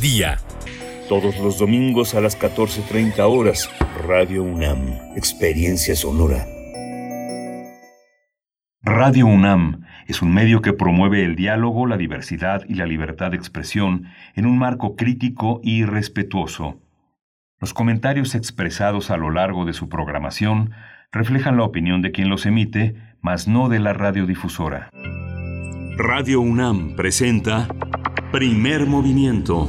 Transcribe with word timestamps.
Día. 0.00 0.38
Todos 1.08 1.40
los 1.40 1.58
domingos 1.58 2.14
a 2.14 2.20
las 2.20 2.38
14.30 2.38 3.18
horas, 3.18 3.68
Radio 4.06 4.44
UNAM, 4.44 4.92
Experiencia 5.16 5.96
Sonora. 5.96 6.46
Radio 8.80 9.26
UNAM 9.26 9.82
es 10.06 10.22
un 10.22 10.32
medio 10.32 10.62
que 10.62 10.72
promueve 10.72 11.24
el 11.24 11.34
diálogo, 11.34 11.88
la 11.88 11.96
diversidad 11.96 12.62
y 12.68 12.74
la 12.74 12.86
libertad 12.86 13.32
de 13.32 13.38
expresión 13.38 14.04
en 14.36 14.46
un 14.46 14.56
marco 14.56 14.94
crítico 14.94 15.60
y 15.64 15.84
respetuoso. 15.84 16.80
Los 17.58 17.74
comentarios 17.74 18.36
expresados 18.36 19.10
a 19.10 19.16
lo 19.16 19.32
largo 19.32 19.64
de 19.64 19.72
su 19.72 19.88
programación 19.88 20.70
reflejan 21.10 21.56
la 21.56 21.64
opinión 21.64 22.02
de 22.02 22.12
quien 22.12 22.28
los 22.28 22.46
emite, 22.46 22.94
mas 23.20 23.48
no 23.48 23.68
de 23.68 23.80
la 23.80 23.94
radiodifusora. 23.94 24.90
Radio 25.96 26.40
UNAM 26.40 26.94
presenta 26.94 27.66
Primer 28.30 28.86
Movimiento. 28.86 29.68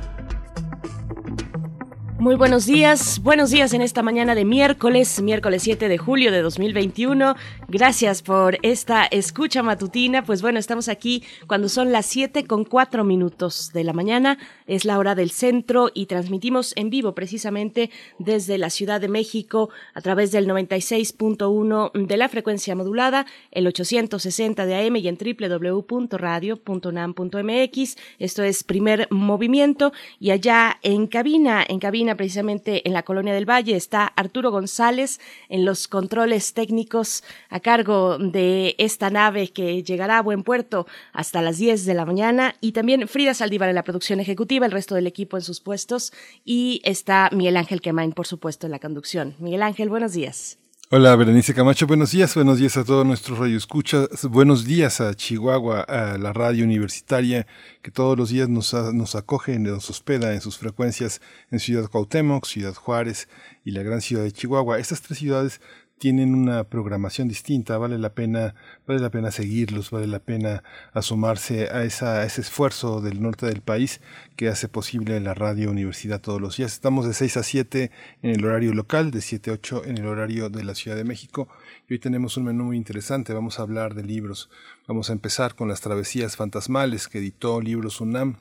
Muy 2.21 2.35
buenos 2.35 2.65
días, 2.67 3.19
buenos 3.23 3.49
días 3.49 3.73
en 3.73 3.81
esta 3.81 4.03
mañana 4.03 4.35
de 4.35 4.45
miércoles, 4.45 5.19
miércoles 5.23 5.63
7 5.63 5.87
de 5.87 5.97
julio 5.97 6.31
de 6.31 6.43
2021. 6.43 7.35
Gracias 7.67 8.21
por 8.21 8.59
esta 8.61 9.05
escucha 9.05 9.63
matutina. 9.63 10.23
Pues 10.23 10.43
bueno, 10.43 10.59
estamos 10.59 10.87
aquí 10.87 11.23
cuando 11.47 11.67
son 11.67 11.91
las 11.91 12.05
7 12.05 12.45
con 12.45 12.63
4 12.63 13.03
minutos 13.03 13.71
de 13.73 13.83
la 13.83 13.93
mañana. 13.93 14.37
Es 14.67 14.85
la 14.85 14.99
hora 14.99 15.15
del 15.15 15.31
centro 15.31 15.89
y 15.95 16.05
transmitimos 16.05 16.73
en 16.75 16.91
vivo 16.91 17.15
precisamente 17.15 17.89
desde 18.19 18.59
la 18.59 18.69
Ciudad 18.69 19.01
de 19.01 19.07
México 19.07 19.71
a 19.95 20.01
través 20.01 20.31
del 20.31 20.47
96.1 20.47 22.05
de 22.05 22.17
la 22.17 22.29
frecuencia 22.29 22.75
modulada, 22.75 23.25
el 23.49 23.65
860 23.65 24.67
de 24.67 24.75
AM 24.75 24.97
y 24.97 25.07
en 25.07 25.17
www.radio.nam.mx. 25.17 27.97
Esto 28.19 28.43
es 28.43 28.63
primer 28.63 29.07
movimiento 29.09 29.91
y 30.19 30.29
allá 30.29 30.77
en 30.83 31.07
cabina, 31.07 31.65
en 31.67 31.79
cabina 31.79 32.10
precisamente 32.15 32.87
en 32.87 32.93
la 32.93 33.03
Colonia 33.03 33.33
del 33.33 33.49
Valle. 33.49 33.75
Está 33.75 34.05
Arturo 34.05 34.51
González 34.51 35.19
en 35.49 35.65
los 35.65 35.87
controles 35.87 36.53
técnicos 36.53 37.23
a 37.49 37.59
cargo 37.59 38.17
de 38.17 38.75
esta 38.77 39.09
nave 39.09 39.49
que 39.49 39.83
llegará 39.83 40.19
a 40.19 40.21
buen 40.21 40.43
puerto 40.43 40.87
hasta 41.13 41.41
las 41.41 41.57
10 41.57 41.85
de 41.85 41.93
la 41.93 42.05
mañana. 42.05 42.55
Y 42.61 42.71
también 42.71 43.07
Frida 43.07 43.33
Saldívar 43.33 43.69
en 43.69 43.75
la 43.75 43.83
producción 43.83 44.19
ejecutiva, 44.19 44.65
el 44.65 44.71
resto 44.71 44.95
del 44.95 45.07
equipo 45.07 45.37
en 45.37 45.43
sus 45.43 45.59
puestos. 45.59 46.13
Y 46.45 46.81
está 46.83 47.29
Miguel 47.31 47.57
Ángel 47.57 47.81
Quemain, 47.81 48.13
por 48.13 48.27
supuesto, 48.27 48.67
en 48.67 48.71
la 48.71 48.79
conducción. 48.79 49.35
Miguel 49.39 49.63
Ángel, 49.63 49.89
buenos 49.89 50.13
días. 50.13 50.60
Hola, 50.93 51.15
Berenice 51.15 51.53
Camacho, 51.53 51.87
buenos 51.87 52.11
días, 52.11 52.35
buenos 52.35 52.57
días 52.57 52.75
a 52.75 52.83
todos 52.83 53.05
nuestros 53.05 53.39
radioescuchas, 53.39 54.25
buenos 54.25 54.65
días 54.65 54.99
a 54.99 55.13
Chihuahua, 55.13 55.83
a 55.83 56.17
la 56.17 56.33
radio 56.33 56.65
universitaria 56.65 57.47
que 57.81 57.91
todos 57.91 58.17
los 58.17 58.27
días 58.27 58.49
nos, 58.49 58.73
nos 58.73 59.15
acoge, 59.15 59.57
nos 59.57 59.89
hospeda 59.89 60.33
en 60.33 60.41
sus 60.41 60.57
frecuencias 60.57 61.21
en 61.49 61.61
Ciudad 61.61 61.89
Cuauhtémoc, 61.89 62.45
Ciudad 62.45 62.73
Juárez 62.73 63.29
y 63.63 63.71
la 63.71 63.83
gran 63.83 64.01
ciudad 64.01 64.23
de 64.23 64.33
Chihuahua. 64.33 64.79
Estas 64.79 65.01
tres 65.01 65.19
ciudades 65.19 65.61
tienen 66.01 66.33
una 66.33 66.63
programación 66.63 67.27
distinta, 67.27 67.77
vale 67.77 67.99
la 67.99 68.15
pena, 68.15 68.55
vale 68.87 68.99
la 68.99 69.11
pena 69.11 69.29
seguirlos, 69.29 69.91
vale 69.91 70.07
la 70.07 70.17
pena 70.17 70.63
asomarse 70.93 71.69
a, 71.69 71.83
ese 71.83 72.41
esfuerzo 72.41 73.01
del 73.01 73.21
norte 73.21 73.45
del 73.45 73.61
país 73.61 74.01
que 74.35 74.47
hace 74.47 74.67
posible 74.67 75.19
la 75.19 75.35
radio 75.35 75.69
universidad 75.69 76.19
todos 76.19 76.41
los 76.41 76.57
días. 76.57 76.73
Estamos 76.73 77.05
de 77.05 77.13
6 77.13 77.37
a 77.37 77.43
7 77.43 77.91
en 78.23 78.31
el 78.31 78.43
horario 78.43 78.73
local, 78.73 79.11
de 79.11 79.21
7 79.21 79.51
a 79.51 79.53
8 79.53 79.83
en 79.85 79.99
el 79.99 80.07
horario 80.07 80.49
de 80.49 80.63
la 80.63 80.73
Ciudad 80.73 80.97
de 80.97 81.03
México. 81.03 81.47
Y 81.87 81.93
hoy 81.93 81.99
tenemos 81.99 82.35
un 82.35 82.45
menú 82.45 82.63
muy 82.63 82.77
interesante, 82.77 83.31
vamos 83.33 83.59
a 83.59 83.61
hablar 83.61 83.93
de 83.93 84.01
libros. 84.01 84.49
Vamos 84.87 85.11
a 85.11 85.13
empezar 85.13 85.53
con 85.53 85.69
las 85.69 85.81
travesías 85.81 86.35
fantasmales 86.35 87.07
que 87.07 87.19
editó 87.19 87.61
Libros 87.61 88.01
UNAM 88.01 88.37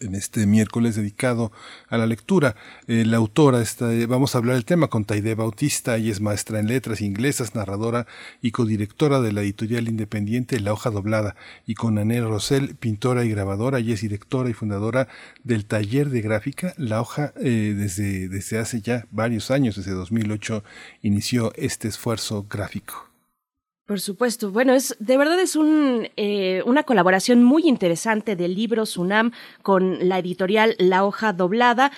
en 0.00 0.14
este 0.14 0.46
miércoles 0.46 0.96
dedicado 0.96 1.52
a 1.88 1.98
la 1.98 2.06
lectura. 2.06 2.54
Eh, 2.86 3.04
la 3.04 3.16
autora, 3.16 3.60
está, 3.60 3.88
vamos 4.06 4.34
a 4.34 4.38
hablar 4.38 4.54
del 4.54 4.64
tema 4.64 4.88
con 4.88 5.04
Taide 5.04 5.34
Bautista, 5.34 5.96
ella 5.96 6.12
es 6.12 6.20
maestra 6.20 6.60
en 6.60 6.68
letras 6.68 7.00
inglesas, 7.00 7.54
narradora 7.54 8.06
y 8.40 8.50
codirectora 8.50 9.20
de 9.20 9.32
la 9.32 9.42
editorial 9.42 9.88
independiente 9.88 10.60
La 10.60 10.72
Hoja 10.72 10.90
Doblada, 10.90 11.36
y 11.66 11.74
con 11.74 11.98
Anel 11.98 12.28
Rosell, 12.28 12.76
pintora 12.76 13.24
y 13.24 13.30
grabadora, 13.30 13.78
ella 13.78 13.94
es 13.94 14.00
directora 14.00 14.50
y 14.50 14.54
fundadora 14.54 15.08
del 15.44 15.64
taller 15.64 16.10
de 16.10 16.20
gráfica 16.20 16.74
La 16.76 17.00
Hoja 17.00 17.32
eh, 17.40 17.74
desde, 17.76 18.28
desde 18.28 18.58
hace 18.58 18.80
ya 18.80 19.06
varios 19.10 19.50
años, 19.50 19.76
desde 19.76 19.92
2008 19.92 20.62
inició 21.02 21.52
este 21.56 21.88
esfuerzo 21.88 22.46
gráfico. 22.48 23.07
Por 23.88 24.00
supuesto. 24.00 24.50
Bueno, 24.50 24.74
es 24.74 24.94
de 24.98 25.16
verdad 25.16 25.40
es 25.40 25.56
un, 25.56 26.10
eh, 26.18 26.62
una 26.66 26.82
colaboración 26.82 27.42
muy 27.42 27.66
interesante 27.66 28.36
de 28.36 28.46
Libros 28.46 28.98
UNAM 28.98 29.32
con 29.62 30.06
la 30.06 30.18
editorial 30.18 30.74
La 30.78 31.06
Hoja 31.06 31.32
Doblada 31.32 31.90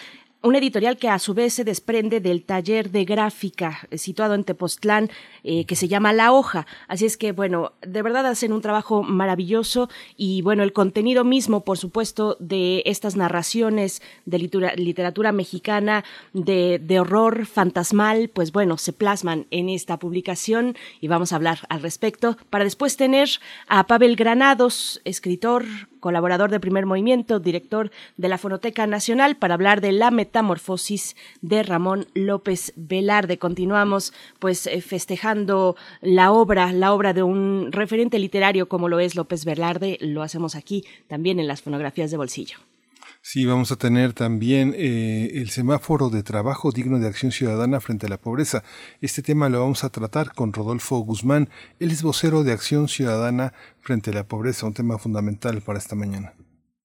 una 0.43 0.59
editorial 0.59 0.97
que 0.97 1.09
a 1.09 1.19
su 1.19 1.35
vez 1.35 1.55
se 1.55 1.65
desprende 1.65 2.21
del 2.21 2.45
taller 2.45 2.91
de 2.91 3.05
gráfica 3.05 3.81
eh, 3.91 3.99
situado 3.99 4.35
en 4.35 4.45
Tepoztlán, 4.45 5.11
eh, 5.45 5.67
que 5.67 5.77
se 5.77 5.89
llama 5.89 6.13
La 6.13 6.33
Hoja. 6.33 6.67
Así 6.89 7.05
es 7.05 7.17
que, 7.17 7.33
bueno, 7.33 7.73
de 7.83 8.03
verdad 8.03 8.27
hacen 8.27 8.53
un 8.53 8.63
trabajo 8.63 9.03
maravilloso 9.03 9.91
y, 10.17 10.41
bueno, 10.43 10.63
el 10.63 10.73
contenido 10.73 11.25
mismo, 11.25 11.63
por 11.63 11.77
supuesto, 11.77 12.37
de 12.41 12.83
estas 12.87 13.17
narraciones 13.17 14.03
de 14.25 14.39
literatura, 14.39 15.33
mexicana, 15.33 16.05
de, 16.33 16.79
de 16.79 17.01
horror 17.01 17.47
fantasmal, 17.47 18.31
pues 18.31 18.53
bueno, 18.53 18.79
se 18.79 18.93
plasman 18.93 19.47
en 19.51 19.69
esta 19.69 19.99
publicación 19.99 20.77
y 21.01 21.09
vamos 21.09 21.33
a 21.33 21.37
hablar 21.37 21.61
al 21.69 21.83
respecto 21.83 22.37
para 22.49 22.65
después 22.65 22.97
tener 22.97 23.29
a 23.69 23.87
Pavel 23.87 24.17
Granados, 24.17 25.01
escritor, 25.05 25.65
colaborador 26.01 26.51
de 26.51 26.61
Primer 26.61 26.87
Movimiento, 26.87 27.39
director 27.39 27.91
de 28.17 28.29
la 28.29 28.39
Fonoteca 28.39 28.87
Nacional, 28.87 29.37
para 29.37 29.55
hablar 29.55 29.81
de 29.81 29.93
la 29.93 30.11
metamorfosis 30.11 31.17
de 31.41 31.63
Ramón 31.63 32.07
López 32.15 32.73
Velarde. 32.77 33.39
Continuamos 33.39 34.13
pues 34.39 34.67
eh, 34.67 34.81
festejando 34.81 35.77
la 36.01 36.33
obra, 36.33 36.73
la 36.73 36.93
obra 36.93 37.13
de 37.13 37.23
un 37.23 37.71
referente 37.71 38.19
literario 38.19 38.69
como 38.69 38.89
lo 38.89 38.99
es 39.01 39.15
López 39.15 39.45
Velarde. 39.45 39.99
Lo 40.01 40.23
hacemos 40.23 40.57
aquí 40.57 40.85
también 41.07 41.39
en 41.39 41.47
las 41.47 41.63
fonografías 41.63 42.11
de 42.11 42.17
bolsillo. 42.17 42.59
Sí, 43.23 43.45
vamos 43.45 43.71
a 43.71 43.77
tener 43.77 44.15
también 44.15 44.75
eh, 44.77 45.33
el 45.35 45.51
semáforo 45.51 46.09
de 46.09 46.23
trabajo 46.23 46.73
digno 46.73 46.99
de 46.99 47.07
acción 47.07 47.33
ciudadana 47.33 47.81
frente 47.81 48.07
a 48.07 48.09
la 48.09 48.17
pobreza. 48.19 48.65
Este 49.03 49.23
tema 49.23 49.51
lo 49.51 49.61
vamos 49.61 49.85
a 49.85 49.91
tratar 49.91 50.33
con 50.33 50.55
Rodolfo 50.55 50.99
Guzmán. 51.01 51.51
Él 51.79 51.91
es 51.91 52.03
vocero 52.03 52.45
de 52.45 52.53
Acción 52.53 52.89
Ciudadana 52.89 53.53
frente 53.81 54.11
a 54.11 54.15
la 54.15 54.25
pobreza, 54.25 54.67
un 54.67 54.75
tema 54.75 54.99
fundamental 54.99 55.61
para 55.61 55.79
esta 55.79 55.95
mañana. 55.95 56.33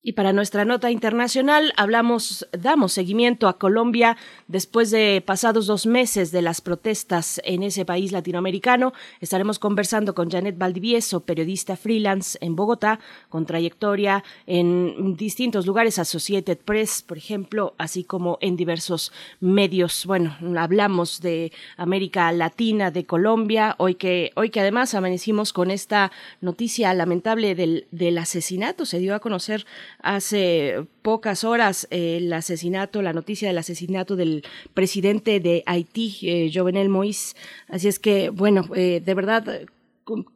Y 0.07 0.11
para 0.11 0.33
nuestra 0.33 0.65
nota 0.65 0.91
internacional 0.91 1.73
hablamos, 1.77 2.47
damos 2.51 2.93
seguimiento 2.93 3.47
a 3.47 3.57
Colombia 3.57 4.17
después 4.47 4.91
de 4.91 5.23
pasados 5.25 5.65
dos 5.65 5.87
meses 5.87 6.31
de 6.31 6.43
las 6.43 6.61
protestas 6.61 7.41
en 7.43 7.63
ese 7.63 7.85
país 7.85 8.11
latinoamericano. 8.11 8.93
Estaremos 9.19 9.57
conversando 9.57 10.13
con 10.13 10.29
Janet 10.29 10.59
Valdivieso, 10.59 11.21
periodista 11.21 11.75
freelance 11.75 12.37
en 12.39 12.55
Bogotá, 12.55 12.99
con 13.29 13.47
trayectoria 13.47 14.23
en 14.45 15.15
distintos 15.17 15.65
lugares, 15.65 15.97
Associated 15.97 16.59
Press, 16.59 17.01
por 17.01 17.17
ejemplo, 17.17 17.73
así 17.79 18.03
como 18.03 18.37
en 18.41 18.57
diversos 18.57 19.11
medios. 19.39 20.05
Bueno, 20.05 20.37
hablamos 20.59 21.19
de 21.19 21.51
América 21.77 22.31
Latina, 22.31 22.91
de 22.91 23.07
Colombia, 23.07 23.73
hoy 23.79 23.95
que, 23.95 24.33
hoy 24.35 24.51
que 24.51 24.59
además 24.59 24.93
amanecimos 24.93 25.51
con 25.51 25.71
esta 25.71 26.11
noticia 26.41 26.93
lamentable 26.93 27.55
del, 27.55 27.87
del 27.89 28.19
asesinato, 28.19 28.85
se 28.85 28.99
dio 28.99 29.15
a 29.15 29.19
conocer 29.19 29.65
hace 30.05 30.85
pocas 31.01 31.43
horas 31.43 31.87
el 31.89 32.31
asesinato, 32.31 33.01
la 33.01 33.11
noticia 33.11 33.47
del 33.47 33.57
asesinato 33.57 34.15
del 34.15 34.43
presidente 34.73 35.39
de 35.39 35.63
Haití, 35.65 36.19
eh, 36.21 36.51
Jovenel 36.53 36.89
Moïse. 36.89 37.35
Así 37.67 37.87
es 37.87 37.99
que, 37.99 38.29
bueno, 38.29 38.69
eh, 38.75 39.01
de 39.03 39.13
verdad 39.13 39.65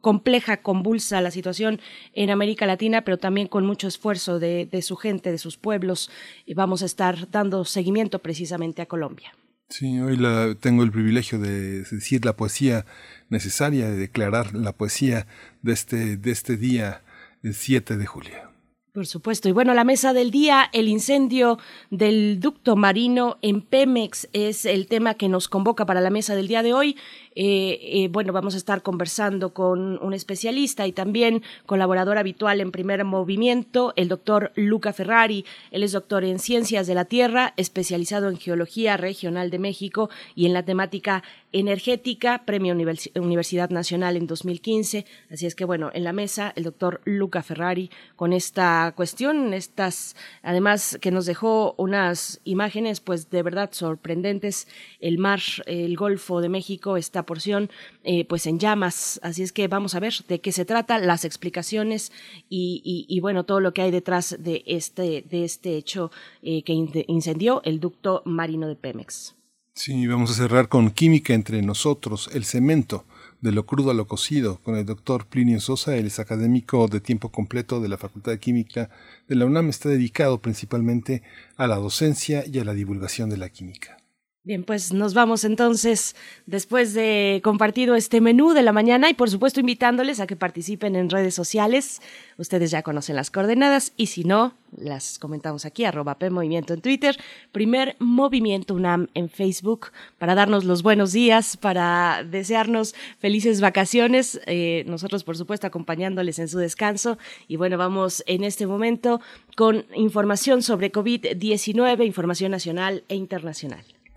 compleja, 0.00 0.58
convulsa 0.58 1.20
la 1.20 1.30
situación 1.30 1.80
en 2.14 2.30
América 2.30 2.66
Latina, 2.66 3.02
pero 3.02 3.18
también 3.18 3.46
con 3.46 3.64
mucho 3.64 3.86
esfuerzo 3.86 4.40
de, 4.40 4.68
su 4.82 4.96
gente, 4.96 5.30
de 5.30 5.38
sus 5.38 5.56
pueblos, 5.56 6.10
y 6.44 6.54
vamos 6.54 6.82
a 6.82 6.86
estar 6.86 7.30
dando 7.30 7.64
seguimiento 7.64 8.18
precisamente 8.18 8.82
a 8.82 8.86
Colombia. 8.86 9.32
Sí, 9.68 10.00
hoy 10.00 10.16
la, 10.16 10.56
tengo 10.58 10.82
el 10.82 10.90
privilegio 10.90 11.38
de 11.38 11.84
decir 11.84 12.24
la 12.24 12.34
poesía 12.34 12.84
necesaria, 13.28 13.88
de 13.88 13.96
declarar 13.96 14.56
la 14.56 14.72
poesía 14.72 15.28
de 15.62 15.72
este, 15.72 16.16
de 16.16 16.30
este 16.32 16.56
día, 16.56 17.04
el 17.44 17.54
7 17.54 17.96
de 17.96 18.06
julio. 18.06 18.49
Por 18.92 19.06
supuesto. 19.06 19.48
Y 19.48 19.52
bueno, 19.52 19.72
la 19.72 19.84
mesa 19.84 20.12
del 20.12 20.32
día, 20.32 20.68
el 20.72 20.88
incendio 20.88 21.58
del 21.90 22.40
ducto 22.40 22.74
marino 22.74 23.38
en 23.40 23.62
Pemex 23.62 24.28
es 24.32 24.64
el 24.64 24.88
tema 24.88 25.14
que 25.14 25.28
nos 25.28 25.48
convoca 25.48 25.86
para 25.86 26.00
la 26.00 26.10
mesa 26.10 26.34
del 26.34 26.48
día 26.48 26.64
de 26.64 26.74
hoy. 26.74 26.96
Eh, 27.42 28.10
bueno, 28.12 28.34
vamos 28.34 28.52
a 28.52 28.58
estar 28.58 28.82
conversando 28.82 29.54
con 29.54 29.98
un 30.02 30.12
especialista 30.12 30.86
y 30.86 30.92
también 30.92 31.42
colaborador 31.64 32.18
habitual 32.18 32.60
en 32.60 32.70
primer 32.70 33.02
movimiento, 33.06 33.94
el 33.96 34.08
doctor 34.08 34.52
Luca 34.56 34.92
Ferrari. 34.92 35.46
Él 35.70 35.82
es 35.82 35.92
doctor 35.92 36.22
en 36.22 36.38
ciencias 36.38 36.86
de 36.86 36.94
la 36.94 37.06
Tierra, 37.06 37.54
especializado 37.56 38.28
en 38.28 38.36
geología 38.36 38.98
regional 38.98 39.48
de 39.48 39.58
México 39.58 40.10
y 40.34 40.44
en 40.44 40.52
la 40.52 40.66
temática 40.66 41.22
energética, 41.52 42.44
Premio 42.44 42.76
Universidad 43.14 43.70
Nacional 43.70 44.18
en 44.18 44.26
2015. 44.26 45.06
Así 45.30 45.46
es 45.46 45.54
que, 45.54 45.64
bueno, 45.64 45.90
en 45.94 46.04
la 46.04 46.12
mesa 46.12 46.52
el 46.56 46.64
doctor 46.64 47.00
Luca 47.06 47.42
Ferrari 47.42 47.90
con 48.16 48.34
esta 48.34 48.92
cuestión, 48.94 49.54
estas, 49.54 50.14
además 50.42 50.98
que 51.00 51.10
nos 51.10 51.24
dejó 51.24 51.74
unas 51.78 52.42
imágenes, 52.44 53.00
pues 53.00 53.30
de 53.30 53.42
verdad 53.42 53.70
sorprendentes. 53.72 54.68
El 55.00 55.16
mar, 55.16 55.40
el 55.64 55.96
Golfo 55.96 56.42
de 56.42 56.50
México, 56.50 56.98
esta 56.98 57.24
porción, 57.30 57.70
eh, 58.02 58.24
pues 58.24 58.48
en 58.48 58.58
llamas. 58.58 59.20
Así 59.22 59.44
es 59.44 59.52
que 59.52 59.68
vamos 59.68 59.94
a 59.94 60.00
ver 60.00 60.14
de 60.26 60.40
qué 60.40 60.50
se 60.50 60.64
trata, 60.64 60.98
las 60.98 61.24
explicaciones 61.24 62.10
y, 62.48 63.20
bueno, 63.22 63.44
todo 63.44 63.60
lo 63.60 63.72
que 63.72 63.82
hay 63.82 63.92
detrás 63.92 64.36
de 64.40 64.64
este, 64.66 65.24
de 65.30 65.44
este 65.44 65.76
hecho 65.76 66.10
eh, 66.42 66.64
que 66.64 66.72
incendió 67.06 67.62
el 67.62 67.78
ducto 67.78 68.22
marino 68.24 68.66
de 68.66 68.74
Pemex. 68.74 69.36
Sí, 69.74 70.08
vamos 70.08 70.32
a 70.32 70.34
cerrar 70.34 70.68
con 70.68 70.90
química 70.90 71.34
entre 71.34 71.62
nosotros, 71.62 72.28
el 72.34 72.44
cemento, 72.44 73.04
de 73.40 73.52
lo 73.52 73.64
crudo 73.64 73.92
a 73.92 73.94
lo 73.94 74.08
cocido, 74.08 74.58
con 74.64 74.74
el 74.76 74.84
doctor 74.84 75.26
Plinio 75.26 75.60
Sosa, 75.60 75.96
él 75.96 76.08
es 76.08 76.18
académico 76.18 76.88
de 76.88 77.00
tiempo 77.00 77.30
completo 77.30 77.80
de 77.80 77.88
la 77.88 77.96
Facultad 77.96 78.32
de 78.32 78.40
Química 78.40 78.90
de 79.28 79.36
la 79.36 79.46
UNAM, 79.46 79.68
está 79.68 79.88
dedicado 79.88 80.42
principalmente 80.42 81.22
a 81.56 81.68
la 81.68 81.76
docencia 81.76 82.44
y 82.44 82.58
a 82.58 82.64
la 82.64 82.74
divulgación 82.74 83.30
de 83.30 83.36
la 83.36 83.50
química. 83.50 84.00
Bien, 84.42 84.64
pues 84.64 84.94
nos 84.94 85.12
vamos 85.12 85.44
entonces 85.44 86.16
después 86.46 86.94
de 86.94 87.42
compartido 87.44 87.94
este 87.94 88.22
menú 88.22 88.54
de 88.54 88.62
la 88.62 88.72
mañana 88.72 89.10
y 89.10 89.14
por 89.14 89.28
supuesto 89.28 89.60
invitándoles 89.60 90.18
a 90.18 90.26
que 90.26 90.34
participen 90.34 90.96
en 90.96 91.10
redes 91.10 91.34
sociales. 91.34 92.00
Ustedes 92.38 92.70
ya 92.70 92.80
conocen 92.80 93.16
las 93.16 93.30
coordenadas 93.30 93.92
y 93.98 94.06
si 94.06 94.24
no, 94.24 94.54
las 94.74 95.18
comentamos 95.18 95.66
aquí, 95.66 95.84
arroba 95.84 96.18
P 96.18 96.30
Movimiento 96.30 96.72
en 96.72 96.80
Twitter, 96.80 97.18
primer 97.52 97.96
Movimiento 97.98 98.72
UNAM 98.74 99.08
en 99.12 99.28
Facebook, 99.28 99.88
para 100.16 100.34
darnos 100.34 100.64
los 100.64 100.82
buenos 100.82 101.12
días, 101.12 101.58
para 101.58 102.24
desearnos 102.24 102.94
felices 103.18 103.60
vacaciones, 103.60 104.40
eh, 104.46 104.84
nosotros 104.86 105.22
por 105.22 105.36
supuesto 105.36 105.66
acompañándoles 105.66 106.38
en 106.38 106.48
su 106.48 106.56
descanso. 106.56 107.18
Y 107.46 107.56
bueno, 107.56 107.76
vamos 107.76 108.24
en 108.26 108.44
este 108.44 108.66
momento 108.66 109.20
con 109.54 109.84
información 109.94 110.62
sobre 110.62 110.90
COVID-19, 110.90 112.06
información 112.06 112.52
nacional 112.52 113.04
e 113.08 113.16
internacional. 113.16 113.84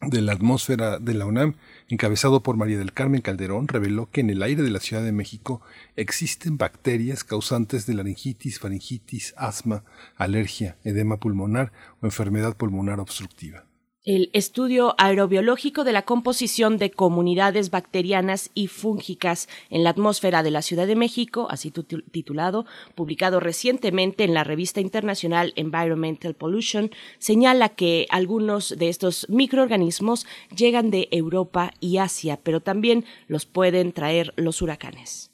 de 0.00 0.20
la 0.22 0.32
atmósfera 0.32 0.98
de 0.98 1.14
la 1.14 1.26
UNAM, 1.26 1.54
encabezado 1.88 2.42
por 2.42 2.56
María 2.56 2.78
del 2.78 2.92
Carmen 2.92 3.22
Calderón, 3.22 3.68
reveló 3.68 4.10
que 4.10 4.20
en 4.20 4.30
el 4.30 4.42
aire 4.42 4.62
de 4.62 4.70
la 4.70 4.80
Ciudad 4.80 5.02
de 5.02 5.12
México 5.12 5.60
existen 5.96 6.58
bacterias 6.58 7.24
causantes 7.24 7.86
de 7.86 7.94
laringitis, 7.94 8.58
faringitis, 8.58 9.34
asma, 9.36 9.84
alergia, 10.16 10.76
edema 10.84 11.18
pulmonar 11.18 11.72
o 12.00 12.06
enfermedad 12.06 12.56
pulmonar 12.56 13.00
obstructiva 13.00 13.65
el 14.06 14.30
estudio 14.32 14.94
aerobiológico 14.98 15.82
de 15.82 15.92
la 15.92 16.02
composición 16.02 16.78
de 16.78 16.92
comunidades 16.92 17.70
bacterianas 17.70 18.50
y 18.54 18.68
fúngicas 18.68 19.48
en 19.68 19.82
la 19.82 19.90
atmósfera 19.90 20.44
de 20.44 20.52
la 20.52 20.62
Ciudad 20.62 20.86
de 20.86 20.94
México, 20.94 21.48
así 21.50 21.72
titulado, 21.72 22.66
publicado 22.94 23.40
recientemente 23.40 24.22
en 24.22 24.32
la 24.32 24.44
revista 24.44 24.80
internacional 24.80 25.52
Environmental 25.56 26.34
Pollution, 26.34 26.92
señala 27.18 27.70
que 27.70 28.06
algunos 28.10 28.78
de 28.78 28.88
estos 28.88 29.28
microorganismos 29.28 30.24
llegan 30.56 30.90
de 30.90 31.08
Europa 31.10 31.72
y 31.80 31.98
Asia, 31.98 32.38
pero 32.40 32.60
también 32.60 33.04
los 33.26 33.44
pueden 33.44 33.92
traer 33.92 34.32
los 34.36 34.62
huracanes. 34.62 35.32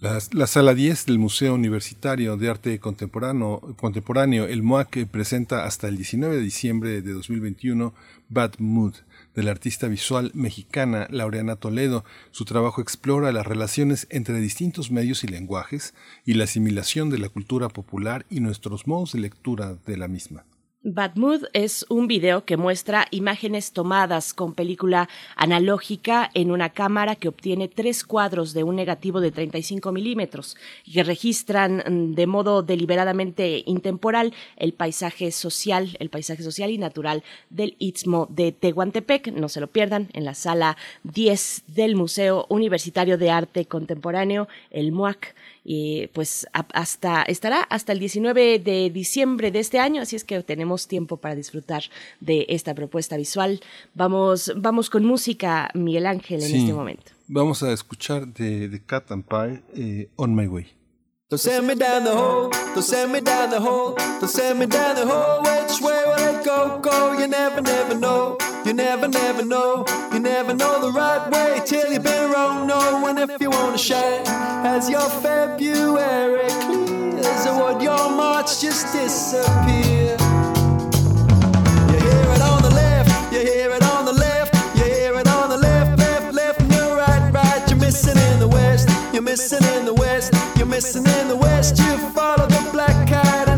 La, 0.00 0.46
sala 0.46 0.74
10 0.74 1.06
del 1.06 1.18
Museo 1.18 1.54
Universitario 1.54 2.36
de 2.36 2.48
Arte 2.48 2.78
Contemporáneo, 2.78 3.74
Contemporáneo, 3.76 4.46
el 4.46 4.62
MOAC, 4.62 5.08
presenta 5.08 5.64
hasta 5.64 5.88
el 5.88 5.96
19 5.96 6.36
de 6.36 6.40
diciembre 6.40 7.02
de 7.02 7.12
2021 7.12 7.92
Bad 8.28 8.60
Mood, 8.60 8.94
del 9.34 9.48
artista 9.48 9.88
visual 9.88 10.30
mexicana 10.34 11.08
Laureana 11.10 11.56
Toledo. 11.56 12.04
Su 12.30 12.44
trabajo 12.44 12.80
explora 12.80 13.32
las 13.32 13.48
relaciones 13.48 14.06
entre 14.10 14.38
distintos 14.38 14.92
medios 14.92 15.24
y 15.24 15.26
lenguajes 15.26 15.94
y 16.24 16.34
la 16.34 16.44
asimilación 16.44 17.10
de 17.10 17.18
la 17.18 17.28
cultura 17.28 17.68
popular 17.68 18.24
y 18.30 18.38
nuestros 18.38 18.86
modos 18.86 19.14
de 19.14 19.18
lectura 19.18 19.78
de 19.84 19.96
la 19.96 20.06
misma. 20.06 20.44
Bad 20.84 21.16
Mood 21.16 21.42
es 21.54 21.84
un 21.88 22.06
video 22.06 22.44
que 22.44 22.56
muestra 22.56 23.08
imágenes 23.10 23.72
tomadas 23.72 24.32
con 24.32 24.54
película 24.54 25.08
analógica 25.34 26.30
en 26.34 26.52
una 26.52 26.70
cámara 26.70 27.16
que 27.16 27.26
obtiene 27.26 27.66
tres 27.66 28.04
cuadros 28.04 28.52
de 28.52 28.62
un 28.62 28.76
negativo 28.76 29.20
de 29.20 29.32
35 29.32 29.90
milímetros 29.90 30.56
y 30.84 30.92
que 30.92 31.02
registran 31.02 31.78
mm, 31.78 32.14
de 32.14 32.26
modo 32.28 32.62
deliberadamente 32.62 33.64
intemporal 33.66 34.32
el 34.56 34.72
paisaje 34.72 35.32
social, 35.32 35.96
el 35.98 36.10
paisaje 36.10 36.44
social 36.44 36.70
y 36.70 36.78
natural 36.78 37.24
del 37.50 37.74
Istmo 37.80 38.28
de 38.30 38.52
Tehuantepec. 38.52 39.32
No 39.32 39.48
se 39.48 39.60
lo 39.60 39.66
pierdan 39.66 40.08
en 40.12 40.24
la 40.24 40.34
sala 40.34 40.76
10 41.02 41.64
del 41.66 41.96
Museo 41.96 42.46
Universitario 42.50 43.18
de 43.18 43.32
Arte 43.32 43.66
Contemporáneo, 43.66 44.46
el 44.70 44.92
MUAC 44.92 45.34
y 45.70 46.06
pues 46.14 46.46
hasta 46.72 47.22
estará 47.24 47.60
hasta 47.60 47.92
el 47.92 47.98
19 47.98 48.58
de 48.58 48.88
diciembre 48.88 49.50
de 49.50 49.58
este 49.58 49.78
año, 49.78 50.00
así 50.00 50.16
es 50.16 50.24
que 50.24 50.42
tenemos 50.42 50.88
tiempo 50.88 51.18
para 51.18 51.34
disfrutar 51.34 51.82
de 52.20 52.46
esta 52.48 52.74
propuesta 52.74 53.18
visual. 53.18 53.60
Vamos, 53.92 54.50
vamos 54.56 54.88
con 54.88 55.04
música, 55.04 55.68
Miguel 55.74 56.06
Ángel, 56.06 56.42
en 56.42 56.56
este 56.56 56.72
momento. 56.72 57.12
Vamos 57.26 57.62
a 57.62 57.70
escuchar 57.70 58.26
de, 58.28 58.70
The 58.70 58.82
Cat 58.82 59.12
and 59.12 59.24
Pie, 59.24 59.62
eh, 59.76 60.08
On 60.16 60.34
My 60.34 60.46
Way. 60.46 60.68
Don't 61.28 61.38
send 61.38 61.66
me 61.66 61.74
down 61.74 62.02
the 62.04 62.12
hole, 62.12 62.48
don't 62.74 62.82
send 62.82 63.12
me 63.12 63.20
down 63.20 63.50
the 63.50 63.60
hole, 63.60 63.94
don't 64.18 64.30
send 64.30 64.58
me 64.58 64.66
down 64.66 64.94
the 64.94 65.04
hole, 65.04 65.42
which 65.42 65.82
way 65.82 66.02
will 66.06 66.14
I 66.14 66.42
go, 66.42 66.80
go, 66.80 67.12
you 67.12 67.28
never, 67.28 67.60
never 67.60 67.94
know. 67.94 68.38
You 68.64 68.74
never, 68.74 69.08
never 69.08 69.44
know. 69.44 69.84
You 70.12 70.18
never 70.18 70.52
know 70.54 70.80
the 70.80 70.92
right 70.92 71.30
way 71.30 71.60
till 71.64 71.90
you've 71.90 72.02
been 72.02 72.30
wrong. 72.30 72.66
No, 72.66 73.06
and 73.06 73.18
if 73.18 73.40
you 73.40 73.50
wanna 73.50 73.78
shine, 73.78 74.22
as 74.66 74.90
your 74.90 75.08
February 75.22 76.48
clears, 76.66 77.46
or 77.46 77.72
would 77.74 77.82
your 77.82 78.10
March 78.10 78.60
just 78.60 78.92
disappear? 78.92 80.16
You 81.90 81.98
hear 82.06 82.28
it 82.36 82.42
on 82.42 82.62
the 82.62 82.72
left, 82.74 83.32
you 83.32 83.40
hear 83.40 83.70
it 83.70 83.82
on 83.82 84.04
the 84.04 84.12
left, 84.12 84.54
you 84.76 84.84
hear 84.84 85.14
it 85.18 85.28
on 85.28 85.48
the 85.48 85.56
left, 85.56 85.98
left, 85.98 86.34
left, 86.34 86.60
right, 86.70 87.30
right. 87.32 87.70
You're 87.70 87.78
missing 87.78 88.18
in 88.32 88.38
the 88.38 88.48
west, 88.48 88.88
you're 89.12 89.22
missing 89.22 89.64
in 89.76 89.84
the 89.84 89.94
west, 89.94 90.34
you're 90.56 90.66
missing 90.66 91.06
in 91.06 91.28
the 91.28 91.36
west. 91.36 91.78
You 91.78 91.96
follow 92.10 92.46
the 92.46 92.68
black 92.72 93.08
kite, 93.08 93.48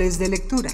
Miércoles 0.00 0.18
de 0.18 0.28
lectura. 0.30 0.70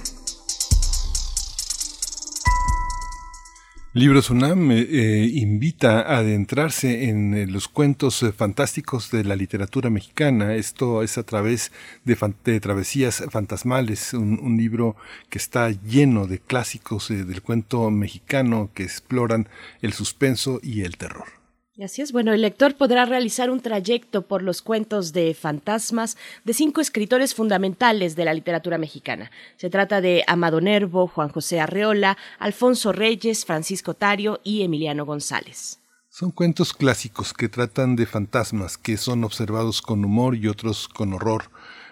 Libros 3.93 4.31
UNAM 4.31 4.71
eh, 4.71 4.87
eh, 4.89 5.31
invita 5.33 6.03
a 6.03 6.19
adentrarse 6.19 7.09
en 7.09 7.35
eh, 7.35 7.47
los 7.49 7.67
cuentos 7.67 8.23
eh, 8.23 8.31
fantásticos 8.31 9.11
de 9.11 9.25
la 9.25 9.35
literatura 9.35 9.91
mexicana. 9.91 10.55
Esto 10.55 11.03
es 11.03 11.19
a 11.19 11.25
través 11.25 11.73
de, 12.05 12.61
Travesías 12.61 13.25
Fantasmales, 13.29 14.15
un, 14.15 14.57
libro 14.57 14.95
que 15.29 15.39
está 15.39 15.71
lleno 15.71 16.29
de 16.29 16.39
clásicos 16.39 17.09
del 17.09 17.43
cuento 17.43 17.91
mexicano 17.91 18.71
que 18.75 18.85
exploran 18.85 19.49
el 19.83 19.93
suspenso 19.93 20.61
y 20.63 20.83
el 20.83 20.99
terror. 20.99 21.36
Así 21.83 22.01
es, 22.01 22.11
bueno, 22.11 22.33
el 22.33 22.41
lector 22.41 22.75
podrá 22.75 23.05
realizar 23.05 23.51
un 23.51 23.61
trayecto 23.61 24.23
por 24.23 24.43
los 24.43 24.63
cuentos 24.63 25.13
de 25.13 25.35
fantasmas 25.35 26.17
de 26.43 26.55
cinco 26.55 26.81
escritores 26.81 27.35
fundamentales 27.35 28.17
de 28.17 28.25
la 28.25 28.33
literatura 28.33 28.79
mexicana. 28.79 29.31
Se 29.59 29.69
trata 29.69 30.01
de 30.01 30.25
Amado 30.27 30.63
Nervo, 30.63 31.07
Juan 31.07 31.29
José 31.29 31.61
Arreola, 31.61 32.17
Alfonso 32.39 32.93
Reyes, 32.93 33.45
Francisco 33.45 33.93
Tario 33.93 34.41
y 34.43 34.63
Emiliano 34.63 35.05
González. 35.05 35.79
Son 36.09 36.31
cuentos 36.31 36.73
clásicos 36.73 37.35
que 37.35 37.51
tratan 37.51 37.95
de 37.95 38.07
fantasmas 38.07 38.79
que 38.79 38.97
son 38.97 39.23
observados 39.23 39.83
con 39.83 40.03
humor 40.03 40.35
y 40.35 40.49
otros 40.49 40.89
con 40.89 41.13
horror 41.13 41.51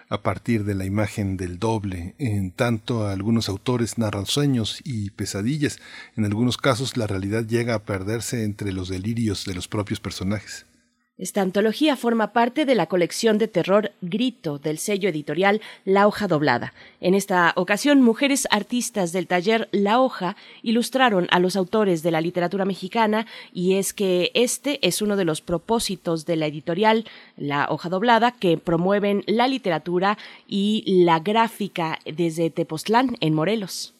a 0.09 0.21
partir 0.21 0.63
de 0.65 0.75
la 0.75 0.85
imagen 0.85 1.37
del 1.37 1.59
doble. 1.59 2.15
En 2.17 2.51
tanto, 2.51 3.07
algunos 3.07 3.49
autores 3.49 3.97
narran 3.97 4.25
sueños 4.25 4.81
y 4.83 5.09
pesadillas. 5.11 5.79
En 6.15 6.25
algunos 6.25 6.57
casos, 6.57 6.97
la 6.97 7.07
realidad 7.07 7.45
llega 7.45 7.73
a 7.73 7.83
perderse 7.83 8.43
entre 8.43 8.71
los 8.71 8.89
delirios 8.89 9.45
de 9.45 9.55
los 9.55 9.67
propios 9.67 9.99
personajes. 9.99 10.65
Esta 11.17 11.41
antología 11.41 11.95
forma 11.95 12.33
parte 12.33 12.65
de 12.65 12.75
la 12.75 12.87
colección 12.87 13.37
de 13.37 13.47
terror 13.47 13.93
Grito 14.01 14.57
del 14.57 14.77
sello 14.77 15.07
editorial 15.07 15.61
La 15.85 16.07
Hoja 16.07 16.27
Doblada. 16.27 16.73
En 16.99 17.15
esta 17.15 17.53
ocasión, 17.55 18.01
mujeres 18.01 18.49
artistas 18.51 19.13
del 19.13 19.25
taller 19.25 19.69
La 19.71 20.01
Hoja 20.01 20.35
ilustraron 20.61 21.27
a 21.31 21.39
los 21.39 21.55
autores 21.55 22.03
de 22.03 22.11
la 22.11 22.19
literatura 22.19 22.65
mexicana 22.65 23.27
y 23.53 23.75
es 23.75 23.93
que 23.93 24.31
este 24.33 24.85
es 24.85 25.01
uno 25.01 25.15
de 25.15 25.23
los 25.23 25.39
propósitos 25.39 26.25
de 26.25 26.35
la 26.35 26.47
editorial 26.47 27.05
La 27.37 27.67
Hoja 27.69 27.87
Doblada 27.87 28.33
que 28.33 28.57
promueven 28.57 29.23
la 29.25 29.47
literatura 29.47 30.17
y 30.49 30.83
la 31.05 31.21
gráfica 31.21 31.97
desde 32.05 32.49
Tepoztlán 32.49 33.15
en 33.21 33.33
Morelos. 33.33 33.94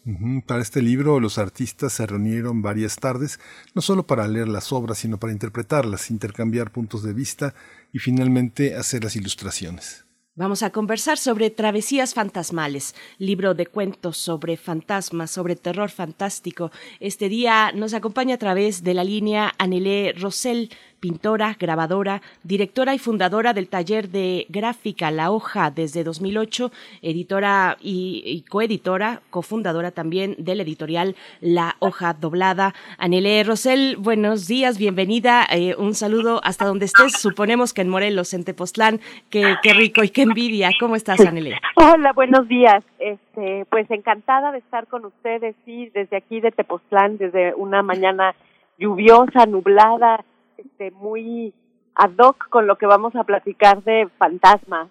Para 0.45 0.61
este 0.61 0.83
libro, 0.83 1.19
los 1.19 1.39
artistas 1.39 1.93
se 1.93 2.05
reunieron 2.05 2.61
varias 2.61 2.97
tardes, 2.97 3.39
no 3.73 3.81
solo 3.81 4.05
para 4.05 4.27
leer 4.27 4.47
las 4.47 4.71
obras, 4.71 4.99
sino 4.99 5.19
para 5.19 5.33
interpretarlas, 5.33 6.11
intercambiar 6.11 6.71
puntos 6.71 7.01
de 7.01 7.13
vista 7.13 7.55
y 7.91 7.97
finalmente 7.97 8.75
hacer 8.75 9.03
las 9.03 9.15
ilustraciones. 9.15 10.05
Vamos 10.37 10.63
a 10.63 10.69
conversar 10.69 11.17
sobre 11.17 11.49
Travesías 11.49 12.13
Fantasmales, 12.13 12.93
libro 13.19 13.53
de 13.53 13.67
cuentos 13.67 14.17
sobre 14.17 14.57
fantasmas, 14.57 15.31
sobre 15.31 15.55
terror 15.55 15.89
fantástico. 15.89 16.71
Este 16.99 17.29
día 17.29 17.71
nos 17.71 17.93
acompaña 17.93 18.35
a 18.35 18.37
través 18.37 18.83
de 18.83 18.93
la 18.93 19.05
línea 19.05 19.53
Anelé 19.57 20.13
Rosell 20.19 20.71
pintora, 21.05 21.55
grabadora, 21.59 22.23
directora 22.41 22.95
y 22.95 22.97
fundadora 22.97 23.53
del 23.53 23.67
taller 23.67 24.09
de 24.09 24.47
gráfica 24.49 25.11
La 25.11 25.29
Hoja 25.29 25.69
desde 25.69 26.03
2008, 26.03 26.71
editora 27.03 27.77
y, 27.79 28.23
y 28.25 28.41
coeditora, 28.41 29.21
cofundadora 29.29 29.91
también 29.91 30.33
del 30.39 30.61
editorial 30.61 31.15
La 31.41 31.75
Hoja 31.77 32.15
Doblada. 32.15 32.73
Anele 32.97 33.43
Rosel, 33.43 33.97
buenos 33.97 34.47
días, 34.47 34.79
bienvenida, 34.79 35.45
eh, 35.51 35.75
un 35.77 35.93
saludo 35.93 36.41
hasta 36.43 36.65
donde 36.65 36.85
estés, 36.85 37.13
suponemos 37.21 37.71
que 37.71 37.81
en 37.81 37.89
Morelos, 37.89 38.33
en 38.33 38.43
Tepoztlán, 38.43 38.99
qué, 39.29 39.57
qué 39.61 39.75
rico 39.75 40.03
y 40.03 40.09
qué 40.09 40.23
envidia. 40.23 40.71
¿Cómo 40.79 40.95
estás, 40.95 41.19
Anele? 41.19 41.59
Hola, 41.75 42.13
buenos 42.13 42.47
días. 42.47 42.83
Este, 42.97 43.67
pues 43.69 43.91
encantada 43.91 44.51
de 44.51 44.57
estar 44.57 44.87
con 44.87 45.05
ustedes, 45.05 45.55
sí, 45.65 45.91
desde 45.93 46.17
aquí 46.17 46.41
de 46.41 46.49
Tepoztlán, 46.49 47.19
desde 47.19 47.53
una 47.53 47.83
mañana 47.83 48.33
lluviosa, 48.79 49.45
nublada, 49.45 50.25
este, 50.57 50.91
muy 50.91 51.53
ad 51.95 52.11
hoc 52.17 52.49
con 52.49 52.67
lo 52.67 52.77
que 52.77 52.85
vamos 52.85 53.15
a 53.15 53.23
platicar 53.23 53.83
de 53.83 54.07
fantasmas. 54.17 54.89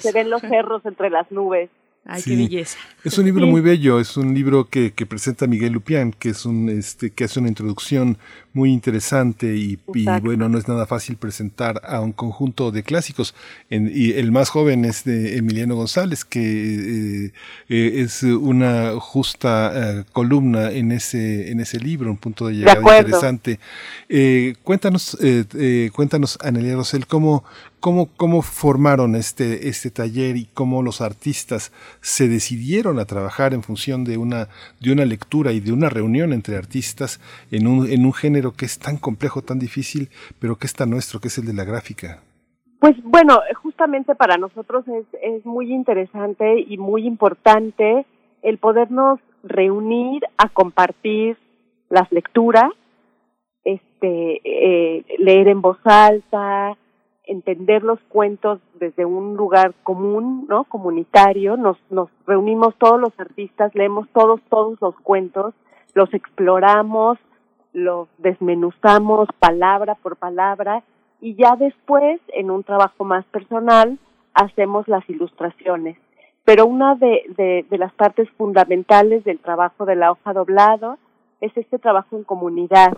Se 0.00 0.12
ven 0.12 0.30
los 0.30 0.40
cerros 0.42 0.84
entre 0.86 1.10
las 1.10 1.30
nubes. 1.32 1.70
Ay, 2.06 2.22
Sí. 2.22 2.30
qué 2.30 2.36
belleza. 2.36 2.78
Es 3.04 3.18
un 3.18 3.26
libro 3.26 3.44
Sí. 3.44 3.50
muy 3.50 3.60
bello, 3.60 4.00
es 4.00 4.16
un 4.16 4.32
libro 4.32 4.64
que, 4.64 4.92
que 4.92 5.04
presenta 5.06 5.46
Miguel 5.46 5.72
Lupián, 5.74 6.12
que 6.12 6.30
es 6.30 6.46
un 6.46 6.68
este 6.70 7.10
que 7.10 7.24
hace 7.24 7.40
una 7.40 7.48
introducción 7.48 8.16
muy 8.52 8.72
interesante 8.72 9.56
y, 9.56 9.78
bueno, 10.22 10.48
no 10.48 10.58
es 10.58 10.66
nada 10.66 10.86
fácil 10.86 11.16
presentar 11.16 11.80
a 11.84 12.00
un 12.00 12.12
conjunto 12.12 12.70
de 12.72 12.82
clásicos. 12.82 13.34
En- 13.70 13.90
y 13.94 14.12
el 14.12 14.32
más 14.32 14.48
joven 14.50 14.84
es 14.84 15.04
de 15.04 15.36
Emiliano 15.38 15.76
González, 15.76 16.24
que 16.24 16.40
eh, 17.26 17.32
eh, 17.68 18.00
es 18.02 18.22
una 18.22 18.92
justa 18.98 19.72
eh, 19.74 20.04
columna 20.12 20.72
en 20.72 20.92
ese 20.92 21.50
en 21.50 21.60
ese 21.60 21.78
libro, 21.78 22.10
un 22.10 22.16
punto 22.16 22.46
de 22.48 22.54
llegada 22.54 22.80
interesante. 22.98 23.58
Cuéntanos, 24.64 25.16
cuéntanos, 25.92 26.38
Anelia 26.42 26.74
Rosel, 26.74 27.06
cómo 27.06 27.44
¿Cómo, 27.80 28.10
¿Cómo 28.18 28.42
formaron 28.42 29.16
este, 29.16 29.70
este 29.70 29.90
taller 29.90 30.36
y 30.36 30.48
cómo 30.52 30.82
los 30.82 31.00
artistas 31.00 31.72
se 32.02 32.28
decidieron 32.28 32.98
a 32.98 33.06
trabajar 33.06 33.54
en 33.54 33.62
función 33.62 34.04
de 34.04 34.18
una, 34.18 34.48
de 34.80 34.92
una 34.92 35.06
lectura 35.06 35.52
y 35.52 35.60
de 35.60 35.72
una 35.72 35.88
reunión 35.88 36.34
entre 36.34 36.56
artistas 36.58 37.20
en 37.50 37.66
un, 37.66 37.90
en 37.90 38.04
un 38.04 38.12
género 38.12 38.39
que 38.52 38.64
es 38.64 38.78
tan 38.78 38.96
complejo, 38.96 39.42
tan 39.42 39.58
difícil, 39.58 40.08
pero 40.38 40.56
que 40.56 40.66
es 40.66 40.74
tan 40.74 40.90
nuestro, 40.90 41.20
que 41.20 41.28
es 41.28 41.38
el 41.38 41.46
de 41.46 41.54
la 41.54 41.64
gráfica? 41.64 42.22
Pues 42.80 42.96
bueno, 43.04 43.40
justamente 43.62 44.14
para 44.14 44.38
nosotros 44.38 44.84
es, 44.88 45.04
es 45.22 45.44
muy 45.44 45.72
interesante 45.72 46.60
y 46.66 46.78
muy 46.78 47.06
importante 47.06 48.06
el 48.42 48.58
podernos 48.58 49.20
reunir 49.42 50.22
a 50.38 50.48
compartir 50.48 51.36
las 51.90 52.10
lecturas, 52.10 52.70
este, 53.64 54.40
eh, 54.44 55.04
leer 55.18 55.48
en 55.48 55.60
voz 55.60 55.78
alta, 55.84 56.76
entender 57.24 57.82
los 57.82 58.00
cuentos 58.08 58.60
desde 58.74 59.04
un 59.04 59.36
lugar 59.36 59.74
común, 59.82 60.46
¿no? 60.48 60.64
Comunitario. 60.64 61.56
Nos, 61.56 61.76
nos 61.90 62.08
reunimos 62.26 62.74
todos 62.78 63.00
los 63.00 63.12
artistas, 63.18 63.74
leemos 63.74 64.08
todos, 64.12 64.40
todos 64.48 64.80
los 64.80 64.96
cuentos, 65.00 65.54
los 65.94 66.12
exploramos, 66.14 67.18
los 67.72 68.08
desmenuzamos 68.18 69.28
palabra 69.38 69.94
por 69.94 70.16
palabra 70.16 70.82
y 71.20 71.34
ya 71.34 71.56
después, 71.56 72.20
en 72.28 72.50
un 72.50 72.64
trabajo 72.64 73.04
más 73.04 73.24
personal, 73.26 73.98
hacemos 74.34 74.88
las 74.88 75.08
ilustraciones. 75.08 75.96
Pero 76.44 76.66
una 76.66 76.94
de, 76.94 77.64
de, 77.68 77.78
las 77.78 77.92
partes 77.92 78.28
fundamentales 78.30 79.22
del 79.24 79.38
trabajo 79.38 79.84
de 79.84 79.96
la 79.96 80.12
hoja 80.12 80.32
doblado 80.32 80.98
es 81.40 81.54
este 81.56 81.78
trabajo 81.78 82.16
en 82.16 82.24
comunidad, 82.24 82.96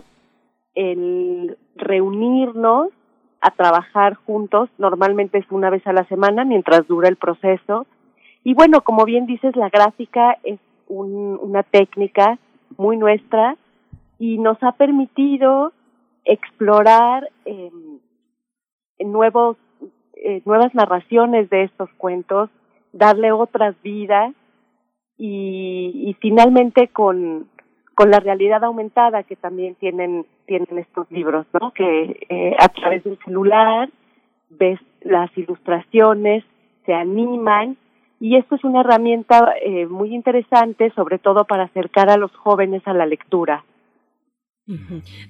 el 0.75 1.57
reunirnos 1.75 2.89
a 3.41 3.51
trabajar 3.51 4.15
juntos, 4.15 4.69
normalmente 4.77 5.37
es 5.37 5.45
una 5.51 5.69
vez 5.69 5.85
a 5.85 5.93
la 5.93 6.05
semana 6.05 6.45
mientras 6.45 6.87
dura 6.87 7.09
el 7.09 7.17
proceso. 7.17 7.85
Y 8.43 8.53
bueno, 8.53 8.81
como 8.81 9.03
bien 9.03 9.25
dices, 9.25 9.55
la 9.55 9.69
gráfica 9.69 10.37
es 10.43 10.59
un, 10.87 11.37
una 11.41 11.63
técnica 11.63 12.39
muy 12.77 12.95
nuestra 12.97 13.57
y 14.19 14.37
nos 14.37 14.61
ha 14.63 14.73
permitido 14.73 15.73
explorar 16.25 17.29
eh, 17.45 17.71
nuevos, 18.99 19.57
eh, 20.15 20.41
nuevas 20.45 20.73
narraciones 20.73 21.49
de 21.49 21.63
estos 21.63 21.89
cuentos, 21.97 22.49
darle 22.93 23.31
otras 23.31 23.75
vidas 23.81 24.33
y, 25.17 25.91
y 26.07 26.13
finalmente 26.15 26.87
con, 26.87 27.49
con 27.95 28.11
la 28.11 28.19
realidad 28.19 28.63
aumentada 28.63 29.23
que 29.23 29.35
también 29.35 29.75
tienen 29.75 30.25
tienen 30.45 30.77
estos 30.77 31.09
libros, 31.11 31.45
¿no? 31.59 31.71
Que 31.71 32.25
eh, 32.29 32.55
a 32.59 32.69
través 32.69 33.03
del 33.03 33.17
celular 33.25 33.89
ves 34.49 34.79
las 35.01 35.35
ilustraciones, 35.37 36.43
se 36.85 36.93
animan 36.93 37.77
y 38.19 38.37
esto 38.37 38.55
es 38.55 38.63
una 38.63 38.81
herramienta 38.81 39.53
eh, 39.63 39.85
muy 39.85 40.13
interesante, 40.13 40.91
sobre 40.95 41.19
todo 41.19 41.45
para 41.45 41.63
acercar 41.63 42.09
a 42.09 42.17
los 42.17 42.33
jóvenes 42.35 42.81
a 42.85 42.93
la 42.93 43.05
lectura. 43.05 43.63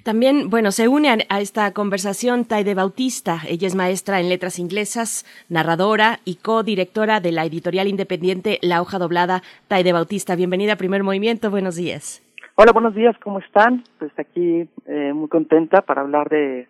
También, 0.04 0.50
bueno, 0.50 0.72
se 0.72 0.88
une 0.88 1.10
a, 1.10 1.40
esta 1.40 1.74
conversación 1.74 2.46
Taide 2.46 2.76
Bautista. 2.76 3.40
Ella 3.48 3.68
es 3.68 3.76
maestra 3.76 4.20
en 4.20 4.30
letras 4.30 4.60
inglesas, 4.60 5.26
narradora 5.50 6.20
y 6.24 6.36
co-directora 6.36 7.20
de 7.20 7.32
la 7.32 7.46
editorial 7.46 7.88
independiente 7.88 8.60
La 8.62 8.82
Hoja 8.82 9.00
Doblada. 9.00 9.42
Taide 9.68 9.92
Bautista, 9.92 10.36
bienvenida 10.36 10.74
a 10.74 10.78
Primer 10.78 11.04
Movimiento. 11.04 11.50
Buenos 11.50 11.76
días. 11.76 12.22
Hola, 12.56 12.72
buenos 12.72 12.94
días, 12.94 13.16
¿cómo 13.24 13.40
están? 13.40 13.84
Pues 13.98 14.12
aquí 14.18 14.70
eh, 14.86 15.14
muy 15.14 15.28
contenta 15.28 15.82
para 15.82 16.02
hablar 16.02 16.30
de, 16.30 16.68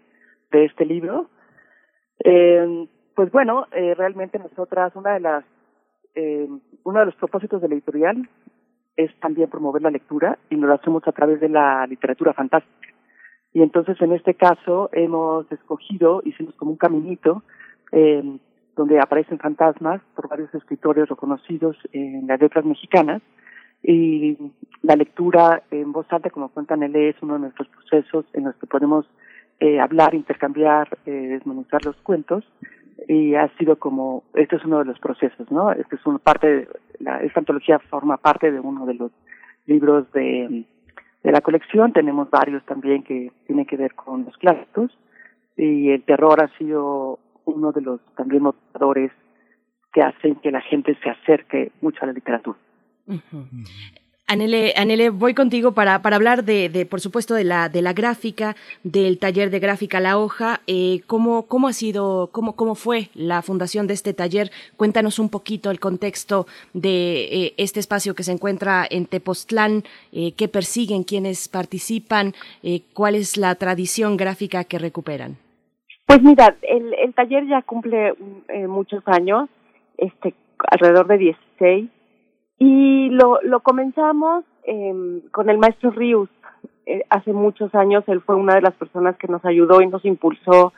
de 0.51 0.65
este 0.65 0.85
libro. 0.85 1.29
Eh, 2.23 2.87
pues 3.15 3.31
bueno, 3.31 3.67
eh, 3.71 3.93
realmente 3.95 4.39
nosotras, 4.39 4.95
una 4.95 5.13
de 5.13 5.19
las, 5.19 5.43
eh, 6.15 6.47
uno 6.83 6.99
de 6.99 7.05
los 7.05 7.15
propósitos 7.15 7.61
de 7.61 7.67
la 7.67 7.75
editorial 7.75 8.29
es 8.95 9.13
también 9.19 9.49
promover 9.49 9.81
la 9.81 9.91
lectura 9.91 10.37
y 10.49 10.55
lo 10.55 10.73
hacemos 10.73 11.07
a 11.07 11.11
través 11.11 11.39
de 11.39 11.49
la 11.49 11.85
literatura 11.87 12.33
fantástica. 12.33 12.89
Y 13.53 13.61
entonces 13.61 13.99
en 14.01 14.13
este 14.13 14.33
caso 14.33 14.89
hemos 14.93 15.51
escogido, 15.51 16.21
hicimos 16.25 16.55
como 16.55 16.71
un 16.71 16.77
caminito, 16.77 17.43
eh, 17.91 18.23
donde 18.75 18.99
aparecen 18.99 19.37
fantasmas 19.37 20.01
por 20.15 20.27
varios 20.27 20.53
escritores 20.55 21.07
reconocidos 21.07 21.77
en 21.91 22.25
las 22.25 22.39
letras 22.39 22.65
mexicanas, 22.65 23.21
y 23.83 24.37
la 24.81 24.95
lectura 24.95 25.63
en 25.69 25.91
voz 25.91 26.07
alta, 26.09 26.29
como 26.29 26.49
cuenta 26.49 26.77
Nelly, 26.77 27.09
es 27.09 27.15
uno 27.21 27.33
de 27.33 27.41
nuestros 27.41 27.67
procesos 27.67 28.25
en 28.33 28.45
los 28.45 28.55
que 28.55 28.65
podemos 28.65 29.05
eh, 29.59 29.79
hablar, 29.79 30.15
intercambiar, 30.15 30.97
eh, 31.05 31.11
desmenuzar 31.11 31.85
los 31.85 31.97
cuentos 31.97 32.45
y 33.07 33.35
ha 33.35 33.47
sido 33.57 33.77
como, 33.77 34.23
este 34.33 34.55
es 34.55 34.65
uno 34.65 34.79
de 34.79 34.85
los 34.85 34.99
procesos, 34.99 35.51
¿no? 35.51 35.71
Este 35.71 35.95
es 35.95 36.05
una 36.05 36.19
parte, 36.19 36.47
de 36.47 36.67
la, 36.99 37.17
esta 37.21 37.39
antología 37.39 37.79
forma 37.79 38.17
parte 38.17 38.51
de 38.51 38.59
uno 38.59 38.85
de 38.85 38.93
los 38.95 39.11
libros 39.65 40.11
de, 40.13 40.65
de 41.23 41.31
la 41.31 41.41
colección, 41.41 41.93
tenemos 41.93 42.29
varios 42.29 42.63
también 42.65 43.03
que 43.03 43.31
tienen 43.47 43.65
que 43.65 43.77
ver 43.77 43.93
con 43.95 44.25
los 44.25 44.37
clásicos 44.37 44.97
y 45.55 45.91
el 45.91 46.03
terror 46.03 46.43
ha 46.43 46.57
sido 46.57 47.19
uno 47.45 47.71
de 47.71 47.81
los 47.81 48.01
también 48.15 48.43
motivadores 48.43 49.11
que 49.91 50.01
hacen 50.01 50.35
que 50.35 50.51
la 50.51 50.61
gente 50.61 50.97
se 51.03 51.09
acerque 51.09 51.71
mucho 51.81 51.99
a 52.01 52.07
la 52.07 52.13
literatura. 52.13 52.57
Anele, 54.33 54.73
Anele, 54.75 55.11
voy 55.11 55.35
contigo 55.35 55.73
para, 55.73 56.01
para 56.01 56.15
hablar 56.15 56.43
de, 56.43 56.67
de, 56.67 56.87
por 56.87 56.99
supuesto, 56.99 57.35
de 57.35 57.43
la, 57.43 57.69
de 57.69 57.83
la 57.83 57.93
gráfica, 57.93 58.55
del 58.83 59.19
taller 59.19 59.51
de 59.51 59.59
gráfica 59.59 59.99
La 59.99 60.17
Hoja. 60.17 60.61
Eh, 60.65 61.01
¿cómo, 61.05 61.43
¿Cómo 61.43 61.67
ha 61.67 61.73
sido, 61.73 62.29
cómo, 62.31 62.55
cómo 62.55 62.73
fue 62.73 63.09
la 63.13 63.43
fundación 63.43 63.85
de 63.85 63.93
este 63.93 64.13
taller? 64.13 64.49
Cuéntanos 64.75 65.19
un 65.19 65.29
poquito 65.29 65.69
el 65.69 65.79
contexto 65.79 66.47
de 66.73 67.25
eh, 67.25 67.53
este 67.57 67.79
espacio 67.79 68.15
que 68.15 68.23
se 68.23 68.31
encuentra 68.31 68.87
en 68.89 69.05
Tepoztlán, 69.05 69.83
eh, 70.11 70.33
qué 70.35 70.47
persiguen, 70.47 71.03
quiénes 71.03 71.47
participan, 71.47 72.33
cuál 72.93 73.13
es 73.13 73.37
la 73.37 73.53
tradición 73.53 74.17
gráfica 74.17 74.63
que 74.63 74.79
recuperan. 74.79 75.37
Pues 76.07 76.23
mira, 76.23 76.55
el, 76.63 76.91
el 76.95 77.13
taller 77.13 77.47
ya 77.47 77.61
cumple 77.61 78.15
muchos 78.67 79.03
años, 79.05 79.47
este, 79.97 80.33
alrededor 80.57 81.05
de 81.07 81.17
16 81.19 81.89
y 82.59 83.09
lo, 83.09 83.39
lo 83.41 83.59
comenzamos 83.61 84.43
eh, 84.65 85.21
con 85.31 85.49
el 85.49 85.57
maestro 85.57 85.91
Rius. 85.91 86.29
Eh, 86.85 87.03
hace 87.09 87.31
muchos 87.31 87.73
años 87.75 88.03
él 88.07 88.21
fue 88.21 88.35
una 88.35 88.55
de 88.55 88.61
las 88.61 88.73
personas 88.73 89.15
que 89.17 89.27
nos 89.27 89.43
ayudó 89.45 89.81
y 89.81 89.87
nos 89.87 90.03
impulsó 90.03 90.73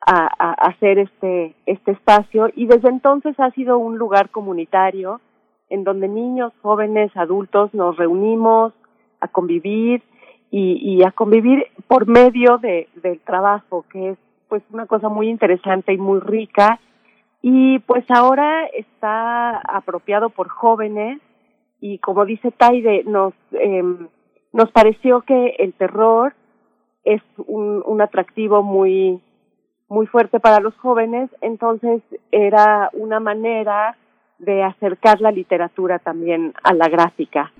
a, 0.00 0.28
a, 0.38 0.52
hacer 0.68 0.98
este, 0.98 1.54
este 1.66 1.92
espacio 1.92 2.50
y 2.54 2.66
desde 2.66 2.88
entonces 2.88 3.38
ha 3.38 3.50
sido 3.52 3.78
un 3.78 3.98
lugar 3.98 4.30
comunitario 4.30 5.20
en 5.70 5.84
donde 5.84 6.08
niños, 6.08 6.52
jóvenes, 6.62 7.14
adultos 7.16 7.72
nos 7.74 7.96
reunimos 7.96 8.72
a 9.20 9.28
convivir 9.28 10.02
y, 10.50 10.78
y 10.82 11.04
a 11.04 11.10
convivir 11.10 11.66
por 11.86 12.06
medio 12.06 12.58
de, 12.58 12.88
del 13.02 13.20
trabajo, 13.20 13.84
que 13.90 14.10
es 14.10 14.18
pues 14.48 14.62
una 14.72 14.86
cosa 14.86 15.08
muy 15.08 15.28
interesante 15.28 15.92
y 15.92 15.98
muy 15.98 16.20
rica 16.20 16.80
y 17.42 17.78
pues 17.80 18.04
ahora 18.10 18.66
está 18.66 19.58
apropiado 19.58 20.30
por 20.30 20.48
jóvenes 20.48 21.20
y 21.80 21.98
como 21.98 22.24
dice 22.24 22.50
Taide, 22.50 23.04
nos, 23.04 23.34
eh, 23.52 23.82
nos 24.52 24.70
pareció 24.72 25.22
que 25.22 25.56
el 25.58 25.72
terror 25.74 26.34
es 27.04 27.22
un, 27.46 27.82
un 27.86 28.02
atractivo 28.02 28.62
muy 28.62 29.22
muy 29.88 30.06
fuerte 30.06 30.38
para 30.38 30.60
los 30.60 30.76
jóvenes, 30.76 31.30
entonces 31.40 32.02
era 32.30 32.90
una 32.92 33.20
manera 33.20 33.96
de 34.38 34.62
acercar 34.62 35.20
la 35.20 35.30
literatura 35.30 35.98
también 35.98 36.52
a 36.62 36.74
la 36.74 36.88
gráfica. 36.88 37.52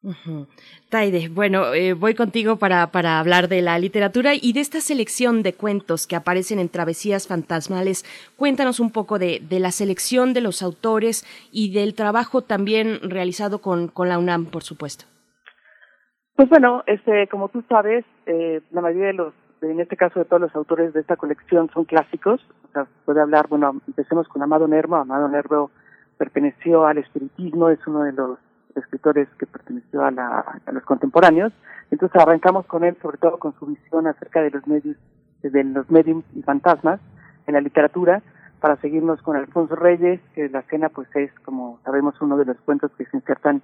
Ujú. 0.00 0.46
Taide, 0.90 1.28
bueno, 1.28 1.74
eh, 1.74 1.92
voy 1.92 2.14
contigo 2.14 2.56
para, 2.56 2.92
para 2.92 3.18
hablar 3.18 3.48
de 3.48 3.62
la 3.62 3.78
literatura 3.80 4.32
y 4.34 4.52
de 4.52 4.60
esta 4.60 4.80
selección 4.80 5.42
de 5.42 5.54
cuentos 5.54 6.06
que 6.06 6.14
aparecen 6.14 6.60
en 6.60 6.68
Travesías 6.68 7.26
Fantasmales. 7.26 8.04
Cuéntanos 8.36 8.78
un 8.78 8.92
poco 8.92 9.18
de, 9.18 9.42
de 9.48 9.58
la 9.58 9.72
selección 9.72 10.34
de 10.34 10.40
los 10.40 10.62
autores 10.62 11.24
y 11.50 11.72
del 11.72 11.94
trabajo 11.94 12.42
también 12.42 13.00
realizado 13.02 13.60
con, 13.60 13.88
con 13.88 14.08
la 14.08 14.18
UNAM, 14.18 14.46
por 14.46 14.62
supuesto. 14.62 15.04
Pues 16.36 16.48
bueno, 16.48 16.84
este, 16.86 17.26
como 17.26 17.48
tú 17.48 17.64
sabes, 17.68 18.04
eh, 18.26 18.60
la 18.70 18.80
mayoría 18.80 19.08
de 19.08 19.14
los, 19.14 19.34
en 19.62 19.80
este 19.80 19.96
caso 19.96 20.20
de 20.20 20.26
todos 20.26 20.42
los 20.42 20.54
autores 20.54 20.92
de 20.92 21.00
esta 21.00 21.16
colección 21.16 21.68
son 21.74 21.84
clásicos. 21.84 22.40
O 22.68 22.72
sea, 22.72 22.86
puede 23.04 23.20
hablar, 23.20 23.48
bueno, 23.48 23.80
empecemos 23.88 24.28
con 24.28 24.40
Amado 24.44 24.68
Nervo. 24.68 24.94
Amado 24.94 25.26
Nervo 25.28 25.72
perteneció 26.16 26.86
al 26.86 26.98
espiritismo, 26.98 27.70
es 27.70 27.84
uno 27.88 28.04
de 28.04 28.12
los 28.12 28.38
escritores 28.76 29.28
que 29.38 29.46
perteneció 29.46 30.04
a, 30.04 30.10
la, 30.10 30.44
a 30.64 30.72
los 30.72 30.84
contemporáneos. 30.84 31.52
Entonces 31.90 32.20
arrancamos 32.20 32.66
con 32.66 32.84
él, 32.84 32.96
sobre 33.02 33.18
todo 33.18 33.38
con 33.38 33.54
su 33.58 33.66
visión 33.66 34.06
acerca 34.06 34.42
de 34.42 34.50
los 34.50 34.66
medios, 34.66 34.96
de 35.42 35.64
los 35.64 35.90
mediums 35.90 36.24
y 36.34 36.42
fantasmas 36.42 37.00
en 37.46 37.54
la 37.54 37.60
literatura, 37.60 38.22
para 38.60 38.76
seguirnos 38.76 39.22
con 39.22 39.36
Alfonso 39.36 39.76
Reyes, 39.76 40.20
que 40.34 40.48
la 40.48 40.62
cena 40.62 40.88
pues 40.88 41.08
es, 41.14 41.32
como 41.44 41.78
sabemos, 41.84 42.20
uno 42.20 42.36
de 42.36 42.44
los 42.44 42.58
cuentos 42.60 42.90
que 42.98 43.04
se 43.06 43.16
insertan 43.16 43.62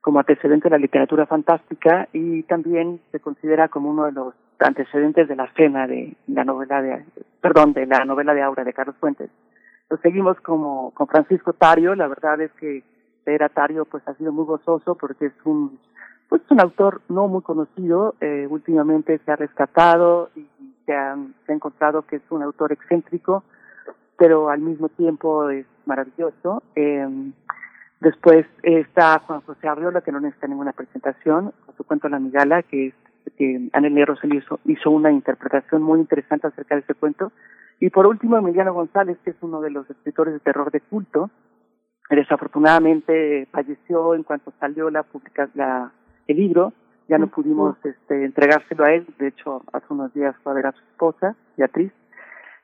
como 0.00 0.18
antecedente 0.18 0.68
de 0.68 0.70
la 0.70 0.78
literatura 0.78 1.26
fantástica 1.26 2.08
y 2.12 2.42
también 2.44 3.00
se 3.12 3.20
considera 3.20 3.68
como 3.68 3.90
uno 3.90 4.06
de 4.06 4.12
los 4.12 4.34
antecedentes 4.58 5.28
de 5.28 5.36
la 5.36 5.48
cena 5.54 5.86
de 5.86 6.16
la 6.26 6.44
novela 6.44 6.82
de, 6.82 7.04
perdón, 7.40 7.72
de 7.72 7.86
la 7.86 8.04
novela 8.04 8.34
de 8.34 8.42
Aura 8.42 8.64
de 8.64 8.72
Carlos 8.72 8.96
Fuentes. 8.98 9.30
Lo 9.88 9.96
seguimos 9.98 10.40
como 10.40 10.90
con 10.92 11.06
Francisco 11.06 11.52
Tario, 11.52 11.94
la 11.94 12.08
verdad 12.08 12.40
es 12.40 12.50
que 12.52 12.82
leer 13.26 13.44
a 13.44 13.50
pues 13.90 14.06
ha 14.06 14.14
sido 14.14 14.32
muy 14.32 14.44
gozoso 14.44 14.94
porque 14.96 15.26
es 15.26 15.32
un 15.44 15.78
pues 16.28 16.40
es 16.42 16.50
un 16.50 16.60
autor 16.60 17.02
no 17.10 17.28
muy 17.28 17.42
conocido, 17.42 18.14
eh, 18.20 18.46
últimamente 18.48 19.18
se 19.18 19.30
ha 19.30 19.36
rescatado 19.36 20.30
y 20.34 20.46
se 20.86 20.94
ha, 20.94 21.14
se 21.44 21.52
ha 21.52 21.54
encontrado 21.54 22.02
que 22.02 22.16
es 22.16 22.22
un 22.30 22.42
autor 22.42 22.72
excéntrico, 22.72 23.44
pero 24.16 24.48
al 24.48 24.60
mismo 24.60 24.88
tiempo 24.88 25.50
es 25.50 25.66
maravilloso. 25.84 26.62
Eh, 26.74 27.32
Después 28.02 28.46
está 28.64 29.20
Juan 29.20 29.42
José 29.42 29.68
Arriola, 29.68 30.00
que 30.00 30.10
no 30.10 30.18
necesita 30.18 30.48
ninguna 30.48 30.72
presentación, 30.72 31.52
con 31.64 31.76
su 31.76 31.84
cuento 31.84 32.08
La 32.08 32.18
Migala, 32.18 32.64
que 32.64 32.88
es 32.88 32.94
que 33.38 33.68
Anel 33.72 34.04
Rosel 34.04 34.34
hizo, 34.34 34.58
hizo 34.64 34.90
una 34.90 35.12
interpretación 35.12 35.82
muy 35.82 36.00
interesante 36.00 36.48
acerca 36.48 36.74
de 36.74 36.80
ese 36.80 36.94
cuento. 36.94 37.30
Y 37.78 37.90
por 37.90 38.08
último, 38.08 38.36
Emiliano 38.36 38.74
González, 38.74 39.18
que 39.22 39.30
es 39.30 39.36
uno 39.40 39.60
de 39.60 39.70
los 39.70 39.88
escritores 39.88 40.34
de 40.34 40.40
terror 40.40 40.72
de 40.72 40.80
culto. 40.80 41.30
Desafortunadamente 42.10 43.46
falleció 43.50 44.14
en 44.14 44.22
cuanto 44.22 44.52
salió 44.60 44.90
la, 44.90 45.02
publica, 45.02 45.48
la 45.54 45.92
el 46.26 46.36
libro. 46.36 46.72
Ya 47.08 47.18
no 47.18 47.26
pudimos 47.26 47.76
este, 47.84 48.24
entregárselo 48.24 48.84
a 48.84 48.92
él. 48.92 49.06
De 49.18 49.28
hecho, 49.28 49.62
hace 49.72 49.86
unos 49.90 50.12
días 50.14 50.34
fue 50.42 50.52
a 50.52 50.54
ver 50.54 50.66
a 50.66 50.72
su 50.72 50.80
esposa, 50.90 51.36
Beatriz. 51.56 51.92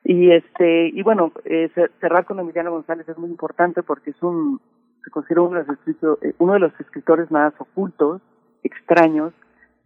Y 0.03 0.31
este 0.31 0.87
y 0.87 1.03
bueno, 1.03 1.33
eh, 1.43 1.69
cerrar 1.99 2.25
con 2.25 2.39
Emiliano 2.39 2.71
González 2.71 3.07
es 3.09 3.17
muy 3.17 3.29
importante 3.29 3.83
porque 3.83 4.11
es 4.11 4.23
un 4.23 4.61
se 5.03 5.11
considera 5.11 5.41
uno 5.41 5.59
de 5.59 5.65
los, 5.65 5.77
escrito, 5.77 6.19
eh, 6.21 6.33
uno 6.39 6.53
de 6.53 6.59
los 6.59 6.79
escritores 6.79 7.31
más 7.31 7.53
ocultos, 7.57 8.21
extraños, 8.63 9.33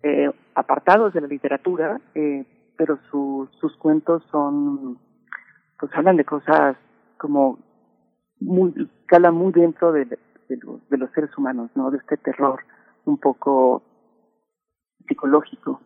eh, 0.02 0.30
apartados 0.56 1.14
de 1.14 1.22
la 1.22 1.28
literatura, 1.28 2.00
eh, 2.16 2.46
pero 2.76 2.98
su, 3.10 3.48
sus 3.60 3.76
cuentos 3.78 4.24
son, 4.32 4.98
pues 5.80 5.92
hablan 5.96 6.18
de 6.18 6.26
cosas 6.26 6.76
como 7.18 7.60
muy, 8.44 8.90
calan 9.06 9.36
muy 9.36 9.52
dentro 9.52 9.92
de, 9.92 10.06
de, 10.06 10.58
los, 10.58 10.88
de 10.90 10.98
los 10.98 11.12
seres 11.12 11.36
humanos, 11.38 11.72
¿no? 11.76 11.92
De 11.92 11.98
este 11.98 12.18
terror 12.18 12.62
un 13.06 13.18
poco 13.18 13.84
psicológico. 15.08 15.82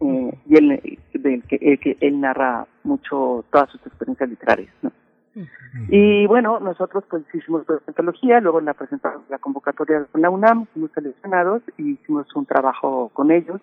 Eh, 0.00 0.38
y 0.46 0.56
él, 0.56 0.98
del 1.14 1.42
que, 1.44 1.56
el 1.60 1.78
que 1.78 1.96
él 2.00 2.20
narra 2.20 2.66
mucho 2.82 3.44
todas 3.50 3.70
sus 3.70 3.86
experiencias 3.86 4.28
literarias, 4.28 4.74
¿no? 4.82 4.90
Y 5.88 6.26
bueno, 6.26 6.60
nosotros 6.60 7.04
pues 7.08 7.22
hicimos 7.32 7.64
la 7.66 7.80
antología, 7.86 8.40
luego 8.40 8.60
la 8.60 8.74
presentamos 8.74 9.22
la 9.30 9.38
convocatoria 9.38 10.04
con 10.12 10.20
la 10.20 10.28
UNAM, 10.28 10.66
fuimos 10.66 10.90
seleccionados 10.92 11.62
y 11.78 11.92
hicimos 11.92 12.26
un 12.34 12.44
trabajo 12.44 13.10
con 13.14 13.30
ellos, 13.30 13.60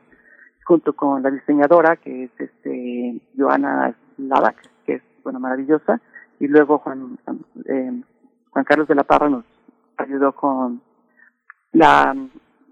junto 0.66 0.94
con 0.94 1.22
la 1.22 1.30
diseñadora 1.30 1.98
que 1.98 2.24
es 2.24 2.32
este 2.40 3.22
Joana 3.38 3.96
Lavac, 4.18 4.58
que 4.86 4.96
es 4.96 5.04
bueno 5.24 5.40
maravillosa, 5.40 6.02
y 6.40 6.48
luego 6.48 6.80
Juan 6.80 7.20
eh, 7.66 8.02
Juan 8.52 8.66
Carlos 8.66 8.88
de 8.88 8.96
la 8.96 9.04
Parra 9.04 9.30
nos 9.30 9.46
ayudó 9.98 10.34
con 10.34 10.82
la 11.72 12.16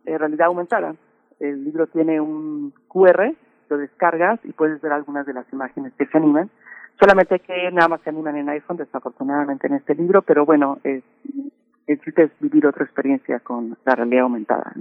eh, 0.06 0.18
realidad 0.18 0.48
aumentada. 0.48 0.96
El 1.40 1.64
libro 1.64 1.88
tiene 1.88 2.20
un 2.20 2.74
QR, 2.88 3.34
lo 3.70 3.78
descargas 3.78 4.40
y 4.44 4.54
puedes 4.54 4.82
ver 4.82 4.92
algunas 4.92 5.26
de 5.26 5.34
las 5.34 5.52
imágenes 5.54 5.94
que 5.98 6.06
se 6.08 6.18
animan 6.18 6.50
solamente 7.00 7.40
que 7.40 7.72
nada 7.72 7.88
más 7.88 8.02
se 8.02 8.10
animan 8.10 8.38
en 8.38 8.50
iPhone, 8.50 8.78
desafortunadamente 8.78 9.68
en 9.68 9.74
este 9.74 9.96
libro, 9.96 10.22
pero 10.22 10.46
bueno, 10.46 10.80
es, 10.84 11.04
el 11.86 12.02
chiste 12.02 12.24
es 12.24 12.32
vivir 12.40 12.66
otra 12.66 12.86
experiencia 12.86 13.40
con 13.40 13.78
la 13.86 13.96
realidad 13.96 14.24
aumentada. 14.24 14.74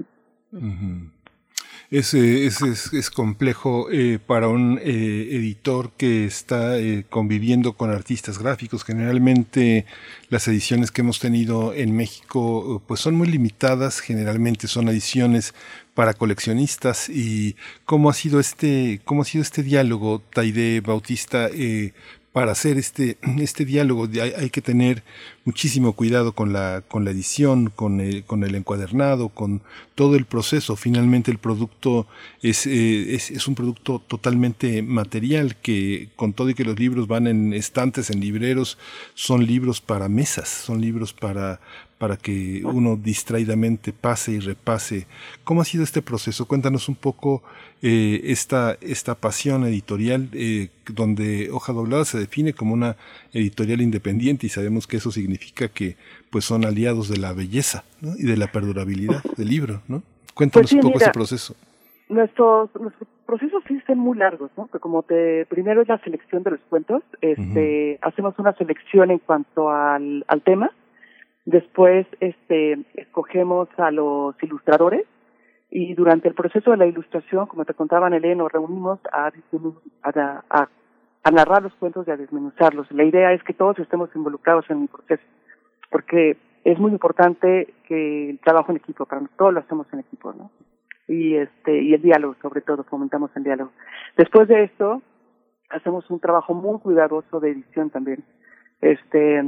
Es, 1.91 2.15
eh, 2.15 2.47
es, 2.47 2.63
es, 2.63 2.93
es 2.93 3.11
complejo 3.11 3.89
eh, 3.93 4.19
para 4.25 4.49
un 4.49 4.81
eh, 4.83 5.29
editor 5.31 5.93
que 5.97 6.25
está 6.25 6.75
conviviendo 7.09 7.75
con 7.75 7.91
artistas 7.91 8.39
gráficos. 8.39 8.85
Generalmente 8.85 9.87
las 10.29 10.49
ediciones 10.49 10.91
que 10.91 11.03
hemos 11.03 11.21
tenido 11.21 11.73
en 11.75 11.95
México 11.95 12.83
pues 12.87 13.01
son 13.01 13.15
muy 13.15 13.29
limitadas, 13.29 14.01
generalmente 14.01 14.67
son 14.67 14.89
ediciones 14.89 15.55
para 15.97 16.13
coleccionistas 16.13 17.09
y 17.09 17.57
cómo 17.87 18.11
ha 18.11 18.13
sido 18.13 18.39
este 18.39 19.01
cómo 19.07 19.23
ha 19.23 19.25
sido 19.25 19.41
este 19.41 19.63
diálogo 19.63 20.23
Taide 20.31 20.83
Bautista 20.83 21.49
eh, 21.51 21.95
para 22.37 22.53
hacer 22.53 22.77
este 22.77 23.17
este 23.41 23.65
diálogo. 23.65 24.07
Hay, 24.21 24.51
que 24.51 24.61
tener 24.61 25.03
muchísimo 25.47 25.95
cuidado 25.95 26.33
con 26.33 26.53
la 26.53 26.83
con 26.87 27.03
la 27.07 27.11
edición 27.11 27.73
con 27.75 27.99
el, 27.99 28.25
con 28.25 28.45
el 28.45 28.55
encuadernado 28.55 29.31
con 29.31 29.63
todo 29.95 30.17
el 30.17 30.27
proceso. 30.27 30.77
Finalmente 30.77 31.31
el 31.31 31.39
producto 31.39 32.07
es, 32.43 32.67
eh, 32.67 33.15
es, 33.15 33.31
es 33.31 33.49
un 33.49 33.55
producto 33.55 34.03
totalmente 34.07 34.83
material 34.83 35.57
que 35.57 36.11
con 36.15 36.35
todo 36.35 36.51
y 36.51 36.55
que 36.55 36.65
los 36.65 36.79
libros 36.79 37.09
van 37.09 37.27
en 37.27 37.55
estantes 37.55 38.11
en 38.11 38.21
libreros 38.21 38.77
son 39.15 39.47
libros 39.47 39.81
para 39.81 40.11
mesas 40.11 40.51
son 40.51 40.83
libros 40.83 41.15
para 41.15 41.59
para 41.99 42.17
que 42.17 42.63
uno 42.65 42.97
distraídamente 42.97 43.93
pase 43.93 44.33
y 44.33 44.41
repase. 44.41 45.07
¿Cómo 45.45 45.63
ha 45.63 45.65
sido 45.65 45.83
este 45.83 46.03
proceso? 46.03 46.47
Cuéntanos 46.47 46.89
un 46.89 46.95
poco 46.95 47.43
eh, 47.83 48.21
esta, 48.25 48.77
esta 48.83 49.15
pasión 49.15 49.65
editorial, 49.65 50.29
eh, 50.33 50.69
donde 50.91 51.51
Hoja 51.51 51.73
Doblada 51.73 52.05
se 52.05 52.19
define 52.19 52.53
como 52.53 52.75
una 52.75 52.97
editorial 53.33 53.81
independiente 53.81 54.47
y 54.47 54.51
sabemos 54.51 54.87
que 54.87 54.99
eso 54.99 55.11
significa 55.11 55.69
que 55.69 55.97
pues 56.31 56.45
son 56.45 56.67
aliados 56.67 57.09
de 57.09 57.17
la 57.17 57.33
belleza 57.33 57.85
¿no? 58.03 58.13
y 58.19 58.25
de 58.25 58.37
la 58.37 58.49
perdurabilidad 58.49 59.23
del 59.37 59.49
libro. 59.49 59.81
¿no? 59.89 60.03
Cuéntanos 60.35 60.65
Pues 60.65 60.71
sí, 60.71 60.77
un 60.77 60.83
poco 60.83 60.95
mira, 60.99 61.07
ese 61.07 61.13
proceso. 61.13 61.57
Nuestros, 62.11 62.71
nuestros 62.79 63.09
procesos 63.25 63.63
sí 63.67 63.81
son 63.87 63.99
muy 63.99 64.17
largos, 64.17 64.51
¿no? 64.57 64.69
Que 64.69 64.79
como 64.79 65.03
te, 65.03 65.45
primero 65.47 65.83
es 65.83 65.89
la 65.89 65.99
selección 65.99 66.43
de 66.45 66.53
los 66.53 66.61
cuentos, 66.69 67.03
este, 67.21 67.99
hacemos 68.01 68.39
una 68.39 68.53
selección 68.53 69.11
en 69.11 69.19
cuanto 69.19 69.71
al, 69.71 70.25
al 70.29 70.43
tema, 70.43 70.71
después, 71.47 72.07
este, 72.21 72.85
escogemos 72.95 73.69
a 73.79 73.91
los 73.91 74.35
ilustradores, 74.43 75.07
y 75.71 75.95
durante 75.95 76.29
el 76.29 76.35
proceso 76.35 76.71
de 76.71 76.77
la 76.77 76.87
ilustración, 76.87 77.47
como 77.47 77.65
te 77.65 77.75
contaba 77.75 78.09
Nelly, 78.09 78.37
nos 78.37 78.53
reunimos 78.53 79.01
a, 79.13 79.33
a, 80.03 80.69
a, 81.25 81.31
narrar 81.31 81.63
los 81.63 81.75
cuentos 81.75 82.07
y 82.07 82.11
a 82.11 82.17
desmenuzarlos. 82.17 82.91
La 82.93 83.05
idea 83.05 83.33
es 83.33 83.43
que 83.43 83.53
todos 83.53 83.79
estemos 83.79 84.09
involucrados 84.15 84.65
en 84.71 84.83
el 84.83 84.89
proceso, 84.89 85.23
porque 85.91 86.37
es 86.65 86.79
muy 86.79 86.93
importante 86.93 87.75
que 87.87 88.31
el 88.31 88.39
trabajo 88.41 88.71
en 88.71 88.79
equipo, 88.79 89.07
para 89.07 89.23
nosotros 89.23 89.55
lo 89.55 89.61
hacemos 89.61 89.87
en 89.93 90.01
equipo, 90.01 90.33
¿no? 90.33 90.51
Y 91.09 91.37
este, 91.37 91.83
y 91.83 91.95
el 91.95 92.03
diálogo, 92.03 92.37
sobre 92.43 92.61
todo, 92.61 92.85
fomentamos 92.85 93.31
el 93.37 93.45
diálogo. 93.45 93.71
Después 94.17 94.49
de 94.49 94.65
esto, 94.65 95.03
hacemos 95.71 96.09
un 96.11 96.21
trabajo 96.21 96.55
muy 96.55 96.79
cuidadoso 96.81 97.39
de 97.39 97.51
edición 97.51 97.91
también. 97.91 98.25
Este, 98.81 99.43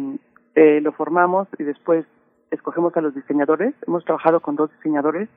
eh, 0.59 0.81
lo 0.81 0.90
formamos 0.90 1.47
y 1.57 1.62
después 1.62 2.05
escogemos 2.51 2.97
a 2.97 3.01
los 3.01 3.14
diseñadores. 3.14 3.75
Hemos 3.87 4.05
trabajado 4.05 4.40
con 4.40 4.57
dos 4.57 4.73
diseñadores, 4.73 5.29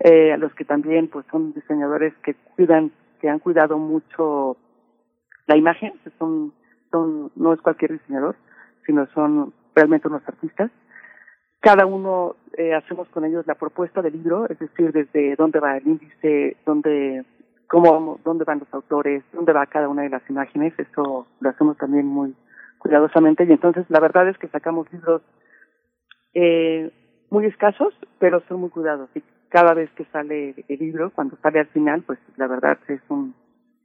eh, 0.00 0.32
a 0.32 0.36
los 0.36 0.52
que 0.54 0.64
también 0.64 1.06
pues 1.06 1.24
son 1.30 1.52
diseñadores 1.52 2.12
que 2.24 2.34
cuidan, 2.34 2.90
que 3.20 3.28
han 3.28 3.38
cuidado 3.38 3.78
mucho 3.78 4.56
la 5.46 5.56
imagen, 5.56 5.92
son, 6.18 6.52
son, 6.90 7.30
no 7.36 7.52
es 7.52 7.60
cualquier 7.60 7.92
diseñador, 7.92 8.34
sino 8.84 9.06
son 9.14 9.54
realmente 9.72 10.08
unos 10.08 10.26
artistas. 10.26 10.72
Cada 11.60 11.86
uno 11.86 12.34
eh, 12.58 12.74
hacemos 12.74 13.08
con 13.10 13.24
ellos 13.24 13.46
la 13.46 13.54
propuesta 13.54 14.02
del 14.02 14.14
libro, 14.14 14.48
es 14.48 14.58
decir, 14.58 14.90
desde 14.90 15.36
dónde 15.36 15.60
va 15.60 15.76
el 15.76 15.86
índice, 15.86 16.56
dónde 16.66 17.24
cómo, 17.68 18.18
dónde 18.24 18.42
van 18.42 18.58
los 18.58 18.74
autores, 18.74 19.22
dónde 19.32 19.52
va 19.52 19.66
cada 19.66 19.88
una 19.88 20.02
de 20.02 20.10
las 20.10 20.28
imágenes, 20.28 20.74
eso 20.76 21.28
lo 21.38 21.50
hacemos 21.50 21.76
también 21.76 22.06
muy 22.06 22.34
cuidadosamente 22.86 23.44
y 23.44 23.52
entonces 23.52 23.84
la 23.88 24.00
verdad 24.00 24.28
es 24.28 24.38
que 24.38 24.48
sacamos 24.48 24.90
libros 24.92 25.22
eh, 26.34 26.90
muy 27.30 27.46
escasos, 27.46 27.94
pero 28.18 28.42
son 28.48 28.60
muy 28.60 28.70
cuidados 28.70 29.08
y 29.14 29.22
cada 29.48 29.74
vez 29.74 29.90
que 29.96 30.04
sale 30.06 30.54
el 30.68 30.78
libro, 30.78 31.10
cuando 31.10 31.36
sale 31.42 31.60
al 31.60 31.66
final, 31.68 32.02
pues 32.02 32.18
la 32.36 32.46
verdad 32.46 32.78
es 32.88 33.00
un, 33.08 33.34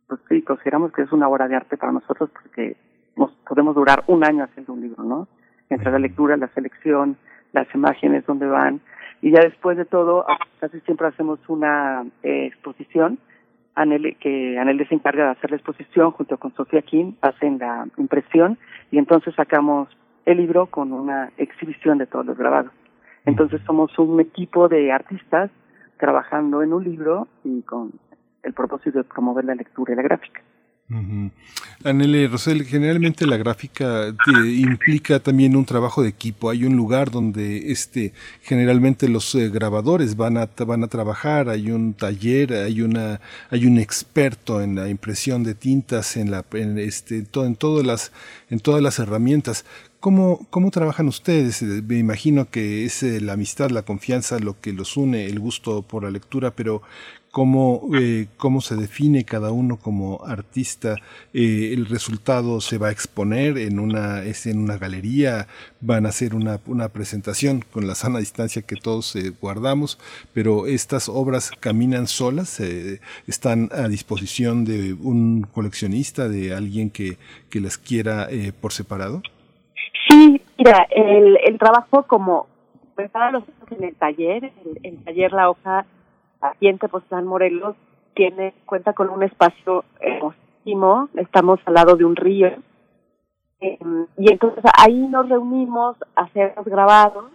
pues 0.07 0.19
sí, 0.29 0.41
consideramos 0.41 0.91
que 0.91 1.03
es 1.03 1.11
una 1.11 1.27
obra 1.27 1.47
de 1.47 1.55
arte 1.55 1.77
para 1.77 1.91
nosotros 1.91 2.29
porque 2.31 2.77
nos 3.15 3.31
podemos 3.47 3.75
durar 3.75 4.03
un 4.07 4.23
año 4.23 4.43
haciendo 4.43 4.73
un 4.73 4.81
libro, 4.81 5.03
¿no? 5.03 5.27
Entre 5.69 5.91
la 5.91 5.99
lectura, 5.99 6.37
la 6.37 6.49
selección, 6.49 7.17
las 7.53 7.73
imágenes, 7.73 8.25
dónde 8.25 8.45
van, 8.45 8.81
y 9.21 9.31
ya 9.31 9.39
después 9.41 9.77
de 9.77 9.85
todo, 9.85 10.25
casi 10.59 10.79
siempre 10.81 11.07
hacemos 11.07 11.39
una 11.47 12.05
eh, 12.23 12.47
exposición, 12.47 13.19
Anel, 13.81 14.17
que 14.19 14.57
Anel 14.57 14.87
se 14.87 14.95
encarga 14.95 15.25
de 15.25 15.31
hacer 15.31 15.51
la 15.51 15.57
exposición 15.57 16.11
junto 16.11 16.37
con 16.37 16.53
Sofía 16.55 16.81
King, 16.81 17.13
hacen 17.21 17.59
la 17.59 17.87
impresión, 17.97 18.57
y 18.91 18.97
entonces 18.97 19.33
sacamos 19.35 19.89
el 20.25 20.37
libro 20.37 20.67
con 20.67 20.93
una 20.93 21.31
exhibición 21.37 21.97
de 21.97 22.07
todos 22.07 22.25
los 22.25 22.37
grabados. 22.37 22.71
Entonces 23.25 23.61
somos 23.65 23.97
un 23.99 24.19
equipo 24.19 24.67
de 24.67 24.91
artistas 24.91 25.51
trabajando 25.97 26.63
en 26.63 26.73
un 26.73 26.83
libro 26.83 27.27
y 27.43 27.61
con 27.61 27.91
el 28.43 28.53
propósito 28.53 28.99
de 28.99 29.03
promover 29.03 29.45
la 29.45 29.55
lectura 29.55 29.93
y 29.93 29.95
la 29.95 30.01
gráfica. 30.01 30.41
Anele 31.83 32.27
Rosel, 32.27 32.63
generalmente 32.65 33.25
la 33.25 33.37
gráfica 33.37 34.13
te 34.25 34.51
implica 34.51 35.19
también 35.19 35.55
un 35.55 35.65
trabajo 35.65 36.03
de 36.03 36.09
equipo. 36.09 36.49
Hay 36.49 36.65
un 36.65 36.75
lugar 36.75 37.09
donde 37.11 37.71
este 37.71 38.13
generalmente 38.43 39.07
los 39.09 39.33
eh, 39.35 39.49
grabadores 39.49 40.15
van 40.15 40.37
a 40.37 40.47
van 40.65 40.83
a 40.83 40.87
trabajar. 40.87 41.49
Hay 41.49 41.71
un 41.71 41.93
taller, 41.93 42.53
hay 42.53 42.81
una 42.81 43.19
hay 43.49 43.65
un 43.65 43.77
experto 43.79 44.61
en 44.61 44.75
la 44.75 44.89
impresión 44.89 45.43
de 45.43 45.55
tintas, 45.55 46.17
en 46.17 46.29
la 46.31 46.45
en 46.53 46.77
este 46.77 47.17
en, 47.17 47.25
to- 47.25 47.45
en 47.45 47.55
todas 47.55 47.85
las 47.85 48.11
en 48.49 48.59
todas 48.59 48.81
las 48.81 48.99
herramientas. 48.99 49.65
¿Cómo, 49.99 50.47
¿Cómo 50.49 50.71
trabajan 50.71 51.07
ustedes? 51.07 51.61
Eh, 51.61 51.83
Me 51.85 51.99
imagino 51.99 52.49
que 52.49 52.85
es 52.85 53.03
eh, 53.03 53.21
la 53.21 53.33
amistad, 53.33 53.69
la 53.69 53.83
confianza 53.83 54.39
lo 54.39 54.59
que 54.59 54.73
los 54.73 54.97
une, 54.97 55.27
el 55.27 55.39
gusto 55.39 55.83
por 55.83 56.03
la 56.03 56.09
lectura, 56.09 56.51
pero 56.55 56.81
¿cómo, 57.31 57.81
eh, 57.97 58.27
cómo 58.37 58.61
se 58.61 58.75
define 58.75 59.23
cada 59.23 59.51
uno 59.51 59.77
como 59.77 60.23
artista? 60.25 60.95
Eh, 61.33 61.71
¿El 61.73 61.85
resultado 61.87 62.61
se 62.61 62.77
va 62.77 62.89
a 62.89 62.91
exponer 62.91 63.57
en 63.57 63.79
una, 63.79 64.23
es 64.23 64.45
en 64.45 64.59
una 64.59 64.77
galería? 64.77 65.47
¿Van 65.79 66.05
a 66.05 66.09
hacer 66.09 66.35
una, 66.35 66.59
una 66.67 66.89
presentación 66.89 67.61
con 67.61 67.87
la 67.87 67.95
sana 67.95 68.19
distancia 68.19 68.61
que 68.61 68.75
todos 68.75 69.15
eh, 69.15 69.31
guardamos? 69.41 69.97
Pero 70.33 70.67
estas 70.67 71.09
obras 71.09 71.51
caminan 71.59 72.07
solas, 72.07 72.59
eh, 72.59 72.99
están 73.27 73.69
a 73.71 73.87
disposición 73.87 74.65
de 74.65 74.93
un 74.93 75.43
coleccionista, 75.43 76.27
de 76.27 76.53
alguien 76.53 76.89
que, 76.89 77.17
que 77.49 77.61
las 77.61 77.77
quiera 77.77 78.27
eh, 78.29 78.51
por 78.51 78.73
separado? 78.73 79.21
Sí, 80.09 80.41
mira, 80.57 80.87
el, 80.91 81.37
el 81.45 81.57
trabajo 81.57 82.03
como 82.03 82.47
prepara 82.95 83.31
los 83.31 83.43
en 83.71 83.85
el 83.85 83.95
taller, 83.95 84.51
el 84.83 84.97
taller 85.05 85.31
La 85.31 85.49
Hoja, 85.49 85.85
aquí 86.41 86.67
en 86.67 86.77
Tepoztlán, 86.77 87.25
Morelos, 87.25 87.75
tiene, 88.13 88.53
cuenta 88.65 88.93
con 88.93 89.09
un 89.09 89.23
espacio 89.23 89.85
hermosísimo, 89.99 91.09
estamos 91.15 91.59
al 91.65 91.75
lado 91.75 91.95
de 91.95 92.05
un 92.05 92.15
río, 92.15 92.49
eh, 93.59 93.79
y 94.17 94.31
entonces 94.31 94.63
ahí 94.77 95.07
nos 95.07 95.29
reunimos 95.29 95.95
a 96.15 96.23
hacer 96.23 96.53
los 96.57 96.65
grabados. 96.65 97.25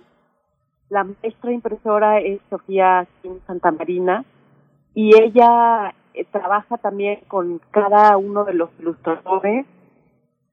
La 0.89 1.05
maestra 1.05 1.53
impresora 1.53 2.19
es 2.19 2.41
Sofía 2.51 3.07
Kim 3.23 3.39
Santamarina, 3.47 4.25
y 4.95 5.17
ella 5.21 5.95
eh, 6.15 6.25
trabaja 6.31 6.79
también 6.79 7.21
con 7.29 7.61
cada 7.71 8.17
uno 8.17 8.45
de 8.45 8.55
los 8.55 8.71
ilustradores 8.79 9.67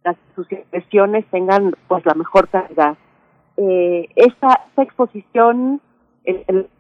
las 0.04 0.18
sus 0.36 0.52
impresiones 0.52 1.26
tengan 1.32 1.76
pues 1.88 2.06
la 2.06 2.13
mejor 2.13 2.50
calidad. 2.50 2.98
Eh, 3.58 4.10
esta, 4.16 4.62
esta 4.70 4.84
exposición 4.84 5.82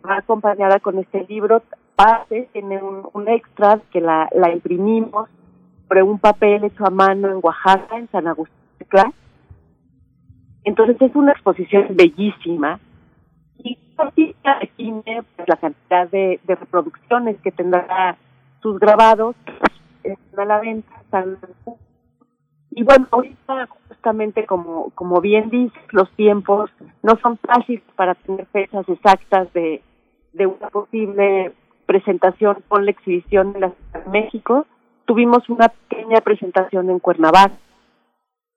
va 0.05 0.17
acompañada 0.17 0.79
con 0.79 0.99
este 0.99 1.25
libro, 1.25 1.61
parte 1.95 2.49
tiene 2.53 2.81
un, 2.81 3.07
un 3.13 3.27
extra 3.27 3.79
que 3.91 4.01
la, 4.01 4.29
la 4.33 4.51
imprimimos 4.51 5.29
sobre 5.87 6.03
un 6.03 6.19
papel 6.19 6.63
hecho 6.63 6.85
a 6.85 6.89
mano 6.89 7.29
en 7.29 7.39
Oaxaca, 7.41 7.97
en 7.97 8.09
San 8.09 8.27
Agustín. 8.27 8.57
Entonces 10.63 11.01
es 11.01 11.15
una 11.15 11.31
exposición 11.31 11.87
bellísima. 11.91 12.79
Y 13.57 13.77
define 14.59 15.23
pues, 15.35 15.47
la 15.47 15.57
cantidad 15.57 16.09
de, 16.09 16.39
de 16.43 16.55
reproducciones 16.55 17.37
que 17.41 17.51
tendrá 17.51 18.17
sus 18.61 18.79
grabados 18.79 19.35
están 20.03 20.39
a 20.39 20.45
la 20.45 20.59
venta, 20.59 20.95
están 21.01 21.37
y 22.75 22.83
bueno, 22.83 23.07
ahorita 23.11 23.67
justamente 23.87 24.45
como, 24.45 24.89
como 24.95 25.21
bien 25.21 25.49
dices, 25.49 25.81
los 25.91 26.09
tiempos 26.11 26.71
no 27.01 27.17
son 27.21 27.37
fáciles 27.37 27.83
para 27.95 28.15
tener 28.15 28.45
fechas 28.47 28.87
exactas 28.89 29.51
de, 29.53 29.81
de 30.33 30.47
una 30.47 30.69
posible 30.69 31.53
presentación 31.85 32.57
con 32.67 32.85
la 32.85 32.91
exhibición 32.91 33.53
en 33.55 33.61
la 33.61 33.69
Ciudad 33.69 34.05
de 34.05 34.11
México. 34.11 34.65
Tuvimos 35.05 35.47
una 35.49 35.69
pequeña 35.69 36.21
presentación 36.21 36.89
en 36.89 36.99
Cuernavaca, 36.99 37.53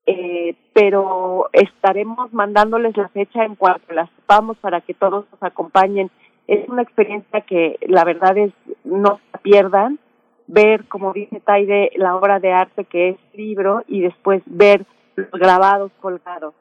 eh, 0.07 0.57
pero 0.73 1.51
estaremos 1.53 2.33
mandándoles 2.33 2.97
la 2.97 3.09
fecha 3.09 3.45
en 3.45 3.57
cuanto 3.57 3.93
la 3.93 4.07
sepamos 4.17 4.57
para 4.59 4.81
que 4.81 4.95
todos 4.95 5.27
nos 5.31 5.43
acompañen. 5.43 6.11
Es 6.47 6.69
una 6.69 6.83
experiencia 6.83 7.41
que 7.41 7.79
la 7.89 8.05
verdad 8.05 8.39
es 8.39 8.53
no 8.85 9.21
se 9.33 9.39
pierdan 9.39 9.99
ver, 10.47 10.87
como 10.89 11.13
dice 11.13 11.41
Taide, 11.41 11.91
la 11.97 12.17
obra 12.17 12.41
de 12.41 12.53
arte 12.53 12.85
que 12.85 13.11
es 13.11 13.17
libro 13.35 13.83
y 13.87 14.01
después 14.01 14.43
ver 14.47 14.87
los 15.17 15.31
grabados 15.31 15.93
colgados. 16.01 16.55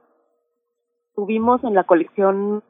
Tuvimos 1.16 1.64
en 1.64 1.74
la 1.74 1.84
colección 1.84 2.64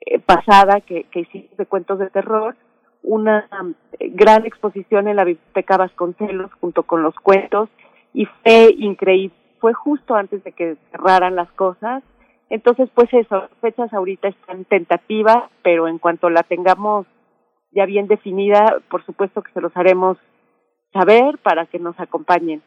eh, 0.00 0.18
pasada 0.18 0.80
que, 0.80 1.04
que 1.04 1.20
hicimos 1.20 1.56
de 1.56 1.66
cuentos 1.66 1.98
de 1.98 2.10
terror 2.10 2.56
una 3.02 3.48
um, 3.60 3.74
gran 3.98 4.46
exposición 4.46 5.08
en 5.08 5.16
la 5.16 5.24
Biblioteca 5.24 5.76
Vasconcelos 5.76 6.52
junto 6.60 6.84
con 6.84 7.02
los 7.02 7.14
cuentos 7.16 7.68
y 8.14 8.26
fue 8.26 8.74
increíble. 8.78 9.36
Fue 9.60 9.72
justo 9.74 10.14
antes 10.14 10.42
de 10.44 10.52
que 10.52 10.76
cerraran 10.90 11.36
las 11.36 11.50
cosas. 11.52 12.02
Entonces, 12.50 12.88
pues 12.94 13.08
eso, 13.12 13.48
fechas 13.60 13.92
ahorita 13.92 14.28
están 14.28 14.64
tentativas, 14.64 15.44
pero 15.62 15.88
en 15.88 15.98
cuanto 15.98 16.30
la 16.30 16.42
tengamos 16.42 17.06
ya 17.70 17.86
bien 17.86 18.06
definida, 18.06 18.76
por 18.90 19.04
supuesto 19.06 19.42
que 19.42 19.52
se 19.52 19.60
los 19.60 19.74
haremos 19.76 20.18
saber 20.92 21.38
para 21.38 21.66
que 21.66 21.78
nos 21.78 21.98
acompañen. 21.98 22.62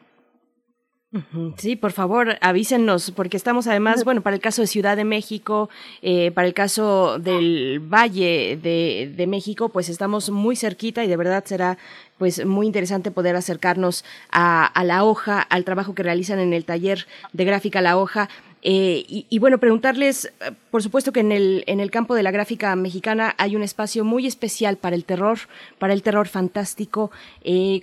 Sí, 1.56 1.76
por 1.76 1.92
favor, 1.92 2.36
avísenos, 2.42 3.10
porque 3.12 3.38
estamos 3.38 3.66
además, 3.68 4.04
bueno, 4.04 4.20
para 4.20 4.36
el 4.36 4.42
caso 4.42 4.60
de 4.60 4.66
Ciudad 4.66 4.96
de 4.96 5.04
México, 5.04 5.70
eh, 6.02 6.30
para 6.32 6.46
el 6.46 6.52
caso 6.52 7.18
del 7.18 7.80
Valle 7.80 8.58
de, 8.60 9.14
de 9.16 9.26
México, 9.26 9.70
pues 9.70 9.88
estamos 9.88 10.28
muy 10.28 10.56
cerquita 10.56 11.04
y 11.04 11.08
de 11.08 11.16
verdad 11.16 11.44
será 11.46 11.78
pues 12.18 12.44
muy 12.44 12.66
interesante 12.66 13.10
poder 13.10 13.34
acercarnos 13.36 14.04
a, 14.30 14.66
a 14.66 14.84
la 14.84 15.04
hoja, 15.04 15.40
al 15.40 15.64
trabajo 15.64 15.94
que 15.94 16.02
realizan 16.02 16.38
en 16.38 16.52
el 16.52 16.64
taller 16.64 17.06
de 17.32 17.44
gráfica 17.44 17.80
La 17.80 17.96
Hoja. 17.96 18.28
Eh, 18.62 19.04
y, 19.08 19.26
y 19.30 19.38
bueno, 19.38 19.58
preguntarles, 19.58 20.26
eh, 20.26 20.50
por 20.70 20.82
supuesto 20.82 21.12
que 21.12 21.20
en 21.20 21.30
el, 21.30 21.62
en 21.66 21.78
el 21.78 21.90
campo 21.90 22.14
de 22.14 22.24
la 22.24 22.32
gráfica 22.32 22.74
mexicana 22.74 23.34
hay 23.38 23.54
un 23.54 23.62
espacio 23.62 24.04
muy 24.04 24.26
especial 24.26 24.76
para 24.76 24.96
el 24.96 25.04
terror, 25.04 25.38
para 25.78 25.94
el 25.94 26.02
terror 26.02 26.26
fantástico. 26.26 27.10
Eh, 27.42 27.82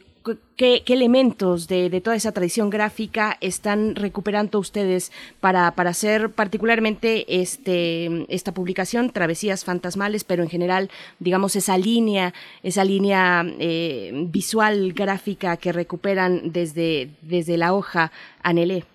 ¿Qué, 0.55 0.83
elementos 0.88 1.67
de, 1.67 1.99
toda 1.99 2.15
esa 2.15 2.31
tradición 2.31 2.69
gráfica 2.69 3.38
están 3.41 3.95
recuperando 3.95 4.57
ustedes 4.59 5.12
para, 5.41 5.67
hacer 5.67 6.29
particularmente 6.29 7.41
este, 7.41 8.25
esta 8.33 8.53
publicación, 8.53 9.09
Travesías 9.09 9.65
Fantasmales, 9.65 10.23
pero 10.23 10.43
en 10.43 10.49
general, 10.49 10.89
digamos, 11.19 11.57
esa 11.57 11.77
línea, 11.77 12.33
esa 12.62 12.86
línea 12.86 13.45
eh, 13.59 14.12
visual 14.29 14.93
gráfica 14.93 15.57
que 15.57 15.73
recuperan 15.73 16.53
desde, 16.53 17.09
la 17.57 17.73
hoja 17.73 18.12
Anelé? 18.41 18.86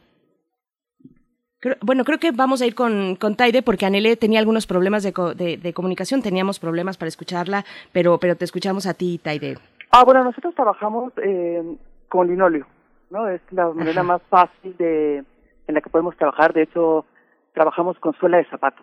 Bueno, 1.83 2.05
creo 2.05 2.19
que 2.19 2.31
vamos 2.31 2.63
a 2.63 2.67
ir 2.67 2.75
con, 2.75 3.17
con 3.17 3.37
Taide 3.37 3.63
porque 3.63 3.85
Anele 3.85 4.17
tenía 4.17 4.39
algunos 4.39 4.67
problemas 4.67 5.03
de 5.03 5.73
comunicación, 5.75 6.23
teníamos 6.23 6.59
problemas 6.59 6.97
para 6.97 7.09
escucharla, 7.09 7.67
pero, 7.93 8.19
pero 8.19 8.37
te 8.37 8.45
escuchamos 8.45 8.87
a 8.87 8.95
ti, 8.95 9.19
Taide. 9.23 9.59
Ah, 9.91 10.05
bueno, 10.05 10.25
nosotros 10.25 10.55
trabajamos 10.55 11.13
eh, 11.23 11.77
con 12.09 12.29
linóleo, 12.29 12.67
¿no? 13.11 13.29
Es 13.29 13.41
la 13.51 13.69
manera 13.71 14.03
más 14.03 14.23
fácil 14.29 14.77
de 14.77 15.25
en 15.67 15.75
la 15.75 15.81
que 15.81 15.91
podemos 15.91 16.17
trabajar. 16.17 16.53
De 16.53 16.63
hecho, 16.63 17.05
trabajamos 17.53 17.99
con 17.99 18.15
suela 18.15 18.39
de 18.39 18.45
zapato, 18.47 18.83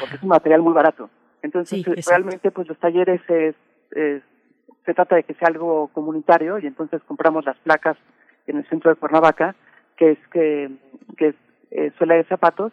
porque 0.00 0.16
es 0.16 0.22
un 0.22 0.28
material 0.28 0.62
muy 0.62 0.72
barato. 0.72 1.10
Entonces, 1.42 1.82
Sí, 1.84 1.90
eh, 1.90 2.00
realmente, 2.06 2.50
pues 2.50 2.68
los 2.68 2.78
talleres 2.78 3.20
es, 3.28 3.56
es- 3.92 4.22
se 4.84 4.94
trata 4.94 5.14
de 5.16 5.22
que 5.22 5.34
sea 5.34 5.48
algo 5.48 5.88
comunitario 5.88 6.58
y 6.58 6.66
entonces 6.66 7.00
compramos 7.04 7.44
las 7.44 7.56
placas 7.58 7.96
en 8.48 8.56
el 8.58 8.68
centro 8.68 8.90
de 8.90 8.96
Cuernavaca, 8.96 9.54
que 9.96 10.12
es 10.12 10.18
que, 10.32 10.70
que 11.16 11.28
es 11.28 11.34
eh, 11.70 11.92
suela 11.98 12.14
de 12.14 12.24
zapatos, 12.24 12.72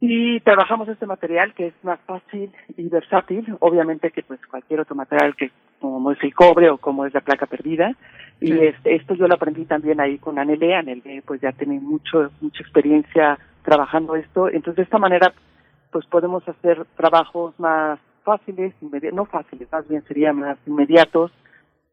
y 0.00 0.38
trabajamos 0.40 0.88
este 0.88 1.06
material 1.06 1.54
que 1.54 1.68
es 1.68 1.74
más 1.82 1.98
fácil 2.06 2.52
y 2.76 2.88
versátil, 2.88 3.56
obviamente 3.58 4.12
que 4.12 4.22
pues 4.22 4.38
cualquier 4.46 4.80
otro 4.80 4.94
material 4.94 5.34
que 5.34 5.50
como 5.80 6.12
es 6.12 6.18
el 6.22 6.34
cobre 6.34 6.70
o 6.70 6.78
como 6.78 7.06
es 7.06 7.14
la 7.14 7.20
placa 7.20 7.46
perdida. 7.46 7.94
Y 8.40 8.52
este, 8.52 8.94
esto 8.94 9.14
yo 9.14 9.26
lo 9.26 9.34
aprendí 9.34 9.64
también 9.64 10.00
ahí 10.00 10.18
con 10.18 10.38
Anele. 10.38 10.74
Anele 10.74 11.22
pues 11.26 11.40
ya 11.40 11.52
tiene 11.52 11.80
mucho, 11.80 12.30
mucha 12.40 12.62
experiencia 12.62 13.38
trabajando 13.62 14.16
esto. 14.16 14.48
Entonces 14.48 14.76
de 14.76 14.82
esta 14.82 14.98
manera 14.98 15.32
pues 15.90 16.06
podemos 16.06 16.46
hacer 16.48 16.84
trabajos 16.96 17.58
más 17.58 17.98
fáciles, 18.22 18.74
no 19.12 19.24
fáciles, 19.24 19.72
más 19.72 19.88
bien 19.88 20.02
sería 20.06 20.34
más 20.34 20.58
inmediatos, 20.66 21.32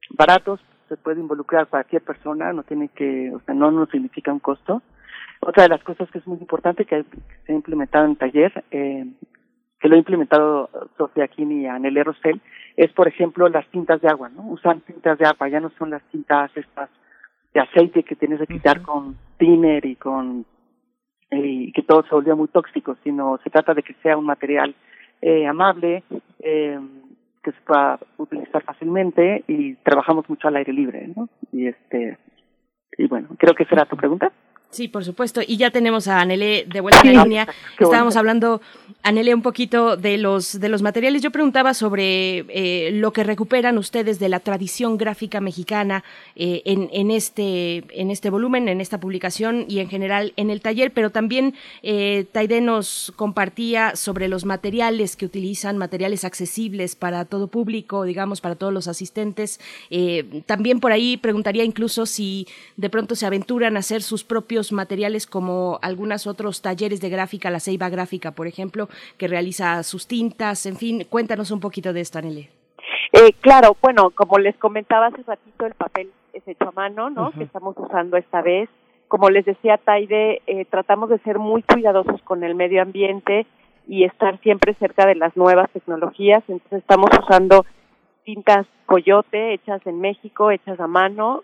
baratos, 0.09 0.59
se 0.89 0.97
puede 0.97 1.21
involucrar 1.21 1.67
cualquier 1.67 2.01
persona, 2.01 2.51
no 2.51 2.63
tiene 2.63 2.89
que, 2.89 3.31
o 3.33 3.39
sea, 3.41 3.55
no 3.55 3.71
nos 3.71 3.89
significa 3.89 4.33
un 4.33 4.39
costo. 4.39 4.81
Otra 5.39 5.63
de 5.63 5.69
las 5.69 5.83
cosas 5.83 6.09
que 6.11 6.17
es 6.17 6.27
muy 6.27 6.37
importante 6.37 6.85
que, 6.85 7.03
que 7.03 7.17
se 7.45 7.53
ha 7.53 7.55
implementado 7.55 8.05
en 8.05 8.11
el 8.11 8.17
taller, 8.17 8.63
eh, 8.71 9.05
que 9.85 9.89
lo 9.89 9.97
ha 9.97 9.99
implementado 9.99 10.67
Sofía 10.97 11.27
Kini 11.27 11.61
y 11.61 11.65
Anel 11.67 12.03
Rosell, 12.03 12.41
es 12.75 12.91
por 12.93 13.07
ejemplo 13.07 13.47
las 13.49 13.67
tintas 13.67 14.01
de 14.01 14.07
agua, 14.07 14.29
¿no? 14.29 14.41
Usan 14.47 14.81
tintas 14.81 15.19
de 15.19 15.27
agua, 15.27 15.47
ya 15.47 15.59
no 15.59 15.69
son 15.77 15.91
las 15.91 16.01
tintas 16.09 16.49
estas 16.57 16.89
de 17.53 17.59
aceite 17.59 18.01
que 18.01 18.15
tienes 18.15 18.39
que 18.39 18.47
quitar 18.47 18.81
con 18.81 19.15
thinner 19.37 19.85
y 19.85 19.95
con 19.95 20.43
eh, 21.29 21.67
y 21.67 21.71
que 21.71 21.83
todo 21.83 22.01
se 22.01 22.15
volvió 22.15 22.35
muy 22.35 22.47
tóxico, 22.47 22.97
sino 23.03 23.39
se 23.43 23.51
trata 23.51 23.75
de 23.75 23.83
que 23.83 23.93
sea 24.01 24.17
un 24.17 24.25
material 24.25 24.73
eh, 25.21 25.45
amable, 25.45 26.03
eh, 26.39 26.79
que 27.43 27.51
se 27.51 27.61
pueda 27.61 27.99
utilizar 28.17 28.63
fácilmente 28.63 29.43
y 29.47 29.75
trabajamos 29.75 30.27
mucho 30.27 30.47
al 30.47 30.55
aire 30.55 30.73
libre, 30.73 31.13
¿no? 31.15 31.29
Y 31.51 31.67
este 31.67 32.17
y 32.97 33.05
bueno, 33.05 33.27
creo 33.37 33.53
que 33.53 33.65
será 33.65 33.85
tu 33.85 33.95
pregunta. 33.95 34.31
Sí, 34.75 34.89
por 34.89 35.05
supuesto. 35.05 35.39
Y 35.45 35.55
ya 35.55 35.71
tenemos 35.71 36.09
a 36.09 36.19
Anele 36.19 36.65
de 36.67 36.81
vuelta 36.81 36.99
en 37.07 37.15
la 37.15 37.23
línea. 37.23 37.47
Qué 37.77 37.85
Estábamos 37.85 38.17
hablando, 38.17 38.59
Anele, 39.03 39.33
un 39.33 39.41
poquito 39.41 39.95
de 39.95 40.17
los, 40.17 40.59
de 40.59 40.67
los 40.67 40.81
materiales. 40.81 41.21
Yo 41.21 41.31
preguntaba 41.31 41.73
sobre 41.73 42.39
eh, 42.49 42.91
lo 42.91 43.13
que 43.13 43.23
recuperan 43.23 43.77
ustedes 43.77 44.19
de 44.19 44.27
la 44.27 44.41
tradición 44.41 44.97
gráfica 44.97 45.39
mexicana 45.39 46.03
eh, 46.35 46.61
en, 46.65 46.89
en, 46.91 47.09
este, 47.09 47.85
en 47.89 48.11
este 48.11 48.29
volumen, 48.29 48.67
en 48.67 48.81
esta 48.81 48.99
publicación 48.99 49.65
y 49.69 49.79
en 49.79 49.87
general 49.87 50.33
en 50.35 50.49
el 50.49 50.59
taller, 50.59 50.91
pero 50.91 51.09
también 51.09 51.55
eh, 51.81 52.25
Taide 52.33 52.59
nos 52.59 53.13
compartía 53.15 53.95
sobre 53.95 54.27
los 54.27 54.43
materiales 54.43 55.15
que 55.15 55.25
utilizan, 55.25 55.77
materiales 55.77 56.25
accesibles 56.25 56.97
para 56.97 57.23
todo 57.23 57.47
público, 57.47 58.03
digamos, 58.03 58.41
para 58.41 58.55
todos 58.55 58.73
los 58.73 58.89
asistentes. 58.89 59.61
Eh, 59.89 60.41
también 60.45 60.81
por 60.81 60.91
ahí 60.91 61.15
preguntaría 61.15 61.63
incluso 61.63 62.05
si 62.05 62.45
de 62.75 62.89
pronto 62.89 63.15
se 63.15 63.25
aventuran 63.25 63.77
a 63.77 63.79
hacer 63.79 64.03
sus 64.03 64.25
propios 64.25 64.64
materiales 64.71 65.27
como 65.27 65.79
algunos 65.81 66.27
otros 66.27 66.61
talleres 66.61 67.01
de 67.01 67.09
gráfica, 67.09 67.49
la 67.49 67.59
Ceiba 67.59 67.89
Gráfica, 67.89 68.31
por 68.31 68.47
ejemplo, 68.47 68.87
que 69.17 69.27
realiza 69.27 69.83
sus 69.83 70.07
tintas, 70.07 70.65
en 70.65 70.75
fin, 70.75 71.05
cuéntanos 71.09 71.51
un 71.51 71.59
poquito 71.59 71.93
de 71.93 72.01
esto, 72.01 72.19
Anele. 72.19 72.49
Eh, 73.13 73.33
claro, 73.41 73.77
bueno, 73.81 74.11
como 74.11 74.37
les 74.39 74.55
comentaba 74.57 75.07
hace 75.07 75.23
ratito, 75.23 75.65
el 75.65 75.73
papel 75.73 76.11
es 76.33 76.47
hecho 76.47 76.67
a 76.67 76.71
mano, 76.71 77.09
¿no? 77.09 77.31
Que 77.31 77.43
estamos 77.43 77.75
usando 77.77 78.17
esta 78.17 78.41
vez. 78.41 78.69
Como 79.07 79.29
les 79.29 79.45
decía 79.45 79.77
Taide, 79.77 80.41
eh, 80.47 80.65
tratamos 80.65 81.09
de 81.09 81.19
ser 81.19 81.39
muy 81.39 81.63
cuidadosos 81.63 82.21
con 82.23 82.43
el 82.43 82.55
medio 82.55 82.81
ambiente 82.81 83.45
y 83.87 84.03
estar 84.03 84.39
siempre 84.41 84.73
cerca 84.75 85.05
de 85.05 85.15
las 85.15 85.35
nuevas 85.37 85.69
tecnologías. 85.71 86.43
Entonces 86.47 86.79
estamos 86.79 87.09
usando 87.17 87.65
tintas 88.25 88.65
coyote 88.85 89.53
hechas 89.53 89.85
en 89.85 90.01
México, 90.01 90.51
hechas 90.51 90.79
a 90.79 90.87
mano. 90.87 91.43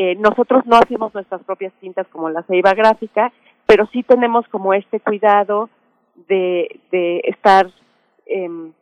Eh, 0.00 0.14
nosotros 0.14 0.64
no 0.64 0.76
hacemos 0.76 1.12
nuestras 1.12 1.42
propias 1.42 1.72
tintas 1.80 2.06
como 2.06 2.30
la 2.30 2.44
ceiba 2.44 2.72
gráfica, 2.72 3.32
pero 3.66 3.84
sí 3.86 4.04
tenemos 4.04 4.46
como 4.46 4.72
este 4.72 5.00
cuidado 5.00 5.70
de, 6.28 6.80
estar 7.24 7.68
em, 8.24 8.72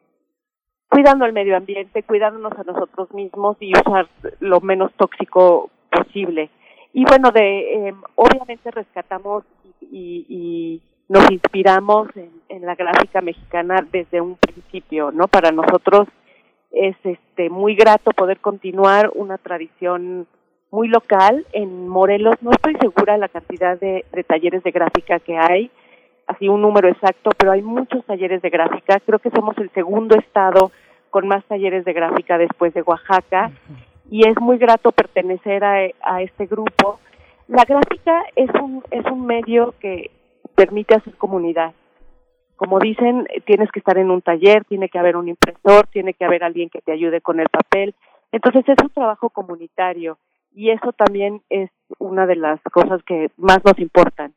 cuidando 0.91 1.25
el 1.25 1.33
medio 1.33 1.57
ambiente, 1.57 2.03
cuidándonos 2.03 2.53
a 2.53 2.65
nosotros 2.65 3.11
mismos 3.15 3.57
y 3.61 3.73
usar 3.73 4.11
lo 4.41 4.61
menos 4.61 4.93
tóxico 4.99 5.71
posible. 5.91 6.51
Y 6.93 7.07
bueno, 7.07 7.31
de 7.31 7.89
eh, 7.89 7.95
obviamente 8.17 8.71
rescatamos 8.71 9.45
y, 9.81 10.27
y 10.29 10.83
nos 11.09 11.31
inspiramos 11.31 12.15
en, 12.15 12.31
en 12.51 12.67
la 12.67 12.75
gráfica 12.75 13.23
mexicana 13.23 13.77
desde 13.91 14.21
un 14.21 14.37
principio, 14.37 15.13
¿no? 15.13 15.29
Para 15.29 15.51
nosotros 15.51 16.09
es 16.73 16.95
este 17.05 17.49
muy 17.49 17.75
grato 17.75 18.11
poder 18.11 18.39
continuar 18.41 19.11
una 19.15 19.39
tradición 19.39 20.27
muy 20.71 20.89
local 20.89 21.47
en 21.53 21.89
Morelos. 21.89 22.37
No 22.41 22.51
estoy 22.51 22.77
segura 22.77 23.17
la 23.17 23.29
cantidad 23.29 23.79
de, 23.79 24.05
de 24.13 24.25
talleres 24.25 24.63
de 24.63 24.71
gráfica 24.71 25.19
que 25.21 25.37
hay, 25.39 25.71
así 26.27 26.49
un 26.49 26.63
número 26.63 26.89
exacto, 26.89 27.31
pero 27.37 27.53
hay 27.53 27.63
muchos 27.63 28.05
talleres 28.05 28.43
de 28.43 28.51
gráfica. 28.51 29.01
Creo 29.01 29.19
que 29.19 29.31
somos 29.31 29.57
el 29.59 29.71
segundo 29.71 30.17
estado 30.19 30.71
con 31.11 31.29
más 31.29 31.45
talleres 31.47 31.85
de 31.85 31.93
gráfica 31.93 32.37
después 32.37 32.75
de 32.75 32.83
Oaxaca 32.83 33.51
y 34.11 34.29
es 34.29 34.39
muy 34.41 34.59
grato 34.59 34.93
pertenecer 34.93 35.65
a, 35.65 35.89
a 36.03 36.23
este 36.23 36.47
grupo. 36.47 37.01
La 37.49 37.65
gráfica 37.65 38.25
es 38.35 38.51
un 38.61 38.83
es 38.91 39.05
un 39.07 39.25
medio 39.25 39.75
que 39.81 40.11
permite 40.55 40.95
hacer 40.95 41.15
comunidad. 41.15 41.73
Como 42.57 42.79
dicen, 42.79 43.27
tienes 43.45 43.71
que 43.71 43.81
estar 43.81 43.99
en 43.99 44.11
un 44.11 44.23
taller, 44.23 44.65
tiene 44.65 44.89
que 44.89 44.99
haber 44.99 45.17
un 45.17 45.29
impresor, 45.29 45.87
tiene 45.89 46.15
que 46.15 46.25
haber 46.25 46.43
alguien 46.43 46.71
que 46.71 46.81
te 46.81 46.93
ayude 46.93 47.21
con 47.21 47.39
el 47.39 47.49
papel. 47.51 47.95
Entonces 48.33 48.65
es 48.67 48.77
un 48.83 48.91
trabajo 48.91 49.31
comunitario 49.31 50.19
y 50.57 50.71
eso 50.71 50.93
también 50.93 51.43
es 51.51 51.71
una 51.99 52.27
de 52.27 52.35
las 52.35 52.61
cosas 52.73 53.03
que 53.05 53.31
más 53.37 53.63
nos 53.63 53.79
importan. 53.79 54.33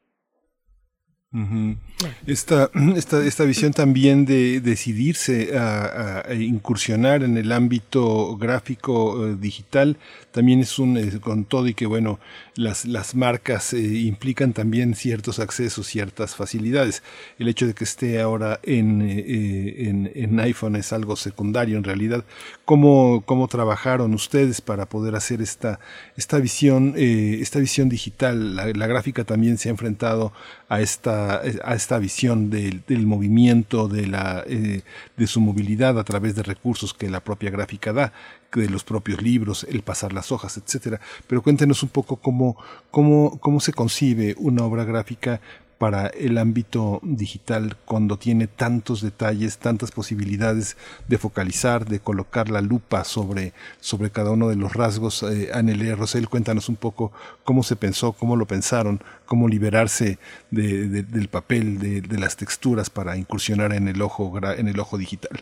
Esta, 2.25 2.71
esta, 2.95 3.23
esta 3.23 3.43
visión 3.43 3.71
también 3.71 4.25
de 4.25 4.61
decidirse 4.61 5.55
a, 5.55 6.23
a 6.27 6.33
incursionar 6.33 7.21
en 7.23 7.37
el 7.37 7.51
ámbito 7.51 8.35
gráfico 8.37 9.27
eh, 9.27 9.35
digital 9.39 9.97
también 10.31 10.59
es 10.59 10.77
un 10.77 10.97
eh, 10.97 11.19
con 11.19 11.45
todo 11.45 11.67
y 11.67 11.73
que 11.73 11.85
bueno 11.85 12.19
las, 12.55 12.85
las 12.85 13.15
marcas 13.15 13.73
eh, 13.73 13.79
implican 13.79 14.53
también 14.53 14.93
ciertos 14.95 15.39
accesos, 15.39 15.87
ciertas 15.87 16.35
facilidades. 16.35 17.03
El 17.39 17.47
hecho 17.47 17.65
de 17.65 17.73
que 17.73 17.83
esté 17.83 18.21
ahora 18.21 18.59
en, 18.63 19.01
eh, 19.01 19.89
en, 19.89 20.11
en 20.13 20.39
iPhone 20.39 20.75
es 20.75 20.93
algo 20.93 21.15
secundario 21.15 21.77
en 21.77 21.83
realidad. 21.83 22.25
¿Cómo, 22.65 23.23
cómo 23.25 23.47
trabajaron 23.47 24.13
ustedes 24.13 24.61
para 24.61 24.87
poder 24.87 25.15
hacer 25.15 25.41
esta, 25.41 25.79
esta 26.15 26.37
visión, 26.37 26.93
esta 26.97 27.59
visión 27.59 27.89
digital? 27.89 28.55
La, 28.55 28.67
la 28.67 28.87
gráfica 28.87 29.23
también 29.23 29.57
se 29.57 29.69
ha 29.69 29.71
enfrentado 29.71 30.31
a 30.69 30.81
esta, 30.81 31.41
a 31.41 31.75
esta 31.75 31.97
visión 31.97 32.51
del, 32.51 32.83
del 32.87 33.05
movimiento, 33.07 33.87
de, 33.87 34.05
la, 34.07 34.43
eh, 34.47 34.83
de 35.17 35.27
su 35.27 35.41
movilidad 35.41 35.99
a 35.99 36.03
través 36.03 36.35
de 36.35 36.43
recursos 36.43 36.93
que 36.93 37.09
la 37.09 37.23
propia 37.23 37.49
gráfica 37.49 37.91
da, 37.91 38.13
de 38.53 38.69
los 38.69 38.83
propios 38.83 39.21
libros, 39.21 39.65
el 39.69 39.81
pasar 39.81 40.13
las 40.13 40.31
hojas, 40.31 40.57
etcétera. 40.57 41.01
Pero 41.27 41.41
cuéntenos 41.41 41.81
un 41.81 41.89
poco 41.89 42.17
cómo, 42.17 42.55
cómo, 42.91 43.39
cómo 43.39 43.59
se 43.59 43.73
concibe 43.73 44.35
una 44.37 44.63
obra 44.63 44.83
gráfica 44.85 45.41
para 45.79 46.07
el 46.07 46.37
ámbito 46.37 46.99
digital 47.01 47.77
cuando 47.85 48.17
tiene 48.17 48.47
tantos 48.47 49.01
detalles, 49.01 49.57
tantas 49.59 49.91
posibilidades 49.91 50.77
de 51.07 51.17
focalizar, 51.17 51.85
de 51.85 52.01
colocar 52.01 52.49
la 52.49 52.61
lupa 52.61 53.05
sobre, 53.05 53.53
sobre 53.79 54.11
cada 54.11 54.31
uno 54.31 54.49
de 54.49 54.57
los 54.57 54.73
rasgos. 54.73 55.23
Eh, 55.23 55.95
Rosell, 55.95 56.27
cuéntanos 56.27 56.67
un 56.67 56.75
poco 56.75 57.13
cómo 57.45 57.63
se 57.63 57.77
pensó, 57.77 58.11
cómo 58.11 58.35
lo 58.35 58.45
pensaron, 58.45 58.99
cómo 59.25 59.47
liberarse 59.47 60.19
de, 60.51 60.89
de, 60.89 61.03
del 61.03 61.29
papel, 61.29 61.79
de, 61.79 62.01
de, 62.01 62.19
las 62.19 62.35
texturas 62.35 62.89
para 62.89 63.15
incursionar 63.15 63.71
en 63.71 63.87
el 63.87 64.01
ojo, 64.01 64.33
en 64.57 64.67
el 64.67 64.79
ojo 64.79 64.97
digital. 64.97 65.39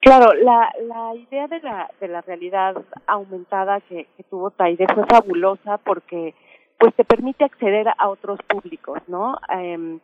Claro, 0.00 0.32
la, 0.34 0.72
la 0.88 1.14
idea 1.14 1.46
de 1.46 1.60
la, 1.60 1.88
de 2.00 2.08
la 2.08 2.20
realidad 2.22 2.74
aumentada 3.06 3.80
que, 3.82 4.08
que 4.16 4.24
tuvo 4.24 4.50
Taide 4.50 4.86
fue 4.92 5.06
fabulosa 5.06 5.78
porque 5.78 6.34
pues 6.80 6.94
te 6.94 7.04
permite 7.04 7.44
acceder 7.44 7.88
a 7.98 8.08
otros 8.08 8.40
públicos, 8.48 8.98
¿no? 9.06 9.36
Eh, 9.54 9.98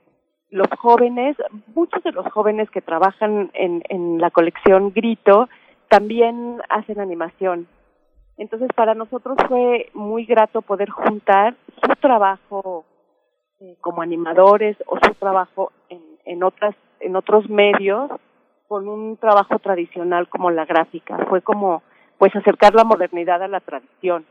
los 0.50 0.68
jóvenes, 0.78 1.34
muchos 1.74 2.02
de 2.04 2.12
los 2.12 2.30
jóvenes 2.32 2.70
que 2.70 2.82
trabajan 2.82 3.50
en, 3.54 3.82
en 3.88 4.20
la 4.20 4.30
colección 4.30 4.92
Grito 4.92 5.48
también 5.88 6.60
hacen 6.68 7.00
animación. 7.00 7.66
Entonces 8.36 8.68
para 8.76 8.94
nosotros 8.94 9.38
fue 9.48 9.90
muy 9.94 10.26
grato 10.26 10.60
poder 10.60 10.90
juntar 10.90 11.56
su 11.82 11.96
trabajo 11.96 12.84
eh, 13.58 13.76
como 13.80 14.02
animadores 14.02 14.76
o 14.86 14.98
su 15.02 15.14
trabajo 15.14 15.72
en, 15.88 16.02
en 16.26 16.42
otras 16.42 16.76
en 17.00 17.16
otros 17.16 17.48
medios 17.48 18.10
con 18.68 18.88
un 18.88 19.16
trabajo 19.16 19.58
tradicional 19.60 20.28
como 20.28 20.50
la 20.50 20.66
gráfica. 20.66 21.24
Fue 21.28 21.40
como 21.40 21.82
pues 22.18 22.36
acercar 22.36 22.74
la 22.74 22.84
modernidad 22.84 23.42
a 23.42 23.48
la 23.48 23.60
tradición 23.60 24.26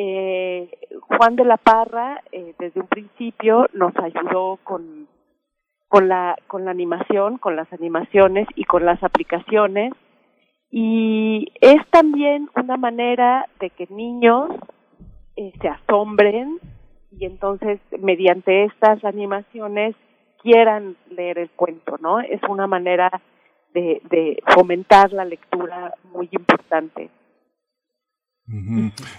eh, 0.00 0.70
Juan 1.00 1.34
de 1.34 1.44
la 1.44 1.56
Parra 1.56 2.22
eh, 2.30 2.54
desde 2.56 2.80
un 2.80 2.86
principio 2.86 3.66
nos 3.72 3.92
ayudó 3.96 4.60
con 4.62 5.08
con 5.88 6.06
la 6.06 6.36
con 6.46 6.64
la 6.64 6.70
animación, 6.70 7.38
con 7.38 7.56
las 7.56 7.72
animaciones 7.72 8.46
y 8.54 8.62
con 8.62 8.84
las 8.84 9.02
aplicaciones 9.02 9.92
y 10.70 11.48
es 11.60 11.84
también 11.90 12.48
una 12.54 12.76
manera 12.76 13.46
de 13.58 13.70
que 13.70 13.88
niños 13.90 14.50
eh, 15.34 15.52
se 15.60 15.68
asombren 15.68 16.60
y 17.10 17.24
entonces 17.24 17.80
mediante 17.98 18.66
estas 18.66 19.04
animaciones 19.04 19.96
quieran 20.40 20.96
leer 21.10 21.38
el 21.38 21.50
cuento, 21.50 21.96
¿no? 22.00 22.20
Es 22.20 22.40
una 22.48 22.68
manera 22.68 23.10
de, 23.74 24.00
de 24.10 24.40
fomentar 24.54 25.12
la 25.12 25.24
lectura 25.24 25.92
muy 26.12 26.28
importante. 26.30 27.10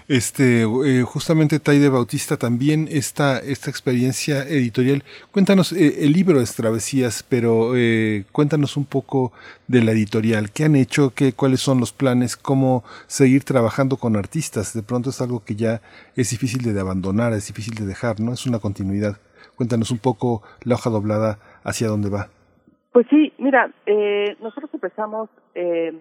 Este, 0.08 0.62
eh, 0.62 1.02
justamente 1.02 1.60
Taide 1.60 1.88
Bautista, 1.88 2.36
también 2.36 2.88
esta, 2.90 3.38
esta 3.38 3.70
experiencia 3.70 4.42
editorial. 4.42 5.04
Cuéntanos, 5.30 5.72
eh, 5.72 6.04
el 6.04 6.12
libro 6.12 6.40
es 6.40 6.54
Travesías, 6.56 7.22
pero 7.22 7.76
eh, 7.76 8.24
cuéntanos 8.32 8.76
un 8.76 8.86
poco 8.86 9.32
de 9.68 9.84
la 9.84 9.92
editorial. 9.92 10.50
¿Qué 10.50 10.64
han 10.64 10.74
hecho? 10.74 11.12
¿Qué, 11.14 11.32
¿Cuáles 11.32 11.60
son 11.60 11.78
los 11.78 11.92
planes? 11.92 12.36
¿Cómo 12.36 12.82
seguir 13.06 13.44
trabajando 13.44 13.96
con 13.98 14.16
artistas? 14.16 14.74
De 14.74 14.82
pronto 14.82 15.10
es 15.10 15.20
algo 15.20 15.44
que 15.44 15.54
ya 15.54 15.80
es 16.16 16.30
difícil 16.30 16.62
de 16.62 16.80
abandonar, 16.80 17.32
es 17.32 17.46
difícil 17.46 17.74
de 17.74 17.86
dejar, 17.86 18.18
¿no? 18.18 18.32
Es 18.32 18.46
una 18.46 18.58
continuidad. 18.58 19.18
Cuéntanos 19.54 19.90
un 19.92 19.98
poco 19.98 20.42
la 20.64 20.74
hoja 20.74 20.90
doblada, 20.90 21.38
hacia 21.62 21.88
dónde 21.88 22.08
va. 22.08 22.28
Pues 22.92 23.06
sí, 23.10 23.32
mira, 23.38 23.72
eh, 23.86 24.36
nosotros 24.40 24.70
empezamos 24.72 25.30
eh, 25.54 25.92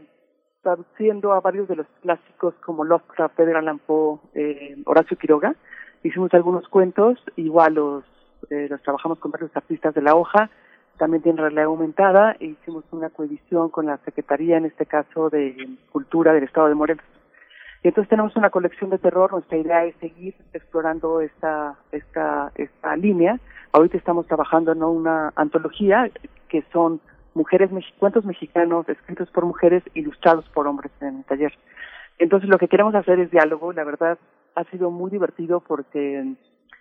traduciendo 0.62 1.34
a 1.34 1.39
varios 1.39 1.68
de 1.68 1.78
los 1.78 1.88
clásicos 2.01 2.53
como 2.66 2.84
Lovecraft, 2.84 3.39
Edgar 3.39 3.57
Allan 3.57 3.82
eh, 4.34 4.78
Horacio 4.86 5.18
Quiroga. 5.18 5.55
Hicimos 6.03 6.34
algunos 6.34 6.68
cuentos, 6.68 7.20
igual 7.36 7.76
los, 7.76 8.03
eh, 8.49 8.70
trabajamos 8.84 9.20
con 9.20 9.32
varios 9.32 9.55
artistas 9.55 9.93
de 9.93 10.01
la 10.01 10.16
hoja, 10.16 10.49
también 10.97 11.24
tiene 11.24 11.41
realidad 11.41 11.66
aumentada, 11.66 12.36
e 12.39 12.45
hicimos 12.47 12.84
una 12.91 13.10
coedición 13.10 13.70
con 13.70 13.86
la 13.86 13.97
Secretaría, 13.99 14.57
en 14.57 14.66
este 14.66 14.86
caso, 14.86 15.30
de 15.30 15.78
Cultura 15.91 16.34
del 16.34 16.43
Estado 16.43 16.68
de 16.68 16.76
Morelos. 16.76 17.05
Y 17.82 17.88
entonces 17.88 18.10
tenemos 18.10 18.36
una 18.36 18.49
colección 18.49 18.89
de 18.89 18.97
terror, 18.97 19.32
nuestra 19.32 19.57
idea 19.57 19.86
es 19.86 19.95
seguir 20.01 20.36
explorando 20.51 21.22
esta, 21.22 21.76
esta, 21.93 22.51
esta 22.55 22.95
línea. 22.97 23.39
Ahorita 23.72 23.97
estamos 23.97 24.28
trabajando 24.28 24.74
en 24.74 24.84
una 24.84 25.32
antología 25.36 26.10
que 26.49 26.64
son 26.74 26.99
mujeres 27.34 27.70
cuentos 27.98 28.26
mexicanos 28.26 28.88
escritos 28.90 29.30
por 29.32 29.46
mujeres, 29.46 29.84
ilustrados 29.94 30.48
por 30.50 30.68
hombres 30.68 30.92
en 31.02 31.18
el 31.18 31.24
taller. 31.26 31.54
Entonces 32.18 32.50
lo 32.50 32.58
que 32.58 32.68
queremos 32.68 32.96
hacer 32.96 33.20
es 33.20 33.32
diálogo, 33.32 33.72
la 33.74 33.84
verdad 33.84 34.18
ha 34.56 34.64
sido 34.66 34.92
muy 34.92 35.10
divertido 35.10 35.62
porque 35.62 36.36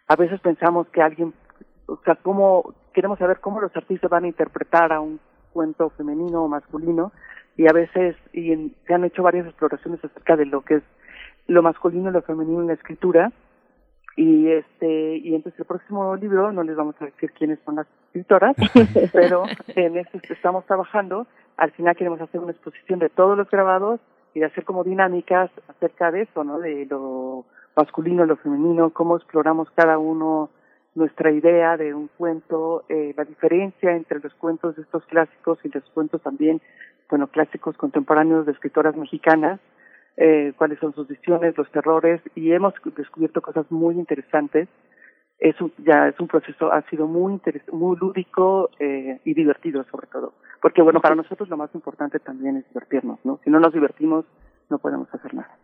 a 0.09 0.17
veces 0.17 0.41
pensamos 0.41 0.89
que 0.89 1.03
alguien, 1.03 1.33
o 1.87 1.99
sea, 2.05 2.17
cómo, 2.17 2.75
queremos 2.93 3.19
saber 3.19 3.39
cómo 3.41 3.61
los 3.61 3.75
artistas 3.77 4.11
van 4.11 4.25
a 4.25 4.29
interpretar 4.29 4.93
a 4.93 5.01
un 5.01 5.21
cuento 5.53 5.91
femenino 5.91 6.43
o 6.43 6.49
masculino. 6.49 7.13
Y 7.57 7.69
a 7.69 7.73
veces 7.73 8.17
y 8.33 8.53
en- 8.53 8.75
se 8.87 8.95
han 8.95 9.05
hecho 9.05 9.23
varias 9.23 9.47
exploraciones 9.47 10.05
acerca 10.05 10.37
de 10.37 10.47
lo 10.47 10.63
que 10.63 10.77
es 10.77 10.83
lo 11.47 11.63
masculino 11.63 12.11
y 12.11 12.13
lo 12.13 12.23
femenino 12.23 12.61
en 12.61 12.69
la 12.69 12.75
escritura. 12.75 13.33
Y 14.17 14.49
este 14.49 15.17
y 15.17 15.35
entonces 15.35 15.59
el 15.61 15.67
próximo 15.67 16.17
libro 16.17 16.53
no 16.53 16.63
les 16.63 16.77
vamos 16.77 16.95
a 17.01 17.05
decir 17.07 17.33
quiénes 17.33 17.59
son 17.65 17.77
las 17.77 17.87
escritoras 18.19 18.57
pero 19.13 19.45
en 19.69 19.97
eso 19.97 20.19
estamos 20.31 20.65
trabajando 20.67 21.27
al 21.57 21.71
final 21.73 21.97
queremos 21.97 22.21
hacer 22.21 22.41
una 22.41 22.53
exposición 22.53 22.99
de 22.99 23.09
todos 23.09 23.37
los 23.37 23.49
grabados 23.51 24.01
y 24.35 24.43
hacer 24.43 24.65
como 24.65 24.85
dinámicas 24.85 25.51
acerca 25.69 26.11
de 26.11 26.23
eso 26.23 26.45
no 26.45 26.59
de 26.59 26.87
lo 26.87 27.45
masculino 27.77 28.25
lo 28.27 28.37
femenino 28.37 28.91
cómo 28.91 29.17
exploramos 29.17 29.71
cada 29.71 29.99
uno 29.99 30.51
nuestra 30.95 31.31
idea 31.31 31.77
de 31.77 31.95
un 31.95 32.09
cuento 32.17 32.85
eh, 32.89 33.15
la 33.17 33.25
diferencia 33.25 33.93
entre 33.95 34.21
los 34.21 34.35
cuentos 34.35 34.77
de 34.77 34.83
estos 34.83 35.05
clásicos 35.07 35.59
y 35.65 35.69
los 35.69 35.85
cuentos 35.91 36.23
también 36.23 36.61
bueno 37.09 37.29
clásicos 37.29 37.77
contemporáneos 37.77 38.47
de 38.47 38.53
escritoras 38.53 38.97
mexicanas 38.97 39.61
eh, 40.21 40.53
cuáles 40.57 40.81
son 40.81 40.93
sus 40.95 41.07
visiones, 41.07 41.57
los 41.57 41.71
terrores, 41.71 42.21
y 42.35 42.51
hemos 42.51 42.75
descubierto 42.97 43.41
cosas 43.41 43.71
muy 43.71 43.95
interesantes. 43.95 44.69
Es 45.39 45.61
un, 45.61 45.73
ya 45.79 46.09
es 46.09 46.19
un 46.19 46.27
proceso, 46.27 46.73
ha 46.73 46.83
sido 46.91 47.07
muy 47.07 47.33
interes- 47.35 47.71
muy 47.73 47.97
lúdico 47.97 48.71
eh, 48.81 49.21
y 49.25 49.35
divertido 49.35 49.85
sobre 49.85 50.09
todo. 50.09 50.33
Porque 50.61 50.83
bueno, 50.83 51.01
para 51.01 51.15
nosotros 51.15 51.49
lo 51.49 51.57
más 51.57 51.73
importante 51.75 52.19
también 52.19 52.57
es 52.57 52.69
divertirnos, 52.69 53.19
¿no? 53.25 53.39
Si 53.45 53.51
no 53.51 53.61
nos 53.61 53.73
divertimos, 53.73 54.25
no 54.69 54.79
podemos 54.79 55.13
hacer 55.15 55.33
nada. 55.35 55.57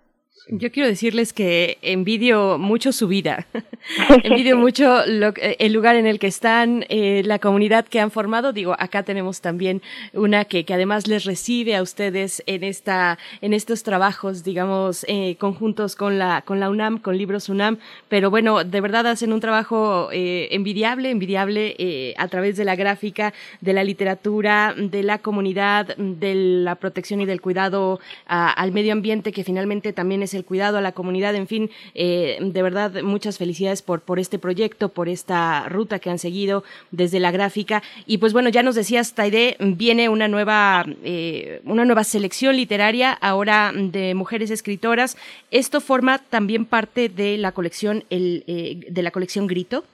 Yo 0.49 0.71
quiero 0.73 0.89
decirles 0.89 1.33
que 1.33 1.79
envidio 1.81 2.59
mucho 2.59 2.93
su 2.93 3.09
vida, 3.09 3.47
envidio 4.25 4.59
mucho 4.59 5.07
lo- 5.07 5.33
el 5.37 5.73
lugar 5.73 5.97
en 5.97 6.07
el 6.07 6.19
que 6.19 6.27
están, 6.27 6.85
eh, 6.91 7.23
la 7.25 7.39
comunidad 7.39 7.87
que 7.87 7.99
han 8.01 8.11
formado. 8.11 8.53
Digo, 8.53 8.75
acá 8.79 9.05
tenemos 9.05 9.41
también 9.41 9.81
una 10.13 10.45
que, 10.45 10.65
que 10.65 10.75
además 10.75 11.07
les 11.07 11.25
recibe 11.25 11.77
a 11.77 11.83
ustedes 11.83 12.43
en 12.47 12.63
esta, 12.65 13.17
en 13.41 13.55
estos 13.55 13.85
trabajos, 13.85 14.45
digamos, 14.45 15.07
eh, 15.09 15.37
conjuntos 15.39 15.95
con 15.97 16.19
la, 16.19 16.43
con 16.43 16.61
la 16.61 16.69
UNAM, 16.69 16.99
con 16.99 17.17
Libros 17.17 17.49
UNAM. 17.49 17.79
Pero 18.09 18.29
bueno, 18.29 18.65
de 18.65 18.81
verdad 18.83 19.07
hacen 19.07 19.33
un 19.33 19.41
trabajo 19.41 20.11
eh, 20.13 20.49
envidiable, 20.51 21.11
envidiable 21.11 21.75
eh, 21.79 22.13
a 22.19 22.29
través 22.29 22.57
de 22.59 22.65
la 22.65 22.77
gráfica, 22.77 23.33
de 23.63 23.73
la 23.73 23.85
literatura, 23.85 24.75
de 24.77 25.05
la 25.05 25.19
comunidad, 25.21 25.97
de 25.97 26.35
la 26.35 26.75
protección 26.75 27.21
y 27.23 27.25
del 27.25 27.41
cuidado 27.41 27.99
a- 28.27 28.51
al 28.51 28.73
medio 28.73 28.93
ambiente, 28.93 29.33
que 29.33 29.45
finalmente 29.45 29.93
también 29.95 30.24
es 30.25 30.35
el 30.35 30.45
cuidado 30.45 30.79
a 30.79 30.81
la 30.81 30.93
comunidad. 30.93 31.35
En 31.35 31.47
fin, 31.47 31.71
eh, 31.95 32.39
de 32.41 32.63
verdad, 32.63 33.03
muchas 33.03 33.39
felicidades 33.39 33.83
por, 33.83 34.01
por 34.01 34.19
este 34.19 34.39
proyecto, 34.39 34.89
por 34.89 35.09
esta 35.09 35.69
ruta 35.69 35.99
que 35.99 36.11
han 36.11 36.19
seguido 36.19 36.65
desde 36.91 37.21
la 37.21 37.31
gráfica. 37.31 37.83
Y 38.07 38.19
pues 38.19 38.33
bueno, 38.33 38.49
ya 38.49 38.63
nos 38.63 38.75
decías, 38.75 39.15
Taide, 39.15 39.57
viene 39.61 40.09
una 40.09 40.29
nueva, 40.29 40.85
eh, 41.05 41.61
una 41.65 41.85
nueva 41.85 42.05
selección 42.05 42.57
literaria 42.57 43.13
ahora 43.13 43.73
de 43.75 44.15
mujeres 44.15 44.51
escritoras. 44.51 45.17
Esto 45.51 45.81
forma 45.81 46.19
también 46.19 46.65
parte 46.67 47.09
de 47.09 47.39
la 47.39 47.53
colección, 47.53 48.05
el, 48.11 48.45
eh, 48.47 48.81
de 48.89 49.03
la 49.03 49.11
colección 49.11 49.47
Grito. 49.47 49.85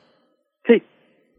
Sí. 0.67 0.83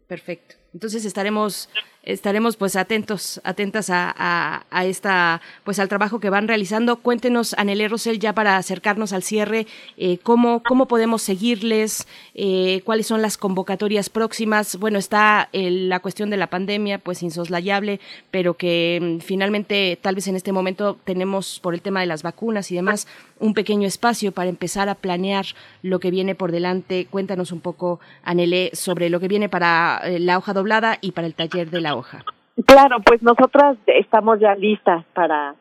Perfecto. 0.06 0.61
Entonces 0.74 1.04
estaremos 1.04 1.68
estaremos 2.04 2.56
pues 2.56 2.74
atentos 2.74 3.40
atentas 3.44 3.88
a, 3.88 4.64
a, 4.68 4.84
esta 4.86 5.40
pues 5.62 5.78
al 5.78 5.88
trabajo 5.88 6.18
que 6.18 6.30
van 6.30 6.48
realizando. 6.48 6.96
Cuéntenos 6.96 7.54
Anelé 7.56 7.88
Rosel 7.88 8.18
ya 8.18 8.32
para 8.32 8.56
acercarnos 8.56 9.12
al 9.12 9.22
cierre 9.22 9.66
eh, 9.96 10.18
cómo 10.18 10.62
cómo 10.64 10.88
podemos 10.88 11.22
seguirles 11.22 12.08
eh, 12.34 12.82
cuáles 12.84 13.06
son 13.06 13.22
las 13.22 13.36
convocatorias 13.36 14.10
próximas 14.10 14.76
bueno 14.78 14.98
está 14.98 15.48
eh, 15.52 15.70
la 15.70 16.00
cuestión 16.00 16.28
de 16.30 16.38
la 16.38 16.48
pandemia 16.48 16.98
pues 16.98 17.22
insoslayable 17.22 18.00
pero 18.32 18.54
que 18.54 18.98
mm, 19.00 19.20
finalmente 19.20 19.96
tal 20.00 20.16
vez 20.16 20.26
en 20.26 20.34
este 20.34 20.50
momento 20.50 20.98
tenemos 21.04 21.60
por 21.60 21.72
el 21.72 21.82
tema 21.82 22.00
de 22.00 22.06
las 22.06 22.24
vacunas 22.24 22.72
y 22.72 22.74
demás 22.74 23.06
un 23.42 23.54
pequeño 23.54 23.88
espacio 23.88 24.30
para 24.30 24.48
empezar 24.48 24.88
a 24.88 24.94
planear 24.94 25.44
lo 25.82 25.98
que 25.98 26.12
viene 26.12 26.36
por 26.36 26.52
delante. 26.52 27.06
Cuéntanos 27.10 27.50
un 27.50 27.60
poco 27.60 27.98
Anelé 28.22 28.70
sobre 28.72 29.10
lo 29.10 29.18
que 29.18 29.26
viene 29.26 29.48
para 29.48 30.00
eh, 30.04 30.20
la 30.20 30.38
hoja 30.38 30.54
y 31.00 31.12
para 31.12 31.26
el 31.26 31.34
taller 31.34 31.70
de 31.70 31.80
la 31.80 31.96
hoja 31.96 32.24
Claro, 32.66 32.98
pues 33.04 33.22
nosotras 33.22 33.78
estamos 33.86 34.38
ya 34.38 34.54
listas 34.54 35.04
para 35.14 35.54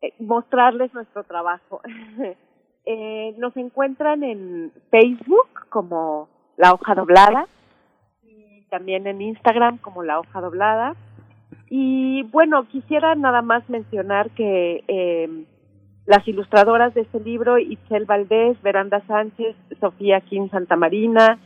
eh, 0.00 0.14
mostrarles 0.20 0.94
nuestro 0.94 1.24
trabajo. 1.24 1.80
eh, 2.86 3.34
nos 3.38 3.56
encuentran 3.56 4.22
en 4.22 4.72
Facebook 4.90 5.48
como 5.68 6.28
La 6.56 6.72
Hoja 6.72 6.94
Doblada 6.94 7.48
y 8.22 8.64
también 8.70 9.06
en 9.06 9.20
Instagram 9.20 9.78
como 9.78 10.04
La 10.04 10.20
Hoja 10.20 10.40
Doblada. 10.40 10.94
Y 11.68 12.22
bueno, 12.24 12.68
quisiera 12.68 13.14
nada 13.14 13.42
más 13.42 13.68
mencionar 13.68 14.30
que 14.30 14.84
eh, 14.86 15.44
las 16.06 16.26
ilustradoras 16.28 16.94
de 16.94 17.00
este 17.02 17.18
libro, 17.18 17.58
Itzel 17.58 18.04
Valdés, 18.04 18.60
Veranda 18.62 19.02
Sánchez, 19.06 19.56
Sofía 19.80 20.20
Kim 20.20 20.50
Santamarina, 20.50 21.38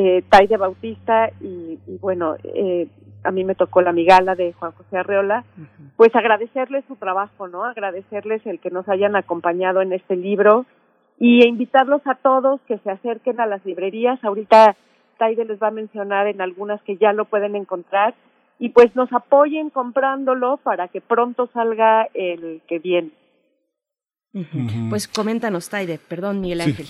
eh, 0.00 0.22
Taide 0.28 0.56
Bautista 0.56 1.28
y, 1.40 1.80
y 1.88 1.98
bueno, 2.00 2.36
eh, 2.44 2.86
a 3.24 3.32
mí 3.32 3.42
me 3.42 3.56
tocó 3.56 3.82
la 3.82 3.92
migala 3.92 4.36
de 4.36 4.52
Juan 4.52 4.70
José 4.70 4.96
Arreola, 4.96 5.44
pues 5.96 6.14
agradecerles 6.14 6.84
su 6.86 6.94
trabajo, 6.94 7.48
¿no? 7.48 7.64
Agradecerles 7.64 8.46
el 8.46 8.60
que 8.60 8.70
nos 8.70 8.88
hayan 8.88 9.16
acompañado 9.16 9.82
en 9.82 9.92
este 9.92 10.14
libro 10.14 10.66
y 11.18 11.44
invitarlos 11.48 12.00
a 12.04 12.14
todos 12.14 12.60
que 12.68 12.78
se 12.78 12.92
acerquen 12.92 13.40
a 13.40 13.46
las 13.46 13.64
librerías. 13.66 14.22
Ahorita 14.22 14.76
Taide 15.18 15.44
les 15.44 15.60
va 15.60 15.68
a 15.68 15.72
mencionar 15.72 16.28
en 16.28 16.40
algunas 16.40 16.80
que 16.82 16.96
ya 16.96 17.12
lo 17.12 17.24
pueden 17.24 17.56
encontrar 17.56 18.14
y 18.60 18.68
pues 18.68 18.94
nos 18.94 19.12
apoyen 19.12 19.68
comprándolo 19.70 20.58
para 20.58 20.86
que 20.86 21.00
pronto 21.00 21.48
salga 21.52 22.06
el 22.14 22.62
que 22.68 22.78
viene. 22.78 23.10
pues 24.90 25.08
coméntanos 25.08 25.68
Taide. 25.68 25.98
Perdón 25.98 26.40
Miguel 26.40 26.60
Ángel 26.60 26.86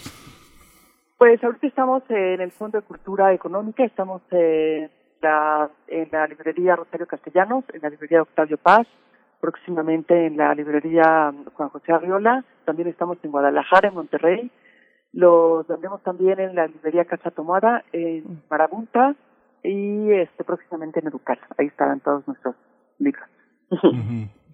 Pues 1.18 1.42
ahorita 1.42 1.66
estamos 1.66 2.04
en 2.10 2.40
el 2.40 2.52
Fondo 2.52 2.78
de 2.78 2.86
Cultura 2.86 3.32
Económica, 3.32 3.84
estamos 3.84 4.22
en 4.30 4.88
la, 5.20 5.68
en 5.88 6.08
la 6.12 6.28
librería 6.28 6.76
Rosario 6.76 7.08
Castellanos, 7.08 7.64
en 7.74 7.82
la 7.82 7.90
librería 7.90 8.22
Octavio 8.22 8.56
Paz, 8.56 8.86
próximamente 9.40 10.26
en 10.26 10.36
la 10.36 10.54
librería 10.54 11.34
Juan 11.54 11.70
José 11.70 11.90
Arriola, 11.90 12.44
también 12.64 12.86
estamos 12.86 13.18
en 13.24 13.32
Guadalajara, 13.32 13.88
en 13.88 13.94
Monterrey, 13.94 14.50
los 15.12 15.66
vendemos 15.66 16.04
también 16.04 16.38
en 16.38 16.54
la 16.54 16.68
librería 16.68 17.04
Casa 17.04 17.32
Tomada, 17.32 17.82
en 17.92 18.40
Marabunta 18.48 19.16
y 19.64 20.12
este 20.12 20.44
próximamente 20.44 21.00
en 21.00 21.08
Educal. 21.08 21.40
Ahí 21.58 21.66
estarán 21.66 21.98
todos 21.98 22.28
nuestros 22.28 22.54
libros. 23.00 23.28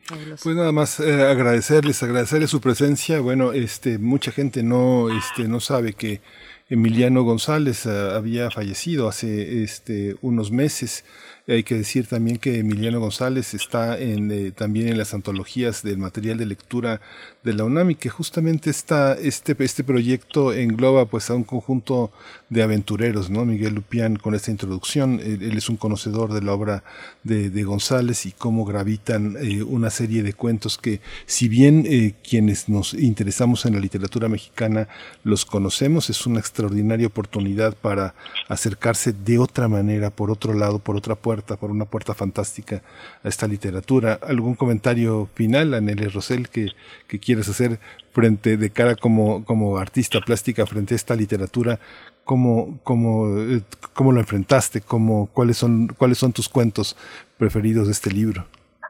Pues 0.06 0.54
nada 0.54 0.70
más 0.70 1.00
eh, 1.00 1.22
agradecerles, 1.22 2.02
agradecerles 2.02 2.50
su 2.50 2.60
presencia. 2.60 3.20
Bueno, 3.20 3.52
este, 3.52 3.98
mucha 3.98 4.32
gente 4.32 4.62
no, 4.62 5.08
este, 5.08 5.48
no 5.48 5.60
sabe 5.60 5.94
que 5.94 6.20
Emiliano 6.68 7.22
González 7.24 7.84
eh, 7.86 7.90
había 7.90 8.50
fallecido 8.50 9.08
hace 9.08 9.62
este, 9.62 10.16
unos 10.22 10.50
meses. 10.50 11.04
Hay 11.46 11.62
que 11.62 11.74
decir 11.74 12.06
también 12.06 12.38
que 12.38 12.58
Emiliano 12.60 13.00
González 13.00 13.52
está 13.52 13.98
en, 13.98 14.30
eh, 14.30 14.50
también 14.50 14.88
en 14.88 14.96
las 14.96 15.12
antologías 15.12 15.82
del 15.82 15.98
material 15.98 16.38
de 16.38 16.46
lectura 16.46 17.02
de 17.42 17.52
la 17.52 17.64
UNAM 17.64 17.90
y 17.90 17.94
que 17.96 18.08
justamente 18.08 18.70
está, 18.70 19.12
este, 19.12 19.54
este 19.58 19.84
proyecto 19.84 20.54
engloba 20.54 21.04
pues 21.04 21.28
a 21.28 21.34
un 21.34 21.44
conjunto 21.44 22.10
de 22.48 22.62
aventureros, 22.62 23.28
¿no? 23.28 23.44
Miguel 23.44 23.74
Lupián 23.74 24.16
con 24.16 24.34
esta 24.34 24.50
introducción, 24.50 25.20
él, 25.22 25.54
es 25.54 25.68
un 25.68 25.76
conocedor 25.76 26.32
de 26.32 26.40
la 26.40 26.54
obra 26.54 26.82
de, 27.24 27.50
de 27.50 27.62
González 27.64 28.24
y 28.24 28.32
cómo 28.32 28.64
gravitan 28.64 29.36
eh, 29.38 29.62
una 29.62 29.90
serie 29.90 30.22
de 30.22 30.32
cuentos 30.32 30.78
que 30.78 31.02
si 31.26 31.48
bien 31.48 31.84
eh, 31.86 32.14
quienes 32.26 32.70
nos 32.70 32.94
interesamos 32.94 33.66
en 33.66 33.74
la 33.74 33.80
literatura 33.80 34.30
mexicana 34.30 34.88
los 35.24 35.44
conocemos, 35.44 36.08
es 36.08 36.24
una 36.24 36.40
extraordinaria 36.40 37.06
oportunidad 37.06 37.76
para 37.76 38.14
acercarse 38.48 39.12
de 39.12 39.38
otra 39.38 39.68
manera, 39.68 40.08
por 40.08 40.30
otro 40.30 40.54
lado, 40.54 40.78
por 40.78 40.96
otra 40.96 41.16
puerta, 41.16 41.33
por 41.42 41.70
una 41.70 41.84
puerta 41.84 42.14
fantástica 42.14 42.82
a 43.22 43.28
esta 43.28 43.46
literatura. 43.46 44.18
¿Algún 44.22 44.54
comentario 44.54 45.28
final, 45.34 45.74
Anel 45.74 46.12
Rosel, 46.12 46.48
que, 46.48 46.68
que 47.08 47.18
quieres 47.18 47.48
hacer 47.48 47.78
frente 48.12 48.56
de 48.56 48.70
cara 48.70 48.94
como, 48.94 49.44
como 49.44 49.78
artista 49.78 50.20
plástica 50.20 50.66
frente 50.66 50.94
a 50.94 50.96
esta 50.96 51.14
literatura? 51.14 51.78
¿Cómo, 52.24 52.78
cómo, 52.82 53.38
eh, 53.38 53.62
cómo 53.92 54.12
lo 54.12 54.20
enfrentaste? 54.20 54.80
¿Cómo, 54.80 55.28
cuáles, 55.32 55.58
son, 55.58 55.88
¿Cuáles 55.98 56.18
son 56.18 56.32
tus 56.32 56.48
cuentos 56.48 56.96
preferidos 57.36 57.86
de 57.86 57.92
este 57.92 58.10
libro? 58.10 58.46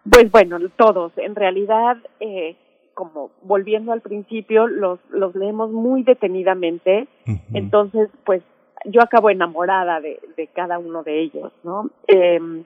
Pues 0.08 0.30
bueno, 0.30 0.58
todos. 0.76 1.12
En 1.16 1.34
realidad, 1.34 1.96
eh, 2.20 2.56
como 2.94 3.30
volviendo 3.42 3.92
al 3.92 4.00
principio, 4.02 4.66
los, 4.66 5.00
los 5.10 5.34
leemos 5.34 5.70
muy 5.70 6.02
detenidamente. 6.02 7.08
Entonces, 7.52 8.08
pues 8.24 8.42
yo 8.84 9.02
acabo 9.02 9.30
enamorada 9.30 10.00
de, 10.00 10.20
de 10.36 10.46
cada 10.48 10.78
uno 10.78 11.02
de 11.02 11.20
ellos, 11.20 11.52
¿no? 11.62 11.90
Eh, 12.06 12.64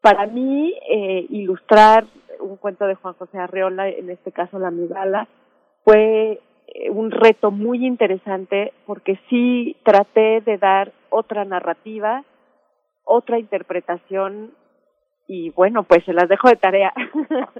para 0.00 0.26
mí, 0.26 0.74
eh, 0.90 1.26
ilustrar 1.30 2.06
un 2.40 2.56
cuento 2.56 2.86
de 2.86 2.96
Juan 2.96 3.14
José 3.14 3.38
Arreola, 3.38 3.88
en 3.88 4.10
este 4.10 4.32
caso 4.32 4.58
La 4.58 4.70
Migala, 4.70 5.28
fue 5.84 6.40
eh, 6.66 6.90
un 6.90 7.10
reto 7.10 7.50
muy 7.50 7.86
interesante 7.86 8.72
porque 8.84 9.18
sí 9.30 9.76
traté 9.84 10.40
de 10.40 10.58
dar 10.58 10.92
otra 11.08 11.44
narrativa, 11.44 12.24
otra 13.04 13.38
interpretación 13.38 14.52
y 15.28 15.50
bueno, 15.50 15.84
pues 15.84 16.04
se 16.04 16.12
las 16.12 16.28
dejo 16.28 16.48
de 16.48 16.56
tarea. 16.56 16.92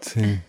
Sí, 0.00 0.40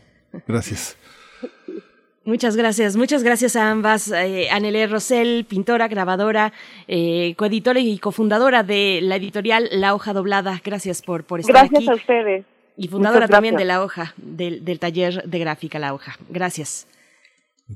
gracias. 0.48 0.98
Muchas 2.26 2.56
gracias, 2.56 2.96
muchas 2.96 3.22
gracias 3.22 3.58
a 3.58 3.70
ambas. 3.70 4.10
Eh, 4.10 4.48
Anelé 4.50 4.88
Rosell, 4.88 5.44
pintora, 5.44 5.90
grabadora, 5.90 6.54
eh, 6.88 7.36
coeditora 7.36 7.82
y 7.82 8.00
cofundadora 8.00 8.64
de 8.64 9.00
la 9.02 9.18
editorial 9.18 9.68
La 9.72 9.94
Hoja 9.94 10.14
Doblada. 10.14 10.62
Gracias 10.64 11.02
por, 11.02 11.26
por 11.26 11.42
estar 11.42 11.54
Gracias 11.70 11.82
aquí. 11.82 11.90
a 11.90 11.94
ustedes. 11.96 12.46
Y 12.78 12.88
fundadora 12.88 13.28
también 13.28 13.56
de 13.56 13.66
gracias. 13.66 13.78
La 13.78 13.84
Hoja, 13.84 14.14
del, 14.16 14.64
del 14.64 14.80
taller 14.80 15.24
de 15.24 15.40
gráfica 15.40 15.80
La 15.80 15.94
Hoja. 15.94 16.16
Gracias. 16.30 16.88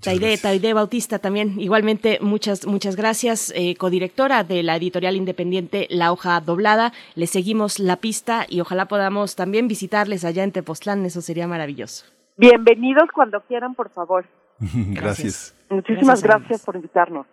Taide, 0.02 0.20
gracias. 0.20 0.42
Taide 0.42 0.74
Bautista 0.74 1.20
también, 1.20 1.60
igualmente 1.60 2.20
muchas, 2.22 2.66
muchas 2.66 2.96
gracias, 2.96 3.54
eh, 3.56 3.76
codirectora 3.76 4.44
de 4.44 4.64
la 4.64 4.76
editorial 4.76 5.16
independiente 5.16 5.88
La 5.90 6.12
Hoja 6.12 6.40
Doblada. 6.40 6.94
Le 7.16 7.28
seguimos 7.28 7.80
la 7.80 7.98
pista 7.98 8.46
y 8.48 8.62
ojalá 8.62 8.88
podamos 8.88 9.36
también 9.36 9.68
visitarles 9.68 10.24
allá 10.24 10.44
en 10.44 10.52
Tepoztlán, 10.52 11.06
eso 11.06 11.22
sería 11.22 11.48
maravilloso. 11.48 12.06
Bienvenidos 12.38 13.10
cuando 13.14 13.42
quieran, 13.42 13.76
por 13.76 13.90
favor. 13.90 14.26
gracias. 14.60 15.56
Muchísimas 15.70 16.22
Gracias 16.22 16.64
por 16.64 16.76
invitarnos. 16.76 17.26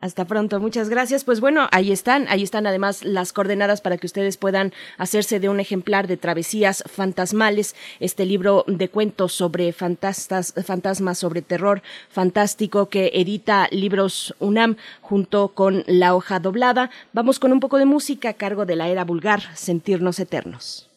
Hasta 0.00 0.24
pronto, 0.24 0.60
muchas 0.60 0.88
gracias. 0.88 1.24
Pues 1.24 1.40
bueno, 1.40 1.68
ahí 1.72 1.92
están, 1.92 2.26
ahí 2.28 2.42
están 2.42 2.66
además 2.66 3.04
las 3.04 3.34
coordenadas 3.34 3.82
para 3.82 3.98
que 3.98 4.06
ustedes 4.06 4.38
puedan 4.38 4.72
hacerse 4.96 5.40
de 5.40 5.50
un 5.50 5.60
ejemplar 5.60 6.06
de 6.06 6.16
Travesías 6.16 6.82
Fantasmales, 6.86 7.76
este 8.00 8.24
libro 8.24 8.64
de 8.66 8.88
cuentos 8.88 9.34
sobre 9.34 9.74
fantastas, 9.74 10.54
fantasmas, 10.64 11.18
sobre 11.18 11.42
terror 11.42 11.82
fantástico 12.08 12.88
que 12.88 13.10
edita 13.12 13.68
Libros 13.70 14.34
UNAM 14.38 14.76
junto 15.02 15.48
con 15.48 15.84
La 15.86 16.14
Hoja 16.14 16.40
Doblada. 16.40 16.88
Vamos 17.12 17.38
con 17.38 17.52
un 17.52 17.60
poco 17.60 17.76
de 17.76 17.84
música 17.84 18.30
a 18.30 18.34
cargo 18.34 18.64
de 18.64 18.76
la 18.76 18.88
era 18.88 19.04
vulgar, 19.04 19.40
Sentirnos 19.54 20.18
Eternos. 20.18 20.90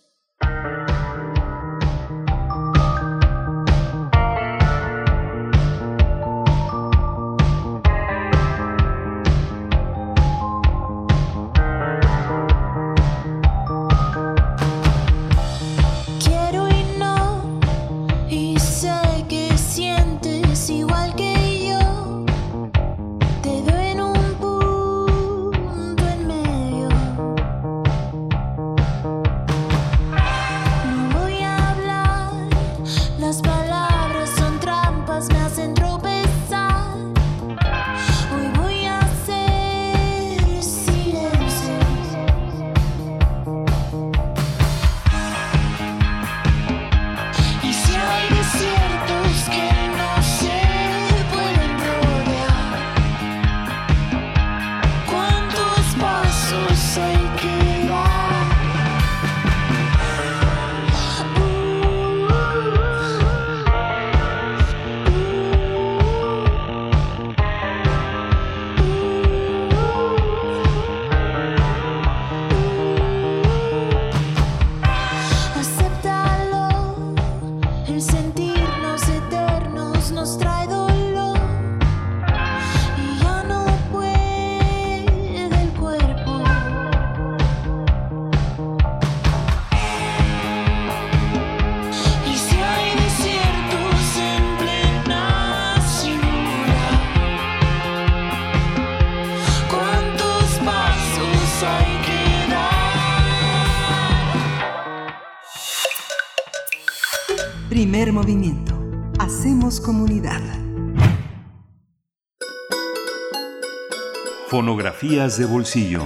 Fonografías 115.23 115.37
de 115.37 115.45
bolsillo. 115.45 116.01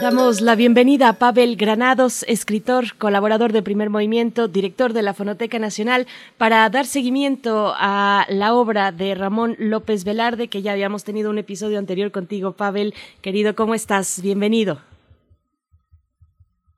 Damos 0.00 0.40
la 0.40 0.54
bienvenida 0.54 1.08
a 1.08 1.12
Pavel 1.14 1.56
Granados, 1.56 2.24
escritor, 2.28 2.96
colaborador 2.96 3.52
de 3.52 3.62
Primer 3.62 3.90
Movimiento, 3.90 4.48
director 4.48 4.92
de 4.92 5.02
la 5.02 5.12
Fonoteca 5.12 5.58
Nacional, 5.58 6.06
para 6.38 6.68
dar 6.70 6.86
seguimiento 6.86 7.74
a 7.76 8.24
la 8.28 8.54
obra 8.54 8.92
de 8.92 9.14
Ramón 9.14 9.56
López 9.58 10.04
Velarde, 10.04 10.48
que 10.48 10.62
ya 10.62 10.72
habíamos 10.72 11.04
tenido 11.04 11.28
un 11.28 11.38
episodio 11.38 11.78
anterior 11.78 12.10
contigo, 12.12 12.52
Pavel. 12.52 12.94
Querido, 13.20 13.54
¿cómo 13.54 13.74
estás? 13.74 14.22
Bienvenido. 14.22 14.78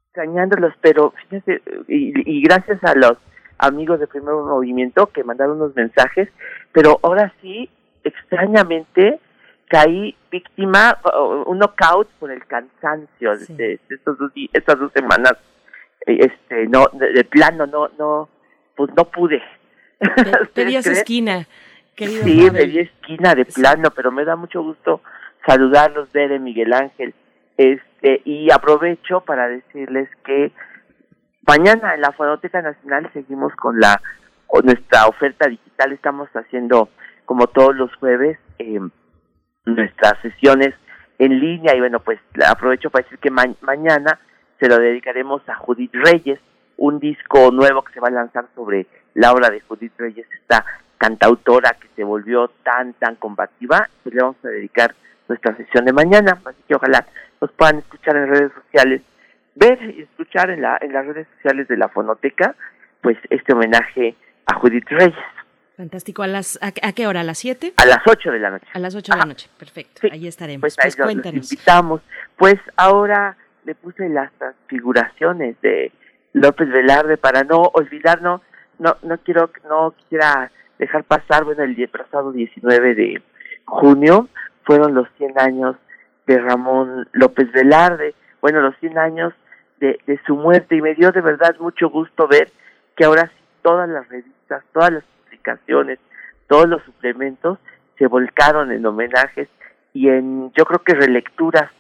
extrañándolos, 0.09 0.75
pero 0.81 1.13
fíjense, 1.23 1.63
y, 1.89 2.13
y 2.31 2.43
gracias 2.43 2.83
a 2.83 2.95
los 2.95 3.19
amigos 3.59 4.01
de 4.01 4.07
Primer 4.09 4.35
Movimiento 4.35 5.07
que 5.07 5.23
mandaron 5.23 5.57
unos 5.57 5.77
mensajes, 5.77 6.29
pero 6.73 6.99
ahora 7.03 7.33
sí, 7.41 7.71
extrañamente, 8.05 9.21
caí 9.73 10.15
víctima, 10.31 10.99
un 11.47 11.59
knockout 11.59 12.07
por 12.21 12.31
el 12.31 12.45
cansancio 12.47 13.37
Sí. 13.39 13.55
de, 13.55 13.81
estos 13.89 14.19
dos, 14.19 14.31
estas 14.53 14.79
dos 14.79 14.93
semanas. 14.93 15.33
Eh, 16.07 16.19
Este, 16.29 16.67
no, 16.69 16.87
de, 16.93 17.13
de 17.13 17.25
plano, 17.25 17.67
no, 17.67 17.89
no, 17.99 18.29
pues 18.77 18.91
no 18.95 19.05
pude. 19.07 19.43
Te, 19.99 20.09
¿Ustedes 20.21 20.53
te 20.55 20.65
di 20.67 20.77
a 20.77 20.83
su 20.83 20.89
creen? 20.91 20.99
esquina, 20.99 21.47
querido 21.97 22.23
Sí, 22.25 22.41
me 22.43 22.51
Pavel. 22.51 22.71
di 22.73 22.79
esquina 22.81 23.35
de 23.35 23.45
Sí. 23.47 23.61
plano, 23.63 23.91
pero 23.97 24.13
me 24.13 24.25
da 24.27 24.37
mucho 24.37 24.63
gusto 24.63 25.01
saludarlos, 25.47 26.13
ver 26.13 26.39
Miguel 26.39 26.73
Ángel, 26.75 27.15
Este, 27.57 28.21
y 28.25 28.51
aprovecho 28.53 29.21
para 29.21 29.47
decirles 29.49 30.09
que 30.25 30.53
mañana 31.47 31.95
en 31.95 32.01
la 32.01 32.13
Fonoteca 32.13 32.61
Nacional 32.63 33.09
seguimos 33.13 33.55
con 33.57 33.79
la 33.81 34.01
con 34.47 34.67
nuestra 34.67 35.07
oferta 35.07 35.49
digital. 35.49 35.93
Estamos 35.93 36.29
haciendo, 36.35 36.89
como 37.25 37.47
todos 37.47 37.75
los 37.75 37.95
jueves, 37.97 38.39
eh, 38.59 38.81
nuestras 39.65 40.15
sesiones 40.23 40.75
en 41.19 41.39
línea. 41.41 41.75
Y 41.75 41.81
bueno, 41.81 42.01
pues 42.01 42.19
aprovecho 42.47 42.91
para 42.91 43.05
decir 43.05 43.19
que 43.19 43.31
ma- 43.31 43.55
mañana 43.63 44.19
se 44.61 44.69
lo 44.69 44.79
dedicaremos 44.79 45.47
a 45.49 45.55
Judith 45.57 45.95
Reyes, 45.95 46.39
un 46.77 46.99
disco 46.99 47.51
nuevo 47.51 47.83
que 47.83 47.93
se 47.93 48.01
va 48.01 48.09
a 48.09 48.13
lanzar 48.13 48.47
sobre 48.55 48.87
la 49.15 49.33
obra 49.33 49.51
de 49.51 49.61
Judith 49.61 49.93
Reyes, 49.99 50.27
esta 50.41 50.65
cantautora 50.99 51.77
que 51.81 51.89
se 51.97 52.05
volvió 52.05 52.49
tan, 52.63 52.95
tan 52.95 53.17
combativa. 53.17 53.89
Pues 54.03 54.15
le 54.15 54.23
vamos 54.23 54.37
a 54.45 54.49
dedicar 54.49 54.95
nuestra 55.29 55.57
sesión 55.57 55.85
de 55.85 55.93
mañana. 55.93 56.39
Así 56.45 56.63
que 56.67 56.75
ojalá 56.75 57.07
nos 57.41 57.51
puedan 57.53 57.79
escuchar 57.79 58.17
en 58.17 58.29
redes 58.29 58.53
sociales, 58.53 59.03
ver 59.55 59.83
y 59.83 60.03
escuchar 60.03 60.51
en, 60.51 60.63
la, 60.63 60.79
en 60.81 60.93
las 60.93 61.07
redes 61.07 61.27
sociales 61.37 61.69
de 61.69 61.77
la 61.77 61.89
Fonoteca, 61.89 62.55
pues 63.01 63.19
este 63.31 63.53
homenaje 63.53 64.15
a 64.47 64.55
Judith 64.55 64.89
Reyes 64.89 65.15
Fantástico. 65.77 66.23
¿A, 66.23 66.27
las, 66.27 66.59
a, 66.63 66.69
a 66.87 66.93
qué 66.93 67.07
hora? 67.07 67.21
¿A 67.21 67.25
las 67.25 67.39
7? 67.39 67.75
a 67.77 67.87
las 67.87 67.99
8 68.07 68.31
de 68.31 68.39
la 68.39 68.51
noche. 68.51 68.67
A 68.73 68.79
las 68.79 68.95
8 68.95 69.13
de 69.13 69.19
la 69.19 69.25
noche. 69.25 69.49
Perfecto. 69.59 70.03
Ahí 70.11 70.27
estaremos. 70.27 70.61
Pues, 70.61 70.77
Pues, 70.81 70.97
cuéntanos. 70.97 71.51
invitamos. 71.53 72.03
Pues 72.37 72.57
ahora 72.77 73.37
le 73.65 73.75
puse 73.75 74.09
las 74.09 74.31
transfiguraciones 74.39 75.61
de 75.63 75.93
López 76.33 76.69
Velarde 76.69 77.17
para 77.17 77.43
no 77.45 77.63
olvidar, 77.75 78.21
no, 78.23 78.43
no, 78.79 78.97
no 79.03 79.19
quiero, 79.19 79.51
no 79.69 79.93
quisiera 79.93 80.51
dejar 80.79 81.05
pasar, 81.05 81.45
bueno, 81.45 81.63
el 81.63 81.89
pasado 81.89 82.33
19 82.33 82.95
de 82.95 83.23
junio 83.67 84.29
fueron 84.65 84.95
los 84.95 85.07
100 85.19 85.39
años 85.39 85.77
de 86.27 86.39
Ramón 86.39 87.09
López 87.13 87.53
Velarde, 87.53 88.15
bueno, 88.41 88.61
los 88.61 88.77
100 88.79 88.99
años 88.99 89.33
de, 89.79 90.01
de 90.07 90.21
su 90.27 90.35
muerte 90.37 90.75
y 90.77 90.83
me 90.83 90.95
dio 90.95 91.13
de 91.13 91.21
verdad 91.21 91.55
mucho 91.61 91.89
gusto 91.91 92.27
ver 92.27 92.51
que 92.97 93.05
ahora 93.05 93.27
sí 93.29 93.45
todas 93.63 93.89
las 93.89 94.09
revistas, 94.09 94.65
todas 94.73 94.91
las 94.93 95.05
todos 96.49 96.69
los 96.69 96.83
suplementos 96.83 97.59
se 97.99 98.07
volcaron 98.07 98.73
en 98.73 98.85
homenajes 98.85 99.49
y 99.95 100.09
en, 100.09 100.53
yo 100.53 100.65
creo 100.65 100.83
que 100.83 100.95
relecturas 100.95 101.71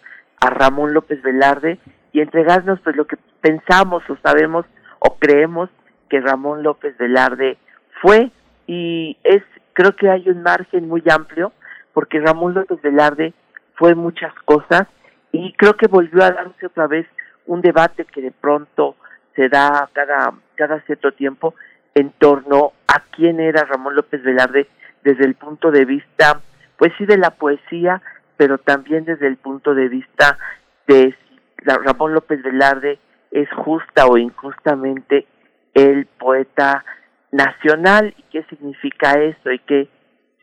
a 0.40 0.50
Ramón 0.50 0.92
López 0.92 1.22
Velarde 1.22 1.78
y 2.12 2.20
entregarnos 2.20 2.80
pues 2.80 2.96
lo 2.96 3.06
que 3.06 3.16
pensamos 3.40 4.02
o 4.08 4.16
sabemos 4.22 4.66
o 4.98 5.16
creemos 5.18 5.70
que 6.08 6.20
Ramón 6.20 6.62
López 6.62 6.96
Velarde 6.98 7.58
fue. 8.00 8.30
Y 8.66 9.16
es 9.24 9.42
creo 9.72 9.96
que 9.96 10.10
hay 10.10 10.28
un 10.28 10.42
margen 10.42 10.88
muy 10.88 11.02
amplio 11.10 11.52
porque 11.92 12.20
Ramón 12.20 12.54
López 12.54 12.80
Velarde 12.82 13.32
fue 13.74 13.94
muchas 13.94 14.32
cosas 14.44 14.86
y 15.32 15.52
creo 15.54 15.74
que 15.74 15.88
volvió 15.88 16.22
a 16.22 16.30
darse 16.30 16.66
otra 16.66 16.86
vez 16.86 17.06
un 17.46 17.62
debate 17.62 18.04
que 18.04 18.20
de 18.20 18.30
pronto 18.30 18.96
se 19.34 19.48
da 19.48 19.88
cada 19.92 20.34
cada 20.54 20.80
cierto 20.82 21.12
tiempo 21.12 21.54
en 21.94 22.10
torno 22.18 22.72
a 22.86 23.00
quién 23.10 23.40
era 23.40 23.64
Ramón 23.64 23.96
López 23.96 24.22
Velarde 24.22 24.68
desde 25.04 25.24
el 25.24 25.34
punto 25.34 25.70
de 25.70 25.84
vista 25.84 26.40
pues 26.76 26.92
sí 26.98 27.06
de 27.06 27.18
la 27.18 27.30
poesía 27.30 28.02
pero 28.36 28.58
también 28.58 29.04
desde 29.04 29.26
el 29.26 29.36
punto 29.36 29.74
de 29.74 29.88
vista 29.88 30.38
de 30.86 31.14
si 31.14 31.40
Ramón 31.64 32.14
López 32.14 32.42
Velarde 32.42 32.98
es 33.30 33.48
justa 33.50 34.06
o 34.06 34.18
injustamente 34.18 35.26
el 35.74 36.06
poeta 36.06 36.84
nacional 37.30 38.14
y 38.16 38.22
qué 38.30 38.44
significa 38.44 39.12
eso 39.12 39.50
y 39.50 39.58
qué 39.60 39.88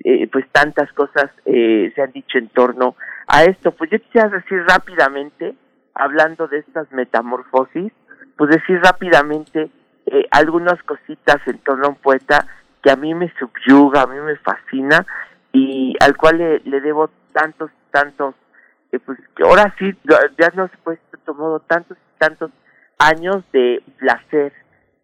eh, 0.04 0.28
pues 0.32 0.46
tantas 0.52 0.92
cosas 0.94 1.30
eh, 1.46 1.92
se 1.94 2.02
han 2.02 2.12
dicho 2.12 2.38
en 2.38 2.50
torno 2.50 2.96
a 3.28 3.44
esto. 3.44 3.72
Pues 3.72 3.92
yo 3.92 4.00
quisiera 4.00 4.30
decir 4.30 4.64
rápidamente, 4.68 5.56
hablando 5.94 6.48
de 6.48 6.60
estas 6.60 6.92
metamorfosis, 6.92 7.92
pues 8.38 8.50
decir 8.50 8.80
rápidamente 8.82 9.70
eh, 10.12 10.28
algunas 10.32 10.82
cositas 10.84 11.38
en 11.46 11.60
torno 11.60 11.86
a 11.86 11.90
un 11.90 11.96
poeta 11.96 12.46
que 12.82 12.92
a 12.92 12.96
mí 12.96 13.14
me 13.14 13.32
subyuga, 13.38 14.04
a 14.04 14.08
mí 14.08 14.20
me 14.20 14.36
fascina 14.38 15.06
y 15.52 15.96
al 16.00 16.16
cual 16.16 16.38
le, 16.38 16.82
debo 16.82 17.10
tantos, 17.34 17.72
tantos, 17.92 18.36
eh, 18.92 19.00
pues 19.00 19.20
ahora 19.44 19.74
sí, 19.78 19.92
ya 20.38 20.50
no 20.56 20.68
se 20.68 20.78
puede 20.78 20.98
decir 20.98 21.12
de 21.12 21.18
otro 21.22 21.34
modo, 21.36 21.60
tantos 21.60 21.98
tantos 22.18 22.52
años 23.00 23.44
de 23.54 23.82
placer, 23.98 24.54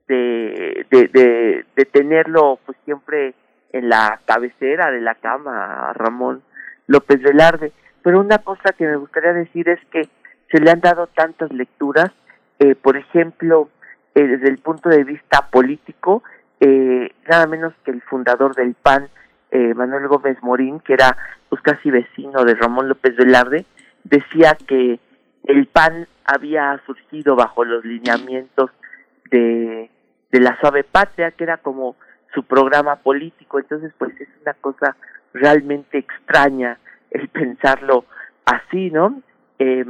de, 0.07 0.85
de, 0.91 1.07
de, 1.07 1.65
de 1.75 1.85
tenerlo 1.85 2.59
pues 2.65 2.77
siempre 2.85 3.33
en 3.71 3.89
la 3.89 4.19
cabecera 4.25 4.91
de 4.91 5.01
la 5.01 5.15
cama 5.15 5.91
Ramón 5.93 6.43
López 6.87 7.21
Velarde. 7.21 7.71
Pero 8.03 8.19
una 8.19 8.37
cosa 8.37 8.73
que 8.77 8.85
me 8.85 8.97
gustaría 8.97 9.33
decir 9.33 9.67
es 9.67 9.79
que 9.91 10.07
se 10.51 10.59
le 10.59 10.71
han 10.71 10.79
dado 10.79 11.07
tantas 11.07 11.51
lecturas, 11.51 12.11
eh, 12.59 12.75
por 12.75 12.97
ejemplo, 12.97 13.69
eh, 14.15 14.27
desde 14.27 14.47
el 14.47 14.59
punto 14.59 14.87
de 14.87 15.03
vista 15.03 15.49
político, 15.51 16.23
eh, 16.61 17.11
nada 17.29 17.47
menos 17.47 17.73
que 17.83 17.91
el 17.91 18.01
fundador 18.01 18.55
del 18.55 18.73
PAN, 18.73 19.09
eh, 19.51 19.73
Manuel 19.73 20.07
Gómez 20.07 20.41
Morín, 20.41 20.79
que 20.79 20.93
era 20.93 21.17
pues 21.49 21.61
casi 21.61 21.91
vecino 21.91 22.45
de 22.45 22.55
Ramón 22.55 22.87
López 22.87 23.15
Velarde, 23.17 23.65
decía 24.05 24.57
que 24.67 24.99
el 25.43 25.67
PAN 25.67 26.07
había 26.23 26.81
surgido 26.85 27.35
bajo 27.35 27.65
los 27.65 27.83
lineamientos 27.83 28.71
de, 29.29 29.91
la 30.31 30.57
suave 30.59 30.83
patria, 30.83 31.31
que 31.31 31.43
era 31.43 31.57
como 31.57 31.95
su 32.33 32.43
programa 32.43 32.97
político. 32.97 33.59
Entonces, 33.59 33.93
pues 33.97 34.19
es 34.19 34.27
una 34.41 34.53
cosa 34.53 34.95
realmente 35.33 35.97
extraña 35.97 36.77
el 37.11 37.27
pensarlo 37.29 38.05
así, 38.45 38.91
¿no? 38.91 39.21
Eh, 39.59 39.85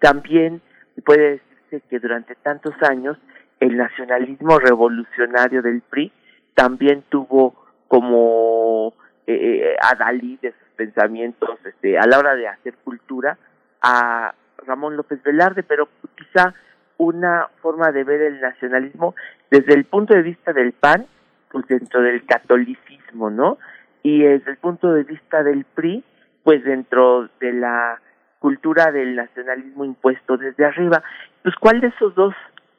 también 0.00 0.62
puede 1.04 1.40
decirse 1.70 1.82
que 1.88 1.98
durante 1.98 2.34
tantos 2.36 2.74
años 2.82 3.16
el 3.60 3.76
nacionalismo 3.76 4.58
revolucionario 4.58 5.62
del 5.62 5.82
PRI 5.82 6.12
también 6.54 7.04
tuvo 7.08 7.54
como 7.88 8.94
eh, 9.26 9.76
adalid 9.80 10.40
de 10.40 10.52
sus 10.52 10.68
pensamientos 10.76 11.58
este, 11.64 11.98
a 11.98 12.06
la 12.06 12.18
hora 12.18 12.34
de 12.34 12.48
hacer 12.48 12.74
cultura 12.84 13.38
a 13.82 14.34
Ramón 14.66 14.96
López 14.96 15.22
Velarde, 15.22 15.62
pero 15.62 15.88
quizá 16.16 16.54
una 16.98 17.48
forma 17.62 17.92
de 17.92 18.04
ver 18.04 18.20
el 18.22 18.40
nacionalismo 18.40 19.14
desde 19.50 19.74
el 19.74 19.84
punto 19.84 20.14
de 20.14 20.22
vista 20.22 20.52
del 20.52 20.72
PAN, 20.72 21.06
pues 21.50 21.66
dentro 21.68 22.02
del 22.02 22.24
catolicismo, 22.26 23.30
¿no? 23.30 23.58
Y 24.02 24.22
desde 24.22 24.50
el 24.50 24.56
punto 24.58 24.92
de 24.92 25.04
vista 25.04 25.42
del 25.42 25.64
PRI, 25.64 26.04
pues 26.42 26.64
dentro 26.64 27.28
de 27.40 27.52
la 27.52 28.00
cultura 28.38 28.90
del 28.92 29.16
nacionalismo 29.16 29.84
impuesto 29.84 30.36
desde 30.36 30.64
arriba. 30.64 31.02
Pues 31.42 31.54
cuál 31.56 31.80
de 31.80 31.88
esos 31.88 32.14
dos 32.14 32.34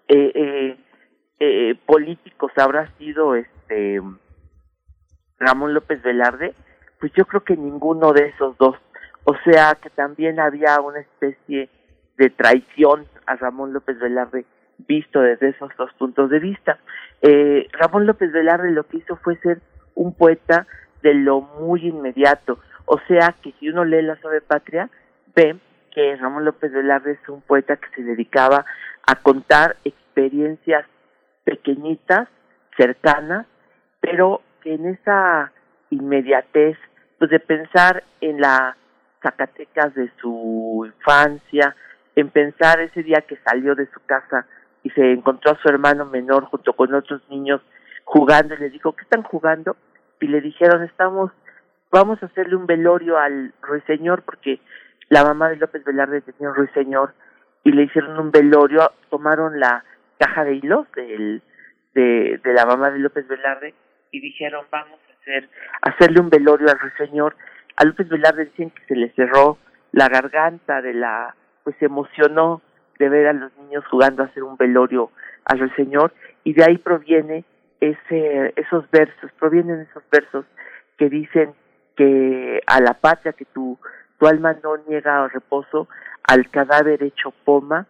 eh, 0.09 0.31
eh, 0.33 0.77
eh, 1.39 1.75
políticos 1.85 2.51
habrá 2.57 2.91
sido 2.97 3.35
este 3.35 4.01
Ramón 5.37 5.73
López 5.73 6.01
Velarde? 6.01 6.53
Pues 6.99 7.13
yo 7.13 7.25
creo 7.25 7.43
que 7.43 7.55
ninguno 7.55 8.11
de 8.11 8.27
esos 8.27 8.57
dos. 8.57 8.75
O 9.23 9.35
sea 9.45 9.77
que 9.81 9.89
también 9.89 10.39
había 10.39 10.81
una 10.81 10.99
especie 10.99 11.69
de 12.17 12.29
traición 12.31 13.05
a 13.25 13.35
Ramón 13.35 13.71
López 13.71 13.99
Velarde 13.99 14.45
visto 14.87 15.21
desde 15.21 15.49
esos 15.49 15.71
dos 15.77 15.93
puntos 15.93 16.29
de 16.29 16.39
vista. 16.39 16.79
Eh, 17.21 17.67
Ramón 17.73 18.05
López 18.05 18.31
Velarde 18.31 18.71
lo 18.71 18.83
que 18.85 18.97
hizo 18.97 19.15
fue 19.17 19.37
ser 19.37 19.61
un 19.95 20.13
poeta 20.13 20.67
de 21.01 21.13
lo 21.13 21.41
muy 21.41 21.87
inmediato. 21.87 22.59
O 22.85 22.99
sea 23.07 23.35
que 23.41 23.53
si 23.59 23.69
uno 23.69 23.85
lee 23.85 24.01
La 24.01 24.17
Suave 24.17 24.41
Patria, 24.41 24.89
ve 25.35 25.57
que 25.93 26.15
Ramón 26.15 26.45
López 26.45 26.71
Velarde 26.71 27.11
es 27.21 27.29
un 27.29 27.41
poeta 27.41 27.77
que 27.77 27.89
se 27.95 28.03
dedicaba 28.03 28.65
a 29.05 29.15
contar 29.15 29.75
experiencias 30.19 30.85
pequeñitas, 31.45 32.27
cercanas, 32.77 33.47
pero 34.01 34.41
que 34.61 34.73
en 34.73 34.87
esa 34.87 35.51
inmediatez, 35.89 36.77
pues 37.17 37.31
de 37.31 37.39
pensar 37.39 38.03
en 38.21 38.41
las 38.41 38.75
Zacatecas 39.21 39.93
de 39.95 40.09
su 40.21 40.83
infancia, 40.85 41.75
en 42.15 42.29
pensar 42.29 42.79
ese 42.81 43.03
día 43.03 43.21
que 43.27 43.37
salió 43.37 43.75
de 43.75 43.87
su 43.87 43.99
casa 44.05 44.45
y 44.83 44.89
se 44.91 45.11
encontró 45.11 45.51
a 45.51 45.61
su 45.61 45.67
hermano 45.67 46.05
menor 46.05 46.45
junto 46.45 46.73
con 46.73 46.93
otros 46.93 47.21
niños 47.29 47.61
jugando 48.05 48.55
y 48.55 48.57
les 48.57 48.71
dijo, 48.71 48.93
¿qué 48.93 49.03
están 49.03 49.23
jugando? 49.23 49.75
Y 50.21 50.27
le 50.27 50.41
dijeron, 50.41 50.83
estamos, 50.83 51.31
vamos 51.91 52.21
a 52.21 52.27
hacerle 52.27 52.55
un 52.55 52.65
velorio 52.65 53.17
al 53.17 53.53
ruiseñor 53.61 54.23
porque 54.23 54.59
la 55.09 55.23
mamá 55.23 55.49
de 55.49 55.57
López 55.57 55.83
Velarde 55.83 56.21
tenía 56.21 56.49
un 56.49 56.55
ruiseñor 56.55 57.13
y 57.63 57.71
le 57.71 57.83
hicieron 57.83 58.17
un 58.19 58.31
velorio, 58.31 58.91
tomaron 59.09 59.59
la 59.59 59.83
caja 60.19 60.43
de 60.43 60.55
hilos 60.55 60.85
del, 60.95 61.41
de, 61.95 62.39
de 62.43 62.53
la 62.53 62.65
mamá 62.65 62.91
de 62.91 62.99
López 62.99 63.27
Velarde 63.27 63.73
y 64.11 64.19
dijeron, 64.19 64.65
vamos 64.69 64.99
a 65.09 65.21
hacer, 65.21 65.49
hacerle 65.81 66.19
un 66.19 66.29
velorio 66.29 66.67
al 66.69 66.79
ruiseñor. 66.79 67.35
A 67.77 67.85
López 67.85 68.09
Velarde 68.09 68.45
dicen 68.45 68.71
que 68.71 68.83
se 68.85 68.95
le 68.95 69.09
cerró 69.13 69.57
la 69.91 70.07
garganta 70.09 70.81
de 70.81 70.93
la, 70.93 71.35
pues 71.63 71.75
se 71.79 71.85
emocionó 71.85 72.61
de 72.99 73.09
ver 73.09 73.27
a 73.27 73.33
los 73.33 73.55
niños 73.57 73.85
jugando 73.87 74.21
a 74.21 74.25
hacer 74.27 74.43
un 74.43 74.57
velorio 74.57 75.11
al 75.45 75.59
ruiseñor 75.59 76.13
y 76.43 76.53
de 76.53 76.65
ahí 76.65 76.77
proviene 76.77 77.45
ese, 77.79 78.53
esos 78.57 78.89
versos, 78.91 79.31
provienen 79.39 79.81
esos 79.81 80.03
versos 80.11 80.45
que 80.97 81.09
dicen 81.09 81.53
que 81.95 82.61
a 82.67 82.81
la 82.81 82.93
patria 82.93 83.33
que 83.33 83.45
tu, 83.45 83.79
tu 84.19 84.27
alma 84.27 84.53
no 84.61 84.77
niega 84.87 85.27
reposo, 85.29 85.87
al 86.23 86.49
cadáver 86.49 87.01
hecho 87.03 87.31
poma 87.45 87.87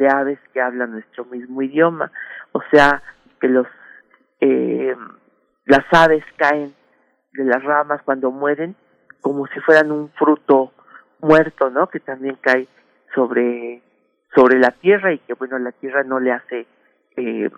de 0.00 0.08
aves 0.08 0.38
que 0.54 0.62
hablan 0.62 0.92
nuestro 0.92 1.26
mismo 1.26 1.60
idioma. 1.60 2.10
O 2.52 2.62
sea, 2.72 3.02
que 3.38 3.48
los 3.48 3.66
eh, 4.40 4.96
las 5.66 5.84
aves 5.92 6.24
caen 6.36 6.74
de 7.32 7.44
las 7.44 7.62
ramas 7.62 8.00
cuando 8.02 8.30
mueren 8.30 8.74
como 9.20 9.46
si 9.48 9.60
fueran 9.60 9.92
un 9.92 10.10
fruto 10.12 10.72
muerto, 11.20 11.68
¿no? 11.68 11.88
Que 11.88 12.00
también 12.00 12.38
cae 12.40 12.66
sobre 13.14 13.82
sobre 14.34 14.58
la 14.58 14.70
tierra 14.70 15.12
y 15.12 15.18
que 15.18 15.34
bueno 15.34 15.58
la 15.58 15.72
tierra 15.72 16.02
no 16.02 16.18
le 16.18 16.32
hace 16.32 16.66
eh, 17.16 17.50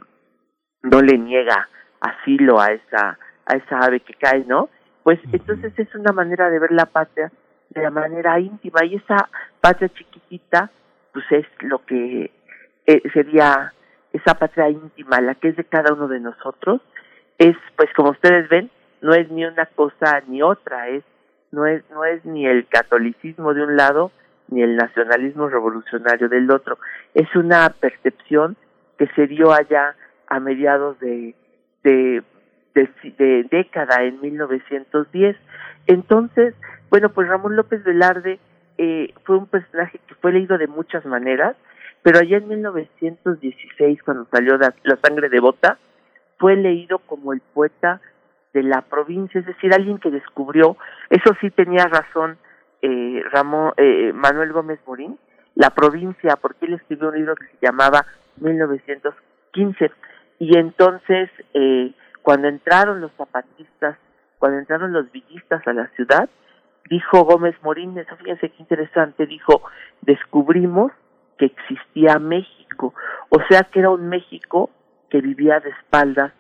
no 0.83 1.01
le 1.01 1.19
niega 1.19 1.69
asilo 2.01 2.61
a 2.61 2.73
esa 2.73 3.19
a 3.47 3.57
esa 3.57 3.79
ave 3.79 4.01
que 4.01 4.15
cae, 4.15 4.45
¿no? 4.49 4.69
Pues 5.05 5.21
entonces 5.33 5.73
es 5.79 5.95
una 5.95 6.13
manera 6.13 6.51
de 6.51 6.59
ver 6.59 6.73
la 6.73 6.87
patria 6.87 7.31
de 7.71 7.83
la 7.83 7.91
manera 7.91 8.41
íntima 8.41 8.85
y 8.85 8.97
esa 8.97 9.29
patria 9.61 9.89
chiquitita 9.91 10.71
pues 11.13 11.25
es 11.31 11.47
lo 11.61 11.85
que 11.85 12.31
eh, 12.87 13.03
sería 13.13 13.73
esa 14.13 14.35
patria 14.35 14.69
íntima, 14.69 15.21
la 15.21 15.35
que 15.35 15.49
es 15.49 15.57
de 15.57 15.65
cada 15.65 15.93
uno 15.95 16.09
de 16.09 16.21
nosotros, 16.21 16.81
es 17.39 17.57
pues 17.77 17.89
como 17.95 18.11
ustedes 18.11 18.49
ven, 18.49 18.71
no 19.01 19.15
es 19.15 19.31
ni 19.31 19.45
una 19.45 19.67
cosa 19.67 20.23
ni 20.27 20.43
otra, 20.43 20.89
es 20.89 21.05
no 21.51 21.67
es 21.67 21.83
no 21.91 22.05
es 22.05 22.25
ni 22.25 22.47
el 22.47 22.67
catolicismo 22.67 23.55
de 23.55 23.63
un 23.63 23.77
lado 23.77 24.11
ni 24.49 24.63
el 24.63 24.77
nacionalismo 24.77 25.49
revolucionario 25.49 26.29
del 26.29 26.51
otro, 26.51 26.79
es 27.15 27.35
una 27.35 27.69
percepción 27.71 28.57
que 28.99 29.07
se 29.15 29.27
dio 29.27 29.53
allá 29.53 29.97
a 30.29 30.41
mediados 30.41 30.99
de 31.01 31.35
de, 31.83 32.23
de, 32.75 32.89
de 33.19 33.47
década 33.51 34.05
en 34.05 34.21
1910. 34.21 35.37
Entonces, 35.87 36.55
bueno, 36.91 37.11
pues 37.11 37.29
Ramón 37.29 37.57
López 37.57 37.83
Velarde 37.85 38.39
eh, 38.83 39.15
fue 39.23 39.37
un 39.37 39.47
personaje 39.47 40.01
que 40.09 40.17
fue 40.17 40.33
leído 40.33 40.59
de 40.59 40.67
muchas 40.67 41.07
maneras, 41.07 41.55
pero 42.03 42.19
allá 42.19 42.39
en 42.39 42.49
1916, 42.49 44.03
cuando 44.03 44.27
salió 44.33 44.59
La, 44.59 44.75
Sangre 45.01 45.29
Devota, 45.29 45.79
fue 46.37 46.57
leído 46.57 46.99
como 46.99 47.33
el 47.33 47.41
poeta 47.41 48.01
de 48.53 48.65
la 48.65 48.81
provincia, 48.81 49.39
es 49.39 49.47
decir, 49.47 49.73
alguien 49.73 49.99
que 49.99 50.11
descubrió, 50.11 50.77
eso 51.11 51.33
sí 51.41 51.51
tenía 51.51 51.87
razón 51.87 52.39
eh, 52.83 53.23
Ramón, 53.31 53.73
eh, 53.77 54.13
Manuel 54.13 54.53
Gómez 54.53 54.81
Morín, 54.85 55.17
la 55.55 55.71
provincia, 55.71 56.35
porque 56.35 56.67
él 56.67 56.75
escribió 56.75 57.11
un 57.11 57.17
libro 57.17 57.37
que 57.37 57.47
se 57.47 57.65
llamaba 57.65 58.05
1915, 58.39 59.93
y 60.41 60.59
entonces 60.59 61.31
eh, 61.55 61.93
cuando 62.21 62.49
entraron 62.49 63.01
los 63.01 63.13
zapatistas, 63.13 63.97
cuando 64.41 64.59
entraron 64.59 64.93
los 64.93 65.11
villistas 65.13 65.65
a 65.69 65.73
la 65.73 65.87
ciudad, 65.95 66.29
dijo 66.89 67.25
Gómez 67.25 67.55
Morín, 67.63 67.97
eso 67.99 68.17
fíjense 68.17 68.51
qué 68.51 68.57
interesante, 68.59 69.27
dijo, 69.27 69.63
descubrimos 70.03 70.93
que 71.39 71.47
existía 71.47 72.19
México, 72.19 72.95
o 73.29 73.39
sea 73.49 73.63
que 73.65 73.81
era 73.81 73.91
un 73.91 74.09
México 74.09 74.71
que 75.11 75.21
vivía 75.21 75.61
de 75.61 75.71
espaldas 75.71 76.33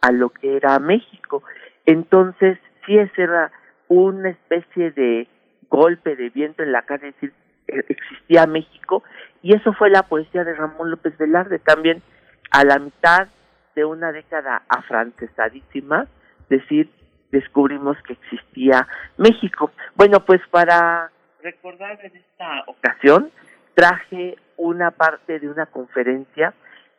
a 0.00 0.12
lo 0.12 0.30
que 0.30 0.56
era 0.56 0.78
México. 0.78 1.42
Entonces, 1.84 2.58
sí, 2.84 2.98
ese 2.98 3.22
era 3.22 3.52
una 3.88 4.30
especie 4.30 4.90
de 4.90 5.28
golpe 5.68 6.16
de 6.16 6.30
viento 6.30 6.62
en 6.62 6.72
la 6.72 6.82
cara, 6.82 7.08
es 7.08 7.14
decir, 7.14 7.32
eh, 7.68 7.84
existía 7.88 8.46
México, 8.46 9.02
y 9.42 9.54
eso 9.54 9.72
fue 9.72 9.90
la 9.90 10.02
poesía 10.02 10.44
de 10.44 10.54
Ramón 10.54 10.90
López 10.90 11.16
Velarde, 11.18 11.58
también 11.58 12.02
a 12.50 12.64
la 12.64 12.78
mitad 12.78 13.28
de 13.74 13.84
una 13.84 14.12
década 14.12 14.62
afrancesadísima, 14.68 16.06
decir, 16.48 16.90
descubrimos 17.30 17.96
que 18.02 18.14
existía 18.14 18.86
México. 19.16 19.70
Bueno, 19.94 20.24
pues 20.24 20.40
para 20.50 21.10
recordar 21.42 21.98
en 22.04 22.16
esta 22.16 22.64
ocasión, 22.66 23.30
traje 23.74 24.36
una 24.56 24.90
parte 24.90 25.38
de 25.38 25.48
una 25.48 25.66
conferencia 25.66 26.54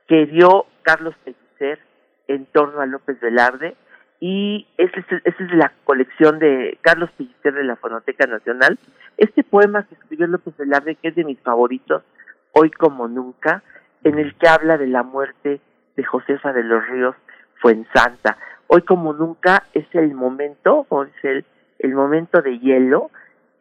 que 0.07 0.25
dio 0.25 0.67
Carlos 0.83 1.15
Pellicer 1.23 1.79
en 2.27 2.45
torno 2.45 2.81
a 2.81 2.85
López 2.85 3.19
Velarde 3.19 3.75
y 4.19 4.67
esa 4.77 4.99
es, 4.99 5.05
es 5.23 5.51
la 5.53 5.71
colección 5.83 6.39
de 6.39 6.77
Carlos 6.81 7.09
Pellicer 7.17 7.53
de 7.53 7.63
la 7.63 7.75
Fonoteca 7.75 8.25
Nacional. 8.25 8.79
Este 9.17 9.43
poema 9.43 9.83
que 9.83 9.95
escribió 9.95 10.27
López 10.27 10.55
Velarde, 10.57 10.95
que 10.95 11.09
es 11.09 11.15
de 11.15 11.23
mis 11.23 11.39
favoritos, 11.39 12.03
hoy 12.51 12.71
como 12.71 13.07
nunca, 13.07 13.63
en 14.03 14.17
el 14.19 14.35
que 14.35 14.47
habla 14.47 14.77
de 14.77 14.87
la 14.87 15.03
muerte 15.03 15.59
de 15.95 16.03
Josefa 16.03 16.53
de 16.53 16.63
los 16.63 16.87
Ríos 16.87 17.15
Fuensanta. 17.59 18.37
Hoy 18.67 18.81
como 18.81 19.13
nunca 19.13 19.63
es 19.73 19.85
el 19.93 20.13
momento, 20.13 20.85
o 20.89 21.03
es 21.03 21.11
el, 21.23 21.45
el 21.79 21.93
momento 21.93 22.41
de 22.41 22.59
hielo 22.59 23.11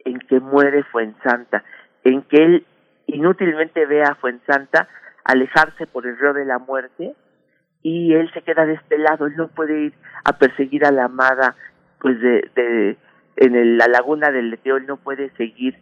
en 0.04 0.18
que 0.18 0.40
muere 0.40 0.82
Fuensanta, 0.84 1.62
en 2.04 2.22
que 2.22 2.36
él 2.44 2.66
inútilmente 3.06 3.86
ve 3.86 4.02
a 4.02 4.14
Fuensanta 4.16 4.88
alejarse 5.24 5.86
por 5.86 6.06
el 6.06 6.18
río 6.18 6.32
de 6.32 6.44
la 6.44 6.58
muerte 6.58 7.14
y 7.82 8.14
él 8.14 8.30
se 8.32 8.42
queda 8.42 8.66
de 8.66 8.74
este 8.74 8.98
lado, 8.98 9.26
él 9.26 9.36
no 9.36 9.48
puede 9.48 9.80
ir 9.86 9.92
a 10.24 10.32
perseguir 10.38 10.84
a 10.84 10.90
la 10.92 11.04
amada 11.04 11.54
pues 12.00 12.20
de, 12.20 12.50
de 12.54 12.96
en 13.36 13.54
el- 13.54 13.76
la 13.78 13.86
laguna 13.86 14.30
del 14.30 14.50
Leteo, 14.50 14.76
él 14.76 14.86
no 14.86 14.96
puede 14.96 15.30
seguir 15.36 15.76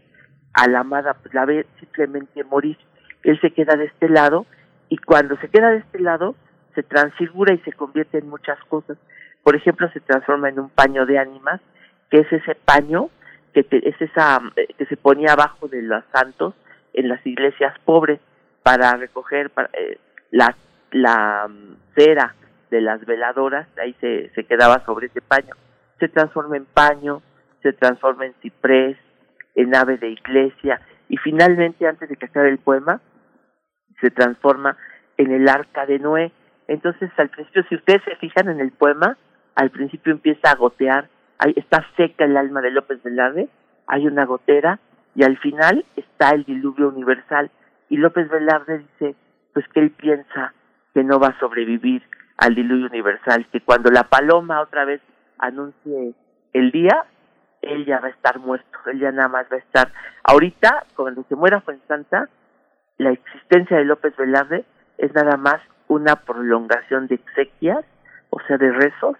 a 0.54 0.68
la 0.68 0.80
amada, 0.80 1.14
pues 1.14 1.32
la 1.34 1.44
ve 1.44 1.66
simplemente 1.80 2.44
morir. 2.44 2.76
Él 3.22 3.40
se 3.40 3.50
queda 3.52 3.76
de 3.76 3.86
este 3.86 4.08
lado 4.08 4.46
y 4.88 4.98
cuando 4.98 5.36
se 5.38 5.48
queda 5.48 5.70
de 5.70 5.78
este 5.78 5.98
lado 6.00 6.34
se 6.74 6.82
transfigura 6.82 7.54
y 7.54 7.58
se 7.58 7.72
convierte 7.72 8.18
en 8.18 8.28
muchas 8.28 8.58
cosas. 8.64 8.96
Por 9.42 9.56
ejemplo, 9.56 9.88
se 9.92 10.00
transforma 10.00 10.48
en 10.48 10.58
un 10.58 10.70
paño 10.70 11.06
de 11.06 11.18
ánimas, 11.18 11.60
que 12.10 12.20
es 12.20 12.32
ese 12.32 12.54
paño 12.54 13.10
que 13.52 13.64
es 13.70 14.00
esa 14.00 14.40
eh, 14.56 14.66
que 14.76 14.84
se 14.86 14.96
ponía 14.96 15.32
abajo 15.32 15.68
de 15.68 15.80
los 15.80 16.02
santos 16.12 16.54
en 16.92 17.08
las 17.08 17.24
iglesias 17.24 17.72
pobres 17.84 18.18
para 18.64 18.96
recoger 18.96 19.50
para, 19.50 19.70
eh, 19.74 19.98
la 20.32 20.56
la 20.90 21.48
mm, 21.48 21.76
cera 21.94 22.34
de 22.70 22.80
las 22.80 23.04
veladoras, 23.04 23.68
ahí 23.78 23.94
se, 24.00 24.30
se 24.30 24.44
quedaba 24.44 24.84
sobre 24.84 25.06
ese 25.06 25.20
paño. 25.20 25.54
Se 26.00 26.08
transforma 26.08 26.56
en 26.56 26.64
paño, 26.64 27.22
se 27.62 27.72
transforma 27.72 28.26
en 28.26 28.34
ciprés, 28.42 28.96
en 29.54 29.74
ave 29.74 29.98
de 29.98 30.10
iglesia 30.10 30.80
y 31.08 31.16
finalmente 31.18 31.86
antes 31.86 32.08
de 32.08 32.16
que 32.16 32.26
acabe 32.26 32.48
el 32.48 32.58
poema 32.58 33.00
se 34.00 34.10
transforma 34.10 34.76
en 35.16 35.32
el 35.32 35.48
arca 35.48 35.86
de 35.86 35.98
Noé. 35.98 36.32
Entonces 36.68 37.10
al 37.16 37.28
principio, 37.28 37.64
si 37.68 37.76
ustedes 37.76 38.02
se 38.04 38.16
fijan 38.16 38.48
en 38.48 38.60
el 38.60 38.72
poema, 38.72 39.16
al 39.54 39.70
principio 39.70 40.12
empieza 40.12 40.50
a 40.50 40.56
gotear, 40.56 41.08
está 41.56 41.86
seca 41.96 42.24
el 42.24 42.36
alma 42.36 42.60
de 42.60 42.70
López 42.70 43.02
Velarde, 43.02 43.48
hay 43.86 44.06
una 44.06 44.24
gotera 44.24 44.78
y 45.14 45.24
al 45.24 45.36
final 45.38 45.84
está 45.96 46.30
el 46.30 46.44
diluvio 46.44 46.88
universal 46.88 47.50
y 47.88 47.98
López 47.98 48.28
Velarde 48.30 48.78
dice 48.78 49.14
pues 49.52 49.66
que 49.68 49.80
él 49.80 49.90
piensa 49.90 50.52
que 50.94 51.04
no 51.04 51.18
va 51.18 51.28
a 51.28 51.38
sobrevivir 51.38 52.02
al 52.38 52.54
diluvio 52.54 52.86
universal, 52.86 53.46
que 53.52 53.60
cuando 53.60 53.90
la 53.90 54.04
paloma 54.04 54.60
otra 54.60 54.84
vez 54.84 55.00
anuncie 55.38 56.14
el 56.52 56.70
día, 56.72 57.04
él 57.62 57.84
ya 57.86 58.00
va 58.00 58.08
a 58.08 58.10
estar 58.10 58.38
muerto, 58.38 58.78
él 58.86 59.00
ya 59.00 59.12
nada 59.12 59.28
más 59.28 59.46
va 59.50 59.56
a 59.56 59.60
estar. 59.60 59.92
Ahorita, 60.24 60.84
cuando 60.96 61.24
se 61.28 61.36
muera 61.36 61.60
Fuensanta, 61.60 62.28
la 62.98 63.10
existencia 63.10 63.76
de 63.76 63.84
López 63.84 64.16
Velarde 64.16 64.64
es 64.98 65.12
nada 65.14 65.36
más 65.36 65.60
una 65.88 66.16
prolongación 66.16 67.06
de 67.08 67.16
exequias, 67.16 67.84
o 68.30 68.40
sea, 68.46 68.56
de 68.58 68.70
rezos, 68.72 69.16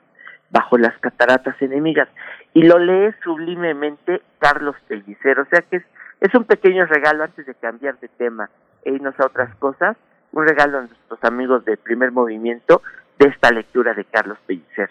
bajo 0.50 0.78
las 0.78 0.96
cataratas 0.98 1.60
enemigas. 1.60 2.08
Y 2.52 2.62
lo 2.62 2.78
lee 2.78 3.12
sublimemente 3.22 4.22
Carlos 4.38 4.76
Pellicer, 4.88 5.40
o 5.40 5.46
sea 5.46 5.62
que 5.62 5.76
es, 5.76 5.84
es 6.20 6.34
un 6.34 6.44
pequeño 6.44 6.86
regalo 6.86 7.24
antes 7.24 7.44
de 7.46 7.54
cambiar 7.54 7.98
de 8.00 8.08
tema 8.08 8.48
e 8.84 8.92
irnos 8.92 9.18
a 9.18 9.26
otras 9.26 9.54
cosas, 9.56 9.96
un 10.32 10.46
regalo 10.46 10.78
a 10.78 10.82
nuestros 10.82 11.18
amigos 11.24 11.64
de 11.64 11.76
primer 11.76 12.12
movimiento 12.12 12.82
de 13.18 13.28
esta 13.28 13.50
lectura 13.50 13.94
de 13.94 14.04
Carlos 14.04 14.38
Pellicer. 14.46 14.90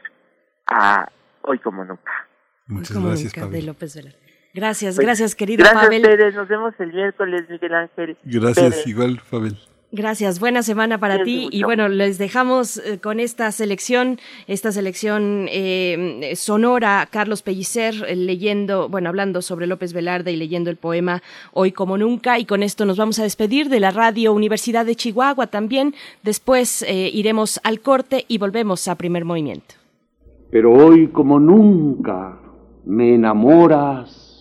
A 0.68 1.08
hoy 1.42 1.60
como 1.60 1.84
nunca. 1.84 2.12
Muchas 2.68 2.96
Como 2.96 3.08
gracias, 3.10 3.36
nunca, 3.36 3.48
Pavel. 3.48 3.62
de 3.62 3.68
López 3.68 3.96
Velarde. 3.96 4.18
Gracias, 4.54 4.96
Pues, 4.96 5.06
gracias, 5.06 5.36
querido 5.36 5.64
Gracias, 5.64 5.84
Pavel. 5.84 6.02
Pérez. 6.02 6.36
Nos 6.36 6.48
vemos 6.48 6.74
el 6.80 6.94
miércoles, 6.94 7.50
Miguel 7.50 7.74
Ángel. 7.74 8.18
Gracias, 8.24 8.70
Pérez. 8.70 8.88
igual, 8.88 9.22
Pavel. 9.30 9.58
Gracias, 9.96 10.40
buena 10.40 10.64
semana 10.64 10.98
para 10.98 11.24
ti. 11.24 11.50
Y 11.52 11.62
bueno, 11.62 11.88
les 11.88 12.18
dejamos 12.18 12.78
eh, 12.78 12.98
con 12.98 13.20
esta 13.20 13.52
selección, 13.52 14.18
esta 14.48 14.72
selección 14.72 15.46
eh, 15.52 16.34
sonora, 16.36 17.08
Carlos 17.12 17.44
Pellicer 17.44 17.94
eh, 18.08 18.16
leyendo, 18.16 18.90
bueno, 18.90 19.10
hablando 19.10 19.44
sobre 19.44 19.68
López 19.68 19.94
Velarde 19.94 20.32
y 20.32 20.36
leyendo 20.36 20.72
el 20.72 20.78
poema 20.78 21.22
Hoy 21.52 21.74
como 21.74 21.96
nunca. 21.96 22.40
Y 22.40 22.46
con 22.46 22.64
esto 22.64 22.86
nos 22.86 22.98
vamos 22.98 23.20
a 23.20 23.24
despedir 23.24 23.70
de 23.70 23.80
la 23.80 23.92
Radio 23.92 24.34
Universidad 24.34 24.84
de 24.84 24.96
Chihuahua 24.96 25.46
también. 25.46 25.94
Después 26.24 26.82
eh, 26.82 27.12
iremos 27.14 27.60
al 27.64 27.80
corte 27.80 28.26
y 28.28 28.40
volvemos 28.40 28.88
a 28.88 28.96
primer 28.96 29.26
movimiento. 29.26 29.76
Pero 30.50 30.74
hoy 30.74 31.10
como 31.10 31.40
nunca 31.40 32.42
me 32.84 33.14
enamoras 33.14 34.34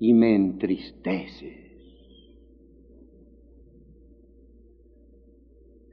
y 0.00 0.14
me 0.14 0.34
entristeces. 0.34 1.55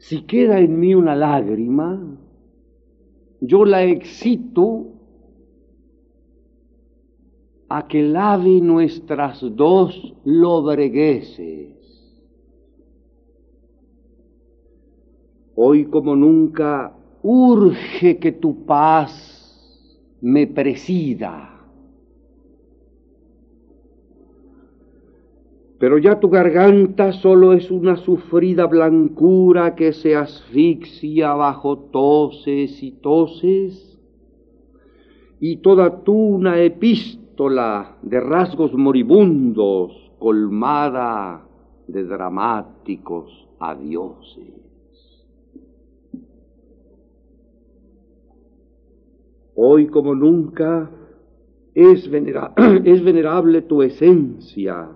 Si 0.03 0.23
queda 0.23 0.59
en 0.59 0.81
mí 0.81 0.93
una 0.93 1.15
lágrima, 1.15 1.97
yo 3.39 3.63
la 3.63 3.85
excito 3.85 4.87
a 7.69 7.87
que 7.87 8.03
lave 8.03 8.59
nuestras 8.59 9.39
dos 9.55 10.13
lobregueses. 10.25 11.71
Hoy 15.55 15.85
como 15.85 16.17
nunca 16.17 16.93
urge 17.21 18.17
que 18.17 18.33
tu 18.33 18.65
paz 18.65 19.97
me 20.19 20.47
presida. 20.47 21.52
Pero 25.83 25.97
ya 25.97 26.17
tu 26.17 26.29
garganta 26.29 27.11
solo 27.11 27.51
es 27.51 27.69
una 27.69 27.97
sufrida 27.97 28.67
blancura 28.67 29.75
que 29.75 29.91
se 29.91 30.15
asfixia 30.15 31.33
bajo 31.33 31.77
toses 31.91 32.81
y 32.81 32.93
toses, 33.01 33.99
y 35.41 35.57
toda 35.57 36.05
tú 36.05 36.13
una 36.13 36.61
epístola 36.61 37.97
de 38.01 38.17
rasgos 38.21 38.73
moribundos 38.73 39.91
colmada 40.19 41.49
de 41.89 42.05
dramáticos 42.05 43.49
adioses. 43.59 45.27
Hoy 49.53 49.87
como 49.87 50.15
nunca 50.15 50.89
es, 51.73 52.09
es 52.85 53.03
venerable 53.03 53.63
tu 53.63 53.81
esencia 53.81 54.87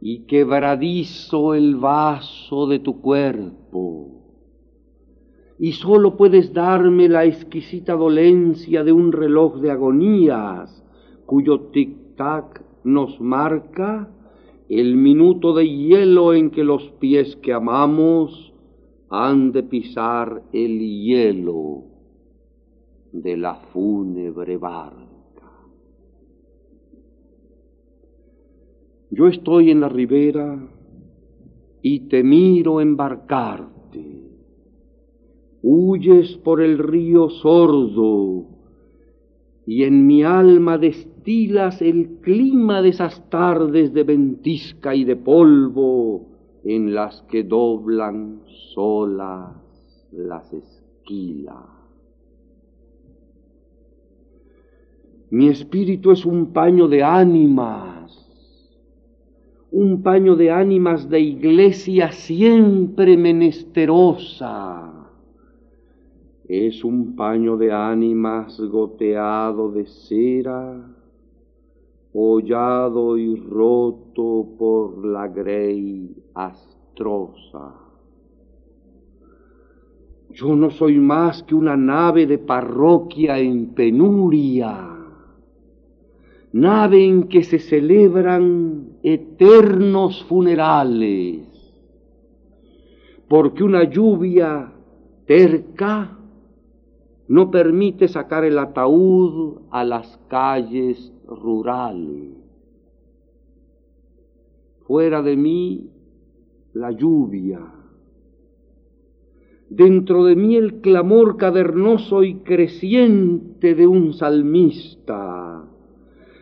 y 0.00 0.26
quebradizo 0.26 1.54
el 1.54 1.76
vaso 1.76 2.66
de 2.66 2.78
tu 2.78 3.00
cuerpo. 3.00 4.18
Y 5.58 5.72
sólo 5.72 6.16
puedes 6.16 6.52
darme 6.52 7.08
la 7.08 7.24
exquisita 7.24 7.94
dolencia 7.94 8.84
de 8.84 8.92
un 8.92 9.10
reloj 9.10 9.56
de 9.56 9.72
agonías 9.72 10.84
cuyo 11.26 11.70
tic-tac 11.72 12.62
nos 12.84 13.20
marca 13.20 14.08
el 14.68 14.96
minuto 14.96 15.54
de 15.54 15.68
hielo 15.68 16.34
en 16.34 16.50
que 16.50 16.62
los 16.62 16.82
pies 17.00 17.36
que 17.36 17.52
amamos 17.52 18.52
han 19.10 19.52
de 19.52 19.62
pisar 19.62 20.42
el 20.52 20.78
hielo 20.78 21.84
de 23.12 23.36
la 23.36 23.54
fúnebre 23.72 24.58
barca. 24.58 25.07
Yo 29.10 29.26
estoy 29.28 29.70
en 29.70 29.80
la 29.80 29.88
ribera 29.88 30.58
y 31.82 32.08
te 32.08 32.22
miro 32.22 32.80
embarcarte. 32.80 33.78
Huyes 35.62 36.36
por 36.38 36.60
el 36.60 36.78
río 36.78 37.30
sordo 37.30 38.46
y 39.66 39.84
en 39.84 40.06
mi 40.06 40.22
alma 40.22 40.78
destilas 40.78 41.82
el 41.82 42.20
clima 42.22 42.80
de 42.80 42.88
esas 42.88 43.28
tardes 43.28 43.92
de 43.92 44.02
ventisca 44.02 44.94
y 44.94 45.04
de 45.04 45.16
polvo 45.16 46.26
en 46.64 46.94
las 46.94 47.22
que 47.30 47.44
doblan 47.44 48.40
solas 48.74 49.56
las 50.12 50.52
esquilas. 50.52 51.64
Mi 55.30 55.48
espíritu 55.48 56.12
es 56.12 56.24
un 56.24 56.52
paño 56.52 56.88
de 56.88 57.02
ánimas, 57.02 57.97
un 59.70 60.02
paño 60.02 60.34
de 60.36 60.50
ánimas 60.50 61.08
de 61.08 61.20
iglesia 61.20 62.10
siempre 62.12 63.16
menesterosa. 63.16 64.92
Es 66.46 66.82
un 66.84 67.14
paño 67.14 67.56
de 67.58 67.72
ánimas 67.72 68.58
goteado 68.60 69.70
de 69.70 69.86
cera, 69.86 70.96
hollado 72.14 73.18
y 73.18 73.36
roto 73.36 74.48
por 74.58 75.04
la 75.04 75.28
grey 75.28 76.16
astrosa. 76.34 77.74
Yo 80.30 80.56
no 80.56 80.70
soy 80.70 80.98
más 80.98 81.42
que 81.42 81.54
una 81.54 81.76
nave 81.76 82.26
de 82.26 82.38
parroquia 82.38 83.38
en 83.38 83.74
penuria 83.74 84.98
nave 86.52 87.04
en 87.04 87.28
que 87.28 87.42
se 87.42 87.58
celebran 87.58 88.87
eternos 89.02 90.24
funerales, 90.24 91.46
porque 93.28 93.62
una 93.62 93.84
lluvia 93.84 94.72
terca 95.26 96.18
no 97.28 97.50
permite 97.50 98.08
sacar 98.08 98.44
el 98.44 98.58
ataúd 98.58 99.62
a 99.70 99.84
las 99.84 100.18
calles 100.28 101.12
rurales. 101.26 102.36
Fuera 104.86 105.20
de 105.20 105.36
mí 105.36 105.90
la 106.72 106.90
lluvia, 106.90 107.60
dentro 109.68 110.24
de 110.24 110.34
mí 110.34 110.56
el 110.56 110.80
clamor 110.80 111.36
cavernoso 111.36 112.22
y 112.22 112.36
creciente 112.36 113.74
de 113.74 113.86
un 113.86 114.14
salmista 114.14 115.67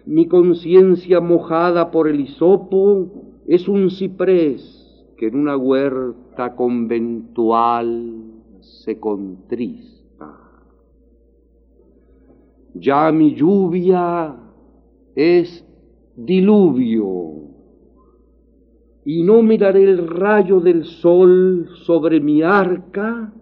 mi 0.06 0.28
conciencia 0.28 1.20
mojada 1.20 1.90
por 1.90 2.08
el 2.08 2.20
hisopo 2.20 3.42
es 3.46 3.66
un 3.68 3.90
ciprés 3.90 5.04
que 5.16 5.26
en 5.26 5.36
una 5.36 5.56
huerta 5.56 6.54
conventual 6.54 8.22
se 8.60 9.00
contrista. 9.00 9.96
Ya 12.74 13.10
mi 13.10 13.34
lluvia 13.34 14.36
es 15.14 15.66
diluvio 16.14 17.46
y 19.04 19.22
no 19.22 19.42
miraré 19.42 19.84
el 19.84 20.06
rayo 20.06 20.60
del 20.60 20.84
sol 20.84 21.68
sobre 21.84 22.20
mi 22.20 22.42
arca 22.42 23.32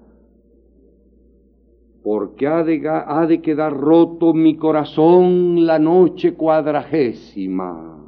porque 2.04 2.46
ha 2.46 2.62
de, 2.62 2.86
ha 2.86 3.26
de 3.26 3.40
quedar 3.40 3.74
roto 3.74 4.34
mi 4.34 4.56
corazón 4.56 5.64
la 5.64 5.78
noche 5.78 6.34
cuadragésima. 6.34 7.98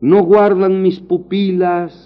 No 0.00 0.22
guardan 0.22 0.80
mis 0.80 1.00
pupilas 1.00 2.04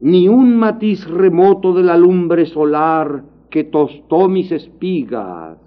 ni 0.00 0.28
un 0.28 0.56
matiz 0.56 1.04
remoto 1.08 1.74
de 1.74 1.82
la 1.82 1.96
lumbre 1.96 2.46
solar 2.46 3.24
que 3.50 3.64
tostó 3.64 4.28
mis 4.28 4.52
espigas. 4.52 5.58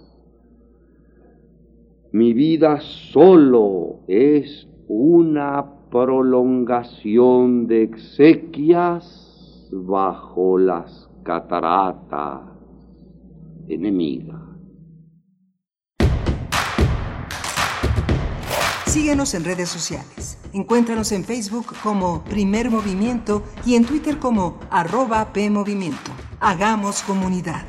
Mi 2.14 2.32
vida 2.32 2.80
solo 2.80 4.00
es 4.08 4.70
una 4.88 5.66
prolongación 5.92 7.68
de 7.68 7.84
exequias 7.84 9.70
bajo 9.74 10.58
las 10.58 11.10
cataratas 11.24 12.57
enemiga. 13.68 14.48
Síguenos 18.86 19.34
en 19.36 19.44
redes 19.44 19.70
sociales. 19.70 20.40
Encuéntranos 20.54 21.12
en 21.12 21.24
Facebook 21.24 21.68
como 21.84 22.24
Primer 22.24 22.72
Movimiento 22.72 23.44
y 23.66 23.76
en 23.76 23.86
Twitter 23.86 24.18
como 24.18 24.60
arroba 24.72 25.34
PMovimiento. 25.34 26.12
Hagamos 26.40 27.02
comunidad. 27.04 27.66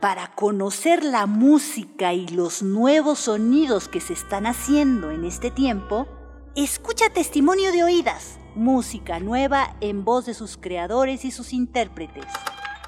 Para 0.00 0.34
conocer 0.34 1.02
la 1.02 1.26
música 1.26 2.12
y 2.12 2.28
los 2.28 2.62
nuevos 2.62 3.20
sonidos 3.20 3.88
que 3.88 4.00
se 4.00 4.12
están 4.12 4.46
haciendo 4.46 5.10
en 5.10 5.24
este 5.24 5.50
tiempo, 5.50 6.06
escucha 6.62 7.10
Testimonio 7.10 7.72
de 7.72 7.82
Oídas, 7.82 8.38
música 8.54 9.18
nueva 9.18 9.76
en 9.80 10.04
voz 10.04 10.26
de 10.26 10.34
sus 10.34 10.56
creadores 10.56 11.24
y 11.24 11.32
sus 11.32 11.52
intérpretes. 11.52 12.26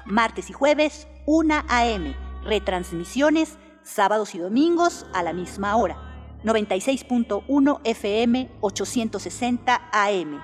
Martes 0.05 0.49
y 0.49 0.53
jueves, 0.53 1.07
1 1.25 1.65
a.m. 1.67 2.15
Retransmisiones, 2.43 3.57
sábados 3.83 4.35
y 4.35 4.37
domingos 4.37 5.05
a 5.13 5.21
la 5.21 5.33
misma 5.33 5.75
hora. 5.75 5.97
96.1 6.45 7.81
FM, 7.83 8.49
860 8.61 9.89
AM. 9.91 10.41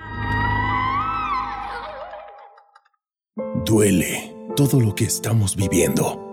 Duele 3.66 4.36
todo 4.58 4.82
lo 4.82 4.94
que 4.94 5.06
estamos 5.06 5.56
viviendo. 5.56 6.33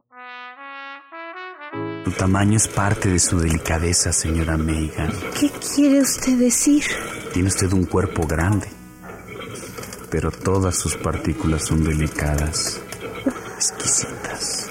Su 2.03 2.11
tamaño 2.11 2.57
es 2.57 2.67
parte 2.67 3.09
de 3.09 3.19
su 3.19 3.39
delicadeza, 3.39 4.11
señora 4.11 4.57
Megan. 4.57 5.11
¿Qué 5.39 5.51
quiere 5.75 6.01
usted 6.01 6.37
decir? 6.37 6.83
Tiene 7.31 7.47
usted 7.47 7.71
un 7.73 7.85
cuerpo 7.85 8.25
grande, 8.25 8.67
pero 10.09 10.31
todas 10.31 10.75
sus 10.75 10.95
partículas 10.95 11.65
son 11.65 11.83
delicadas, 11.83 12.81
exquisitas, 13.55 14.69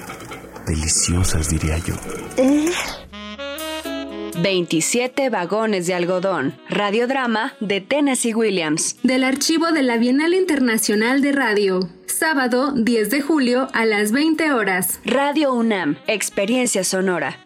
deliciosas, 0.67 1.49
diría 1.49 1.77
yo. 1.77 1.95
¿Eh? 2.35 2.69
27 4.37 5.29
vagones 5.29 5.87
de 5.87 5.93
algodón. 5.93 6.53
Radiodrama 6.69 7.53
de 7.59 7.81
Tennessee 7.81 8.33
Williams. 8.33 8.97
Del 9.03 9.23
archivo 9.23 9.71
de 9.71 9.83
la 9.83 9.97
Bienal 9.97 10.33
Internacional 10.33 11.21
de 11.21 11.31
Radio. 11.31 11.89
Sábado 12.05 12.73
10 12.73 13.09
de 13.09 13.21
julio 13.21 13.67
a 13.73 13.85
las 13.85 14.11
20 14.11 14.51
horas. 14.53 14.99
Radio 15.05 15.53
UNAM. 15.53 15.97
Experiencia 16.07 16.83
sonora. 16.83 17.37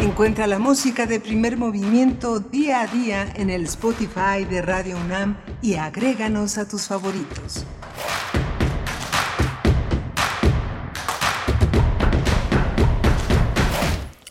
Encuentra 0.00 0.46
la 0.46 0.58
música 0.58 1.06
de 1.06 1.18
primer 1.18 1.56
movimiento 1.56 2.38
día 2.38 2.82
a 2.82 2.86
día 2.86 3.32
en 3.36 3.50
el 3.50 3.64
Spotify 3.64 4.44
de 4.48 4.62
Radio 4.62 4.96
UNAM 4.96 5.36
y 5.62 5.74
agréganos 5.74 6.58
a 6.58 6.68
tus 6.68 6.86
favoritos. 6.86 7.64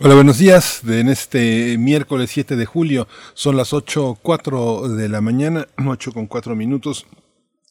Hola, 0.06 0.16
buenos 0.16 0.38
días. 0.38 0.82
En 0.86 1.08
este 1.08 1.78
miércoles 1.78 2.30
7 2.30 2.58
de 2.58 2.66
julio 2.66 3.08
son 3.36 3.56
las 3.56 3.72
8.04 3.72 4.89
de 4.97 5.08
la 5.08 5.22
mañana, 5.22 5.66
8 5.88 6.12
con 6.12 6.28
4 6.28 6.58
minutos. 6.58 7.06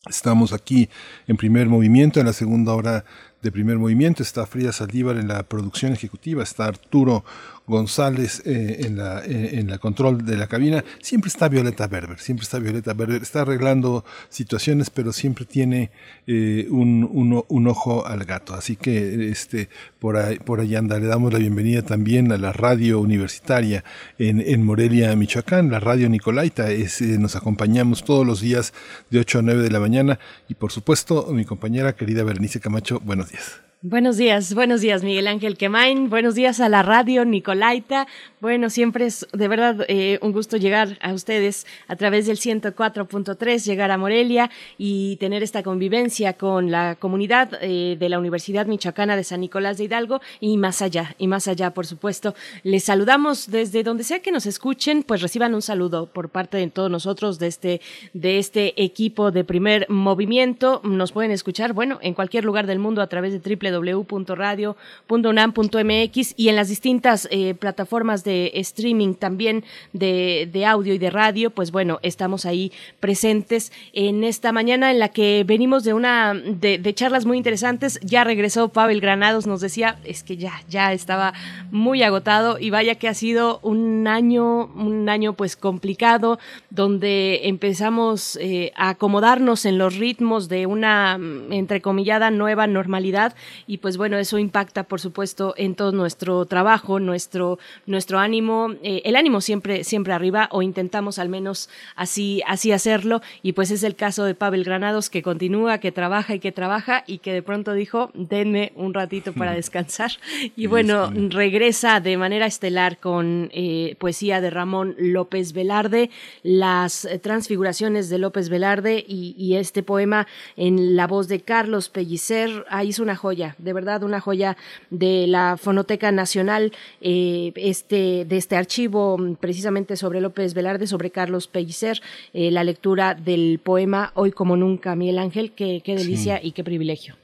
Estamos 0.08 0.54
aquí 0.54 0.88
en 1.26 1.36
primer 1.36 1.66
movimiento, 1.66 2.20
en 2.20 2.26
la 2.26 2.32
segunda 2.32 2.72
hora 2.72 3.04
de 3.42 3.52
primer 3.52 3.76
movimiento. 3.76 4.22
Está 4.22 4.46
Frida 4.46 4.72
Saldívar 4.72 5.18
en 5.18 5.28
la 5.28 5.42
producción 5.42 5.92
ejecutiva, 5.92 6.42
está 6.42 6.64
Arturo 6.64 7.22
González 7.66 8.42
eh, 8.44 8.78
en, 8.86 8.96
la, 8.98 9.24
eh, 9.24 9.58
en 9.58 9.70
la 9.70 9.78
control 9.78 10.24
de 10.26 10.36
la 10.36 10.46
cabina. 10.46 10.84
Siempre 11.00 11.28
está 11.28 11.48
Violeta 11.48 11.86
Berber, 11.86 12.18
siempre 12.18 12.42
está 12.44 12.58
Violeta 12.58 12.92
Berber. 12.92 13.22
Está 13.22 13.42
arreglando 13.42 14.04
situaciones, 14.28 14.90
pero 14.90 15.12
siempre 15.12 15.44
tiene 15.44 15.90
eh, 16.26 16.66
un, 16.70 17.08
un- 17.10 17.44
un 17.48 17.66
ojo 17.68 18.06
al 18.06 18.24
gato. 18.24 18.54
Así 18.54 18.76
que 18.76 19.30
este, 19.30 19.68
por, 19.98 20.16
ahí, 20.16 20.38
por 20.38 20.60
ahí 20.60 20.74
anda. 20.76 20.98
Le 20.98 21.06
damos 21.06 21.32
la 21.32 21.38
bienvenida 21.38 21.82
también 21.82 22.30
a 22.32 22.38
la 22.38 22.52
radio 22.52 23.00
universitaria 23.00 23.84
en, 24.18 24.40
en 24.40 24.64
Morelia, 24.64 25.14
Michoacán, 25.16 25.70
la 25.70 25.80
radio 25.80 26.08
Nicolaita. 26.08 26.70
Es, 26.70 27.00
eh, 27.00 27.18
nos 27.18 27.36
acompañamos 27.36 28.04
todos 28.04 28.26
los 28.26 28.40
días 28.40 28.72
de 29.10 29.20
8 29.20 29.38
a 29.38 29.42
9 29.42 29.62
de 29.62 29.70
la 29.70 29.80
mañana. 29.80 30.18
Y 30.48 30.54
por 30.54 30.72
supuesto, 30.72 31.28
mi 31.32 31.44
compañera 31.44 31.94
querida 31.94 32.24
Berenice 32.24 32.60
Camacho, 32.60 33.00
buenos 33.00 33.30
días. 33.30 33.71
Buenos 33.84 34.16
días, 34.16 34.54
buenos 34.54 34.80
días 34.80 35.02
Miguel 35.02 35.26
Ángel 35.26 35.56
Quemain, 35.56 36.08
buenos 36.08 36.36
días 36.36 36.60
a 36.60 36.68
la 36.68 36.84
radio 36.84 37.24
Nicolaita. 37.24 38.06
Bueno, 38.40 38.70
siempre 38.70 39.06
es 39.06 39.26
de 39.32 39.48
verdad 39.48 39.84
eh, 39.88 40.20
un 40.22 40.30
gusto 40.30 40.56
llegar 40.56 40.98
a 41.00 41.12
ustedes 41.12 41.66
a 41.88 41.96
través 41.96 42.26
del 42.26 42.38
104.3, 42.38 43.64
llegar 43.64 43.90
a 43.90 43.98
Morelia 43.98 44.50
y 44.78 45.16
tener 45.16 45.42
esta 45.42 45.64
convivencia 45.64 46.34
con 46.34 46.70
la 46.70 46.94
comunidad 46.94 47.58
eh, 47.60 47.96
de 47.98 48.08
la 48.08 48.20
Universidad 48.20 48.66
Michoacana 48.66 49.16
de 49.16 49.24
San 49.24 49.40
Nicolás 49.40 49.78
de 49.78 49.84
Hidalgo 49.84 50.20
y 50.38 50.58
más 50.58 50.80
allá, 50.80 51.16
y 51.18 51.26
más 51.26 51.48
allá, 51.48 51.74
por 51.74 51.84
supuesto. 51.84 52.36
Les 52.62 52.84
saludamos 52.84 53.50
desde 53.50 53.82
donde 53.82 54.04
sea 54.04 54.22
que 54.22 54.30
nos 54.30 54.46
escuchen, 54.46 55.02
pues 55.02 55.22
reciban 55.22 55.56
un 55.56 55.62
saludo 55.62 56.06
por 56.06 56.28
parte 56.28 56.56
de 56.56 56.68
todos 56.68 56.90
nosotros 56.90 57.40
de 57.40 57.48
este, 57.48 57.80
de 58.12 58.38
este 58.38 58.80
equipo 58.80 59.32
de 59.32 59.42
primer 59.42 59.86
movimiento. 59.88 60.80
Nos 60.84 61.10
pueden 61.10 61.32
escuchar, 61.32 61.72
bueno, 61.72 61.98
en 62.00 62.14
cualquier 62.14 62.44
lugar 62.44 62.68
del 62.68 62.78
mundo 62.78 63.02
a 63.02 63.08
través 63.08 63.32
de 63.32 63.40
www.radio.unam.mx 63.80 66.34
y 66.36 66.48
en 66.48 66.56
las 66.56 66.68
distintas 66.68 67.28
eh, 67.30 67.54
plataformas 67.54 68.24
de 68.24 68.50
streaming 68.54 69.14
también 69.14 69.64
de, 69.92 70.66
audio 70.66 70.94
y 70.94 70.98
de 70.98 71.10
radio, 71.10 71.50
pues 71.50 71.70
bueno, 71.72 71.98
estamos 72.02 72.46
ahí 72.46 72.72
presentes 73.00 73.72
en 73.92 74.24
esta 74.24 74.52
mañana 74.52 74.90
en 74.90 74.98
la 74.98 75.08
que 75.08 75.44
venimos 75.46 75.84
de 75.84 75.94
una 75.94 76.34
de, 76.34 76.78
de 76.78 76.94
charlas 76.94 77.26
muy 77.26 77.36
interesantes. 77.36 77.98
Ya 78.02 78.24
regresó 78.24 78.68
Pavel 78.68 79.00
Granados, 79.00 79.46
nos 79.46 79.60
decía, 79.60 79.98
es 80.04 80.22
que 80.22 80.36
ya, 80.36 80.62
ya 80.68 80.92
estaba 80.92 81.32
muy 81.70 82.02
agotado 82.02 82.58
y 82.58 82.70
vaya 82.70 82.96
que 82.96 83.08
ha 83.08 83.14
sido 83.14 83.60
un 83.62 84.06
año, 84.06 84.66
un 84.66 85.08
año 85.08 85.34
pues 85.34 85.56
complicado, 85.56 86.38
donde 86.70 87.48
empezamos 87.48 88.38
eh, 88.40 88.72
a 88.76 88.90
acomodarnos 88.90 89.64
en 89.64 89.78
los 89.78 89.96
ritmos 89.96 90.48
de 90.48 90.66
una 90.66 91.18
mm, 91.18 91.52
entrecomillada 91.52 92.30
nueva 92.30 92.66
normalidad 92.66 93.34
y 93.66 93.78
pues 93.78 93.96
bueno, 93.96 94.18
eso 94.18 94.38
impacta 94.38 94.84
por 94.84 95.00
supuesto 95.00 95.54
en 95.56 95.74
todo 95.74 95.92
nuestro 95.92 96.44
trabajo, 96.46 97.00
nuestro, 97.00 97.58
nuestro 97.86 98.18
ánimo, 98.18 98.74
eh, 98.82 99.02
el 99.04 99.16
ánimo 99.16 99.40
siempre, 99.40 99.84
siempre 99.84 100.12
arriba 100.12 100.48
o 100.50 100.62
intentamos 100.62 101.18
al 101.18 101.28
menos 101.28 101.68
así, 101.96 102.42
así 102.46 102.72
hacerlo. 102.72 103.22
Y 103.42 103.52
pues 103.52 103.70
es 103.70 103.82
el 103.82 103.94
caso 103.94 104.24
de 104.24 104.34
Pavel 104.34 104.64
Granados 104.64 105.10
que 105.10 105.22
continúa, 105.22 105.78
que 105.78 105.92
trabaja 105.92 106.34
y 106.34 106.40
que 106.40 106.52
trabaja 106.52 107.04
y 107.06 107.18
que 107.18 107.32
de 107.32 107.42
pronto 107.42 107.72
dijo, 107.72 108.10
denme 108.14 108.72
un 108.76 108.94
ratito 108.94 109.32
para 109.32 109.52
descansar 109.52 110.12
y 110.56 110.66
bueno, 110.66 111.10
regresa 111.30 112.00
de 112.00 112.16
manera 112.16 112.46
estelar 112.46 112.98
con 112.98 113.50
eh, 113.52 113.96
poesía 113.98 114.40
de 114.40 114.50
Ramón 114.50 114.94
López 114.98 115.52
Velarde, 115.52 116.10
las 116.42 117.08
transfiguraciones 117.22 118.08
de 118.08 118.18
López 118.18 118.48
Velarde 118.48 119.04
y, 119.06 119.34
y 119.38 119.56
este 119.56 119.82
poema 119.82 120.26
en 120.56 120.96
la 120.96 121.06
voz 121.06 121.28
de 121.28 121.40
Carlos 121.40 121.88
Pellicer, 121.88 122.64
ahí 122.68 122.90
es 122.90 122.98
una 122.98 123.16
joya, 123.16 123.51
de 123.58 123.72
verdad 123.72 124.02
una 124.02 124.20
joya 124.20 124.56
de 124.90 125.26
la 125.26 125.56
Fonoteca 125.56 126.12
Nacional, 126.12 126.72
eh, 127.00 127.52
este, 127.56 128.24
de 128.24 128.36
este 128.36 128.56
archivo 128.56 129.16
precisamente 129.40 129.96
sobre 129.96 130.20
López 130.20 130.54
Velarde, 130.54 130.86
sobre 130.86 131.10
Carlos 131.10 131.48
Pellicer, 131.48 132.00
eh, 132.32 132.50
la 132.50 132.64
lectura 132.64 133.14
del 133.14 133.60
poema 133.62 134.12
Hoy 134.14 134.32
como 134.32 134.56
nunca, 134.56 134.96
Miguel 134.96 135.18
Ángel, 135.18 135.52
qué, 135.52 135.82
qué 135.84 135.96
delicia 135.96 136.40
y 136.42 136.52
qué 136.52 136.64
privilegio. 136.64 137.16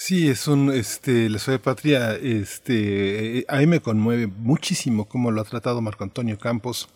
Sí, 0.00 0.28
es 0.28 0.46
un, 0.46 0.70
este, 0.70 1.28
la 1.28 1.40
Ciudad 1.40 1.58
de 1.58 1.64
Patria, 1.64 2.14
este, 2.14 3.38
eh, 3.40 3.44
a 3.48 3.56
mí 3.56 3.66
me 3.66 3.80
conmueve 3.80 4.28
muchísimo 4.28 5.08
cómo 5.08 5.32
lo 5.32 5.40
ha 5.40 5.44
tratado 5.44 5.80
Marco 5.80 6.04
Antonio 6.04 6.38
Campos. 6.38 6.88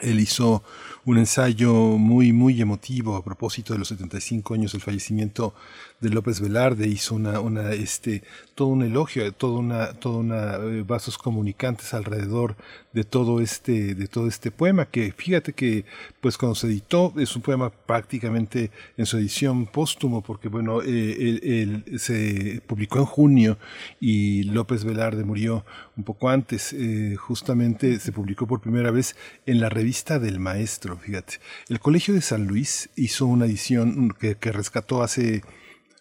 Él 0.00 0.20
hizo 0.20 0.62
un 1.04 1.18
ensayo 1.18 1.72
muy, 1.74 2.32
muy 2.32 2.60
emotivo 2.60 3.16
a 3.16 3.24
propósito 3.24 3.72
de 3.72 3.80
los 3.80 3.88
75 3.88 4.54
años 4.54 4.70
del 4.70 4.82
fallecimiento 4.82 5.52
de 6.00 6.10
López 6.10 6.40
Velarde. 6.40 6.86
Hizo 6.86 7.14
una, 7.14 7.40
una, 7.40 7.72
este, 7.72 8.22
todo 8.54 8.68
un 8.68 8.82
elogio, 8.82 9.30
toda 9.32 9.58
una, 9.58 9.92
toda 9.94 10.18
una 10.18 10.54
eh, 10.56 10.82
vasos 10.86 11.18
comunicantes 11.18 11.94
alrededor 11.94 12.56
de 12.92 13.04
todo 13.04 13.40
este, 13.40 13.94
de 13.94 14.08
todo 14.08 14.28
este 14.28 14.50
poema. 14.50 14.86
Que 14.86 15.12
fíjate 15.12 15.52
que, 15.52 15.84
pues 16.20 16.36
cuando 16.36 16.54
se 16.54 16.66
editó, 16.66 17.12
es 17.18 17.34
un 17.36 17.42
poema 17.42 17.70
prácticamente 17.70 18.70
en 18.96 19.06
su 19.06 19.18
edición 19.18 19.66
póstumo, 19.66 20.22
porque 20.22 20.48
bueno, 20.48 20.82
eh, 20.82 21.40
él 21.42 21.84
se 21.98 22.62
publicó 22.66 22.98
en 22.98 23.04
junio 23.04 23.58
y 24.00 24.44
López 24.44 24.84
Velarde 24.84 25.24
murió 25.24 25.64
un 25.96 26.04
poco 26.04 26.28
antes. 26.28 26.72
eh, 26.72 27.16
justamente 27.16 27.98
se 28.00 28.12
publicó 28.12 28.46
por 28.46 28.60
primera 28.60 28.90
vez 28.90 29.16
en 29.46 29.60
la 29.60 29.68
revista 29.68 30.18
del 30.18 30.40
maestro, 30.40 30.96
fíjate. 30.96 31.34
El 31.68 31.80
Colegio 31.80 32.14
de 32.14 32.20
San 32.20 32.46
Luis 32.46 32.90
hizo 32.96 33.26
una 33.26 33.46
edición 33.46 34.14
que, 34.18 34.36
que 34.36 34.52
rescató 34.52 35.02
hace 35.02 35.42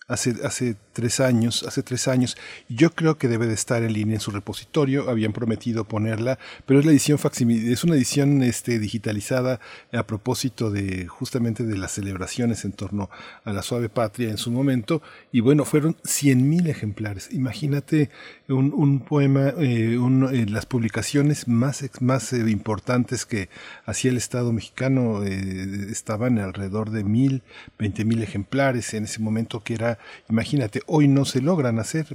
hace, 0.07 0.35
hace 0.43 0.75
tres 0.93 1.19
años, 1.19 1.63
hace 1.63 1.83
tres 1.83 2.07
años. 2.07 2.37
Yo 2.69 2.91
creo 2.91 3.17
que 3.17 3.27
debe 3.27 3.47
de 3.47 3.53
estar 3.53 3.83
en 3.83 3.93
línea 3.93 4.15
en 4.15 4.21
su 4.21 4.31
repositorio. 4.31 5.09
Habían 5.09 5.33
prometido 5.33 5.83
ponerla, 5.83 6.39
pero 6.65 6.79
es 6.79 6.85
la 6.85 6.91
edición 6.91 7.17
facsimile, 7.19 7.71
es 7.71 7.83
una 7.83 7.95
edición 7.95 8.41
este, 8.41 8.79
digitalizada 8.79 9.59
a 9.93 10.03
propósito 10.07 10.71
de 10.71 11.07
justamente 11.07 11.63
de 11.63 11.77
las 11.77 11.91
celebraciones 11.91 12.63
en 12.65 12.71
torno 12.71 13.09
a 13.43 13.51
la 13.53 13.61
suave 13.61 13.89
patria 13.89 14.29
en 14.29 14.37
su 14.37 14.51
momento. 14.51 15.01
Y 15.31 15.41
bueno, 15.41 15.65
fueron 15.65 15.95
100.000 16.03 16.67
ejemplares. 16.69 17.29
Imagínate 17.31 18.09
un, 18.47 18.73
un 18.73 19.01
poema, 19.01 19.49
eh, 19.59 19.97
un- 19.97 20.33
eh, 20.33 20.45
las 20.47 20.65
publicaciones 20.65 21.47
más, 21.47 21.83
más 22.01 22.31
eh, 22.33 22.49
importantes 22.49 23.25
que 23.25 23.49
hacía 23.85 24.11
el 24.11 24.17
Estado 24.17 24.51
mexicano 24.53 25.23
eh, 25.23 25.87
estaban 25.91 26.39
alrededor 26.39 26.91
de 26.91 27.03
mil, 27.03 27.43
veinte 27.77 28.05
mil 28.05 28.23
ejemplares 28.23 28.93
en 28.93 29.03
ese 29.03 29.19
momento 29.19 29.63
que 29.63 29.73
era, 29.75 29.96
imagínate, 30.29 30.81
hoy 30.87 31.07
no 31.07 31.25
se 31.25 31.41
logran 31.41 31.79
hacer. 31.79 32.07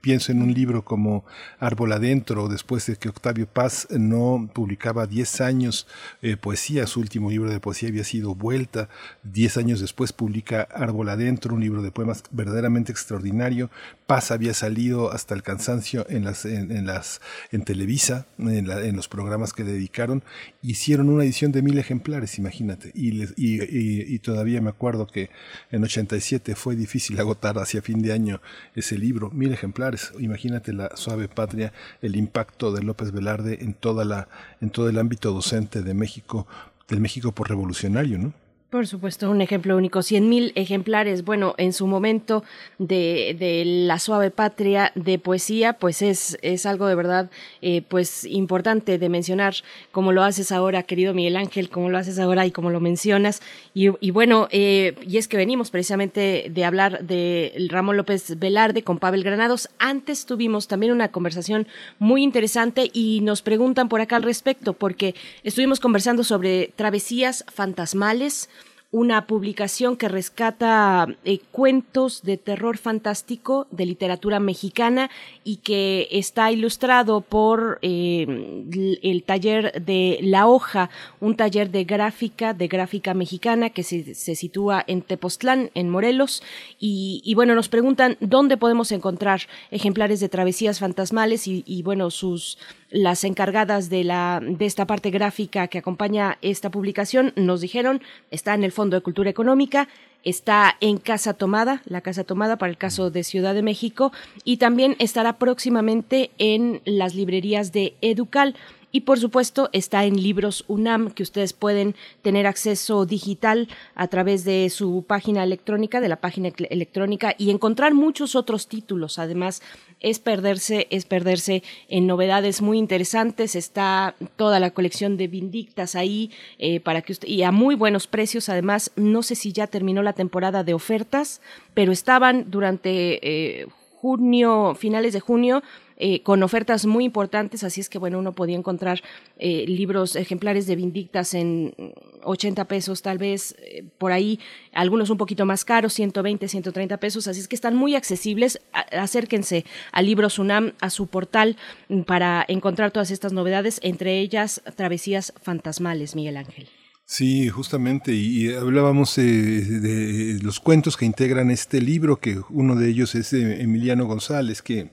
Pienso 0.00 0.32
en 0.32 0.42
un 0.42 0.52
libro 0.52 0.84
como 0.84 1.24
Árbol 1.58 1.92
Adentro, 1.92 2.48
después 2.48 2.86
de 2.86 2.96
que 2.96 3.08
Octavio 3.08 3.46
Paz 3.46 3.88
no 3.90 4.48
publicaba 4.52 5.06
10 5.06 5.40
años 5.40 5.86
eh, 6.22 6.36
poesía, 6.36 6.86
su 6.86 7.00
último 7.00 7.30
libro 7.30 7.50
de 7.50 7.60
poesía 7.60 7.88
había 7.88 8.04
sido 8.04 8.34
Vuelta, 8.34 8.88
10 9.24 9.56
años 9.58 9.80
después 9.80 10.12
publica 10.12 10.62
Árbol 10.74 11.08
Adentro, 11.08 11.54
un 11.54 11.60
libro 11.60 11.82
de 11.82 11.90
poemas 11.90 12.22
verdaderamente 12.30 12.92
extraordinario. 12.92 13.70
Paz 14.06 14.30
había 14.30 14.54
salido 14.54 15.12
hasta 15.12 15.34
el 15.34 15.42
cansancio 15.42 16.06
en 16.08 16.24
las 16.24 16.44
en, 16.44 16.86
las 16.86 17.20
en 17.50 17.64
Televisa, 17.64 18.26
en, 18.38 18.96
los 18.96 19.08
programas 19.08 19.52
que 19.52 19.64
le 19.64 19.72
dedicaron, 19.72 20.22
hicieron 20.62 21.08
una 21.08 21.24
edición 21.24 21.50
de 21.52 21.62
mil 21.62 21.78
ejemplares, 21.78 22.38
imagínate, 22.38 22.92
y- 22.94 23.24
y 23.36 24.18
todavía 24.20 24.60
me 24.60 24.70
acuerdo 24.70 25.06
que 25.06 25.30
en 25.70 25.82
87 25.82 26.54
fue 26.54 26.76
difícil 26.76 27.16
agotar 27.26 27.58
hacia 27.58 27.82
fin 27.82 28.00
de 28.02 28.12
año 28.12 28.40
ese 28.74 28.96
libro, 28.96 29.30
mil 29.30 29.52
ejemplares, 29.52 30.12
imagínate 30.18 30.72
la 30.72 30.96
suave 30.96 31.28
patria, 31.28 31.72
el 32.00 32.16
impacto 32.16 32.72
de 32.72 32.82
López 32.82 33.12
Velarde 33.12 33.58
en 33.60 33.74
toda 33.74 34.04
la 34.04 34.28
en 34.60 34.70
todo 34.70 34.88
el 34.88 34.98
ámbito 34.98 35.32
docente 35.32 35.82
de 35.82 35.94
México, 35.94 36.46
del 36.88 37.00
México 37.00 37.32
por 37.32 37.48
revolucionario, 37.48 38.18
¿no? 38.18 38.45
Por 38.68 38.88
supuesto, 38.88 39.30
un 39.30 39.40
ejemplo 39.40 39.76
único, 39.76 40.00
100.000 40.00 40.50
ejemplares. 40.56 41.24
Bueno, 41.24 41.54
en 41.56 41.72
su 41.72 41.86
momento 41.86 42.42
de, 42.78 43.36
de 43.38 43.62
La 43.64 44.00
Suave 44.00 44.32
Patria 44.32 44.90
de 44.96 45.20
poesía, 45.20 45.74
pues 45.74 46.02
es, 46.02 46.36
es 46.42 46.66
algo 46.66 46.88
de 46.88 46.96
verdad 46.96 47.30
eh, 47.62 47.82
pues 47.86 48.24
importante 48.24 48.98
de 48.98 49.08
mencionar, 49.08 49.54
como 49.92 50.10
lo 50.10 50.24
haces 50.24 50.50
ahora, 50.50 50.82
querido 50.82 51.14
Miguel 51.14 51.36
Ángel, 51.36 51.70
como 51.70 51.90
lo 51.90 51.96
haces 51.96 52.18
ahora 52.18 52.44
y 52.44 52.50
como 52.50 52.70
lo 52.70 52.80
mencionas. 52.80 53.40
Y, 53.72 53.90
y 54.00 54.10
bueno, 54.10 54.48
eh, 54.50 54.96
y 55.06 55.18
es 55.18 55.28
que 55.28 55.36
venimos 55.36 55.70
precisamente 55.70 56.48
de 56.50 56.64
hablar 56.64 57.04
de 57.04 57.68
Ramón 57.68 57.96
López 57.96 58.36
Velarde 58.36 58.82
con 58.82 58.98
Pavel 58.98 59.22
Granados. 59.22 59.68
Antes 59.78 60.26
tuvimos 60.26 60.66
también 60.66 60.90
una 60.90 61.12
conversación 61.12 61.68
muy 62.00 62.24
interesante 62.24 62.90
y 62.92 63.20
nos 63.20 63.42
preguntan 63.42 63.88
por 63.88 64.00
acá 64.00 64.16
al 64.16 64.24
respecto, 64.24 64.72
porque 64.72 65.14
estuvimos 65.44 65.78
conversando 65.78 66.24
sobre 66.24 66.72
travesías 66.74 67.44
fantasmales, 67.54 68.50
una 68.92 69.26
publicación 69.26 69.96
que 69.96 70.08
rescata 70.08 71.06
eh, 71.24 71.40
cuentos 71.50 72.22
de 72.22 72.36
terror 72.36 72.78
fantástico 72.78 73.66
de 73.70 73.84
literatura 73.84 74.40
mexicana 74.40 75.10
y 75.44 75.56
que 75.56 76.08
está 76.12 76.52
ilustrado 76.52 77.20
por 77.20 77.78
eh, 77.82 78.64
el 79.02 79.22
taller 79.24 79.82
de 79.84 80.18
La 80.22 80.46
Hoja, 80.46 80.88
un 81.20 81.36
taller 81.36 81.70
de 81.70 81.84
gráfica, 81.84 82.54
de 82.54 82.68
gráfica 82.68 83.12
mexicana 83.12 83.70
que 83.70 83.82
se, 83.82 84.14
se 84.14 84.34
sitúa 84.36 84.84
en 84.86 85.02
Tepoztlán, 85.02 85.70
en 85.74 85.90
Morelos. 85.90 86.42
Y, 86.78 87.22
y 87.24 87.34
bueno, 87.34 87.54
nos 87.54 87.68
preguntan 87.68 88.16
dónde 88.20 88.56
podemos 88.56 88.92
encontrar 88.92 89.42
ejemplares 89.70 90.20
de 90.20 90.28
travesías 90.28 90.78
fantasmales 90.78 91.48
y, 91.48 91.64
y 91.66 91.82
bueno, 91.82 92.10
sus 92.10 92.58
las 92.90 93.24
encargadas 93.24 93.90
de 93.90 94.04
la 94.04 94.40
de 94.42 94.66
esta 94.66 94.86
parte 94.86 95.10
gráfica 95.10 95.68
que 95.68 95.78
acompaña 95.78 96.38
esta 96.42 96.70
publicación 96.70 97.32
nos 97.36 97.60
dijeron 97.60 98.00
está 98.30 98.54
en 98.54 98.64
el 98.64 98.72
Fondo 98.72 98.96
de 98.96 99.02
Cultura 99.02 99.30
Económica 99.30 99.88
está 100.26 100.76
en 100.80 100.98
Casa 100.98 101.34
Tomada, 101.34 101.82
la 101.84 102.00
Casa 102.00 102.24
Tomada 102.24 102.58
para 102.58 102.70
el 102.70 102.76
caso 102.76 103.10
de 103.10 103.22
Ciudad 103.22 103.54
de 103.54 103.62
México 103.62 104.12
y 104.42 104.56
también 104.56 104.96
estará 104.98 105.38
próximamente 105.38 106.30
en 106.38 106.82
las 106.84 107.14
librerías 107.14 107.70
de 107.70 107.94
Educal. 108.00 108.56
Y 108.96 109.02
por 109.02 109.20
supuesto 109.20 109.68
está 109.74 110.06
en 110.06 110.22
Libros 110.22 110.64
UNAM, 110.68 111.10
que 111.10 111.22
ustedes 111.22 111.52
pueden 111.52 111.94
tener 112.22 112.46
acceso 112.46 113.04
digital 113.04 113.68
a 113.94 114.08
través 114.08 114.42
de 114.44 114.70
su 114.70 115.04
página 115.06 115.44
electrónica, 115.44 116.00
de 116.00 116.08
la 116.08 116.16
página 116.16 116.48
electrónica, 116.70 117.34
y 117.36 117.50
encontrar 117.50 117.92
muchos 117.92 118.34
otros 118.34 118.68
títulos. 118.68 119.18
Además, 119.18 119.60
es 120.00 120.18
perderse, 120.18 120.86
es 120.88 121.04
perderse 121.04 121.62
en 121.90 122.06
novedades 122.06 122.62
muy 122.62 122.78
interesantes. 122.78 123.54
Está 123.54 124.14
toda 124.36 124.60
la 124.60 124.70
colección 124.70 125.18
de 125.18 125.28
Vindictas 125.28 125.94
ahí 125.94 126.30
eh, 126.58 126.80
para 126.80 127.02
que 127.02 127.12
usted, 127.12 127.28
y 127.28 127.42
a 127.42 127.52
muy 127.52 127.74
buenos 127.74 128.06
precios. 128.06 128.48
Además, 128.48 128.92
no 128.96 129.22
sé 129.22 129.34
si 129.34 129.52
ya 129.52 129.66
terminó 129.66 130.02
la 130.02 130.14
temporada 130.14 130.64
de 130.64 130.72
ofertas, 130.72 131.42
pero 131.74 131.92
estaban 131.92 132.50
durante 132.50 133.60
eh, 133.60 133.66
junio, 134.00 134.74
finales 134.74 135.12
de 135.12 135.20
junio, 135.20 135.62
eh, 135.96 136.22
con 136.22 136.42
ofertas 136.42 136.86
muy 136.86 137.04
importantes, 137.04 137.64
así 137.64 137.80
es 137.80 137.88
que 137.88 137.98
bueno, 137.98 138.18
uno 138.18 138.32
podía 138.32 138.56
encontrar 138.56 139.02
eh, 139.38 139.64
libros, 139.66 140.16
ejemplares 140.16 140.66
de 140.66 140.76
Vindictas 140.76 141.34
en 141.34 141.74
80 142.22 142.64
pesos 142.66 143.02
tal 143.02 143.18
vez, 143.18 143.54
eh, 143.62 143.84
por 143.98 144.12
ahí, 144.12 144.38
algunos 144.72 145.10
un 145.10 145.18
poquito 145.18 145.46
más 145.46 145.64
caros, 145.64 145.92
120, 145.94 146.48
130 146.48 146.96
pesos, 146.98 147.28
así 147.28 147.40
es 147.40 147.48
que 147.48 147.56
están 147.56 147.76
muy 147.76 147.94
accesibles, 147.94 148.60
acérquense 148.92 149.64
a 149.92 150.02
Libros 150.02 150.38
UNAM, 150.38 150.72
a 150.80 150.90
su 150.90 151.06
portal, 151.06 151.56
mm, 151.88 152.02
para 152.02 152.44
encontrar 152.48 152.90
todas 152.90 153.10
estas 153.10 153.32
novedades, 153.32 153.80
entre 153.82 154.20
ellas 154.20 154.62
Travesías 154.76 155.32
Fantasmales, 155.42 156.14
Miguel 156.14 156.36
Ángel. 156.36 156.68
Sí, 157.08 157.48
justamente, 157.48 158.12
y 158.14 158.52
hablábamos 158.52 159.16
eh, 159.18 159.22
de 159.22 160.40
los 160.42 160.58
cuentos 160.58 160.96
que 160.96 161.06
integran 161.06 161.52
este 161.52 161.80
libro, 161.80 162.16
que 162.16 162.40
uno 162.50 162.74
de 162.74 162.88
ellos 162.88 163.14
es 163.14 163.30
de 163.30 163.62
Emiliano 163.62 164.06
González, 164.06 164.60
que 164.60 164.90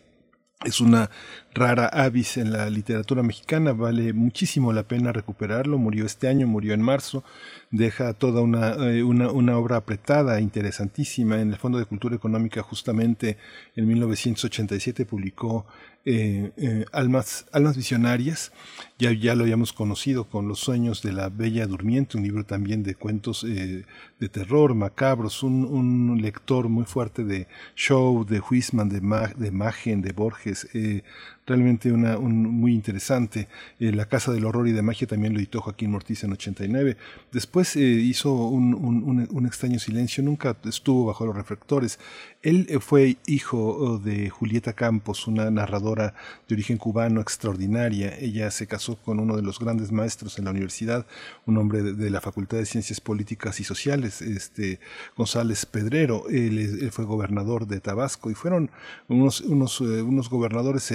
es 0.66 0.82
una 0.82 1.10
rara 1.54 1.88
avis 1.88 2.38
en 2.38 2.52
la 2.52 2.70
literatura 2.70 3.22
mexicana, 3.22 3.74
vale 3.74 4.14
muchísimo 4.14 4.74
la 4.74 4.84
pena 4.84 5.12
recuperarlo, 5.12 5.78
murió 5.78 6.06
este 6.06 6.28
año, 6.28 6.48
murió 6.48 6.74
en 6.74 6.82
marzo, 6.82 7.24
deja 7.70 8.14
toda 8.14 8.42
una, 8.42 8.74
eh, 8.90 9.04
una, 9.04 9.32
una 9.32 9.58
obra 9.58 9.78
apretada, 9.78 10.40
interesantísima, 10.42 11.40
en 11.42 11.52
el 11.52 11.58
Fondo 11.58 11.78
de 11.78 11.86
Cultura 11.86 12.16
Económica 12.16 12.64
justamente 12.64 13.38
en 13.76 13.88
1987 13.88 15.06
publicó 15.06 15.66
eh, 16.06 16.52
eh, 16.58 16.86
Almas, 16.92 17.46
Almas 17.52 17.78
Visionarias, 17.78 18.52
ya, 19.00 19.14
ya 19.14 19.36
lo 19.36 19.44
habíamos 19.44 19.72
conocido 19.74 20.26
con 20.26 20.48
Los 20.48 20.60
Sueños 20.60 21.02
de 21.02 21.14
la 21.14 21.30
Bella 21.30 21.66
Durmiente, 21.66 22.18
un 22.18 22.24
libro 22.24 22.46
también 22.46 22.84
de 22.84 22.96
cuentos 22.96 23.46
de 24.24 24.30
terror, 24.30 24.74
macabros, 24.74 25.44
un, 25.44 25.66
un 25.66 26.22
lector 26.22 26.70
muy 26.70 26.86
fuerte 26.86 27.26
de 27.26 27.48
Shaw, 27.76 28.26
de 28.26 28.40
Huisman, 28.40 28.88
de, 28.88 29.02
Ma, 29.02 29.28
de 29.36 29.52
Magen, 29.52 30.02
de 30.02 30.14
Borges, 30.14 30.70
eh, 30.74 31.04
realmente 31.46 31.92
una, 31.92 32.18
un, 32.18 32.44
muy 32.44 32.74
interesante. 32.74 33.48
Eh, 33.80 33.92
la 33.92 34.06
Casa 34.06 34.32
del 34.32 34.46
Horror 34.46 34.68
y 34.68 34.72
de 34.72 34.82
Magia 34.82 35.08
también 35.08 35.34
lo 35.34 35.40
editó 35.40 35.62
Joaquín 35.62 35.92
Mortiz 35.92 36.24
en 36.24 36.32
89. 36.32 36.98
Después 37.32 37.76
eh, 37.76 37.82
hizo 37.82 38.34
un, 38.34 38.74
un, 38.74 39.46
extraño 39.46 39.78
silencio, 39.78 40.24
nunca 40.24 40.56
estuvo 40.64 41.06
bajo 41.06 41.26
los 41.26 41.36
reflectores. 41.36 42.00
Él 42.42 42.68
fue 42.82 43.18
hijo 43.28 43.58
oh, 43.58 43.98
de 44.00 44.30
Julieta 44.30 44.74
Campos, 44.74 45.28
una 45.28 45.50
narradora 45.52 46.14
de 46.48 46.56
origen 46.56 46.78
cubano 46.78 47.22
extraordinaria. 47.22 48.18
Ella 48.18 48.50
se 48.52 48.68
casó 48.68 48.96
con 48.96 49.20
uno 49.20 49.36
de 49.36 49.42
los 49.42 49.60
grandes 49.60 49.92
maestros 49.92 50.40
en 50.40 50.46
la 50.46 50.52
universidad, 50.52 51.06
un 51.46 51.58
hombre 51.58 51.84
de 51.84 52.10
la 52.10 52.22
Facultad 52.22 52.58
de 52.58 52.66
Ciencias 52.66 53.02
Políticas 53.02 53.60
y 53.60 53.64
Sociales, 53.64 54.13
este 54.22 54.80
González 55.16 55.66
Pedrero. 55.66 56.26
Él, 56.30 56.90
fue 56.92 57.06
gobernador 57.06 57.68
de 57.68 57.80
Tabasco 57.80 58.30
y 58.30 58.36
fueron 58.36 58.72
unos, 59.08 59.42
unos, 59.42 59.82
eh, 59.82 60.02
unos 60.02 60.30
gobernadores 60.30 60.92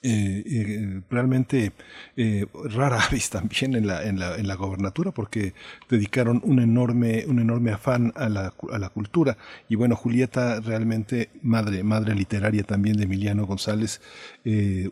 eh, 0.00 0.44
eh, 0.46 1.02
realmente 1.10 1.72
eh, 2.16 2.46
rara 2.70 3.00
avis 3.10 3.30
también 3.30 3.74
en 3.74 3.88
la, 3.88 4.04
en, 4.04 4.20
la, 4.20 4.36
en 4.36 4.46
la 4.46 4.54
gobernatura 4.54 5.10
porque 5.10 5.54
dedicaron 5.90 6.40
un 6.44 6.60
enorme, 6.60 7.24
un 7.26 7.40
enorme 7.40 7.72
afán 7.72 8.12
a 8.14 8.28
la, 8.28 8.54
a 8.70 8.78
la 8.78 8.90
cultura. 8.90 9.36
Y 9.68 9.74
bueno, 9.74 9.96
Julieta 9.96 10.60
realmente 10.60 11.30
madre, 11.42 11.82
madre 11.82 12.14
literaria 12.14 12.62
también 12.62 12.96
de 12.96 13.04
Emiliano 13.04 13.44
González, 13.46 14.00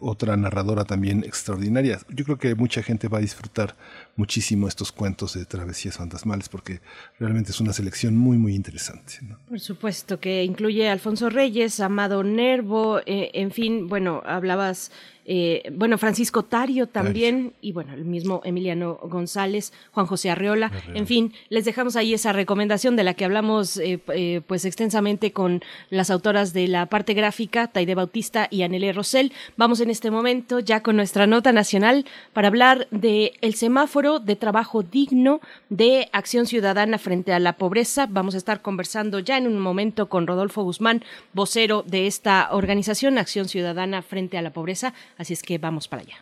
otra 0.00 0.36
narradora 0.36 0.84
también 0.84 1.22
extraordinaria. 1.24 2.00
Yo 2.08 2.24
creo 2.24 2.38
que 2.38 2.54
mucha 2.56 2.82
gente 2.82 3.08
va 3.08 3.18
a 3.18 3.20
disfrutar 3.20 3.76
muchísimo 4.16 4.66
estos 4.66 4.92
cuentos 4.92 5.34
de 5.34 5.44
travesías 5.44 5.96
fantasmales 5.96 6.48
porque 6.48 6.80
realmente 7.18 7.50
es 7.50 7.60
una 7.60 7.72
selección 7.72 8.16
muy, 8.16 8.38
muy 8.38 8.54
interesante. 8.54 9.20
Por 9.48 9.60
supuesto, 9.60 10.18
que 10.18 10.42
incluye 10.44 10.88
Alfonso 10.88 11.30
Reyes, 11.30 11.80
Amado 11.80 12.22
Nervo, 12.22 13.00
eh, 13.06 13.30
en 13.34 13.50
fin, 13.50 13.88
bueno, 13.88 14.22
hablabas 14.24 14.90
eh, 15.28 15.70
bueno, 15.72 15.98
Francisco 15.98 16.44
Tario 16.44 16.86
también, 16.86 17.52
y 17.60 17.72
bueno, 17.72 17.92
el 17.94 18.04
mismo 18.04 18.40
Emiliano 18.44 18.94
González, 19.02 19.72
Juan 19.90 20.06
José 20.06 20.30
Arreola, 20.30 20.70
en 20.94 21.06
fin, 21.08 21.32
les 21.48 21.64
dejamos 21.64 21.96
ahí 21.96 22.14
esa 22.14 22.32
recomendación 22.32 22.94
de 22.94 23.02
la 23.02 23.14
que 23.14 23.24
hablamos 23.24 23.76
eh, 23.78 24.00
eh, 24.14 24.40
pues 24.46 24.64
extensamente 24.64 25.32
con 25.32 25.62
las 25.90 26.10
autoras 26.10 26.52
de 26.52 26.68
la 26.68 26.86
parte 26.86 27.12
gráfica, 27.14 27.66
Taide 27.66 27.96
Bautista 27.96 28.46
y 28.50 28.62
Anele 28.62 28.92
Rosell. 28.92 29.32
Vamos 29.56 29.80
en 29.80 29.90
este 29.90 30.12
momento 30.12 30.60
ya 30.60 30.82
con 30.82 30.94
nuestra 30.94 31.26
nota 31.26 31.52
nacional 31.52 32.04
para 32.32 32.46
hablar 32.46 32.86
de 32.92 33.32
el 33.40 33.54
semáforo 33.54 34.20
de 34.20 34.36
trabajo 34.36 34.84
digno 34.84 35.40
de 35.70 36.08
Acción 36.12 36.46
Ciudadana 36.46 36.98
frente 36.98 37.32
a 37.32 37.40
la 37.40 37.54
pobreza. 37.54 38.06
Vamos 38.08 38.36
a 38.36 38.38
estar 38.38 38.62
conversando 38.62 39.18
ya 39.18 39.38
en 39.38 39.48
un 39.48 39.58
momento 39.58 40.08
con 40.08 40.28
Rodolfo 40.28 40.62
Guzmán, 40.62 41.02
vocero 41.32 41.82
de 41.84 42.06
esta 42.06 42.48
organización, 42.52 43.18
Acción 43.18 43.48
Ciudadana 43.48 44.02
frente 44.02 44.38
a 44.38 44.42
la 44.42 44.52
pobreza. 44.52 44.94
Así 45.18 45.32
es 45.32 45.42
que 45.42 45.58
vamos 45.58 45.88
para 45.88 46.02
allá. 46.02 46.16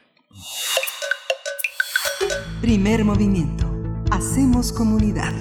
Primer 2.60 3.04
movimiento. 3.04 3.70
Hacemos 4.10 4.72
comunidad. 4.72 5.32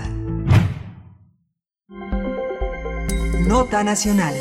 Nota 3.47 3.83
nacional. 3.83 4.33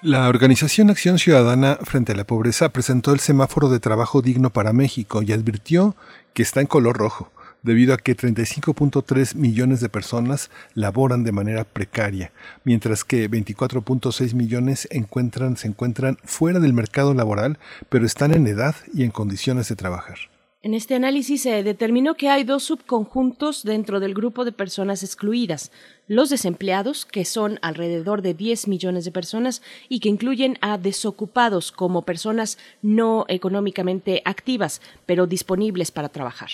La 0.00 0.28
organización 0.28 0.90
Acción 0.90 1.18
Ciudadana 1.18 1.78
frente 1.82 2.12
a 2.12 2.14
la 2.16 2.24
Pobreza 2.24 2.70
presentó 2.70 3.12
el 3.12 3.20
semáforo 3.20 3.68
de 3.68 3.80
trabajo 3.80 4.20
digno 4.20 4.50
para 4.50 4.72
México 4.72 5.22
y 5.22 5.32
advirtió 5.32 5.96
que 6.34 6.42
está 6.42 6.60
en 6.60 6.66
color 6.66 6.96
rojo, 6.96 7.30
debido 7.62 7.94
a 7.94 7.96
que 7.96 8.16
35.3 8.16 9.34
millones 9.34 9.80
de 9.80 9.88
personas 9.88 10.50
laboran 10.74 11.24
de 11.24 11.32
manera 11.32 11.64
precaria, 11.64 12.32
mientras 12.64 13.04
que 13.04 13.30
24.6 13.30 14.34
millones 14.34 14.88
se 14.90 15.66
encuentran 15.68 16.18
fuera 16.24 16.60
del 16.60 16.72
mercado 16.72 17.14
laboral, 17.14 17.58
pero 17.88 18.06
están 18.06 18.34
en 18.34 18.46
edad 18.46 18.74
y 18.92 19.04
en 19.04 19.10
condiciones 19.10 19.68
de 19.68 19.76
trabajar. 19.76 20.18
En 20.64 20.74
este 20.74 20.94
análisis 20.94 21.42
se 21.42 21.64
determinó 21.64 22.14
que 22.14 22.28
hay 22.28 22.44
dos 22.44 22.62
subconjuntos 22.62 23.64
dentro 23.64 23.98
del 23.98 24.14
grupo 24.14 24.44
de 24.44 24.52
personas 24.52 25.02
excluidas. 25.02 25.72
Los 26.06 26.30
desempleados, 26.30 27.04
que 27.04 27.24
son 27.24 27.58
alrededor 27.62 28.22
de 28.22 28.34
10 28.34 28.68
millones 28.68 29.04
de 29.04 29.10
personas 29.10 29.60
y 29.88 29.98
que 29.98 30.08
incluyen 30.08 30.58
a 30.60 30.78
desocupados 30.78 31.72
como 31.72 32.02
personas 32.02 32.58
no 32.80 33.24
económicamente 33.26 34.22
activas, 34.24 34.80
pero 35.04 35.26
disponibles 35.26 35.90
para 35.90 36.10
trabajar. 36.10 36.50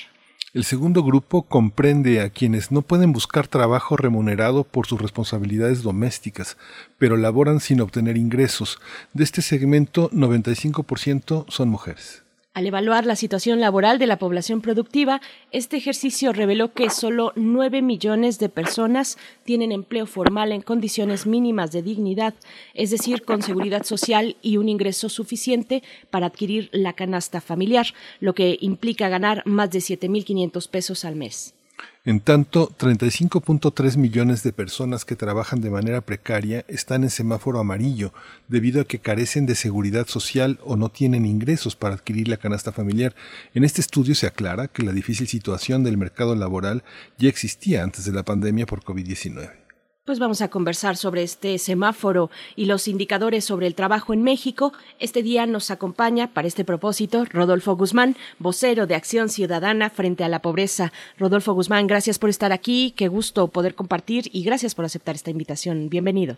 El 0.59 0.65
segundo 0.65 1.05
grupo 1.05 1.43
comprende 1.43 2.21
a 2.21 2.31
quienes 2.31 2.73
no 2.73 2.83
pueden 2.83 3.13
buscar 3.13 3.47
trabajo 3.47 3.97
remunerado 3.97 4.65
por 4.65 4.89
sus 4.89 5.01
responsabilidades 5.01 5.85
domésticas, 5.85 6.57
pero 6.99 7.17
laboran 7.17 7.61
sin 7.61 7.81
obtener 7.81 8.17
ingresos. 8.17 8.81
De 9.13 9.23
este 9.23 9.41
segmento, 9.41 10.11
95% 10.11 11.45
son 11.49 11.69
mujeres. 11.69 12.25
Al 12.59 12.67
evaluar 12.67 13.07
la 13.07 13.15
situación 13.15 13.61
laboral 13.61 14.01
de 14.01 14.09
la 14.09 14.19
población 14.19 14.63
productiva, 14.63 15.21
este 15.53 15.77
ejercicio 15.77 16.33
reveló 16.33 16.73
que 16.73 16.91
solo 16.91 17.33
9 17.37 17.83
millones 17.83 18.41
de 18.41 18.49
personas 18.49 19.17
tienen 19.45 19.71
empleo 19.71 20.07
formal 20.07 20.51
en 20.51 20.63
condiciones 20.63 21.25
mínimas 21.25 21.71
de 21.71 21.83
dignidad, 21.83 22.35
es 22.75 22.91
decir, 22.91 23.23
con 23.23 23.43
seguridad 23.43 23.85
social 23.85 24.37
y 24.43 24.57
un 24.57 24.69
ingreso 24.69 25.09
suficiente 25.09 25.85
para 26.11 26.27
adquirir 26.27 26.69
la 26.73 26.95
canasta 26.95 27.41
familiar, 27.41 27.87
lo 28.19 28.35
que 28.35 28.59
implica 28.61 29.09
ganar 29.09 29.47
más 29.47 29.71
de 29.71 29.79
7.500 29.79 30.69
pesos 30.69 31.05
al 31.05 31.15
mes. 31.15 31.55
En 32.05 32.21
tanto, 32.21 32.71
35.3 32.79 33.97
millones 33.99 34.43
de 34.43 34.53
personas 34.53 35.05
que 35.05 35.15
trabajan 35.15 35.61
de 35.61 35.71
manera 35.71 36.01
precaria 36.01 36.65
están 36.67 37.05
en 37.05 37.11
semáforo 37.11 37.59
amarillo 37.59 38.15
debido 38.49 38.81
a 38.81 38.85
que 38.85 38.99
carecen 38.99 39.45
de 39.45 39.55
seguridad 39.55 40.07
social 40.07 40.59
o 40.65 40.77
no 40.77 40.89
tienen 40.89 41.27
ingresos 41.27 41.77
para 41.77 41.97
adquirir 41.97 42.29
la 42.29 42.39
canasta 42.39 42.73
familiar. 42.73 43.15
En 43.53 43.63
este 43.63 43.83
estudio 43.83 44.15
se 44.15 44.27
aclara 44.27 44.69
que 44.69 44.83
la 44.83 44.93
difícil 44.93 45.29
situación 45.29 45.85
del 45.85 45.99
mercado 45.99 46.35
laboral 46.35 46.83
ya 47.19 47.29
existía 47.29 47.83
antes 47.83 48.05
de 48.07 48.13
la 48.13 48.23
pandemia 48.23 48.65
por 48.65 48.83
COVID-19. 48.83 49.68
Pues 50.09 50.21
vamos 50.21 50.41
a 50.41 50.49
conversar 50.49 50.97
sobre 50.97 51.23
este 51.23 51.59
semáforo 51.59 52.31
y 52.57 52.65
los 52.65 52.89
indicadores 52.89 53.45
sobre 53.45 53.67
el 53.67 53.75
trabajo 53.75 54.15
en 54.15 54.23
México. 54.23 54.73
Este 55.01 55.23
día 55.23 55.45
nos 55.45 55.71
acompaña 55.71 56.29
para 56.29 56.49
este 56.49 56.65
propósito 56.65 57.27
Rodolfo 57.31 57.77
Guzmán, 57.77 58.15
vocero 58.39 58.87
de 58.87 58.95
Acción 58.95 59.29
Ciudadana 59.29 59.91
frente 59.91 60.25
a 60.25 60.31
la 60.31 60.39
pobreza. 60.39 60.93
Rodolfo 61.19 61.53
Guzmán, 61.53 61.87
gracias 61.87 62.19
por 62.19 62.31
estar 62.31 62.53
aquí, 62.53 62.95
qué 62.97 63.09
gusto 63.09 63.49
poder 63.49 63.75
compartir 63.75 64.31
y 64.33 64.45
gracias 64.45 64.75
por 64.75 64.87
aceptar 64.87 65.15
esta 65.15 65.31
invitación. 65.31 65.91
Bienvenido. 65.91 66.37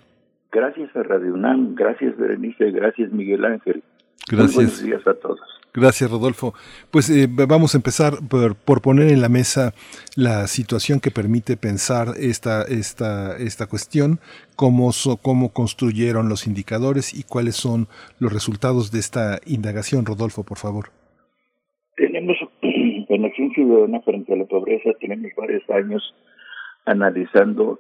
Gracias 0.51 0.91
a 0.97 1.05
Radio 1.05 1.35
UNAM, 1.35 1.77
gracias 1.77 2.17
Berenice, 2.17 2.73
gracias 2.73 3.13
Miguel 3.13 3.45
Ángel. 3.45 3.85
Gracias. 4.29 4.57
Muy 4.57 4.65
buenos 4.65 4.83
días 4.83 5.07
a 5.07 5.15
todos. 5.15 5.41
Gracias, 5.73 6.11
Rodolfo. 6.11 6.53
Pues 6.91 7.09
eh, 7.11 7.29
vamos 7.31 7.75
a 7.75 7.79
empezar 7.79 8.15
por, 8.29 8.57
por, 8.57 8.83
poner 8.83 9.13
en 9.13 9.21
la 9.21 9.29
mesa 9.29 9.73
la 10.17 10.49
situación 10.49 10.99
que 10.99 11.13
permite 11.13 11.57
pensar 11.57 12.09
esta, 12.19 12.63
esta, 12.63 13.37
esta 13.37 13.69
cuestión, 13.69 14.19
cómo, 14.57 14.91
so, 14.91 15.17
cómo 15.17 15.53
construyeron 15.53 16.29
los 16.29 16.49
indicadores 16.49 17.15
y 17.15 17.23
cuáles 17.23 17.55
son 17.55 17.87
los 18.19 18.33
resultados 18.33 18.91
de 18.91 18.99
esta 18.99 19.39
indagación. 19.47 20.07
Rodolfo, 20.07 20.43
por 20.43 20.59
favor. 20.59 20.87
Tenemos 21.97 22.37
en 22.63 23.25
Acción 23.25 23.53
Ciudadana 23.53 24.01
frente 24.01 24.33
a 24.33 24.37
la 24.37 24.47
pobreza, 24.47 24.91
tenemos 25.01 25.31
varios 25.37 25.63
años 25.71 26.03
analizando 26.85 27.79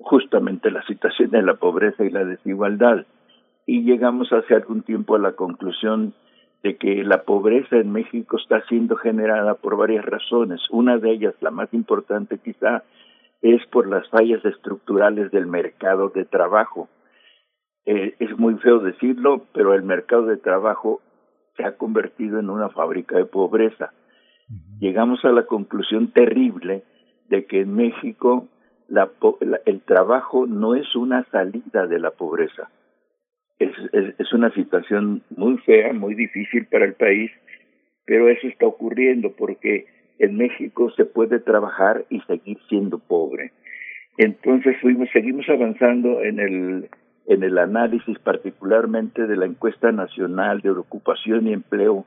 justamente 0.00 0.70
la 0.70 0.84
situación 0.86 1.30
de 1.30 1.42
la 1.42 1.54
pobreza 1.54 2.04
y 2.04 2.10
la 2.10 2.24
desigualdad. 2.24 3.04
Y 3.66 3.82
llegamos 3.82 4.32
hace 4.32 4.54
algún 4.54 4.82
tiempo 4.82 5.14
a 5.14 5.18
la 5.18 5.32
conclusión 5.32 6.14
de 6.62 6.76
que 6.76 7.02
la 7.04 7.22
pobreza 7.22 7.76
en 7.76 7.92
México 7.92 8.36
está 8.36 8.64
siendo 8.66 8.96
generada 8.96 9.54
por 9.54 9.76
varias 9.76 10.04
razones. 10.04 10.60
Una 10.70 10.98
de 10.98 11.10
ellas, 11.10 11.34
la 11.40 11.50
más 11.50 11.72
importante 11.74 12.38
quizá, 12.38 12.84
es 13.40 13.64
por 13.66 13.88
las 13.88 14.08
fallas 14.08 14.44
estructurales 14.44 15.30
del 15.32 15.46
mercado 15.46 16.10
de 16.10 16.24
trabajo. 16.24 16.88
Eh, 17.84 18.14
es 18.20 18.38
muy 18.38 18.54
feo 18.58 18.78
decirlo, 18.78 19.46
pero 19.52 19.74
el 19.74 19.82
mercado 19.82 20.26
de 20.26 20.36
trabajo 20.36 21.00
se 21.56 21.64
ha 21.64 21.76
convertido 21.76 22.38
en 22.38 22.48
una 22.48 22.68
fábrica 22.68 23.16
de 23.16 23.24
pobreza. 23.24 23.92
Llegamos 24.78 25.24
a 25.24 25.30
la 25.30 25.46
conclusión 25.46 26.12
terrible 26.12 26.84
de 27.28 27.46
que 27.46 27.62
en 27.62 27.74
México 27.74 28.48
la, 28.88 29.10
la, 29.40 29.60
el 29.64 29.80
trabajo 29.80 30.46
no 30.46 30.74
es 30.74 30.94
una 30.94 31.24
salida 31.30 31.86
de 31.86 31.98
la 31.98 32.10
pobreza 32.10 32.70
es, 33.62 34.32
una 34.32 34.52
situación 34.54 35.22
muy 35.36 35.58
fea, 35.58 35.92
muy 35.92 36.14
difícil 36.14 36.66
para 36.66 36.84
el 36.84 36.94
país, 36.94 37.30
pero 38.04 38.28
eso 38.28 38.46
está 38.46 38.66
ocurriendo 38.66 39.32
porque 39.32 39.86
en 40.18 40.36
México 40.36 40.90
se 40.96 41.04
puede 41.04 41.38
trabajar 41.40 42.04
y 42.10 42.20
seguir 42.22 42.58
siendo 42.68 42.98
pobre. 42.98 43.52
Entonces 44.18 44.76
fuimos, 44.80 45.08
seguimos 45.12 45.48
avanzando 45.48 46.22
en 46.22 46.38
el, 46.38 46.88
en 47.26 47.42
el 47.42 47.58
análisis 47.58 48.18
particularmente 48.18 49.26
de 49.26 49.36
la 49.36 49.46
encuesta 49.46 49.92
nacional 49.92 50.60
de 50.60 50.70
ocupación 50.70 51.46
y 51.46 51.52
empleo 51.52 52.04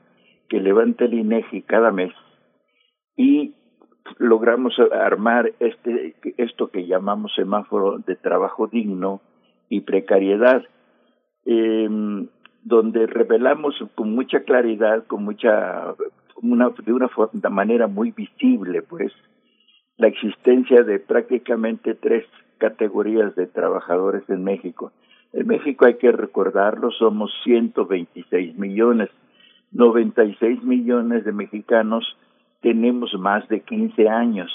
que 0.50 0.60
levanta 0.60 1.06
el 1.06 1.14
INEGI 1.14 1.64
cada 1.64 1.92
mes 1.92 2.14
y 3.18 3.56
logramos 4.20 4.76
armar 4.92 5.52
este 5.60 6.16
esto 6.38 6.70
que 6.70 6.86
llamamos 6.86 7.34
semáforo 7.36 7.98
de 7.98 8.16
trabajo 8.16 8.68
digno 8.68 9.22
y 9.70 9.82
precariedad 9.82 10.64
eh, 11.46 11.88
donde 12.64 13.06
revelamos 13.08 13.76
con 13.94 14.16
mucha 14.16 14.42
claridad, 14.42 15.06
con 15.06 15.24
mucha, 15.24 15.94
una, 16.42 16.70
de 16.70 16.94
una 16.94 17.08
forma, 17.08 17.50
manera 17.50 17.88
muy 17.88 18.12
visible, 18.12 18.82
pues, 18.82 19.14
la 19.98 20.08
existencia 20.08 20.84
de 20.84 21.00
prácticamente 21.00 21.94
tres 21.94 22.26
categorías 22.58 23.36
de 23.36 23.48
trabajadores 23.48 24.24
en 24.30 24.44
México. 24.44 24.92
En 25.32 25.48
México 25.48 25.86
hay 25.86 25.96
que 25.96 26.12
recordarlo, 26.12 26.92
somos 26.92 27.32
126 27.44 28.58
millones, 28.58 29.10
96 29.72 30.64
millones 30.64 31.26
de 31.26 31.32
mexicanos 31.34 32.18
tenemos 32.62 33.14
más 33.20 33.48
de 33.50 33.60
15 33.60 34.10
años 34.10 34.52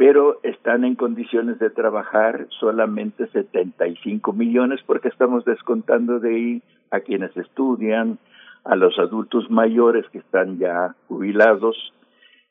pero 0.00 0.40
están 0.42 0.84
en 0.84 0.94
condiciones 0.94 1.58
de 1.58 1.68
trabajar 1.68 2.46
solamente 2.58 3.26
75 3.26 4.32
millones 4.32 4.80
porque 4.86 5.08
estamos 5.08 5.44
descontando 5.44 6.20
de 6.20 6.34
ahí 6.34 6.62
a 6.90 7.00
quienes 7.00 7.36
estudian, 7.36 8.18
a 8.64 8.76
los 8.76 8.98
adultos 8.98 9.50
mayores 9.50 10.06
que 10.08 10.20
están 10.20 10.58
ya 10.58 10.94
jubilados 11.06 11.76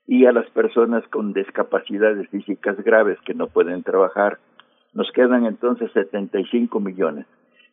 y 0.06 0.28
a 0.28 0.32
las 0.32 0.48
personas 0.52 1.04
con 1.08 1.34
discapacidades 1.34 2.30
físicas 2.30 2.78
graves 2.84 3.18
que 3.26 3.34
no 3.34 3.48
pueden 3.48 3.82
trabajar. 3.82 4.38
Nos 4.94 5.12
quedan 5.12 5.48
entonces 5.48 5.92
75 5.94 6.80
millones. 6.80 7.26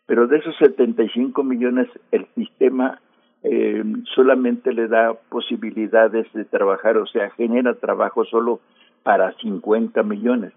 Pero 0.07 0.27
de 0.27 0.39
esos 0.39 0.57
75 0.57 1.44
millones 1.44 1.86
el 2.12 2.27
sistema 2.35 3.03
eh, 3.43 3.85
solamente 4.15 4.73
le 4.73 4.89
da 4.89 5.12
posibilidades 5.28 6.32
de 6.32 6.47
trabajar, 6.47 6.97
o 6.97 7.07
sea, 7.07 7.28
genera 7.32 7.74
trabajo 7.74 8.24
solo 8.24 8.61
para 9.06 9.32
50 9.34 10.02
millones. 10.02 10.52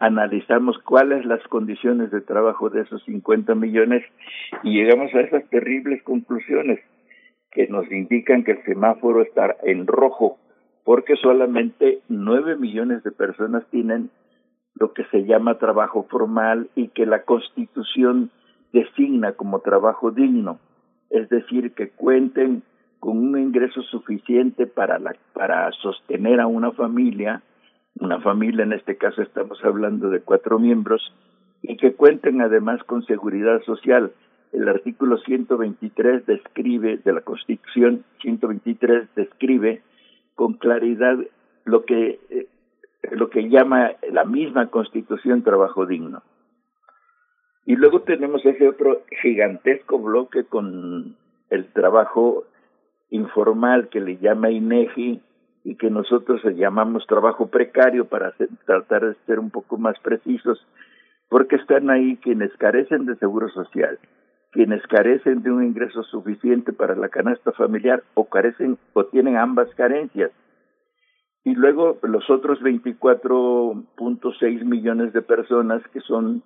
analizamos 0.00 0.76
cuáles 0.78 1.24
las 1.24 1.40
condiciones 1.46 2.10
de 2.10 2.20
trabajo 2.20 2.68
de 2.68 2.80
esos 2.80 3.00
50 3.04 3.54
millones 3.54 4.02
y 4.64 4.72
llegamos 4.72 5.14
a 5.14 5.20
esas 5.20 5.48
terribles 5.50 6.02
conclusiones 6.02 6.80
que 7.52 7.68
nos 7.68 7.88
indican 7.92 8.42
que 8.42 8.52
el 8.52 8.64
semáforo 8.64 9.22
está 9.22 9.54
en 9.62 9.86
rojo 9.86 10.38
porque 10.84 11.14
solamente 11.14 12.00
9 12.08 12.56
millones 12.56 13.04
de 13.04 13.12
personas 13.12 13.62
tienen 13.70 14.10
lo 14.74 14.92
que 14.92 15.04
se 15.12 15.24
llama 15.24 15.58
trabajo 15.58 16.08
formal 16.10 16.70
y 16.74 16.88
que 16.88 17.06
la 17.06 17.22
Constitución 17.22 18.32
designa 18.72 19.34
como 19.34 19.60
trabajo 19.60 20.10
digno, 20.10 20.58
es 21.10 21.28
decir, 21.28 21.72
que 21.74 21.90
cuenten 21.90 22.64
con 22.98 23.16
un 23.16 23.38
ingreso 23.38 23.82
suficiente 23.82 24.66
para 24.66 24.98
la, 24.98 25.14
para 25.34 25.70
sostener 25.72 26.40
a 26.40 26.48
una 26.48 26.72
familia, 26.72 27.42
una 27.98 28.20
familia 28.20 28.64
en 28.64 28.72
este 28.72 28.96
caso 28.96 29.22
estamos 29.22 29.58
hablando 29.64 30.10
de 30.10 30.20
cuatro 30.20 30.58
miembros, 30.58 31.12
y 31.62 31.76
que 31.76 31.92
cuenten 31.92 32.40
además 32.40 32.82
con 32.84 33.04
seguridad 33.04 33.62
social. 33.62 34.12
El 34.52 34.68
artículo 34.68 35.18
123 35.18 36.26
describe, 36.26 36.98
de 36.98 37.12
la 37.12 37.20
Constitución 37.20 38.04
123 38.22 39.14
describe 39.14 39.82
con 40.34 40.54
claridad 40.54 41.18
lo 41.64 41.84
que 41.84 42.18
eh, 42.30 42.46
lo 43.12 43.30
que 43.30 43.48
llama 43.48 43.92
la 44.10 44.24
misma 44.24 44.66
Constitución 44.66 45.42
trabajo 45.42 45.86
digno. 45.86 46.22
Y 47.64 47.76
luego 47.76 48.02
tenemos 48.02 48.44
ese 48.44 48.68
otro 48.68 49.02
gigantesco 49.22 49.98
bloque 49.98 50.44
con 50.44 51.16
el 51.50 51.66
trabajo 51.72 52.44
informal 53.10 53.88
que 53.88 54.00
le 54.00 54.18
llama 54.18 54.50
INEGI 54.50 55.20
y 55.64 55.76
que 55.76 55.90
nosotros 55.90 56.42
llamamos 56.56 57.06
trabajo 57.06 57.48
precario 57.48 58.06
para 58.06 58.32
tratar 58.64 59.06
de 59.06 59.14
ser 59.26 59.38
un 59.38 59.50
poco 59.50 59.76
más 59.78 59.98
precisos, 60.00 60.66
porque 61.28 61.56
están 61.56 61.90
ahí 61.90 62.16
quienes 62.16 62.50
carecen 62.56 63.04
de 63.06 63.16
seguro 63.16 63.48
social, 63.50 63.98
quienes 64.52 64.86
carecen 64.86 65.42
de 65.42 65.50
un 65.50 65.64
ingreso 65.64 66.02
suficiente 66.04 66.72
para 66.72 66.94
la 66.94 67.08
canasta 67.08 67.52
familiar 67.52 68.04
o 68.14 68.28
carecen 68.28 68.78
o 68.94 69.04
tienen 69.04 69.36
ambas 69.36 69.68
carencias. 69.74 70.30
Y 71.44 71.54
luego 71.54 71.98
los 72.02 72.28
otros 72.28 72.60
24.6 72.62 74.64
millones 74.64 75.12
de 75.12 75.22
personas 75.22 75.80
que 75.92 76.00
son 76.00 76.42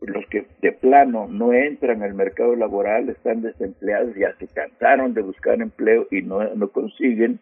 los 0.00 0.26
que 0.26 0.46
de 0.62 0.72
plano 0.72 1.26
no 1.28 1.52
entran 1.52 2.02
al 2.02 2.14
mercado 2.14 2.56
laboral, 2.56 3.10
están 3.10 3.42
desempleados, 3.42 4.16
ya 4.16 4.34
se 4.38 4.48
cansaron 4.48 5.14
de 5.14 5.22
buscar 5.22 5.60
empleo 5.60 6.06
y 6.10 6.22
no, 6.22 6.42
no 6.54 6.68
consiguen. 6.68 7.38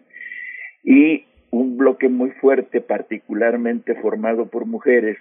Y 0.90 1.26
un 1.50 1.76
bloque 1.76 2.08
muy 2.08 2.30
fuerte, 2.30 2.80
particularmente 2.80 3.94
formado 3.96 4.46
por 4.46 4.64
mujeres, 4.64 5.18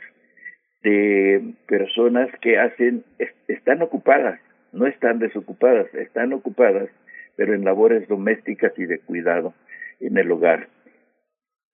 de 0.81 1.41
personas 1.68 2.30
que 2.39 2.57
hacen, 2.57 3.03
es- 3.19 3.34
están 3.49 3.81
ocupadas, 3.81 4.39
no 4.72 4.88
están 4.88 5.19
desocupadas, 5.19 5.94
están 5.94 6.31
ocupadas, 6.31 6.88
pero 7.35 7.53
en 7.53 7.65
labores 7.65 8.07
domésticas 8.07 8.72
y 8.80 8.85
de 8.85 8.99
cuidado 8.99 9.53
en 9.99 10.18
el 10.18 10.31
hogar. 10.31 10.69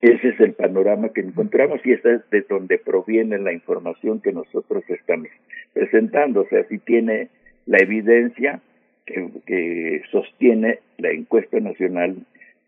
Ese 0.00 0.30
es 0.30 0.40
el 0.40 0.54
panorama 0.54 1.10
que 1.10 1.20
encontramos 1.20 1.80
y 1.84 1.92
esa 1.92 2.14
es 2.14 2.30
de 2.30 2.40
donde 2.42 2.78
proviene 2.78 3.38
la 3.38 3.52
información 3.52 4.20
que 4.20 4.32
nosotros 4.32 4.82
estamos 4.88 5.28
presentando. 5.72 6.40
O 6.40 6.48
sea, 6.48 6.64
si 6.64 6.78
tiene 6.78 7.28
la 7.66 7.78
evidencia 7.78 8.60
que, 9.06 9.28
que 9.46 10.02
sostiene 10.10 10.80
la 10.98 11.10
encuesta 11.10 11.60
nacional 11.60 12.16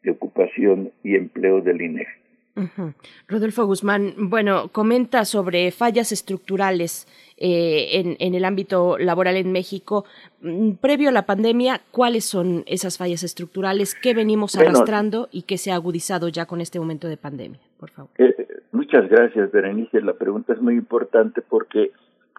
de 0.06 0.12
ocupación 0.12 0.92
y 1.04 1.16
empleo 1.16 1.60
del 1.60 1.82
INEGI. 1.82 2.10
Ujú. 2.56 2.94
Rodolfo 3.28 3.66
Guzmán, 3.66 4.14
bueno, 4.16 4.68
comenta 4.72 5.26
sobre 5.26 5.70
fallas 5.72 6.10
estructurales 6.10 7.06
eh, 7.36 8.00
en, 8.00 8.16
en 8.18 8.34
el 8.34 8.46
ámbito 8.46 8.96
laboral 8.96 9.36
en 9.36 9.52
México. 9.52 10.06
Mm, 10.40 10.70
Previo 10.80 11.10
a 11.10 11.12
la 11.12 11.26
pandemia, 11.26 11.82
¿cuáles 11.90 12.24
son 12.24 12.62
esas 12.66 12.96
fallas 12.96 13.22
estructurales? 13.24 13.94
¿Qué 13.94 14.14
venimos 14.14 14.54
Bueno. 14.56 14.70
arrastrando 14.70 15.28
y 15.30 15.42
qué 15.42 15.58
se 15.58 15.70
ha 15.70 15.74
agudizado 15.74 16.28
ya 16.28 16.46
con 16.46 16.62
este 16.62 16.80
momento 16.80 17.08
de 17.08 17.18
pandemia? 17.18 17.60
Por 17.78 17.90
favor. 17.90 18.10
Eh, 18.16 18.34
muchas 18.72 19.06
gracias, 19.10 19.52
Berenice. 19.52 20.00
La 20.00 20.14
pregunta 20.14 20.54
es 20.54 20.62
muy 20.62 20.76
importante 20.76 21.42
porque 21.42 21.90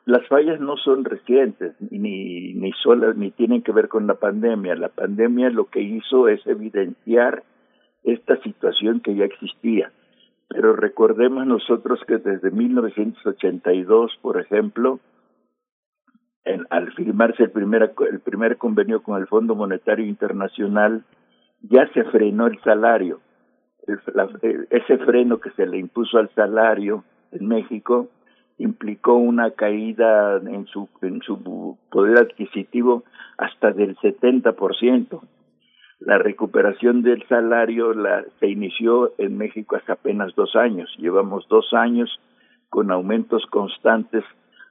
las 0.05 0.25
fallas 0.27 0.59
no 0.59 0.77
son 0.77 1.05
recientes 1.05 1.73
ni 1.91 2.53
ni 2.55 2.71
solas 2.81 3.15
ni 3.17 3.29
tienen 3.29 3.61
que 3.61 3.71
ver 3.71 3.87
con 3.87 4.07
la 4.07 4.15
pandemia. 4.15 4.73
La 4.75 4.89
pandemia 4.89 5.51
lo 5.51 5.65
que 5.65 5.81
hizo 5.81 6.27
es 6.27 6.39
evidenciar 6.47 7.43
esta 8.13 8.37
situación 8.41 8.99
que 9.01 9.15
ya 9.15 9.25
existía. 9.25 9.91
Pero 10.49 10.75
recordemos 10.75 11.45
nosotros 11.45 11.99
que 12.07 12.17
desde 12.17 12.51
1982, 12.51 14.17
por 14.21 14.39
ejemplo, 14.39 14.99
en- 16.45 16.65
al 16.69 16.93
firmarse 16.93 17.43
el 17.43 17.51
primer, 17.51 17.93
el 18.09 18.19
primer 18.21 18.57
convenio 18.57 19.03
con 19.03 19.19
el 19.19 19.27
Fondo 19.27 19.55
Monetario 19.55 20.05
Internacional, 20.05 21.03
ya 21.61 21.87
se 21.93 22.03
frenó 22.05 22.47
el 22.47 22.59
salario. 22.61 23.19
Ese 24.69 24.97
freno 24.99 25.39
que 25.39 25.51
se 25.51 25.65
le 25.65 25.77
impuso 25.77 26.17
al 26.17 26.29
salario 26.33 27.03
en 27.31 27.47
México 27.47 28.07
implicó 28.57 29.15
una 29.15 29.51
caída 29.51 30.37
en 30.37 30.65
su, 30.67 30.89
en 31.01 31.21
su 31.21 31.77
poder 31.91 32.17
adquisitivo 32.17 33.03
hasta 33.37 33.71
del 33.71 33.95
70%. 33.97 35.21
La 35.99 36.17
recuperación 36.17 37.01
del 37.01 37.27
salario 37.27 37.93
la, 37.93 38.23
se 38.39 38.47
inició 38.47 39.13
en 39.17 39.37
México 39.37 39.75
hace 39.75 39.91
apenas 39.91 40.35
dos 40.35 40.55
años. 40.55 40.93
Llevamos 40.97 41.47
dos 41.49 41.73
años 41.73 42.19
con 42.69 42.91
aumentos 42.91 43.45
constantes 43.47 44.23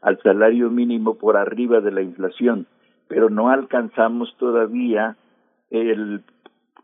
al 0.03 0.21
salario 0.23 0.71
mínimo 0.71 1.17
por 1.17 1.37
arriba 1.37 1.81
de 1.81 1.91
la 1.91 2.03
inflación, 2.03 2.67
pero 3.09 3.29
no 3.29 3.51
alcanzamos 3.51 4.37
todavía 4.39 5.17
el 5.71 6.23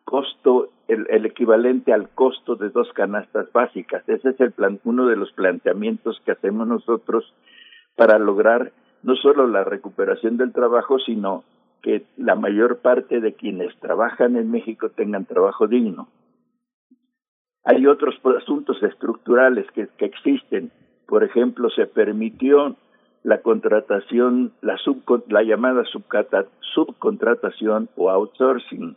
costo, 0.04 0.70
el, 0.88 1.24
equivalente 1.24 1.92
al 1.92 2.08
costo 2.10 2.56
de 2.56 2.70
dos 2.70 2.92
canastas 2.94 3.50
básicas. 3.52 4.02
Ese 4.08 4.30
es 4.30 4.40
el 4.40 4.52
uno 4.84 5.06
de 5.06 5.16
los 5.16 5.32
planteamientos 5.32 6.20
que 6.24 6.32
hacemos 6.32 6.66
nosotros 6.66 7.32
para 7.96 8.18
lograr 8.18 8.72
no 9.02 9.14
solo 9.16 9.46
la 9.46 9.64
recuperación 9.64 10.36
del 10.36 10.52
trabajo, 10.52 10.98
sino 10.98 11.44
que 11.82 12.04
la 12.16 12.34
mayor 12.36 12.78
parte 12.78 13.20
de 13.20 13.34
quienes 13.34 13.76
trabajan 13.80 14.36
en 14.36 14.50
México 14.50 14.90
tengan 14.90 15.24
trabajo 15.26 15.66
digno. 15.66 16.08
Hay 17.64 17.86
otros 17.86 18.14
asuntos 18.40 18.82
estructurales 18.82 19.66
que, 19.72 19.88
existen. 19.98 20.70
Por 21.06 21.24
ejemplo, 21.24 21.68
se 21.70 21.86
permitió 21.86 22.76
la 23.22 23.40
contratación, 23.42 24.52
la, 24.62 24.76
subcon- 24.78 25.24
la 25.28 25.42
llamada 25.42 25.84
subcata- 25.84 26.48
subcontratación 26.74 27.88
o 27.96 28.10
outsourcing. 28.10 28.96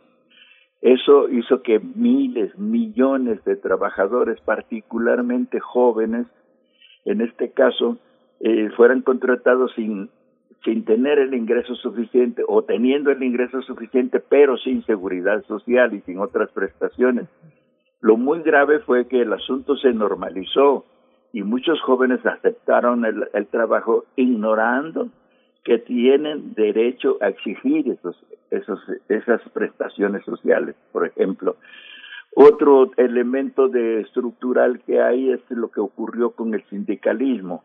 Eso 0.80 1.28
hizo 1.28 1.62
que 1.62 1.78
miles, 1.80 2.56
millones 2.58 3.42
de 3.44 3.56
trabajadores, 3.56 4.40
particularmente 4.40 5.58
jóvenes, 5.60 6.26
en 7.04 7.20
este 7.20 7.52
caso, 7.52 7.98
eh, 8.40 8.70
fueran 8.76 9.02
contratados 9.02 9.72
sin, 9.74 10.10
sin 10.66 10.84
tener 10.84 11.20
el 11.20 11.32
ingreso 11.32 11.76
suficiente 11.76 12.42
o 12.46 12.62
teniendo 12.64 13.12
el 13.12 13.22
ingreso 13.22 13.62
suficiente, 13.62 14.18
pero 14.20 14.58
sin 14.58 14.84
seguridad 14.84 15.44
social 15.44 15.94
y 15.94 16.00
sin 16.00 16.18
otras 16.18 16.50
prestaciones. 16.50 17.28
Lo 18.00 18.16
muy 18.16 18.42
grave 18.42 18.80
fue 18.80 19.06
que 19.06 19.22
el 19.22 19.32
asunto 19.32 19.76
se 19.76 19.92
normalizó 19.92 20.84
y 21.32 21.44
muchos 21.44 21.80
jóvenes 21.82 22.24
aceptaron 22.26 23.04
el, 23.04 23.46
trabajo 23.46 24.06
ignorando 24.16 25.08
que 25.64 25.78
tienen 25.78 26.54
derecho 26.54 27.16
a 27.20 27.28
exigir 27.28 27.96
esos, 28.50 28.82
esas 29.08 29.40
prestaciones 29.50 30.24
sociales, 30.24 30.74
por 30.90 31.06
ejemplo. 31.06 31.56
Otro 32.34 32.90
elemento 32.96 33.68
de 33.68 34.00
estructural 34.00 34.80
que 34.84 35.00
hay 35.00 35.30
es 35.30 35.40
lo 35.48 35.70
que 35.70 35.80
ocurrió 35.80 36.30
con 36.30 36.54
el 36.54 36.64
sindicalismo. 36.64 37.62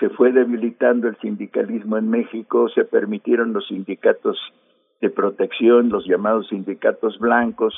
Se 0.00 0.08
fue 0.10 0.32
debilitando 0.32 1.08
el 1.08 1.16
sindicalismo 1.18 1.98
en 1.98 2.08
México, 2.08 2.68
se 2.70 2.84
permitieron 2.84 3.52
los 3.52 3.66
sindicatos 3.68 4.38
de 5.00 5.10
protección, 5.10 5.90
los 5.90 6.06
llamados 6.06 6.48
sindicatos 6.48 7.18
blancos, 7.18 7.74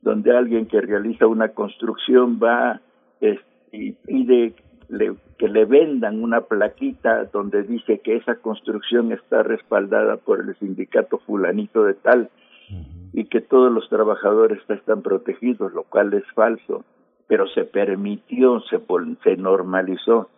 donde 0.00 0.36
alguien 0.36 0.66
que 0.66 0.80
realiza 0.80 1.26
una 1.26 1.48
construcción 1.48 2.38
va 2.42 2.80
es- 3.20 3.40
y 3.72 3.92
pide 3.92 4.54
le- 4.88 5.14
que 5.38 5.48
le 5.48 5.64
vendan 5.64 6.22
una 6.22 6.40
plaquita 6.42 7.24
donde 7.26 7.62
dice 7.62 7.98
que 8.00 8.16
esa 8.16 8.36
construcción 8.36 9.12
está 9.12 9.42
respaldada 9.42 10.16
por 10.16 10.40
el 10.40 10.54
sindicato 10.56 11.18
fulanito 11.18 11.84
de 11.84 11.94
tal 11.94 12.28
y 13.12 13.24
que 13.24 13.40
todos 13.40 13.72
los 13.72 13.88
trabajadores 13.88 14.58
están 14.68 15.02
protegidos, 15.02 15.72
lo 15.74 15.82
cual 15.84 16.12
es 16.14 16.24
falso, 16.34 16.84
pero 17.26 17.46
se 17.48 17.64
permitió, 17.64 18.60
se, 18.62 18.80
se 19.24 19.36
normalizó. 19.36 20.28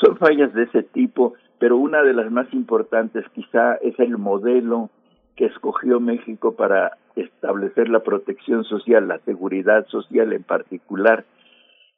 Son 0.00 0.16
fallas 0.18 0.52
de 0.52 0.64
ese 0.64 0.82
tipo, 0.82 1.34
pero 1.58 1.76
una 1.76 2.02
de 2.02 2.12
las 2.12 2.30
más 2.30 2.52
importantes 2.52 3.24
quizá 3.34 3.76
es 3.76 3.98
el 3.98 4.18
modelo 4.18 4.90
que 5.36 5.46
escogió 5.46 6.00
México 6.00 6.54
para 6.54 6.98
establecer 7.14 7.88
la 7.88 8.00
protección 8.00 8.64
social, 8.64 9.08
la 9.08 9.18
seguridad 9.20 9.86
social 9.86 10.32
en 10.32 10.42
particular. 10.42 11.24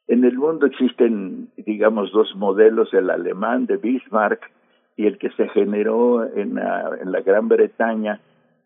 En 0.07 0.23
el 0.23 0.37
mundo 0.37 0.65
existen, 0.65 1.49
digamos, 1.57 2.11
dos 2.11 2.35
modelos, 2.35 2.93
el 2.93 3.09
alemán 3.09 3.65
de 3.65 3.77
Bismarck 3.77 4.49
y 4.95 5.05
el 5.05 5.17
que 5.17 5.29
se 5.31 5.47
generó 5.49 6.25
en 6.25 6.55
la, 6.55 7.21
Gran 7.25 7.47
Bretaña, 7.47 8.19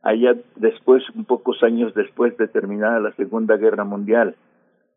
allá 0.03 0.35
después, 0.55 1.03
un 1.15 1.25
pocos 1.25 1.61
años 1.63 1.93
después 1.95 2.37
de 2.37 2.47
terminada 2.47 2.99
la 2.99 3.11
Segunda 3.13 3.57
Guerra 3.57 3.83
Mundial. 3.83 4.35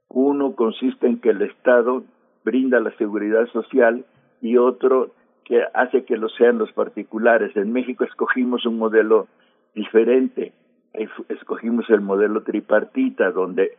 Uno 0.08 0.54
consiste 0.54 1.06
en 1.06 1.20
que 1.20 1.30
el 1.30 1.42
Estado 1.42 2.04
brinda 2.44 2.80
la 2.80 2.96
seguridad 2.96 3.46
social 3.48 4.04
y 4.40 4.56
otro 4.56 5.12
que 5.44 5.62
hace 5.74 6.04
que 6.04 6.16
lo 6.16 6.28
sean 6.28 6.58
los 6.58 6.72
particulares. 6.72 7.56
En 7.56 7.72
México 7.72 8.04
escogimos 8.04 8.66
un 8.66 8.78
modelo 8.78 9.28
diferente, 9.74 10.52
Es- 10.92 11.10
escogimos 11.28 11.90
el 11.90 12.00
modelo 12.00 12.42
tripartita, 12.42 13.30
donde 13.30 13.72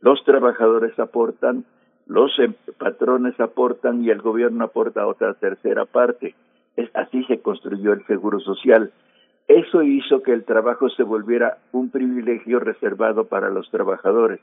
los 0.00 0.22
trabajadores 0.24 0.96
aportan, 1.00 1.64
los 2.06 2.30
em- 2.38 2.54
patrones 2.78 3.38
aportan 3.40 4.04
y 4.04 4.10
el 4.10 4.22
gobierno 4.22 4.64
aporta 4.66 5.04
otra 5.08 5.34
tercera 5.34 5.84
parte. 5.84 6.34
Así 6.94 7.24
se 7.24 7.40
construyó 7.40 7.92
el 7.92 8.06
seguro 8.06 8.38
social. 8.38 8.92
Eso 9.48 9.82
hizo 9.82 10.22
que 10.22 10.32
el 10.32 10.44
trabajo 10.44 10.88
se 10.90 11.02
volviera 11.02 11.58
un 11.72 11.90
privilegio 11.90 12.60
reservado 12.60 13.24
para 13.24 13.50
los 13.50 13.68
trabajadores. 13.72 14.38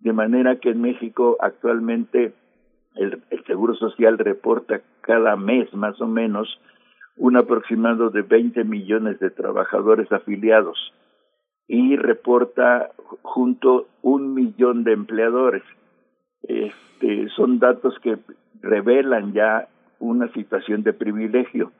De 0.00 0.12
manera 0.12 0.56
que 0.56 0.70
en 0.70 0.80
México 0.80 1.36
actualmente 1.40 2.32
el 2.96 3.22
Seguro 3.46 3.74
Social 3.74 4.18
reporta 4.18 4.80
cada 5.00 5.36
mes 5.36 5.72
más 5.74 6.00
o 6.00 6.06
menos 6.06 6.60
un 7.16 7.36
aproximado 7.36 8.10
de 8.10 8.22
20 8.22 8.64
millones 8.64 9.18
de 9.20 9.30
trabajadores 9.30 10.10
afiliados 10.10 10.92
y 11.68 11.96
reporta 11.96 12.90
junto 13.22 13.88
un 14.02 14.34
millón 14.34 14.84
de 14.84 14.92
empleadores. 14.92 15.62
Este, 16.42 17.28
son 17.36 17.58
datos 17.58 17.94
que 18.02 18.18
revelan 18.62 19.32
ya 19.32 19.68
una 19.98 20.28
situación 20.32 20.82
de 20.82 20.92
privilegio. 20.92 21.72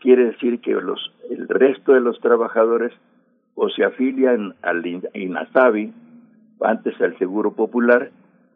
Quiere 0.00 0.26
decir 0.26 0.60
que 0.60 0.72
los, 0.72 1.12
el 1.30 1.48
resto 1.48 1.92
de 1.92 2.00
los 2.00 2.20
trabajadores 2.20 2.92
o 3.54 3.68
se 3.70 3.84
afilian 3.84 4.54
al 4.62 4.84
IN- 4.84 5.08
INASABI, 5.14 5.92
antes 6.60 7.00
al 7.00 7.16
Seguro 7.18 7.52
Popular, 7.52 8.10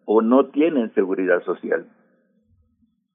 o 0.05 0.23
no 0.23 0.47
tienen 0.47 0.93
seguridad 0.94 1.43
social. 1.44 1.86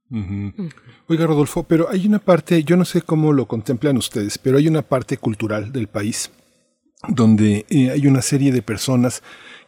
Oiga, 0.09 1.27
Rodolfo, 1.27 1.63
pero 1.63 1.89
hay 1.89 2.07
una 2.07 2.19
parte, 2.19 2.63
yo 2.63 2.77
no 2.77 2.85
sé 2.85 3.01
cómo 3.01 3.33
lo 3.33 3.45
contemplan 3.47 3.97
ustedes, 3.97 4.37
pero 4.37 4.57
hay 4.57 4.67
una 4.67 4.81
parte 4.81 5.17
cultural 5.17 5.71
del 5.71 5.87
país 5.87 6.31
donde 7.07 7.65
eh, 7.69 7.91
hay 7.91 8.07
una 8.07 8.21
serie 8.21 8.51
de 8.51 8.61
personas 8.61 9.21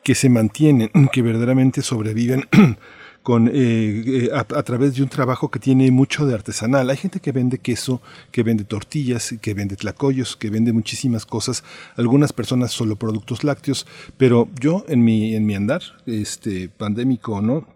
que 0.03 0.15
se 0.15 0.29
mantienen, 0.29 0.89
que 1.11 1.21
verdaderamente 1.21 1.81
sobreviven 1.81 2.47
con 3.23 3.49
eh, 3.49 3.51
eh, 3.53 4.29
a, 4.33 4.63
través 4.63 4.95
de 4.95 5.03
un 5.03 5.09
trabajo 5.09 5.51
que 5.51 5.59
tiene 5.59 5.91
mucho 5.91 6.25
de 6.25 6.33
artesanal. 6.33 6.89
Hay 6.89 6.97
gente 6.97 7.19
que 7.19 7.31
vende 7.31 7.59
queso, 7.59 8.01
que 8.31 8.43
vende 8.43 8.63
tortillas, 8.63 9.35
que 9.41 9.53
vende 9.53 9.75
tlacoyos, 9.75 10.37
que 10.37 10.49
vende 10.49 10.71
muchísimas 10.71 11.25
cosas. 11.25 11.63
Algunas 11.97 12.33
personas 12.33 12.71
solo 12.71 12.95
productos 12.95 13.43
lácteos, 13.43 13.85
pero 14.17 14.47
yo 14.59 14.85
en 14.87 15.03
mi 15.03 15.35
en 15.35 15.45
mi 15.45 15.55
andar, 15.55 15.81
este 16.05 16.69
pandémico 16.69 17.41
no, 17.41 17.67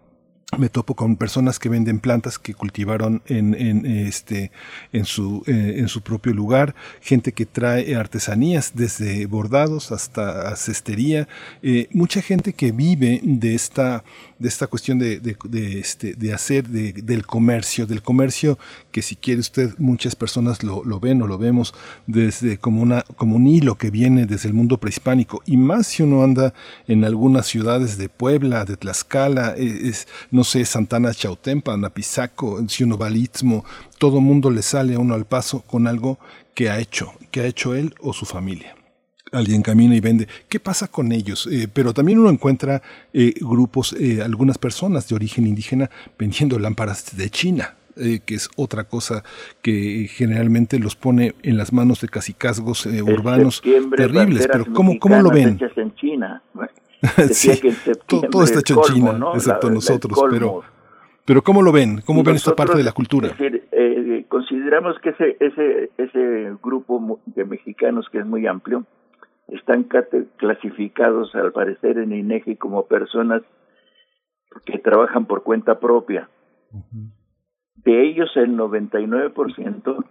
me 0.58 0.68
topo 0.68 0.94
con 0.94 1.16
personas 1.16 1.58
que 1.58 1.68
venden 1.68 2.00
plantas 2.00 2.38
que 2.38 2.54
cultivaron 2.54 3.22
en, 3.26 3.54
en, 3.54 3.86
este 3.86 4.50
en 4.92 5.04
su 5.04 5.42
eh, 5.46 5.74
en 5.78 5.88
su 5.88 6.02
propio 6.02 6.32
lugar 6.32 6.74
gente 7.00 7.32
que 7.32 7.46
trae 7.46 7.94
artesanías 7.94 8.72
desde 8.74 9.26
bordados 9.26 9.92
hasta 9.92 10.54
cestería 10.56 11.28
eh, 11.62 11.88
mucha 11.92 12.22
gente 12.22 12.52
que 12.52 12.72
vive 12.72 13.20
de 13.22 13.54
esta 13.54 14.04
de 14.38 14.48
esta 14.48 14.66
cuestión 14.66 14.98
de, 14.98 15.20
de, 15.20 15.78
este 15.78 16.14
de 16.14 16.32
hacer 16.32 16.68
de, 16.68 16.92
del 16.92 17.26
comercio 17.26 17.86
del 17.86 18.02
comercio 18.02 18.58
que 18.90 19.02
si 19.02 19.16
quiere 19.16 19.40
usted 19.40 19.74
muchas 19.78 20.16
personas 20.16 20.62
lo, 20.62 20.84
lo 20.84 21.00
ven 21.00 21.22
o 21.22 21.26
lo 21.26 21.38
vemos 21.38 21.74
desde 22.06 22.58
como 22.58 22.82
una 22.82 23.02
como 23.16 23.36
un 23.36 23.46
hilo 23.46 23.76
que 23.76 23.90
viene 23.90 24.26
desde 24.26 24.48
el 24.48 24.54
mundo 24.54 24.78
prehispánico. 24.78 25.42
Y 25.46 25.56
más 25.56 25.86
si 25.86 26.02
uno 26.02 26.22
anda 26.22 26.54
en 26.86 27.04
algunas 27.04 27.46
ciudades 27.46 27.98
de 27.98 28.08
Puebla 28.08 28.64
de 28.64 28.76
Tlaxcala 28.76 29.54
eh, 29.56 29.92
no 30.30 30.43
sé, 30.44 30.64
Santana 30.64 31.12
Chautempan, 31.12 31.84
Apizaco, 31.84 32.62
Cionobalismo, 32.68 33.64
todo 33.98 34.20
mundo 34.20 34.50
le 34.50 34.62
sale 34.62 34.94
a 34.94 34.98
uno 34.98 35.14
al 35.14 35.24
paso 35.26 35.62
con 35.62 35.86
algo 35.86 36.18
que 36.54 36.70
ha 36.70 36.78
hecho, 36.78 37.12
que 37.30 37.40
ha 37.40 37.46
hecho 37.46 37.74
él 37.74 37.94
o 38.00 38.12
su 38.12 38.26
familia. 38.26 38.76
Alguien 39.32 39.62
camina 39.62 39.96
y 39.96 40.00
vende. 40.00 40.28
¿Qué 40.48 40.60
pasa 40.60 40.86
con 40.86 41.10
ellos? 41.10 41.48
Eh, 41.50 41.66
pero 41.72 41.92
también 41.92 42.18
uno 42.20 42.30
encuentra 42.30 42.82
eh, 43.12 43.34
grupos, 43.40 43.92
eh, 43.98 44.22
algunas 44.22 44.58
personas 44.58 45.08
de 45.08 45.16
origen 45.16 45.46
indígena 45.46 45.90
vendiendo 46.16 46.58
lámparas 46.58 47.16
de 47.16 47.30
China. 47.30 47.74
eh, 47.96 48.20
que 48.24 48.34
es 48.34 48.48
otra 48.56 48.84
cosa 48.84 49.22
que 49.62 50.08
generalmente 50.10 50.78
los 50.78 50.96
pone 50.96 51.34
en 51.42 51.56
las 51.56 51.72
manos 51.72 52.00
de 52.00 52.08
cacicazgos 52.08 52.86
eh, 52.86 53.02
urbanos 53.02 53.62
terribles. 53.96 54.48
Pero 54.50 54.66
¿cómo, 54.72 54.98
cómo 54.98 55.20
lo 55.22 55.30
ven? 55.30 55.58
en 55.76 55.94
China. 55.94 56.42
Sí, 57.30 57.60
que 57.60 57.72
todo, 58.06 58.22
todo 58.30 58.44
está 58.44 58.60
hecho 58.60 58.74
en 58.86 58.94
China, 58.94 59.12
¿no? 59.12 59.34
excepto 59.34 59.68
La- 59.68 59.74
nosotros. 59.74 60.12
colmo. 60.18 60.30
Pero, 60.32 60.62
pero 61.24 61.42
¿cómo 61.42 61.62
lo 61.62 61.72
ven? 61.72 62.00
¿Cómo 62.06 62.22
ven 62.22 62.36
esta 62.36 62.54
parte 62.54 62.76
de 62.76 62.84
la 62.84 62.92
cultura? 62.92 63.28
Es 63.28 63.38
decir, 63.38 63.66
eh, 63.72 64.24
consideramos 64.28 64.98
que 65.00 65.10
ese, 65.10 65.36
ese, 65.40 65.90
ese 65.98 66.56
grupo 66.62 67.20
de 67.26 67.44
mexicanos 67.44 68.06
que 68.10 68.18
es 68.18 68.26
muy 68.26 68.46
amplio, 68.46 68.84
están 69.48 69.86
clasificados 70.36 71.34
al 71.34 71.52
parecer 71.52 71.98
en 71.98 72.12
INEGI 72.12 72.56
como 72.56 72.86
personas 72.86 73.42
que 74.64 74.78
trabajan 74.78 75.26
por 75.26 75.42
cuenta 75.42 75.78
propia. 75.80 76.28
De 77.76 78.02
ellos 78.08 78.30
el 78.36 78.56
99% 78.56 80.04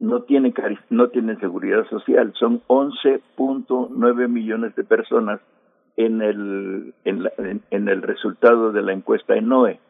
no 0.00 0.22
tienen 0.22 0.52
cari- 0.52 0.78
no 0.90 1.08
tienen 1.08 1.38
seguridad 1.40 1.84
social, 1.88 2.32
son 2.38 2.62
11.9 2.68 4.28
millones 4.28 4.74
de 4.76 4.84
personas 4.84 5.40
en 5.98 6.22
el 6.22 6.94
en, 7.04 7.22
la- 7.24 7.32
en- 7.38 7.62
en 7.70 7.88
el 7.88 8.00
resultado 8.02 8.72
de 8.72 8.82
la 8.82 8.92
encuesta 8.92 9.34
en 9.36 9.48
NOE. 9.48 9.80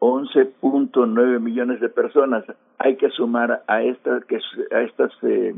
11.9 0.00 1.40
millones 1.40 1.80
de 1.80 1.88
personas. 1.88 2.44
Hay 2.78 2.96
que 2.96 3.10
sumar 3.10 3.62
a 3.66 3.82
estas 3.82 4.24
que 4.26 4.38
a 4.72 4.80
estas 4.82 5.12
eh, 5.22 5.54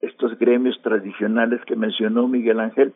estos 0.00 0.38
gremios 0.38 0.80
tradicionales 0.82 1.60
que 1.64 1.74
mencionó 1.76 2.28
Miguel 2.28 2.60
Ángel, 2.60 2.92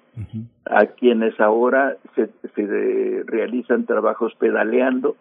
a 0.66 0.86
quienes 0.86 1.38
ahora 1.40 1.96
se, 2.14 2.28
se 2.54 3.22
realizan 3.26 3.86
trabajos 3.86 4.32
pedaleando 4.38 5.16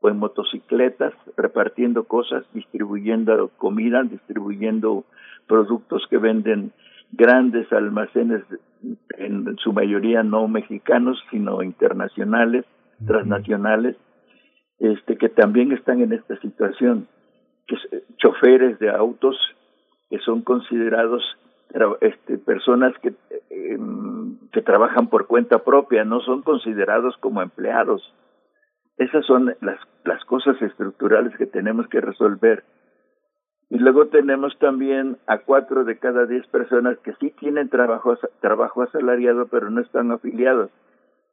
o 0.00 0.08
en 0.08 0.18
motocicletas, 0.18 1.12
repartiendo 1.36 2.04
cosas, 2.04 2.44
distribuyendo 2.52 3.48
comida, 3.58 4.02
distribuyendo 4.02 5.04
productos 5.46 6.04
que 6.10 6.18
venden 6.18 6.72
grandes 7.16 7.72
almacenes, 7.72 8.42
en 9.18 9.56
su 9.58 9.72
mayoría 9.72 10.22
no 10.22 10.46
mexicanos, 10.48 11.22
sino 11.30 11.62
internacionales, 11.62 12.64
transnacionales, 13.06 13.96
este, 14.78 15.16
que 15.16 15.28
también 15.28 15.72
están 15.72 16.00
en 16.00 16.12
esta 16.12 16.36
situación, 16.40 17.06
que 17.66 17.76
es- 17.76 18.02
choferes 18.18 18.78
de 18.78 18.90
autos 18.90 19.36
que 20.10 20.18
son 20.18 20.42
considerados 20.42 21.22
este, 22.00 22.38
personas 22.38 22.92
que, 23.02 23.08
eh, 23.50 23.78
que 24.52 24.62
trabajan 24.62 25.08
por 25.08 25.26
cuenta 25.26 25.58
propia, 25.64 26.04
no 26.04 26.20
son 26.20 26.42
considerados 26.42 27.16
como 27.18 27.42
empleados. 27.42 28.14
Esas 28.96 29.26
son 29.26 29.56
las, 29.60 29.80
las 30.04 30.24
cosas 30.26 30.60
estructurales 30.62 31.36
que 31.36 31.46
tenemos 31.46 31.88
que 31.88 32.00
resolver. 32.00 32.62
Y 33.70 33.78
luego 33.78 34.06
tenemos 34.06 34.56
también 34.58 35.16
a 35.26 35.38
cuatro 35.38 35.84
de 35.84 35.98
cada 35.98 36.26
diez 36.26 36.46
personas 36.48 36.98
que 36.98 37.14
sí 37.14 37.30
tienen 37.38 37.68
trabajo, 37.68 38.16
trabajo 38.40 38.82
asalariado, 38.82 39.46
pero 39.46 39.70
no 39.70 39.80
están 39.80 40.12
afiliados. 40.12 40.70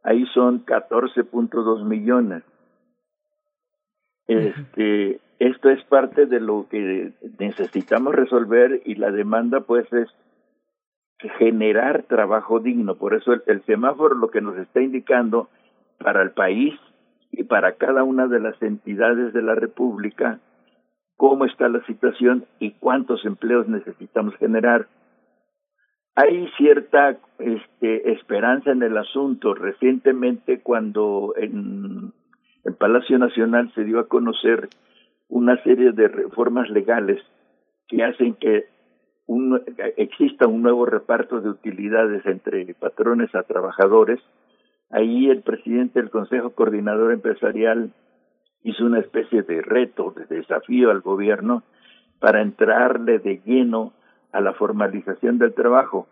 Ahí 0.03 0.25
son 0.33 0.65
14.2 0.65 1.83
millones. 1.83 2.43
Este, 4.27 5.19
esto 5.39 5.69
es 5.69 5.83
parte 5.85 6.25
de 6.25 6.39
lo 6.39 6.67
que 6.69 7.13
necesitamos 7.37 8.15
resolver 8.15 8.81
y 8.85 8.95
la 8.95 9.11
demanda 9.11 9.61
pues 9.61 9.91
es 9.91 10.09
generar 11.37 12.03
trabajo 12.03 12.59
digno. 12.59 12.95
Por 12.95 13.13
eso 13.13 13.33
el, 13.33 13.43
el 13.45 13.61
semáforo 13.65 14.15
lo 14.15 14.31
que 14.31 14.41
nos 14.41 14.57
está 14.57 14.81
indicando 14.81 15.49
para 15.99 16.21
el 16.21 16.31
país 16.31 16.73
y 17.31 17.43
para 17.43 17.73
cada 17.73 18.03
una 18.03 18.27
de 18.27 18.39
las 18.39 18.59
entidades 18.61 19.33
de 19.33 19.41
la 19.41 19.55
República 19.55 20.39
cómo 21.21 21.45
está 21.45 21.69
la 21.69 21.85
situación 21.85 22.45
y 22.57 22.71
cuántos 22.71 23.23
empleos 23.25 23.67
necesitamos 23.67 24.35
generar. 24.37 24.87
Hay 26.15 26.49
cierta 26.57 27.15
este, 27.37 28.11
esperanza 28.13 28.71
en 28.71 28.81
el 28.81 28.97
asunto. 28.97 29.53
Recientemente, 29.53 30.61
cuando 30.61 31.35
en 31.37 32.11
el 32.63 32.73
Palacio 32.73 33.19
Nacional 33.19 33.71
se 33.75 33.83
dio 33.83 33.99
a 33.99 34.07
conocer 34.07 34.69
una 35.29 35.61
serie 35.61 35.91
de 35.91 36.07
reformas 36.07 36.67
legales 36.71 37.21
que 37.87 38.03
hacen 38.03 38.33
que 38.33 38.65
un, 39.27 39.61
exista 39.97 40.47
un 40.47 40.63
nuevo 40.63 40.87
reparto 40.87 41.39
de 41.39 41.49
utilidades 41.49 42.25
entre 42.25 42.73
patrones 42.73 43.29
a 43.35 43.43
trabajadores, 43.43 44.19
Ahí 44.93 45.29
el 45.29 45.41
presidente 45.41 46.01
del 46.01 46.09
Consejo 46.09 46.49
Coordinador 46.49 47.13
Empresarial 47.13 47.93
hizo 48.63 48.85
una 48.85 48.99
especie 48.99 49.41
de 49.43 49.61
reto, 49.61 50.13
de 50.15 50.25
desafío 50.25 50.91
al 50.91 51.01
gobierno 51.01 51.63
para 52.19 52.41
entrarle 52.41 53.19
de 53.19 53.41
lleno 53.45 53.93
a 54.31 54.41
la 54.41 54.53
formalización 54.53 55.37
del 55.37 55.53
trabajo. 55.53 56.07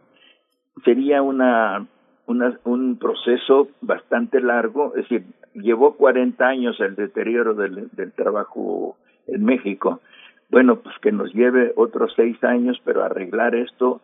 Sería 0.84 1.22
una, 1.22 1.86
una, 2.26 2.58
un 2.64 2.98
proceso 2.98 3.70
bastante 3.82 4.42
largo, 4.42 4.96
es 4.96 5.04
decir, 5.04 5.26
llevó 5.54 5.96
40 5.96 6.46
años 6.46 6.80
el 6.80 6.96
deterioro 6.96 7.54
del, 7.54 7.90
del 7.92 8.12
trabajo 8.14 8.98
en 9.28 9.46
México. 9.46 10.02
Bueno, 10.50 10.78
pues 10.78 10.96
que 11.02 11.12
nos 11.12 11.34
lleve 11.34 11.74
otros 11.76 12.12
seis 12.16 12.44
años, 12.44 12.82
pero 12.84 13.04
arreglar 13.04 13.56
esto 13.56 14.02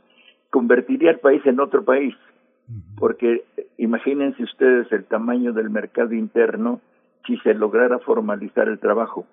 convertiría 0.52 1.10
al 1.10 1.20
país 1.20 1.42
en 1.46 1.60
otro 1.60 1.84
país, 1.84 2.16
porque 2.98 3.44
imagínense 3.78 4.44
ustedes 4.44 4.92
el 4.92 5.06
tamaño 5.06 5.54
del 5.54 5.70
mercado 5.70 6.14
interno 6.14 6.82
si 7.26 7.38
se 7.38 7.54
lograra 7.54 8.00
formalizar 8.00 8.68
el 8.68 8.80
trabajo. 8.80 9.26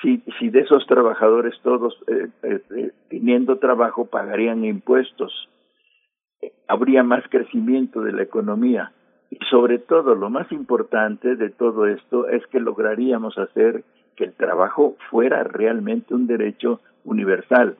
Si, 0.00 0.22
si 0.38 0.50
de 0.50 0.60
esos 0.60 0.86
trabajadores 0.86 1.54
todos 1.62 1.94
eh, 2.06 2.28
eh, 2.42 2.62
eh, 2.76 2.92
teniendo 3.08 3.58
trabajo 3.58 4.06
pagarían 4.06 4.64
impuestos, 4.64 5.48
habría 6.68 7.02
más 7.02 7.24
crecimiento 7.28 8.02
de 8.02 8.12
la 8.12 8.22
economía. 8.22 8.92
Y 9.30 9.38
sobre 9.50 9.78
todo, 9.78 10.14
lo 10.14 10.30
más 10.30 10.50
importante 10.52 11.36
de 11.36 11.50
todo 11.50 11.86
esto 11.86 12.28
es 12.28 12.46
que 12.46 12.60
lograríamos 12.60 13.36
hacer 13.38 13.84
que 14.16 14.24
el 14.24 14.34
trabajo 14.34 14.96
fuera 15.10 15.42
realmente 15.42 16.14
un 16.14 16.26
derecho 16.26 16.80
universal 17.04 17.76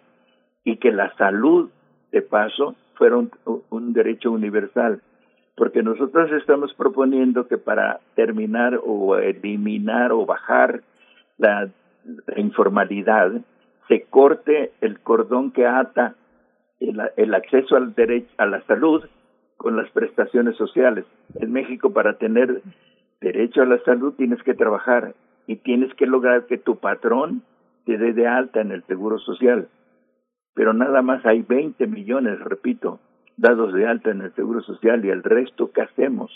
y 0.65 0.77
que 0.77 0.93
la 0.93 1.15
salud, 1.17 1.71
de 2.11 2.23
paso, 2.23 2.75
fuera 2.95 3.17
un 3.17 3.93
derecho 3.93 4.33
universal. 4.33 5.01
Porque 5.59 5.83
nosotros 5.83 6.31
estamos 6.33 6.73
proponiendo 6.75 7.49
que 7.49 7.59
para 7.59 7.99
terminar 8.15 8.81
o 8.85 9.19
eliminar 9.19 10.13
o 10.13 10.25
bajar 10.25 10.83
la, 11.37 11.69
informalidad, 12.37 13.33
se 13.89 14.05
corte 14.05 14.73
el 14.81 15.01
cordón 15.01 15.51
que 15.51 15.67
ata 15.67 16.15
el, 16.81 17.03
el 17.17 17.35
acceso 17.35 17.77
al 17.77 17.95
derecho 17.95 18.33
a 18.39 18.47
la 18.47 18.63
salud 18.63 19.05
con 19.57 19.77
las 19.77 19.91
prestaciones 19.91 20.57
sociales. 20.57 21.05
En 21.35 21.53
México, 21.53 21.93
para 21.93 22.17
tener 22.17 22.63
derecho 23.21 23.61
a 23.61 23.67
la 23.67 23.79
salud, 23.81 24.15
tienes 24.15 24.43
que 24.45 24.55
trabajar 24.55 25.15
y 25.49 25.57
tienes 25.57 25.93
que 25.95 26.07
lograr 26.07 26.47
que 26.47 26.57
tu 26.57 26.77
patrón 26.77 27.43
te 27.85 27.99
dé 27.99 28.13
de 28.13 28.29
alta 28.29 28.61
en 28.61 28.71
el 28.71 28.85
seguro 28.85 29.19
social. 29.19 29.69
Pero 30.55 30.73
nada 30.73 31.03
más 31.03 31.27
hay 31.27 31.43
20 31.43 31.87
millones, 31.89 32.39
repito, 32.41 33.01
dados 33.39 33.73
de 33.73 33.87
alta 33.87 34.11
en 34.11 34.21
el 34.21 34.35
seguro 34.35 34.61
social 34.63 35.05
y 35.05 35.11
el 35.11 35.23
resto, 35.23 35.71
¿qué 35.73 35.83
hacemos? 35.83 36.31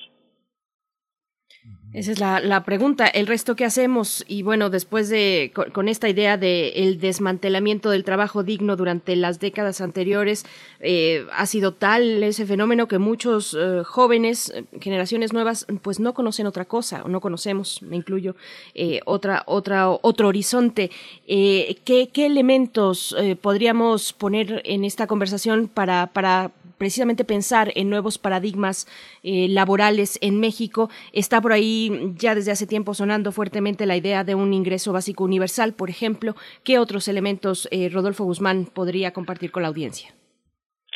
Esa 1.93 2.11
es 2.13 2.21
la, 2.21 2.41
la, 2.41 2.65
pregunta. 2.65 3.07
¿El 3.07 3.27
resto 3.27 3.55
qué 3.55 3.67
hacemos? 3.67 4.25
Y 4.27 4.43
bueno, 4.43 4.71
después 4.71 5.11
de, 5.11 5.53
con, 5.75 5.89
esta 5.89 6.09
idea 6.09 6.39
de 6.39 6.71
el 6.71 6.99
desmantelamiento 6.99 7.91
del 7.91 8.03
trabajo 8.03 8.43
digno 8.43 8.77
durante 8.77 9.15
las 9.15 9.41
décadas 9.41 9.83
anteriores, 9.83 10.47
eh, 10.81 11.27
ha 11.37 11.45
sido 11.45 11.75
tal 11.75 12.23
ese 12.23 12.47
fenómeno 12.47 12.89
que 12.89 12.99
muchos 12.99 13.55
eh, 13.61 13.83
jóvenes, 13.85 14.55
generaciones 14.81 15.35
nuevas, 15.35 15.67
pues 15.83 16.01
no 16.01 16.15
conocen 16.15 16.47
otra 16.47 16.65
cosa, 16.65 17.03
o 17.05 17.09
no 17.09 17.21
conocemos, 17.21 17.83
me 17.83 17.97
incluyo, 17.97 18.37
eh, 18.75 19.01
otra, 19.05 19.43
otra, 19.45 19.91
otro 19.91 20.29
horizonte. 20.29 20.91
Eh, 21.27 21.77
¿qué, 21.85 22.09
¿Qué 22.11 22.25
elementos 22.25 23.15
podríamos 23.43 24.15
poner 24.15 24.63
en 24.65 24.85
esta 24.85 25.07
conversación 25.07 25.69
para, 25.69 26.07
para 26.07 26.53
precisamente 26.79 27.25
pensar 27.25 27.71
en 27.75 27.91
nuevos 27.91 28.19
paradigmas 28.19 28.87
eh, 29.23 29.49
laborales 29.49 30.19
en 30.23 30.41
México. 30.41 30.91
Está 31.13 31.41
por 31.41 31.53
ahí 31.53 32.15
ya 32.17 32.35
desde 32.35 32.53
hace 32.53 32.67
tiempo 32.67 32.95
sonando 32.95 33.33
fuertemente 33.33 33.87
la 33.87 33.97
idea 33.97 34.25
de 34.25 34.35
un 34.35 34.53
ingreso 34.53 34.93
básico 34.93 35.25
universal, 35.25 35.75
por 35.75 35.91
ejemplo. 35.91 36.35
¿Qué 36.65 36.79
otros 36.79 37.09
elementos 37.09 37.69
eh, 37.71 37.89
Rodolfo 37.89 38.25
Guzmán 38.25 38.67
podría 38.73 39.13
compartir 39.13 39.51
con 39.51 39.63
la 39.63 39.69
audiencia? 39.69 40.11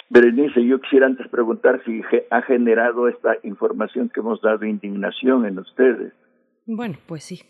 Berenice, 0.09 0.65
yo 0.65 0.81
quisiera 0.81 1.07
antes 1.07 1.27
preguntar 1.29 1.83
si 1.85 2.01
ha 2.31 2.43
generado 2.43 3.09
esta 3.09 3.37
información 3.43 4.09
que 4.09 4.21
hemos 4.21 4.41
dado 4.41 4.65
indignación 4.65 5.47
en 5.47 5.59
ustedes. 5.59 6.13
Bueno, 6.67 6.97
pues 7.07 7.23
sí, 7.23 7.43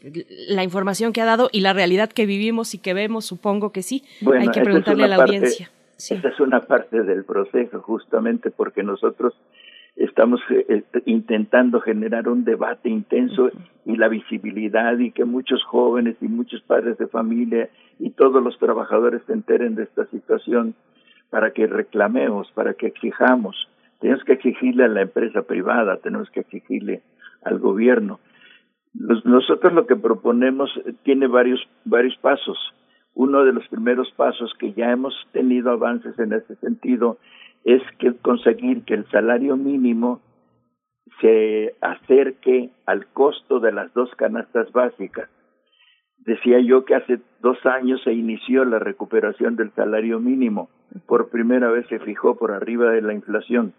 la 0.49 0.63
información 0.63 1.13
que 1.13 1.23
ha 1.23 1.25
dado 1.25 1.49
y 1.51 1.61
la 1.61 1.73
realidad 1.73 2.11
que 2.11 2.27
vivimos 2.27 2.75
y 2.75 2.79
que 2.79 2.93
vemos, 2.93 3.25
supongo 3.25 3.73
que 3.73 3.83
sí. 3.83 4.05
Bueno, 4.21 4.43
Hay 4.43 4.49
que 4.49 4.61
preguntarle 4.61 5.05
a 5.05 5.09
la 5.09 5.17
parte, 5.17 5.37
audiencia. 5.37 5.71
Sí. 5.97 6.15
Esa 6.15 6.29
es 6.29 6.41
una 6.41 6.61
parte 6.61 7.03
del 7.03 7.25
proceso, 7.25 7.81
justamente 7.81 8.51
porque 8.51 8.83
nosotros 8.83 9.35
estamos 9.97 10.41
eh, 10.51 10.85
intentando 11.07 11.81
generar 11.81 12.29
un 12.29 12.45
debate 12.45 12.91
intenso 12.91 13.45
uh 13.45 13.49
-huh. 13.49 13.69
y 13.87 13.97
la 13.97 14.09
visibilidad 14.09 14.99
y 14.99 15.11
que 15.11 15.25
muchos 15.25 15.65
jóvenes 15.65 16.17
y 16.21 16.29
muchos 16.29 16.61
padres 16.63 16.99
de 16.99 17.07
familia 17.07 17.71
y 17.99 18.11
todos 18.11 18.43
los 18.43 18.59
trabajadores 18.59 19.23
se 19.27 19.33
enteren 19.33 19.75
de 19.75 19.85
esta 19.85 20.05
situación 20.07 20.75
para 21.31 21.53
que 21.53 21.67
reclamemos, 21.67 22.51
para 22.53 22.75
que 22.75 22.87
exijamos. 22.87 23.57
Tenemos 24.01 24.23
que 24.25 24.35
exigirle 24.35 24.85
a 24.85 24.89
la 24.89 25.01
empresa 25.01 25.43
privada, 25.43 25.97
tenemos 25.97 26.31
que 26.31 26.41
exigirle 26.41 27.03
al 27.43 27.59
gobierno. 27.59 28.21
Los, 28.93 29.25
nosotros 29.25 29.73
lo 29.73 29.87
que 29.87 29.97
proponemos 29.97 30.71
tiene 31.05 31.27
varios 31.27 31.61
varios 31.85 32.17
pasos 32.19 32.59
uno 33.17 33.45
de 33.45 33.53
los 33.53 33.67
primeros 33.69 34.11
pasos 34.13 34.53
que 34.59 34.75
ya 34.75 34.93
hemos 34.93 35.15
tenido 35.33 35.71
avances 35.71 36.17
en 36.19 36.35
ese 36.35 36.55
sentido 36.57 37.17
es 37.65 37.83
conseguir 38.21 38.85
que 38.85 38.93
el 38.93 39.09
salario 39.11 39.57
mínimo 39.57 40.21
se 41.21 41.75
acerque 41.81 42.71
al 42.85 43.07
costo 43.07 43.59
de 43.59 43.73
las 43.73 43.93
dos 43.95 44.15
canastas 44.17 44.71
básicas. 44.71 45.31
Decía 46.19 46.61
yo 46.61 46.85
que 46.85 46.95
hace 46.95 47.21
dos 47.41 47.57
años 47.65 48.03
se 48.05 48.13
inició 48.13 48.67
la 48.67 48.79
recuperación 48.79 49.57
del 49.57 49.73
salario 49.73 50.21
mínimo. 50.21 50.69
Por 51.07 51.31
primera 51.31 51.71
vez 51.71 51.87
se 51.89 51.99
fijó 52.01 52.37
por 52.37 52.53
arriba 52.53 52.91
de 52.91 53.01
la 53.01 53.15
inflación. 53.15 53.73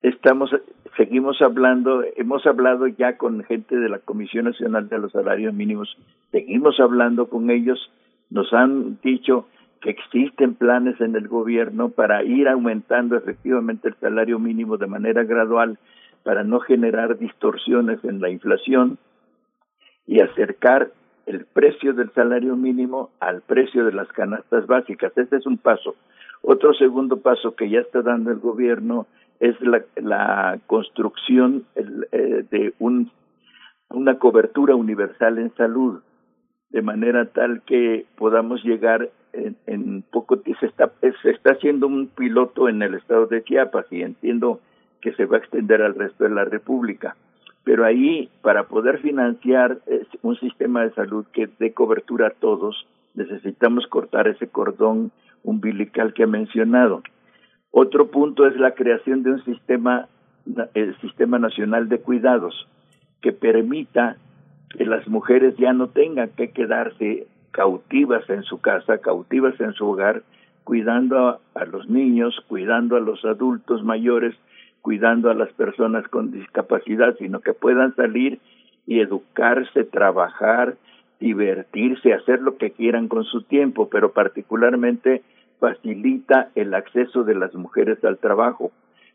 Estamos, 0.00 0.50
seguimos 0.96 1.42
hablando, 1.42 2.04
hemos 2.16 2.46
hablado 2.46 2.86
ya 2.86 3.18
con 3.18 3.44
gente 3.44 3.76
de 3.76 3.90
la 3.90 3.98
Comisión 3.98 4.46
Nacional 4.46 4.88
de 4.88 4.98
los 4.98 5.12
Salarios 5.12 5.52
Mínimos, 5.52 5.96
seguimos 6.30 6.78
hablando 6.80 7.28
con 7.28 7.50
ellos 7.50 7.90
nos 8.30 8.52
han 8.52 8.98
dicho 9.02 9.46
que 9.80 9.90
existen 9.90 10.54
planes 10.54 11.00
en 11.00 11.14
el 11.16 11.28
gobierno 11.28 11.90
para 11.90 12.22
ir 12.24 12.48
aumentando 12.48 13.16
efectivamente 13.16 13.88
el 13.88 13.94
salario 13.96 14.38
mínimo 14.38 14.76
de 14.76 14.86
manera 14.86 15.24
gradual 15.24 15.78
para 16.22 16.42
no 16.42 16.60
generar 16.60 17.18
distorsiones 17.18 18.02
en 18.04 18.20
la 18.20 18.30
inflación 18.30 18.98
y 20.06 20.20
acercar 20.20 20.90
el 21.26 21.44
precio 21.44 21.92
del 21.92 22.10
salario 22.12 22.56
mínimo 22.56 23.10
al 23.20 23.42
precio 23.42 23.84
de 23.84 23.92
las 23.92 24.08
canastas 24.08 24.66
básicas. 24.66 25.12
Este 25.16 25.36
es 25.36 25.46
un 25.46 25.58
paso. 25.58 25.96
Otro 26.42 26.72
segundo 26.74 27.18
paso 27.18 27.54
que 27.54 27.68
ya 27.68 27.80
está 27.80 28.02
dando 28.02 28.30
el 28.30 28.38
gobierno 28.38 29.06
es 29.40 29.56
la, 29.60 30.58
construcción 30.66 31.64
eh, 31.74 32.44
de 32.50 32.74
un, 32.78 33.10
una 33.90 34.18
cobertura 34.18 34.74
universal 34.74 35.38
en 35.38 35.54
salud 35.54 36.00
de 36.70 36.82
manera 36.82 37.26
tal 37.26 37.62
que 37.62 38.06
podamos 38.16 38.62
llegar 38.64 39.10
en, 39.32 39.56
en 39.66 40.02
poco 40.02 40.40
se 40.42 40.66
está 40.66 40.92
se 41.22 41.30
está 41.30 41.52
haciendo 41.52 41.86
un 41.86 42.08
piloto 42.08 42.68
en 42.68 42.82
el 42.82 42.94
estado 42.94 43.26
de 43.26 43.44
Chiapas 43.44 43.86
y 43.90 44.02
entiendo 44.02 44.60
que 45.00 45.12
se 45.12 45.26
va 45.26 45.36
a 45.36 45.40
extender 45.40 45.82
al 45.82 45.94
resto 45.94 46.24
de 46.24 46.30
la 46.30 46.44
República. 46.44 47.16
Pero 47.64 47.84
ahí 47.84 48.28
para 48.42 48.64
poder 48.64 48.98
financiar 49.00 49.78
un 50.22 50.36
sistema 50.38 50.82
de 50.82 50.92
salud 50.92 51.26
que 51.32 51.48
dé 51.58 51.72
cobertura 51.72 52.28
a 52.28 52.30
todos 52.30 52.86
necesitamos 53.14 53.86
cortar 53.86 54.28
ese 54.28 54.46
cordón 54.46 55.10
umbilical 55.42 56.12
que 56.12 56.24
ha 56.24 56.26
mencionado. 56.26 57.02
Otro 57.70 58.10
punto 58.10 58.46
es 58.46 58.56
la 58.56 58.72
creación 58.72 59.22
de 59.22 59.32
un 59.32 59.44
sistema 59.44 60.08
el 60.74 60.96
sistema 61.00 61.38
nacional 61.38 61.88
de 61.88 61.98
cuidados 61.98 62.68
que 63.20 63.32
permita 63.32 64.16
que 64.70 64.84
las 64.84 65.06
mujeres 65.08 65.56
ya 65.56 65.72
no 65.72 65.88
tengan 65.88 66.30
que 66.30 66.50
quedarse 66.50 67.26
cautivas 67.50 68.28
en 68.28 68.42
su 68.42 68.60
casa, 68.60 68.98
cautivas 68.98 69.58
en 69.60 69.72
su 69.72 69.86
hogar, 69.86 70.22
cuidando 70.64 71.28
a, 71.28 71.40
a, 71.54 71.64
los 71.64 71.88
niños, 71.88 72.34
cuidando 72.48 72.96
a 72.96 73.00
los 73.00 73.24
adultos 73.24 73.82
mayores, 73.82 74.34
cuidando 74.82 75.30
a 75.30 75.34
las 75.34 75.52
personas 75.52 76.06
con 76.08 76.32
discapacidad, 76.32 77.16
sino 77.18 77.40
que 77.40 77.52
puedan 77.52 77.94
salir 77.94 78.40
y 78.86 79.00
educarse, 79.00 79.84
trabajar, 79.84 80.76
divertirse, 81.18 82.12
hacer 82.12 82.40
lo 82.40 82.56
que 82.56 82.70
quieran 82.70 83.08
con 83.08 83.24
su 83.24 83.42
tiempo, 83.42 83.88
pero 83.88 84.12
particularmente 84.12 85.22
facilita 85.58 86.50
el 86.54 86.74
acceso 86.74 87.24
de 87.24 87.34
las 87.34 87.54
mujeres 87.54 88.02
al 88.04 88.18
trabajo, 88.18 88.70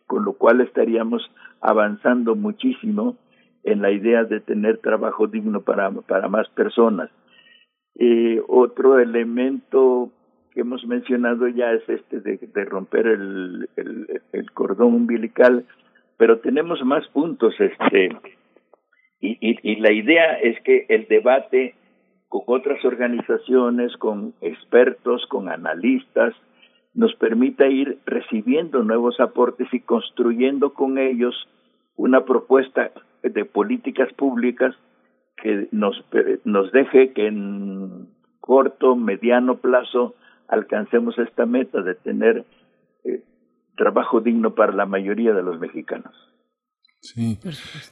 con 0.08 0.26
lo 0.26 0.34
cual 0.34 0.62
estaríamos 0.62 1.30
avanzando 1.62 2.36
muchísimo 2.36 3.16
en 3.64 3.82
la 3.82 3.92
idea 3.92 4.24
de 4.24 4.40
tener 4.40 4.80
trabajo 4.80 5.28
digno 5.28 5.62
para, 5.62 5.92
para 5.92 6.28
más 6.28 6.50
personas. 6.50 7.10
Eh, 7.96 8.42
otro 8.48 9.00
elemento 9.00 10.12
que 10.54 10.62
hemos 10.62 10.86
mencionado 10.86 11.48
ya 11.48 11.72
es 11.72 11.88
este 11.88 12.20
de, 12.20 12.66
romper 12.66 13.08
el, 13.08 13.70
el, 13.76 14.22
el, 14.34 14.52
cordón 14.52 14.94
umbilical 14.94 15.66
pero 16.22 16.38
tenemos 16.38 16.80
más 16.86 17.08
puntos, 17.08 17.56
este, 17.60 18.10
y, 19.20 19.38
y, 19.42 19.58
y 19.64 19.76
la 19.78 19.92
idea 19.92 20.36
es 20.36 20.62
que 20.62 20.86
el 20.90 21.08
debate 21.08 21.74
con 22.30 22.44
otras 22.46 22.86
organizaciones, 22.86 23.98
con 23.98 24.36
expertos, 24.40 25.26
con 25.30 25.50
analistas, 25.50 26.36
nos 26.94 27.16
permita 27.16 27.66
ir 27.66 27.98
recibiendo 28.06 28.84
nuevos 28.84 29.20
aportes 29.20 29.68
y 29.74 29.80
construyendo 29.80 30.76
con 30.76 31.00
ellos 31.00 31.34
una 31.96 32.24
propuesta 32.24 32.92
de 33.24 33.46
políticas 33.46 34.12
públicas 34.14 34.76
que 35.38 35.68
nos, 35.72 36.04
nos 36.44 36.72
deje 36.72 37.14
que 37.14 37.28
en 37.28 38.08
corto, 38.40 38.96
mediano 38.96 39.58
plazo 39.58 40.16
alcancemos 40.48 41.18
esta 41.18 41.46
meta 41.46 41.82
de 41.82 41.96
tener 41.96 42.46
eh, 43.04 43.24
trabajo 43.78 44.20
digno 44.20 44.54
para 44.54 44.74
la 44.74 44.86
mayoría 44.86 45.34
de 45.34 45.44
los 45.44 45.60
mexicanos. 45.60 46.31
Sí. 47.04 47.40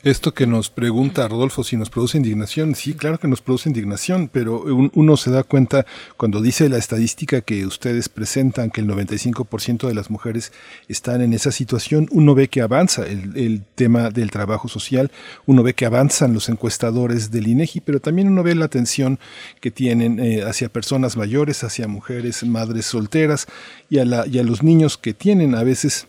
Esto 0.03 0.35
que 0.35 0.45
nos 0.45 0.69
pregunta 0.69 1.27
Rodolfo 1.27 1.63
si 1.63 1.75
nos 1.75 1.89
produce 1.89 2.17
indignación, 2.17 2.75
sí, 2.75 2.93
claro 2.93 3.17
que 3.19 3.27
nos 3.27 3.41
produce 3.41 3.67
indignación, 3.67 4.29
pero 4.31 4.61
un- 4.61 4.91
uno 4.93 5.17
se 5.17 5.31
da 5.31 5.41
cuenta 5.41 5.87
cuando 6.15 6.41
dice 6.41 6.69
la 6.69 6.77
estadística 6.77 7.41
que 7.41 7.65
ustedes 7.65 8.07
presentan 8.07 8.69
que 8.69 8.81
el 8.81 8.87
95% 8.87 9.87
de 9.87 9.95
las 9.95 10.11
mujeres 10.11 10.51
están 10.87 11.21
en 11.21 11.33
esa 11.33 11.51
situación, 11.51 12.07
uno 12.11 12.35
ve 12.35 12.49
que 12.49 12.61
avanza 12.61 13.03
el, 13.07 13.35
el 13.35 13.63
tema 13.73 14.11
del 14.11 14.29
trabajo 14.29 14.67
social, 14.67 15.09
uno 15.47 15.63
ve 15.63 15.73
que 15.73 15.87
avanzan 15.87 16.31
los 16.33 16.47
encuestadores 16.47 17.31
del 17.31 17.47
INEGI, 17.47 17.81
pero 17.81 17.99
también 17.99 18.27
uno 18.27 18.43
ve 18.43 18.53
la 18.53 18.65
atención 18.65 19.17
que 19.59 19.71
tienen 19.71 20.19
eh, 20.19 20.43
hacia 20.43 20.69
personas 20.69 21.17
mayores, 21.17 21.63
hacia 21.63 21.87
mujeres, 21.87 22.43
madres 22.43 22.85
solteras 22.85 23.47
y 23.89 23.97
a, 23.97 24.05
la, 24.05 24.27
y 24.27 24.37
a 24.37 24.43
los 24.43 24.61
niños 24.61 24.99
que 24.99 25.15
tienen 25.15 25.55
a 25.55 25.63
veces 25.63 26.05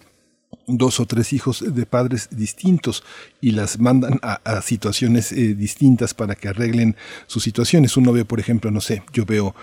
dos 0.67 1.01
o 1.01 1.07
tres 1.07 1.33
hijos 1.33 1.65
de 1.67 1.87
padres 1.87 2.29
distintos 2.31 3.03
y 3.41 3.53
las 3.53 3.79
mandan 3.79 4.21
a, 4.23 4.63
situaciones 4.63 5.33
eh, 5.33 5.55
distintas 5.55 6.15
para 6.15 6.35
que 6.35 6.49
arreglen 6.49 6.97
sus 7.27 7.43
situaciones. 7.43 7.97
Uno 7.97 8.13
ve, 8.13 8.25
por 8.25 8.41
ejemplo, 8.41 8.71
no 8.71 8.81
sé, 8.81 9.03
yo 9.13 9.25
veo 9.25 9.55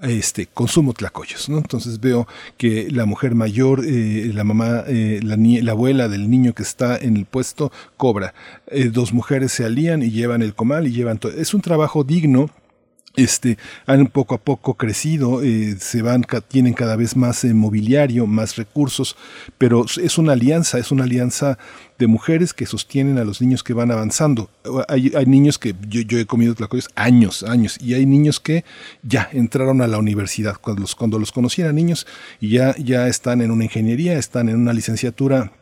este 0.00 0.46
consumo 0.46 0.92
tlacoyos, 0.92 1.48
¿no? 1.48 1.58
Entonces 1.58 2.00
veo 2.00 2.28
que 2.56 2.90
la 2.90 3.06
mujer 3.06 3.34
mayor, 3.34 3.82
eh, 3.86 4.30
la 4.34 4.44
mamá, 4.44 4.84
eh, 4.86 5.20
la 5.22 5.72
abuela 5.72 6.08
del 6.08 6.28
niño 6.30 6.52
que 6.54 6.62
está 6.62 6.96
en 6.96 7.16
el 7.16 7.24
puesto 7.24 7.72
cobra. 7.96 8.34
Eh, 8.66 8.90
dos 8.92 9.12
mujeres 9.12 9.52
se 9.52 9.64
alían 9.64 10.02
y 10.02 10.10
llevan 10.10 10.42
el 10.42 10.54
comal 10.54 10.86
y 10.86 10.92
llevan 10.92 11.18
todo. 11.18 11.32
Es 11.32 11.54
un 11.54 11.62
trabajo 11.62 12.04
digno 12.04 12.50
este, 13.16 13.58
han 13.86 14.06
poco 14.06 14.34
a 14.34 14.38
poco 14.38 14.74
crecido, 14.74 15.42
eh, 15.42 15.76
se 15.78 16.02
van, 16.02 16.24
tienen 16.48 16.74
cada 16.74 16.96
vez 16.96 17.16
más 17.16 17.44
eh, 17.44 17.54
mobiliario, 17.54 18.26
más 18.26 18.56
recursos, 18.56 19.16
pero 19.58 19.84
es 20.02 20.18
una 20.18 20.32
alianza, 20.32 20.78
es 20.78 20.90
una 20.90 21.04
alianza 21.04 21.58
de 21.98 22.06
mujeres 22.06 22.52
que 22.52 22.66
sostienen 22.66 23.18
a 23.18 23.24
los 23.24 23.40
niños 23.40 23.62
que 23.62 23.72
van 23.72 23.90
avanzando. 23.90 24.50
Hay, 24.88 25.12
hay 25.16 25.26
niños 25.26 25.58
que 25.58 25.74
yo, 25.88 26.02
yo 26.02 26.18
he 26.18 26.26
comido 26.26 26.54
tlacoyos 26.54 26.88
años, 26.94 27.42
años, 27.42 27.78
y 27.80 27.94
hay 27.94 28.04
niños 28.04 28.38
que 28.38 28.64
ya 29.02 29.28
entraron 29.32 29.80
a 29.80 29.86
la 29.86 29.98
universidad, 29.98 30.56
cuando 30.60 30.82
los, 30.82 30.94
cuando 30.94 31.18
los 31.18 31.32
niños 31.72 32.06
y 32.40 32.50
ya, 32.50 32.76
ya 32.76 33.08
están 33.08 33.40
en 33.40 33.50
una 33.50 33.64
ingeniería, 33.64 34.18
están 34.18 34.48
en 34.48 34.56
una 34.56 34.72
licenciatura 34.72 35.52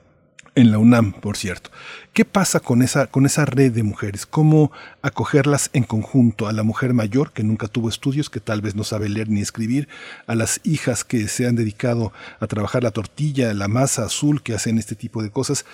en 0.55 0.71
la 0.71 0.79
UNAM, 0.79 1.13
por 1.13 1.37
cierto. 1.37 1.71
¿Qué 2.13 2.25
pasa 2.25 2.61
con 2.61 2.83
esa, 2.83 3.07
con 3.09 3.27
esa 3.27 3.45
red 3.45 3.73
de 3.73 3.83
mujeres? 3.83 4.25
¿Cómo 4.27 4.71
acogerlas 5.03 5.71
en 5.73 5.85
conjunto? 5.85 6.47
A 6.47 6.53
la 6.53 6.63
mujer 6.63 6.95
mayor 6.95 7.33
que 7.33 7.43
nunca 7.43 7.67
tuvo 7.67 7.89
estudios, 7.89 8.31
que 8.31 8.41
tal 8.41 8.61
vez 8.61 8.75
no 8.75 8.85
sabe 8.85 9.09
leer 9.09 9.29
ni 9.29 9.41
escribir, 9.41 9.89
a 10.27 10.35
las 10.35 10.61
hijas 10.63 11.05
que 11.05 11.27
se 11.29 11.47
han 11.47 11.57
dedicado 11.57 12.13
a 12.41 12.47
trabajar 12.47 12.83
la 12.83 12.93
tortilla, 12.93 13.53
la 13.55 13.69
masa 13.69 14.05
azul, 14.05 14.43
que 14.43 14.55
hacen 14.55 14.79
este 14.79 14.95
tipo 14.95 15.23
de 15.23 15.31
cosas. 15.31 15.65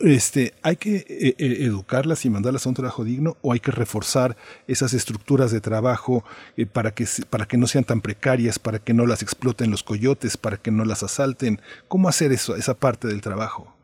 Este, 0.00 0.54
¿Hay 0.62 0.76
que 0.76 0.96
eh, 0.96 1.34
eh, 1.38 1.56
educarlas 1.62 2.24
y 2.24 2.30
mandarlas 2.30 2.66
a 2.66 2.68
un 2.68 2.76
trabajo 2.76 3.02
digno 3.02 3.36
o 3.40 3.52
hay 3.52 3.58
que 3.58 3.72
reforzar 3.72 4.36
esas 4.68 4.92
estructuras 4.94 5.50
de 5.50 5.60
trabajo 5.60 6.22
eh, 6.56 6.66
para, 6.66 6.92
que, 6.92 7.04
para 7.28 7.46
que 7.46 7.56
no 7.56 7.66
sean 7.66 7.82
tan 7.82 8.00
precarias, 8.00 8.60
para 8.60 8.78
que 8.78 8.94
no 8.94 9.06
las 9.06 9.22
exploten 9.22 9.72
los 9.72 9.82
coyotes, 9.82 10.36
para 10.36 10.58
que 10.58 10.70
no 10.70 10.84
las 10.84 11.02
asalten? 11.02 11.60
¿Cómo 11.88 12.08
hacer 12.08 12.30
eso, 12.30 12.54
esa 12.54 12.74
parte 12.74 13.08
del 13.08 13.22
trabajo? 13.22 13.75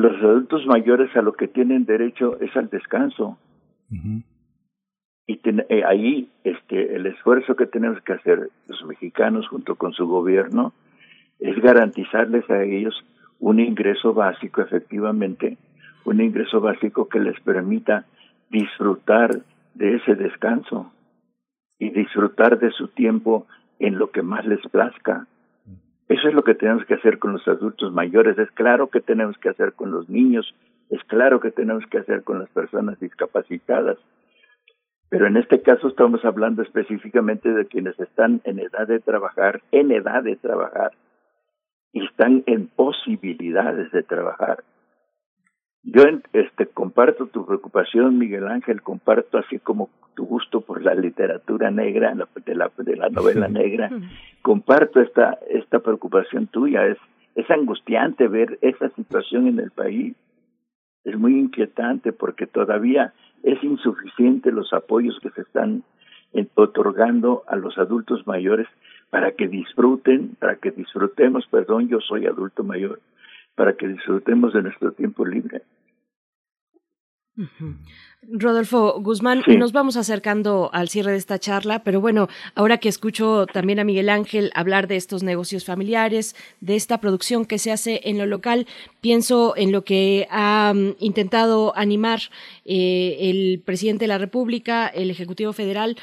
Los 0.00 0.16
adultos 0.22 0.64
mayores 0.66 1.14
a 1.14 1.20
lo 1.22 1.32
que 1.34 1.46
tienen 1.46 1.84
derecho 1.84 2.40
es 2.40 2.56
al 2.56 2.70
descanso. 2.70 3.38
Y 5.26 5.36
ten- 5.38 5.66
eh, 5.68 5.82
ahí 5.84 6.28
este, 6.44 6.96
el 6.96 7.04
esfuerzo 7.06 7.54
que 7.54 7.66
tenemos 7.66 8.00
que 8.02 8.14
hacer 8.14 8.48
los 8.66 8.84
mexicanos 8.86 9.46
junto 9.48 9.74
con 9.76 9.92
su 9.92 10.06
gobierno 10.06 10.72
es 11.38 11.56
garantizarles 11.60 12.48
a 12.50 12.62
ellos 12.62 12.94
un 13.38 13.60
ingreso 13.60 14.14
básico, 14.14 14.62
efectivamente, 14.62 15.58
un 16.04 16.20
ingreso 16.20 16.60
básico 16.60 17.08
que 17.08 17.20
les 17.20 17.38
permita 17.40 18.04
disfrutar 18.50 19.30
de 19.74 19.96
ese 19.96 20.14
descanso 20.14 20.92
y 21.78 21.90
disfrutar 21.90 22.58
de 22.58 22.70
su 22.72 22.88
tiempo 22.88 23.46
en 23.78 23.98
lo 23.98 24.10
que 24.10 24.22
más 24.22 24.44
les 24.46 24.60
plazca. 24.68 25.26
Eso 26.10 26.26
es 26.26 26.34
lo 26.34 26.42
que 26.42 26.56
tenemos 26.56 26.84
que 26.86 26.94
hacer 26.94 27.20
con 27.20 27.34
los 27.34 27.46
adultos 27.46 27.92
mayores. 27.92 28.36
Es 28.36 28.50
claro 28.50 28.88
que 28.88 29.00
tenemos 29.00 29.38
que 29.38 29.48
hacer 29.48 29.74
con 29.74 29.92
los 29.92 30.08
niños. 30.08 30.52
Es 30.88 31.04
claro 31.04 31.38
que 31.38 31.52
tenemos 31.52 31.86
que 31.86 31.98
hacer 31.98 32.24
con 32.24 32.40
las 32.40 32.48
personas 32.50 32.98
discapacitadas. 32.98 33.96
Pero 35.08 35.28
en 35.28 35.36
este 35.36 35.62
caso 35.62 35.86
estamos 35.86 36.24
hablando 36.24 36.62
específicamente 36.62 37.52
de 37.52 37.64
quienes 37.66 37.98
están 38.00 38.40
en 38.42 38.58
edad 38.58 38.88
de 38.88 38.98
trabajar, 38.98 39.62
en 39.70 39.92
edad 39.92 40.24
de 40.24 40.34
trabajar, 40.34 40.90
y 41.92 42.04
están 42.04 42.42
en 42.46 42.66
posibilidades 42.66 43.92
de 43.92 44.02
trabajar. 44.02 44.64
Yo 45.82 46.02
este 46.32 46.66
comparto 46.66 47.26
tu 47.26 47.46
preocupación, 47.46 48.18
Miguel 48.18 48.46
Ángel, 48.48 48.82
comparto 48.82 49.38
así 49.38 49.58
como 49.58 49.88
tu 50.14 50.26
gusto 50.26 50.60
por 50.60 50.82
la 50.82 50.94
literatura 50.94 51.70
negra, 51.70 52.14
la- 52.14 52.28
de 52.44 52.54
la, 52.54 52.70
de 52.76 52.96
la 52.96 53.08
novela 53.08 53.48
negra, 53.60 53.90
comparto 54.42 55.00
esta 55.00 55.38
esta 55.48 55.78
preocupación 55.80 56.46
tuya. 56.48 56.86
Es 56.86 56.98
es 57.36 57.48
angustiante 57.50 58.26
ver 58.28 58.58
esa 58.60 58.90
situación 58.90 59.46
en 59.46 59.60
el 59.60 59.70
país. 59.70 60.14
Es 61.04 61.16
muy 61.16 61.38
inquietante 61.38 62.12
porque 62.12 62.46
todavía 62.46 63.14
es 63.42 63.62
insuficiente 63.64 64.52
los 64.52 64.72
apoyos 64.74 65.18
que 65.22 65.30
se 65.30 65.42
están 65.42 65.82
eh, 66.34 66.46
otorgando 66.56 67.42
a 67.46 67.56
los 67.56 67.78
adultos 67.78 68.26
mayores 68.26 68.66
para 69.08 69.32
que 69.32 69.48
disfruten, 69.48 70.36
para 70.38 70.56
que 70.56 70.72
disfrutemos, 70.72 71.46
perdón, 71.46 71.88
yo 71.88 72.00
soy 72.00 72.26
adulto 72.26 72.64
mayor, 72.64 73.00
para 73.60 73.76
que 73.76 73.86
disfrutemos 73.86 74.54
de 74.54 74.62
nuestro 74.62 74.90
tiempo 74.92 75.22
libre. 75.22 75.60
Rodolfo 78.28 79.00
Guzmán, 79.00 79.42
Sí. 79.46 79.56
nos 79.56 79.72
vamos 79.72 79.96
acercando 79.96 80.68
al 80.74 80.90
cierre 80.90 81.12
de 81.12 81.16
esta 81.16 81.38
charla, 81.38 81.82
pero 81.82 82.02
bueno, 82.02 82.28
ahora 82.54 82.76
que 82.76 82.90
escucho 82.90 83.46
también 83.46 83.80
a 83.80 83.84
Miguel 83.84 84.10
Ángel 84.10 84.50
hablar 84.54 84.88
de 84.88 84.96
estos 84.96 85.22
negocios 85.22 85.64
familiares, 85.64 86.36
de 86.60 86.76
esta 86.76 86.98
producción 86.98 87.46
que 87.46 87.58
se 87.58 87.72
hace 87.72 88.02
en 88.04 88.18
lo 88.18 88.26
local, 88.26 88.66
pienso 89.00 89.54
en 89.56 89.72
lo 89.72 89.84
que 89.84 90.26
ha 90.30 90.72
mm, 90.74 90.96
intentado 90.98 91.72
animar 91.76 92.20
eh, 92.66 93.16
el 93.20 93.62
presidente 93.64 94.04
de 94.04 94.08
la 94.08 94.18
República, 94.18 94.86
el 94.86 95.10
Ejecutivo 95.10 95.54
Federal, 95.54 95.96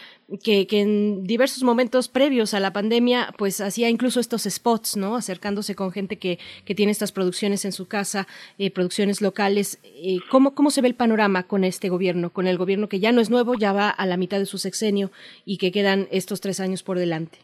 que, 0.44 0.68
que 0.68 0.82
en 0.82 1.24
diversos 1.24 1.64
momentos 1.64 2.10
previos 2.10 2.54
a 2.54 2.60
la 2.60 2.74
pandemia, 2.74 3.34
pues 3.38 3.62
hacía 3.62 3.90
incluso 3.90 4.20
estos 4.20 4.44
spots, 4.44 4.98
¿no? 4.98 5.16
Acercándose 5.16 5.76
con 5.76 5.92
gente 5.94 6.18
que, 6.18 6.38
que 6.66 6.76
tiene 6.76 6.92
estas 6.92 7.14
producciones 7.14 7.64
en 7.64 7.72
su 7.72 7.88
casa, 7.88 8.28
eh, 8.58 8.70
producciones 8.72 9.22
locales. 9.22 9.80
Eh, 9.86 10.18
¿cómo, 10.30 10.54
¿Cómo 10.54 10.72
se 10.72 10.82
ve 10.82 10.90
el 10.90 10.96
panorama 10.96 11.44
con 11.44 11.64
este 11.64 11.88
gobierno? 11.88 12.07
Con 12.32 12.48
el 12.48 12.58
gobierno 12.58 12.90
que 12.90 13.00
ya 13.00 13.12
no 13.12 13.22
es 13.22 13.30
nuevo, 13.30 13.54
ya 13.56 13.74
va 13.74 13.90
a 13.90 14.06
la 14.06 14.18
mitad 14.18 14.40
de 14.40 14.46
su 14.46 14.58
sexenio 14.58 15.12
y 15.46 15.58
que 15.58 15.72
quedan 15.72 16.08
estos 16.12 16.42
tres 16.42 16.60
años 16.60 16.84
por 16.84 16.98
delante. 16.98 17.40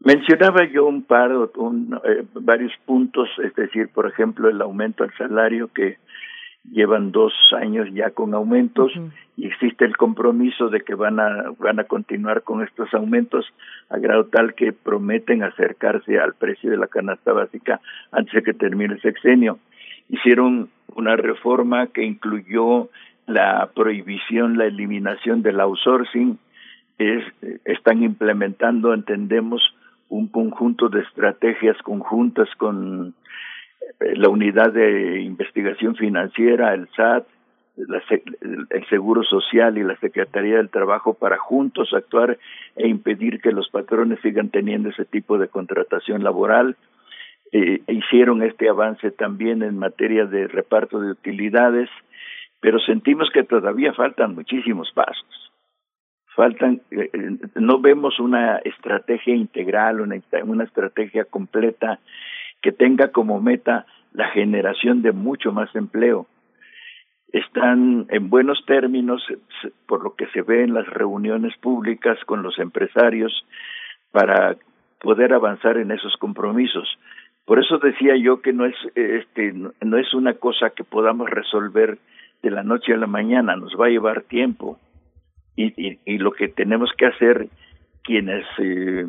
Mencionaba 0.00 0.66
yo 0.72 0.86
un 0.86 1.02
par, 1.02 1.30
un, 1.56 2.00
eh, 2.04 2.24
varios 2.32 2.72
puntos, 2.86 3.28
es 3.44 3.54
decir, 3.54 3.88
por 3.88 4.06
ejemplo, 4.06 4.48
el 4.48 4.60
aumento 4.62 5.04
al 5.04 5.12
salario 5.18 5.68
que 5.72 5.98
llevan 6.64 7.10
dos 7.12 7.32
años 7.56 7.88
ya 7.92 8.10
con 8.10 8.34
aumentos 8.34 8.92
y 9.36 9.46
existe 9.46 9.84
el 9.84 9.96
compromiso 9.96 10.68
de 10.68 10.80
que 10.80 10.94
van 10.94 11.18
a 11.18 11.52
van 11.58 11.80
a 11.80 11.84
continuar 11.84 12.42
con 12.42 12.62
estos 12.62 12.92
aumentos 12.92 13.46
a 13.88 13.98
grado 13.98 14.26
tal 14.26 14.54
que 14.54 14.72
prometen 14.72 15.42
acercarse 15.42 16.18
al 16.18 16.34
precio 16.34 16.70
de 16.70 16.76
la 16.76 16.86
canasta 16.86 17.32
básica 17.32 17.80
antes 18.12 18.34
de 18.34 18.42
que 18.42 18.54
termine 18.54 18.94
el 18.94 19.02
sexenio. 19.02 19.58
Hicieron 20.08 20.68
una 20.94 21.16
reforma 21.16 21.86
que 21.86 22.04
incluyó 22.04 22.88
la 23.30 23.70
prohibición, 23.74 24.58
la 24.58 24.66
eliminación 24.66 25.42
del 25.42 25.60
outsourcing, 25.60 26.38
es, 26.98 27.24
están 27.64 28.02
implementando, 28.02 28.92
entendemos, 28.92 29.62
un 30.10 30.26
conjunto 30.26 30.88
de 30.88 31.00
estrategias 31.00 31.76
conjuntas 31.82 32.48
con 32.56 33.14
eh, 34.00 34.16
la 34.16 34.28
unidad 34.28 34.72
de 34.72 35.20
investigación 35.22 35.94
financiera, 35.94 36.74
el 36.74 36.88
SAT, 36.96 37.24
el 38.70 38.86
Seguro 38.88 39.22
Social 39.22 39.78
y 39.78 39.84
la 39.84 39.96
Secretaría 39.96 40.56
del 40.56 40.68
Trabajo 40.68 41.14
para 41.14 41.38
juntos 41.38 41.94
actuar 41.94 42.36
e 42.76 42.88
impedir 42.88 43.40
que 43.40 43.52
los 43.52 43.70
patrones 43.70 44.18
sigan 44.20 44.50
teniendo 44.50 44.90
ese 44.90 45.04
tipo 45.04 45.38
de 45.38 45.48
contratación 45.48 46.22
laboral. 46.22 46.76
eh, 47.52 47.80
hicieron 47.88 48.42
este 48.42 48.68
avance 48.68 49.10
también 49.10 49.62
en 49.62 49.78
materia 49.78 50.24
de 50.24 50.46
reparto 50.46 51.00
de 51.00 51.10
utilidades, 51.10 51.88
pero 52.60 52.78
sentimos 52.78 53.30
que 53.30 53.42
todavía 53.44 53.92
faltan 53.92 54.34
muchísimos 54.34 54.90
pasos. 54.92 55.52
Faltan, 56.36 56.80
eh, 56.90 57.10
eh, 57.12 57.36
no 57.56 57.80
vemos 57.80 58.20
una 58.20 58.56
estrategia 58.58 59.34
integral, 59.34 60.00
una, 60.00 60.16
una 60.44 60.64
estrategia 60.64 61.24
completa 61.24 61.98
que 62.62 62.72
tenga 62.72 63.08
como 63.08 63.40
meta 63.40 63.86
la 64.12 64.28
generación 64.28 65.02
de 65.02 65.12
mucho 65.12 65.52
más 65.52 65.74
empleo. 65.74 66.26
Están 67.32 68.06
en 68.10 68.28
buenos 68.28 68.64
términos, 68.66 69.22
s- 69.30 69.72
por 69.86 70.02
lo 70.02 70.14
que 70.16 70.26
se 70.28 70.42
ve 70.42 70.64
en 70.64 70.74
las 70.74 70.86
reuniones 70.86 71.56
públicas 71.58 72.18
con 72.26 72.42
los 72.42 72.58
empresarios, 72.58 73.44
para 74.10 74.56
poder 75.00 75.32
avanzar 75.32 75.78
en 75.78 75.92
esos 75.92 76.16
compromisos. 76.16 76.98
Por 77.44 77.58
eso 77.60 77.78
decía 77.78 78.16
yo 78.16 78.42
que 78.42 78.52
no 78.52 78.66
es 78.66 78.74
este 78.94 79.52
no 79.52 79.96
es 79.96 80.12
una 80.14 80.34
cosa 80.34 80.70
que 80.70 80.84
podamos 80.84 81.30
resolver 81.30 81.98
de 82.42 82.50
la 82.50 82.62
noche 82.62 82.94
a 82.94 82.96
la 82.96 83.06
mañana, 83.06 83.56
nos 83.56 83.72
va 83.78 83.86
a 83.86 83.90
llevar 83.90 84.22
tiempo. 84.22 84.78
Y, 85.56 85.98
y, 86.06 86.18
lo 86.18 86.32
que 86.32 86.48
tenemos 86.48 86.90
que 86.96 87.06
hacer 87.06 87.48
quienes 88.02 88.46
eh, 88.58 89.04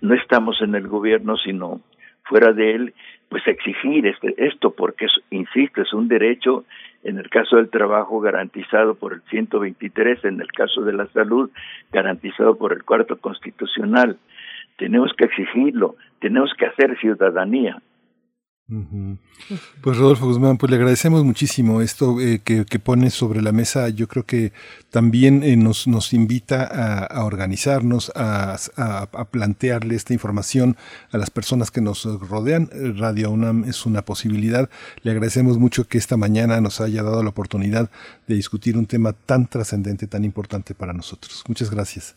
no 0.00 0.14
estamos 0.14 0.60
en 0.60 0.74
el 0.74 0.88
gobierno 0.88 1.36
sino 1.36 1.80
fuera 2.24 2.52
de 2.52 2.74
él, 2.74 2.94
pues 3.28 3.46
exigir 3.46 4.06
este, 4.06 4.34
esto 4.46 4.72
porque 4.72 5.06
insisto, 5.30 5.82
es 5.82 5.92
un 5.92 6.08
derecho 6.08 6.64
en 7.04 7.18
el 7.18 7.30
caso 7.30 7.56
del 7.56 7.70
trabajo 7.70 8.20
garantizado 8.20 8.94
por 8.94 9.12
el 9.12 9.22
123, 9.30 10.24
en 10.24 10.40
el 10.40 10.50
caso 10.52 10.82
de 10.82 10.92
la 10.92 11.06
salud 11.08 11.50
garantizado 11.92 12.56
por 12.56 12.72
el 12.72 12.84
cuarto 12.84 13.18
constitucional. 13.18 14.18
Tenemos 14.76 15.12
que 15.16 15.24
exigirlo, 15.24 15.96
tenemos 16.20 16.52
que 16.54 16.66
hacer 16.66 16.98
ciudadanía. 16.98 17.80
Pues 19.82 19.96
Rodolfo 19.96 20.26
Guzmán, 20.26 20.58
pues 20.58 20.70
le 20.70 20.76
agradecemos 20.76 21.24
muchísimo 21.24 21.80
esto 21.80 22.20
eh, 22.20 22.40
que, 22.44 22.66
que 22.66 22.78
pone 22.78 23.08
sobre 23.10 23.40
la 23.40 23.50
mesa. 23.52 23.88
Yo 23.88 24.08
creo 24.08 24.24
que 24.24 24.52
también 24.90 25.42
eh, 25.42 25.56
nos, 25.56 25.86
nos 25.88 26.12
invita 26.12 26.64
a, 26.64 27.04
a 27.06 27.24
organizarnos, 27.24 28.12
a, 28.14 28.56
a- 28.76 29.08
a 29.10 29.24
plantearle 29.24 29.94
esta 29.94 30.12
información 30.12 30.76
a 31.12 31.18
las 31.18 31.30
personas 31.30 31.70
que 31.70 31.80
nos 31.80 32.04
rodean. 32.28 32.68
Radio 32.98 33.30
UNAM 33.30 33.64
es 33.64 33.86
una 33.86 34.02
posibilidad. 34.02 34.68
Le 35.02 35.12
agradecemos 35.12 35.58
mucho 35.58 35.88
que 35.88 35.96
esta 35.96 36.16
mañana 36.18 36.60
nos 36.60 36.80
haya 36.82 37.02
dado 37.02 37.22
la 37.22 37.30
oportunidad 37.30 37.90
de 38.26 38.34
discutir 38.34 38.76
un 38.76 38.86
tema 38.86 39.12
tan 39.14 39.46
trascendente, 39.46 40.06
tan 40.06 40.24
importante 40.24 40.74
para 40.74 40.92
nosotros. 40.92 41.42
Muchas 41.48 41.70
gracias. 41.70 42.16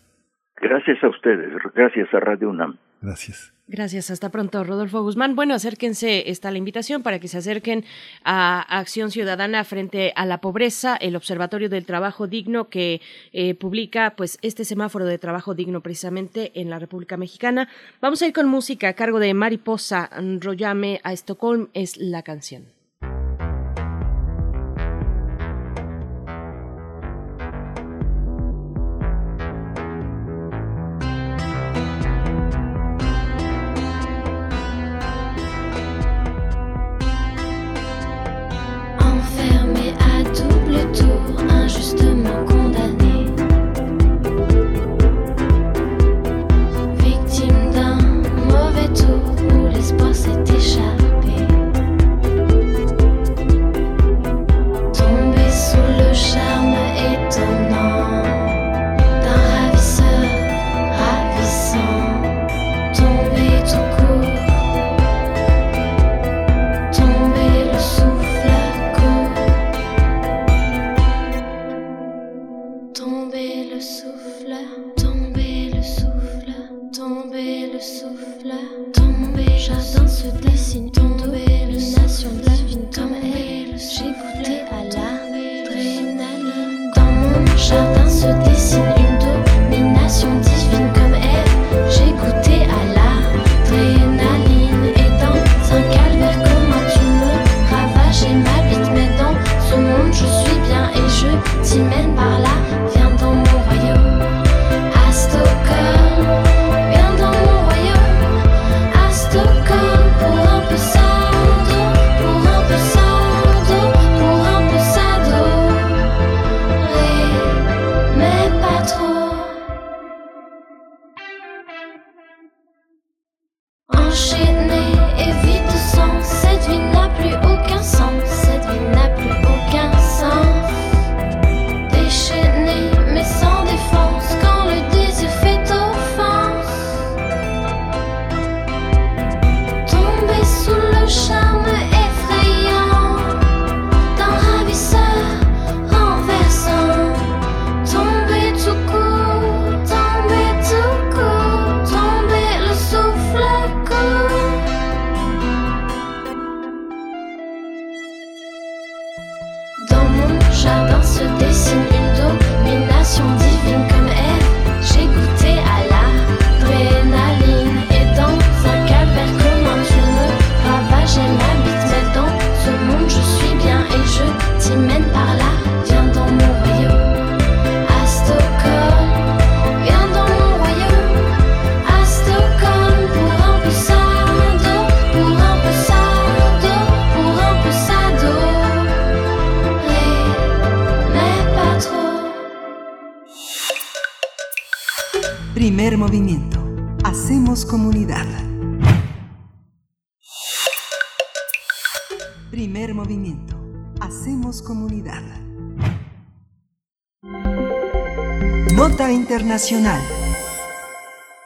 Gracias 0.61 1.03
a 1.03 1.07
ustedes, 1.07 1.49
gracias 1.73 2.13
a 2.13 2.19
Radio 2.19 2.49
UNAM. 2.49 2.77
Gracias. 3.01 3.50
Gracias, 3.71 4.11
hasta 4.11 4.27
pronto, 4.27 4.65
Rodolfo 4.65 5.01
Guzmán. 5.01 5.33
Bueno, 5.33 5.53
acérquense, 5.53 6.29
está 6.29 6.51
la 6.51 6.57
invitación 6.57 7.03
para 7.03 7.19
que 7.19 7.29
se 7.29 7.37
acerquen 7.37 7.85
a 8.25 8.59
Acción 8.63 9.11
Ciudadana 9.11 9.63
frente 9.63 10.11
a 10.17 10.25
la 10.25 10.41
pobreza, 10.41 10.97
el 10.97 11.15
Observatorio 11.15 11.69
del 11.69 11.85
Trabajo 11.85 12.27
Digno 12.27 12.67
que 12.67 12.99
eh, 13.31 13.53
publica 13.55 14.13
pues 14.17 14.39
este 14.41 14.65
semáforo 14.65 15.05
de 15.05 15.17
trabajo 15.17 15.53
digno 15.53 15.79
precisamente 15.79 16.51
en 16.59 16.69
la 16.69 16.79
República 16.79 17.15
Mexicana. 17.15 17.69
Vamos 18.01 18.21
a 18.21 18.27
ir 18.27 18.33
con 18.33 18.49
música 18.49 18.89
a 18.89 18.93
cargo 18.93 19.19
de 19.19 19.33
Mariposa 19.33 20.09
Rollame 20.41 20.99
a 21.05 21.13
Estocolmo 21.13 21.69
es 21.73 21.95
la 21.95 22.23
canción. 22.23 22.80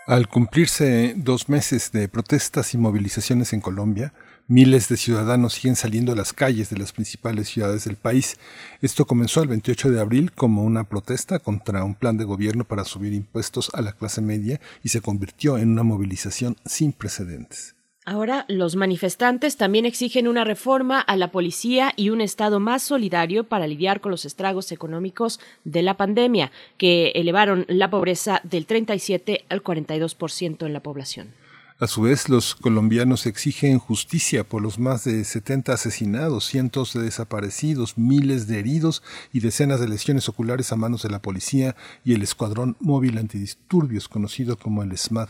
Al 0.08 0.30
cumplirse 0.30 1.16
dos 1.18 1.50
meses 1.50 1.92
de 1.92 2.08
protestas 2.08 2.74
y 2.74 2.78
movilizaciones 2.78 3.52
en 3.52 3.60
Colombia, 3.60 4.14
miles 4.48 4.88
de 4.88 4.96
ciudadanos 4.96 5.56
siguen 5.56 5.76
saliendo 5.76 6.14
a 6.14 6.16
las 6.16 6.32
calles 6.32 6.70
de 6.70 6.78
las 6.78 6.94
principales 6.94 7.50
ciudades 7.50 7.84
del 7.84 7.98
país. 7.98 8.38
Esto 8.82 9.06
comenzó 9.06 9.42
el 9.42 9.50
28 9.50 9.92
de 9.92 10.00
abril 10.00 10.32
como 10.32 10.64
una 10.64 10.86
protesta 10.86 11.40
contra 11.40 11.84
un 11.84 11.94
plan 11.94 12.16
de 12.16 12.24
gobierno 12.24 12.64
para 12.64 12.86
subir 12.86 13.12
impuestos 13.12 13.70
a 13.74 13.82
la 13.82 13.92
clase 13.92 14.22
media 14.22 14.62
y 14.82 14.90
se 14.90 15.02
convirtió 15.02 15.58
en 15.58 15.72
una 15.72 15.84
movilización 15.84 16.56
sin 16.66 16.94
precedentes. 16.94 17.75
Ahora, 18.08 18.46
los 18.48 18.76
manifestantes 18.76 19.58
también 19.58 19.88
exigen 19.88 20.28
una 20.28 20.44
reforma 20.44 21.00
a 21.00 21.16
la 21.16 21.32
policía 21.32 21.92
y 21.96 22.12
un 22.12 22.22
Estado 22.22 22.60
más 22.60 22.84
solidario 22.84 23.46
para 23.46 23.66
lidiar 23.66 24.00
con 24.00 24.12
los 24.12 24.26
estragos 24.26 24.72
económicos 24.72 25.40
de 25.64 25.82
la 25.82 25.98
pandemia, 25.98 26.52
que 26.78 27.14
elevaron 27.16 27.66
la 27.68 27.90
pobreza 27.90 28.42
del 28.44 28.68
37 28.68 29.46
al 29.50 29.64
42% 29.64 30.68
en 30.68 30.74
la 30.74 30.82
población. 30.82 31.34
A 31.80 31.88
su 31.88 32.04
vez, 32.04 32.30
los 32.30 32.54
colombianos 32.54 33.26
exigen 33.26 33.80
justicia 33.80 34.44
por 34.44 34.62
los 34.62 34.78
más 34.78 35.04
de 35.04 35.26
70 35.26 35.74
asesinados, 35.74 36.46
cientos 36.46 36.94
de 36.94 37.02
desaparecidos, 37.02 37.98
miles 37.98 38.48
de 38.48 38.60
heridos 38.60 39.02
y 39.34 39.40
decenas 39.40 39.80
de 39.80 39.90
lesiones 39.90 40.30
oculares 40.30 40.72
a 40.72 40.76
manos 40.76 41.02
de 41.02 41.10
la 41.10 41.24
policía 41.24 41.76
y 42.04 42.14
el 42.14 42.22
Escuadrón 42.22 42.78
Móvil 42.80 43.18
Antidisturbios, 43.18 44.08
conocido 44.08 44.58
como 44.58 44.84
el 44.84 44.96
SMAD. 44.96 45.30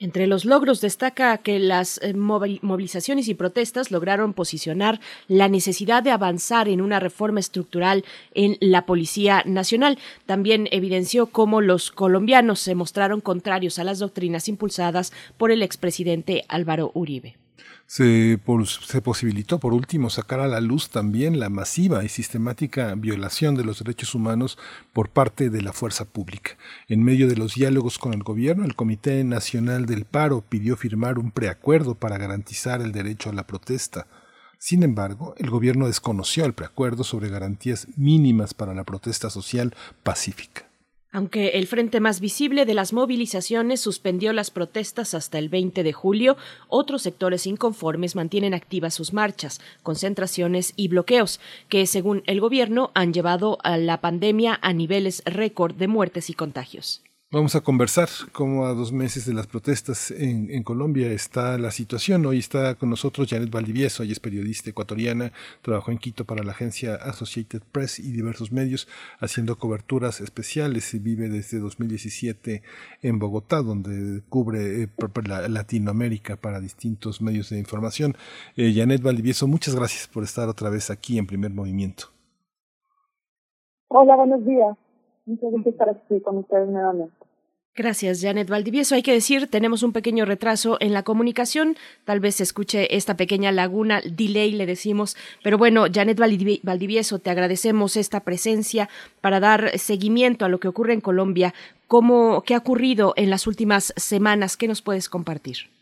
Entre 0.00 0.26
los 0.26 0.44
logros 0.44 0.80
destaca 0.80 1.38
que 1.38 1.60
las 1.60 1.98
eh, 2.02 2.14
movi- 2.14 2.58
movilizaciones 2.62 3.28
y 3.28 3.34
protestas 3.34 3.92
lograron 3.92 4.34
posicionar 4.34 5.00
la 5.28 5.48
necesidad 5.48 6.02
de 6.02 6.10
avanzar 6.10 6.68
en 6.68 6.80
una 6.80 6.98
reforma 6.98 7.38
estructural 7.38 8.04
en 8.34 8.56
la 8.60 8.86
Policía 8.86 9.42
Nacional. 9.46 9.98
También 10.26 10.68
evidenció 10.72 11.26
cómo 11.26 11.60
los 11.60 11.92
colombianos 11.92 12.58
se 12.58 12.74
mostraron 12.74 13.20
contrarios 13.20 13.78
a 13.78 13.84
las 13.84 14.00
doctrinas 14.00 14.48
impulsadas 14.48 15.12
por 15.38 15.52
el 15.52 15.62
expresidente 15.62 16.44
Álvaro 16.48 16.90
Uribe. 16.94 17.36
Se, 17.86 18.38
posibilitó, 19.02 19.60
por 19.60 19.74
último, 19.74 20.10
sacar 20.10 20.40
a 20.40 20.48
la 20.48 20.60
luz 20.60 20.88
también 20.88 21.38
la 21.38 21.50
masiva 21.50 22.02
y 22.02 22.08
sistemática 22.08 22.94
violación 22.96 23.54
de 23.54 23.64
los 23.64 23.78
derechos 23.78 24.14
humanos 24.14 24.58
por 24.92 25.10
parte 25.10 25.50
de 25.50 25.62
la 25.62 25.72
fuerza 25.72 26.04
pública. 26.04 26.56
En 26.88 27.02
medio 27.02 27.28
de 27.28 27.36
los 27.36 27.54
diálogos 27.54 27.98
con 27.98 28.14
el 28.14 28.22
gobierno, 28.22 28.64
el 28.64 28.74
Comité 28.74 29.22
Nacional 29.22 29.86
del 29.86 30.06
Paro 30.06 30.40
pidió 30.40 30.76
firmar 30.76 31.18
un 31.18 31.30
preacuerdo 31.30 31.94
para 31.94 32.18
garantizar 32.18 32.80
el 32.80 32.92
derecho 32.92 33.30
a 33.30 33.34
la 33.34 33.46
protesta. 33.46 34.06
Sin 34.58 34.82
embargo, 34.82 35.34
el 35.36 35.50
gobierno 35.50 35.86
desconoció 35.86 36.46
el 36.46 36.54
preacuerdo 36.54 37.04
sobre 37.04 37.28
garantías 37.28 37.86
mínimas 37.96 38.54
para 38.54 38.74
la 38.74 38.84
protesta 38.84 39.28
social 39.28 39.74
pacífica. 40.02 40.73
Aunque 41.14 41.50
el 41.50 41.68
frente 41.68 42.00
más 42.00 42.18
visible 42.18 42.66
de 42.66 42.74
las 42.74 42.92
movilizaciones 42.92 43.80
suspendió 43.80 44.32
las 44.32 44.50
protestas 44.50 45.14
hasta 45.14 45.38
el 45.38 45.48
20 45.48 45.84
de 45.84 45.92
julio, 45.92 46.36
otros 46.66 47.02
sectores 47.02 47.46
inconformes 47.46 48.16
mantienen 48.16 48.52
activas 48.52 48.94
sus 48.94 49.12
marchas, 49.12 49.60
concentraciones 49.84 50.72
y 50.74 50.88
bloqueos, 50.88 51.38
que 51.68 51.86
según 51.86 52.24
el 52.26 52.40
gobierno 52.40 52.90
han 52.94 53.12
llevado 53.12 53.58
a 53.62 53.76
la 53.76 54.00
pandemia 54.00 54.58
a 54.60 54.72
niveles 54.72 55.22
récord 55.24 55.76
de 55.76 55.86
muertes 55.86 56.30
y 56.30 56.34
contagios. 56.34 57.00
Vamos 57.34 57.56
a 57.56 57.62
conversar 57.62 58.08
cómo 58.32 58.64
a 58.64 58.74
dos 58.74 58.92
meses 58.92 59.26
de 59.26 59.34
las 59.34 59.48
protestas 59.48 60.12
en, 60.12 60.52
en 60.52 60.62
Colombia 60.62 61.10
está 61.10 61.58
la 61.58 61.72
situación. 61.72 62.24
Hoy 62.26 62.38
está 62.38 62.76
con 62.76 62.90
nosotros 62.90 63.28
Janet 63.28 63.50
Valdivieso, 63.50 64.04
ella 64.04 64.12
es 64.12 64.20
periodista 64.20 64.70
ecuatoriana, 64.70 65.32
trabajó 65.60 65.90
en 65.90 65.98
Quito 65.98 66.24
para 66.26 66.44
la 66.44 66.52
agencia 66.52 66.94
Associated 66.94 67.62
Press 67.72 67.98
y 67.98 68.12
diversos 68.12 68.52
medios 68.52 68.86
haciendo 69.18 69.58
coberturas 69.58 70.20
especiales 70.20 70.94
vive 71.02 71.28
desde 71.28 71.58
2017 71.58 72.62
en 73.02 73.18
Bogotá, 73.18 73.62
donde 73.62 74.22
cubre 74.28 74.84
eh, 74.84 74.88
Latinoamérica 75.48 76.36
para 76.36 76.60
distintos 76.60 77.20
medios 77.20 77.50
de 77.50 77.58
información. 77.58 78.14
Eh, 78.56 78.72
Janet 78.72 79.02
Valdivieso, 79.02 79.48
muchas 79.48 79.74
gracias 79.74 80.06
por 80.06 80.22
estar 80.22 80.48
otra 80.48 80.70
vez 80.70 80.88
aquí 80.88 81.18
en 81.18 81.26
Primer 81.26 81.50
Movimiento. 81.50 82.04
Hola, 83.88 84.14
buenos 84.14 84.46
días. 84.46 84.76
Muchas 85.26 85.50
gracias 85.50 85.64
por 85.64 85.72
estar 85.72 85.88
aquí 85.88 86.20
con 86.20 86.36
ustedes 86.38 86.68
nuevamente. 86.68 87.23
Gracias, 87.76 88.20
Janet 88.22 88.48
Valdivieso. 88.48 88.94
Hay 88.94 89.02
que 89.02 89.12
decir, 89.12 89.48
tenemos 89.48 89.82
un 89.82 89.92
pequeño 89.92 90.24
retraso 90.24 90.76
en 90.78 90.92
la 90.92 91.02
comunicación. 91.02 91.76
Tal 92.04 92.20
vez 92.20 92.36
se 92.36 92.44
escuche 92.44 92.96
esta 92.96 93.16
pequeña 93.16 93.50
laguna, 93.50 94.00
delay 94.04 94.52
le 94.52 94.64
decimos. 94.64 95.16
Pero 95.42 95.58
bueno, 95.58 95.86
Janet 95.92 96.16
Valdivi- 96.16 96.60
Valdivieso, 96.62 97.18
te 97.18 97.30
agradecemos 97.30 97.96
esta 97.96 98.20
presencia 98.20 98.88
para 99.20 99.40
dar 99.40 99.76
seguimiento 99.76 100.44
a 100.44 100.48
lo 100.48 100.60
que 100.60 100.68
ocurre 100.68 100.92
en 100.92 101.00
Colombia. 101.00 101.52
¿Cómo, 101.88 102.44
¿Qué 102.46 102.54
ha 102.54 102.58
ocurrido 102.58 103.12
en 103.16 103.28
las 103.28 103.48
últimas 103.48 103.92
semanas? 103.96 104.56
¿Qué 104.56 104.68
nos 104.68 104.80
puedes 104.80 105.08
compartir? 105.08 105.73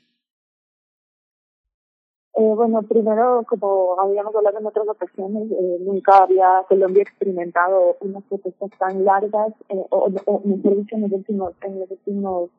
Eh, 2.34 2.54
bueno, 2.56 2.82
primero, 2.82 3.44
como 3.46 4.00
habíamos 4.00 4.34
hablado 4.34 4.58
en 4.58 4.66
otras 4.66 4.88
ocasiones, 4.88 5.50
eh, 5.50 5.78
nunca 5.80 6.22
había 6.22 6.64
Colombia 6.66 7.02
experimentado 7.02 7.96
unas 8.00 8.22
protestas 8.24 8.70
tan 8.78 9.04
largas, 9.04 9.52
eh, 9.68 9.84
o, 9.90 10.10
o 10.24 10.40
mejor 10.44 10.76
dicho, 10.76 10.96
en 10.96 11.02
los 11.02 11.12
últimos, 11.12 11.52
en 11.62 11.80
los 11.80 11.90
últimos 11.90 12.50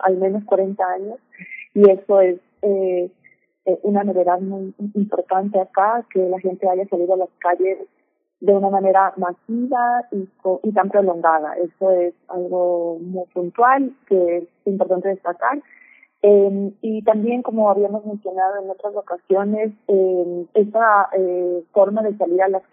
al 0.00 0.16
menos 0.18 0.44
40 0.44 0.84
años, 0.84 1.18
y 1.74 1.90
eso 1.90 2.20
es 2.20 2.38
eh, 2.62 3.10
eh, 3.64 3.78
una 3.82 4.04
novedad 4.04 4.40
muy 4.40 4.74
importante 4.94 5.60
acá, 5.60 6.04
que 6.12 6.20
la 6.28 6.38
gente 6.40 6.68
haya 6.68 6.86
salido 6.88 7.14
a 7.14 7.18
las 7.18 7.30
calles 7.38 7.78
de 8.40 8.52
una 8.52 8.70
manera 8.70 9.12
masiva 9.16 10.04
y, 10.12 10.28
y 10.62 10.72
tan 10.72 10.88
prolongada. 10.90 11.54
Eso 11.56 11.90
es 11.90 12.14
algo 12.28 12.98
muy 13.00 13.24
puntual 13.32 13.92
que 14.06 14.38
es 14.38 14.44
importante 14.66 15.08
destacar. 15.08 15.60
Eh, 16.28 16.72
y 16.82 17.02
también, 17.02 17.42
como 17.42 17.70
habíamos 17.70 18.04
mencionado 18.04 18.60
en 18.60 18.68
otras 18.68 18.96
ocasiones, 18.96 19.70
eh, 19.86 20.46
esta 20.54 21.08
eh, 21.16 21.62
forma 21.72 22.02
de 22.02 22.16
salir 22.16 22.42
a 22.42 22.48
las 22.48 22.64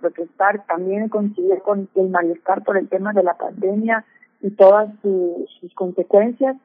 protestar 0.00 0.64
también 0.66 1.10
coincide 1.10 1.58
con 1.60 1.90
el 1.94 2.08
malestar 2.08 2.64
por 2.64 2.78
el 2.78 2.88
tema 2.88 3.12
de 3.12 3.22
la 3.22 3.34
pandemia 3.36 4.04
y 4.40 4.48
todas 4.62 4.88
su- 5.02 5.44
sus 5.60 5.74
consecuencias. 5.74 6.56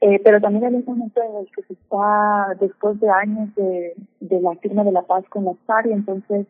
Eh, 0.00 0.18
pero 0.24 0.40
también 0.40 0.64
en 0.64 0.76
un 0.76 0.84
momento 0.86 1.20
en 1.22 1.36
el 1.40 1.46
que 1.54 1.62
se 1.64 1.74
está, 1.74 2.54
después 2.58 2.98
de 3.00 3.10
años 3.10 3.54
de, 3.54 3.94
de 4.20 4.40
la 4.40 4.54
firma 4.62 4.82
de 4.82 4.92
la 4.92 5.02
paz 5.02 5.24
con 5.28 5.44
las 5.44 5.58
FARC, 5.66 5.88
y 5.88 5.92
entonces 5.92 6.46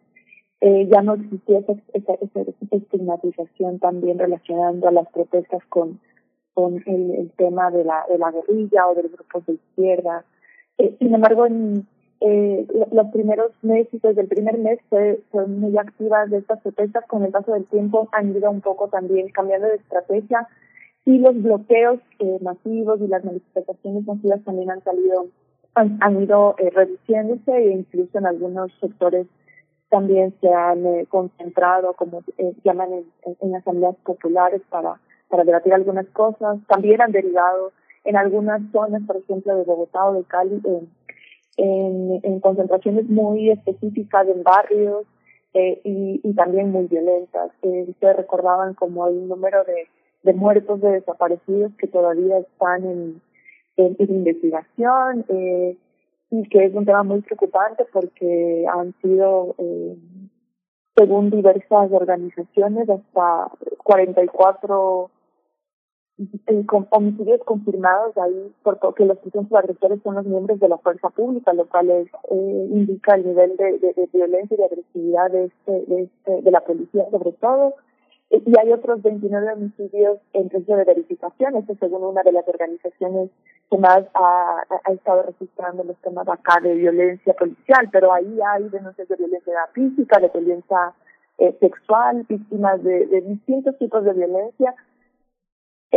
eh, 0.60 0.88
ya 0.92 1.02
no 1.02 1.14
existía 1.14 1.58
esa, 1.60 1.72
esa, 1.94 2.14
esa, 2.14 2.40
esa 2.42 2.76
estigmatización 2.76 3.78
también 3.80 4.18
relacionando 4.20 4.86
a 4.88 4.92
las 4.92 5.08
protestas 5.10 5.62
con, 5.68 5.98
con 6.56 6.82
el, 6.86 7.10
el 7.20 7.30
tema 7.36 7.70
de 7.70 7.84
la, 7.84 8.06
de 8.08 8.16
la 8.16 8.30
guerrilla 8.32 8.88
o 8.88 8.94
de 8.94 9.02
los 9.02 9.12
grupos 9.12 9.44
de 9.46 9.52
izquierda. 9.52 10.24
Eh, 10.78 10.96
sin 10.98 11.14
embargo, 11.14 11.44
en 11.44 11.86
eh, 12.20 12.66
lo- 12.72 12.88
los 12.92 13.12
primeros 13.12 13.52
meses, 13.60 14.00
desde 14.00 14.22
el 14.22 14.28
primer 14.28 14.56
mes, 14.56 14.78
fue, 14.88 15.20
muy 15.46 15.76
activas 15.76 16.30
de 16.30 16.38
estas 16.38 16.60
protestas. 16.62 17.04
Con 17.08 17.24
el 17.24 17.30
paso 17.30 17.52
del 17.52 17.66
tiempo 17.66 18.08
han 18.12 18.34
ido 18.34 18.50
un 18.50 18.62
poco 18.62 18.88
también 18.88 19.28
cambiando 19.28 19.66
de 19.68 19.76
estrategia 19.76 20.48
y 21.04 21.18
los 21.18 21.40
bloqueos 21.42 22.00
eh, 22.20 22.38
masivos 22.40 23.00
y 23.02 23.06
las 23.06 23.22
manifestaciones 23.22 24.06
masivas 24.06 24.42
también 24.44 24.70
han 24.70 24.82
salido, 24.82 25.26
han, 25.74 26.22
ido 26.22 26.54
eh, 26.58 26.70
reduciéndose 26.70 27.52
e 27.54 27.70
incluso 27.72 28.16
en 28.16 28.26
algunos 28.26 28.72
sectores 28.80 29.26
también 29.90 30.34
se 30.40 30.48
han 30.52 30.86
eh, 30.86 31.06
concentrado, 31.08 31.92
como 31.92 32.22
eh, 32.38 32.54
llaman 32.64 33.04
en 33.42 33.54
asambleas 33.54 33.94
populares 34.04 34.62
para, 34.70 34.98
para 35.28 35.44
debatir 35.44 35.72
algunas 35.72 36.06
cosas. 36.08 36.58
También 36.68 37.00
han 37.00 37.12
derivado 37.12 37.72
en 38.04 38.16
algunas 38.16 38.62
zonas, 38.72 39.02
por 39.06 39.16
ejemplo, 39.16 39.56
de 39.56 39.64
Bogotá 39.64 40.04
o 40.06 40.14
de 40.14 40.24
Cali, 40.24 40.60
en, 40.64 40.88
en, 41.56 42.20
en 42.22 42.40
concentraciones 42.40 43.08
muy 43.08 43.50
específicas 43.50 44.28
en 44.28 44.42
barrios 44.42 45.06
eh, 45.54 45.80
y, 45.84 46.34
también 46.34 46.70
muy 46.70 46.86
violentas. 46.86 47.50
Eh, 47.62 47.86
ustedes 47.88 48.16
recordaban 48.16 48.74
como 48.74 49.08
el 49.08 49.26
número 49.26 49.64
de, 49.64 50.32
muertos, 50.34 50.80
de 50.80 50.90
desaparecidos 50.90 51.72
que 51.78 51.86
todavía 51.86 52.38
están 52.38 52.84
en, 52.84 53.22
investigación. 53.98 55.24
Eh, 55.28 55.76
y 56.30 56.48
que 56.48 56.64
es 56.64 56.74
un 56.74 56.84
tema 56.84 57.02
muy 57.02 57.20
preocupante 57.22 57.84
porque 57.92 58.66
han 58.68 58.94
sido, 59.00 59.54
eh, 59.58 59.96
según 60.96 61.30
diversas 61.30 61.90
organizaciones, 61.92 62.88
hasta 62.88 63.50
44 63.84 65.10
eh, 65.10 65.15
con- 66.66 66.86
homicidios 66.90 67.40
confirmados 67.44 68.16
ahí, 68.16 68.52
porque 68.62 69.04
los 69.04 69.18
presuntos 69.18 69.58
agresores 69.58 70.00
son 70.02 70.14
los 70.14 70.26
miembros 70.26 70.58
de 70.60 70.68
la 70.68 70.78
fuerza 70.78 71.10
pública, 71.10 71.52
lo 71.52 71.66
cual 71.66 71.90
es, 71.90 72.08
eh, 72.30 72.68
indica 72.70 73.14
el 73.14 73.26
nivel 73.26 73.56
de, 73.56 73.78
de, 73.78 74.08
violencia 74.12 74.54
y 74.54 74.58
de 74.58 74.64
agresividad 74.64 75.30
de, 75.30 75.44
este, 75.44 75.72
de, 75.86 76.02
este, 76.04 76.42
de 76.42 76.50
la 76.50 76.60
policía 76.60 77.04
sobre 77.10 77.32
todo. 77.32 77.74
Eh, 78.30 78.42
Y 78.44 78.58
hay 78.58 78.72
otros 78.72 79.02
29 79.02 79.52
homicidios 79.52 80.18
en 80.32 80.48
proceso 80.48 80.76
de 80.76 80.84
verificación, 80.84 81.56
esto 81.56 81.74
según 81.78 82.02
una 82.02 82.22
de 82.22 82.32
las 82.32 82.48
organizaciones 82.48 83.30
que 83.70 83.78
más 83.78 84.04
ha, 84.14 84.62
estado 84.92 85.22
registrando 85.24 85.84
los 85.84 85.96
temas 85.98 86.26
acá 86.28 86.60
de 86.62 86.74
violencia 86.74 87.34
policial, 87.34 87.88
pero 87.92 88.12
ahí 88.12 88.38
hay 88.54 88.68
denuncias 88.68 89.08
de 89.08 89.16
violencia 89.16 89.54
física, 89.74 90.18
de 90.18 90.28
violencia 90.28 90.92
eh, 91.38 91.54
sexual, 91.60 92.24
víctimas 92.28 92.82
de 92.82 93.06
distintos 93.26 93.76
tipos 93.78 94.02
de 94.04 94.12
violencia. 94.14 94.74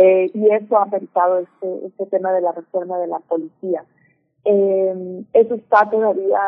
Eh, 0.02 0.30
y 0.32 0.50
eso 0.50 0.78
ha 0.78 0.84
afectado 0.84 1.40
este, 1.40 1.86
este 1.88 2.06
tema 2.06 2.32
de 2.32 2.40
la 2.40 2.52
reforma 2.52 2.98
de 2.98 3.06
la 3.06 3.18
policía. 3.18 3.84
Eh, 4.46 5.24
eso 5.34 5.54
está 5.56 5.90
todavía 5.90 6.40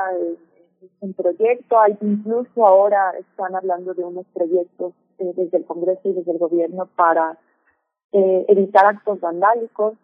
en, 1.03 1.13
proyecto, 1.13 1.79
hay 1.79 1.99
incluso 2.01 2.67
ahora 2.67 3.13
están 3.19 3.55
hablando 3.55 3.93
de 3.93 4.05
unos 4.05 4.25
proyectos 4.33 4.95
eh, 5.19 5.33
desde 5.37 5.59
el 5.59 5.67
Congreso 5.67 6.01
y 6.05 6.15
desde 6.15 6.33
el 6.33 6.39
gobierno 6.39 6.89
para 6.97 7.39
eh, 8.13 8.47
evitar 8.49 8.87
actos 8.87 9.21
vandálicos, 9.21 9.99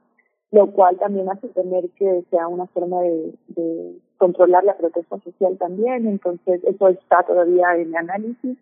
lo 0.50 0.70
cual 0.72 0.98
también 0.98 1.30
hace 1.30 1.48
temer 1.48 1.88
que 1.96 2.24
sea 2.28 2.48
una 2.48 2.66
forma 2.66 3.00
de, 3.00 3.32
de 3.48 3.98
controlar 4.18 4.64
la 4.64 4.76
protesta 4.76 5.18
social 5.20 5.56
también, 5.56 6.06
entonces 6.06 6.62
eso 6.64 6.88
está 6.88 7.22
todavía 7.22 7.76
en 7.76 7.96
análisis. 7.96 8.58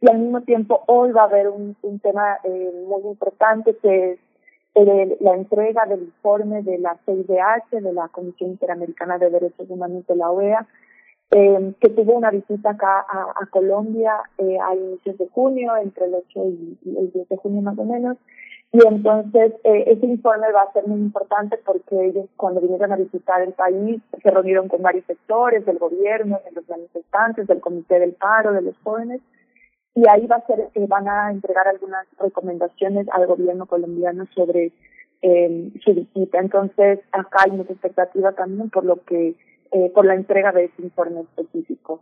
Y 0.00 0.08
al 0.08 0.18
mismo 0.18 0.40
tiempo 0.42 0.82
hoy 0.86 1.12
va 1.12 1.22
a 1.22 1.26
haber 1.26 1.48
un, 1.48 1.76
un 1.82 1.98
tema 1.98 2.38
eh, 2.44 2.72
muy 2.86 3.02
importante 3.02 3.76
que 3.76 4.12
es 4.12 4.18
eh, 4.74 5.16
la 5.20 5.34
entrega 5.34 5.86
del 5.86 6.02
informe 6.02 6.62
de 6.62 6.78
la 6.78 6.96
CIDH, 7.04 7.80
de 7.82 7.92
la 7.92 8.08
Comisión 8.08 8.50
Interamericana 8.50 9.18
de 9.18 9.30
Derechos 9.30 9.68
Humanos 9.68 10.06
de 10.06 10.16
la 10.16 10.30
OEA, 10.30 10.66
eh, 11.32 11.74
que 11.80 11.90
tuvo 11.90 12.14
una 12.14 12.30
visita 12.30 12.70
acá 12.70 13.06
a, 13.08 13.34
a 13.40 13.46
Colombia 13.50 14.14
eh, 14.38 14.58
a 14.60 14.74
inicios 14.74 15.16
de 15.18 15.28
junio, 15.28 15.76
entre 15.76 16.06
el 16.06 16.14
8 16.14 16.24
y, 16.34 16.78
y 16.84 16.98
el 16.98 17.12
10 17.12 17.28
de 17.28 17.36
junio 17.36 17.62
más 17.62 17.78
o 17.78 17.84
menos, 17.84 18.16
y 18.72 18.86
entonces 18.86 19.52
eh, 19.64 19.84
ese 19.88 20.06
informe 20.06 20.52
va 20.52 20.62
a 20.62 20.72
ser 20.72 20.86
muy 20.86 21.00
importante 21.00 21.58
porque 21.64 22.06
ellos 22.06 22.28
cuando 22.36 22.60
vinieron 22.60 22.92
a 22.92 22.96
visitar 22.96 23.42
el 23.42 23.52
país 23.52 24.00
se 24.22 24.30
reunieron 24.30 24.68
con 24.68 24.80
varios 24.80 25.04
sectores 25.06 25.66
del 25.66 25.78
gobierno, 25.78 26.38
de 26.44 26.52
los 26.52 26.68
manifestantes, 26.68 27.48
del 27.48 27.60
comité 27.60 27.98
del 27.98 28.12
paro, 28.12 28.52
de 28.52 28.62
los 28.62 28.76
jóvenes, 28.84 29.20
y 29.94 30.08
ahí 30.08 30.26
va 30.26 30.36
a 30.36 30.46
ser 30.46 30.70
eh, 30.74 30.86
van 30.86 31.08
a 31.08 31.30
entregar 31.30 31.66
algunas 31.68 32.06
recomendaciones 32.18 33.06
al 33.12 33.26
gobierno 33.26 33.66
colombiano 33.66 34.26
sobre 34.34 34.72
eh, 35.22 35.70
su 35.84 35.94
visita. 35.94 36.38
Entonces 36.38 37.00
acá 37.12 37.44
hay 37.44 37.52
mucha 37.52 37.72
expectativa 37.72 38.32
también 38.32 38.70
por 38.70 38.84
lo 38.84 39.04
que 39.04 39.34
eh, 39.72 39.90
por 39.94 40.04
la 40.04 40.14
entrega 40.14 40.52
de 40.52 40.64
ese 40.64 40.82
informe 40.82 41.20
específico. 41.20 42.00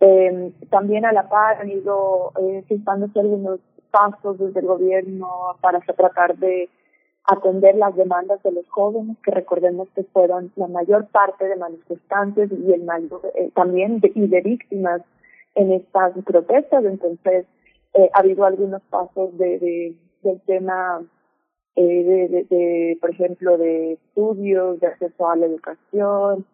Eh, 0.00 0.52
también 0.70 1.04
a 1.04 1.12
la 1.12 1.28
par 1.28 1.60
han 1.60 1.70
ido 1.70 2.32
eh, 2.40 2.62
fijándose 2.68 3.18
algunos 3.18 3.60
pasos 3.90 4.38
desde 4.38 4.60
el 4.60 4.66
gobierno 4.66 5.28
para 5.60 5.80
tratar 5.80 6.36
de 6.36 6.68
atender 7.24 7.74
las 7.74 7.94
demandas 7.96 8.42
de 8.42 8.52
los 8.52 8.68
jóvenes, 8.68 9.16
que 9.22 9.30
recordemos 9.30 9.88
que 9.94 10.04
fueron 10.04 10.52
la 10.56 10.66
mayor 10.66 11.08
parte 11.08 11.46
de 11.46 11.56
manifestantes 11.56 12.50
y 12.52 12.72
el 12.72 12.84
mayor, 12.84 13.20
eh, 13.34 13.50
también 13.54 14.00
de, 14.00 14.12
y 14.14 14.28
de 14.28 14.40
víctimas 14.40 15.02
en 15.58 15.72
estas 15.72 16.12
protestas. 16.24 16.84
Entonces, 16.84 17.46
eh, 17.94 18.10
ha 18.12 18.20
habido 18.20 18.44
algunos 18.44 18.82
pasos 18.90 19.36
de, 19.36 19.58
de 19.58 19.96
del 20.22 20.40
tema 20.42 21.00
eh, 21.76 22.28
de, 22.30 22.44
de, 22.50 22.98
por 23.00 23.10
ejemplo, 23.10 23.56
de 23.56 23.92
estudios, 23.92 24.80
de 24.80 24.88
acceso 24.88 25.30
a 25.30 25.36
la 25.36 25.46
educación, 25.46 26.44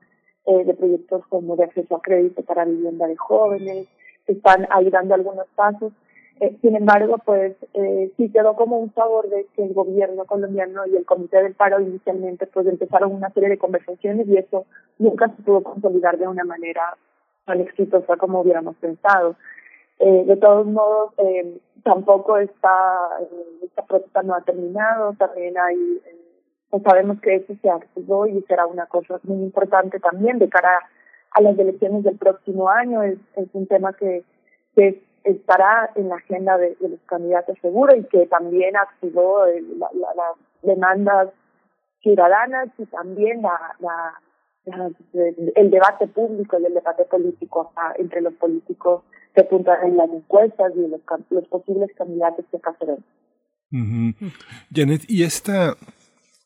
eh, 0.46 0.64
de 0.64 0.74
proyectos 0.74 1.26
como 1.28 1.56
de 1.56 1.64
acceso 1.64 1.96
a 1.96 2.02
crédito 2.02 2.42
para 2.42 2.66
vivienda 2.66 3.06
de 3.06 3.16
jóvenes, 3.16 3.88
están 4.26 4.66
ahí 4.70 4.90
dando 4.90 5.14
algunos 5.14 5.46
pasos. 5.54 5.92
Eh, 6.40 6.56
sin 6.60 6.76
embargo, 6.76 7.16
pues 7.24 7.56
eh, 7.74 8.12
sí 8.16 8.30
quedó 8.30 8.56
como 8.56 8.78
un 8.78 8.92
sabor 8.92 9.28
de 9.30 9.46
que 9.54 9.64
el 9.64 9.72
gobierno 9.72 10.24
colombiano 10.26 10.84
y 10.86 10.96
el 10.96 11.06
Comité 11.06 11.42
del 11.42 11.54
Paro 11.54 11.80
inicialmente 11.80 12.46
pues 12.46 12.66
empezaron 12.66 13.12
una 13.12 13.30
serie 13.30 13.48
de 13.48 13.58
conversaciones 13.58 14.26
y 14.28 14.36
eso 14.36 14.66
nunca 14.98 15.28
se 15.28 15.42
pudo 15.42 15.62
consolidar 15.62 16.18
de 16.18 16.26
una 16.26 16.44
manera 16.44 16.96
tan 17.44 17.60
exitosa 17.60 18.16
como 18.16 18.40
hubiéramos 18.40 18.76
pensado. 18.76 19.36
Eh, 19.98 20.24
de 20.26 20.36
todos 20.36 20.66
modos, 20.66 21.12
eh, 21.18 21.58
tampoco 21.84 22.38
está, 22.38 22.98
eh, 23.20 23.58
esta 23.62 23.84
protesta 23.84 24.22
no 24.22 24.34
ha 24.34 24.40
terminado, 24.40 25.12
también 25.12 25.56
hay, 25.56 26.00
eh, 26.06 26.80
sabemos 26.82 27.20
que 27.20 27.36
eso 27.36 27.54
se 27.62 27.70
activó 27.70 28.26
y 28.26 28.42
será 28.42 28.66
una 28.66 28.86
cosa 28.86 29.20
muy 29.22 29.42
importante 29.42 30.00
también 30.00 30.38
de 30.38 30.48
cara 30.48 30.80
a 31.30 31.40
las 31.40 31.58
elecciones 31.58 32.02
del 32.04 32.16
próximo 32.16 32.68
año, 32.68 33.02
es, 33.02 33.18
un 33.52 33.66
tema 33.66 33.92
que, 33.92 34.24
estará 35.24 35.90
en 35.94 36.10
la 36.10 36.16
agenda 36.16 36.58
de, 36.58 36.76
los 36.80 37.00
candidatos 37.06 37.56
seguro 37.62 37.96
y 37.96 38.04
que 38.04 38.26
también 38.26 38.76
activó 38.76 39.46
el, 39.46 39.78
la, 39.78 39.88
la, 39.94 40.14
las 40.14 40.36
demandas 40.60 41.30
ciudadanas 42.02 42.68
y 42.76 42.84
también 42.86 43.40
la, 43.40 43.58
la, 43.78 43.88
la, 43.88 44.14
el 44.66 45.70
debate 45.70 46.06
público 46.06 46.58
y 46.58 46.64
el 46.64 46.74
debate 46.74 47.04
político 47.04 47.72
entre 47.98 48.20
los 48.20 48.34
políticos 48.34 49.02
que 49.34 49.42
apuntan 49.42 49.86
en 49.86 49.96
las 49.96 50.10
encuestas 50.10 50.72
y 50.76 50.88
los, 50.88 51.00
los 51.30 51.48
posibles 51.48 51.90
candidatos 51.96 52.44
que 52.50 52.56
acá. 52.56 52.74
Janet, 54.72 55.02
y 55.08 55.24
esta 55.24 55.76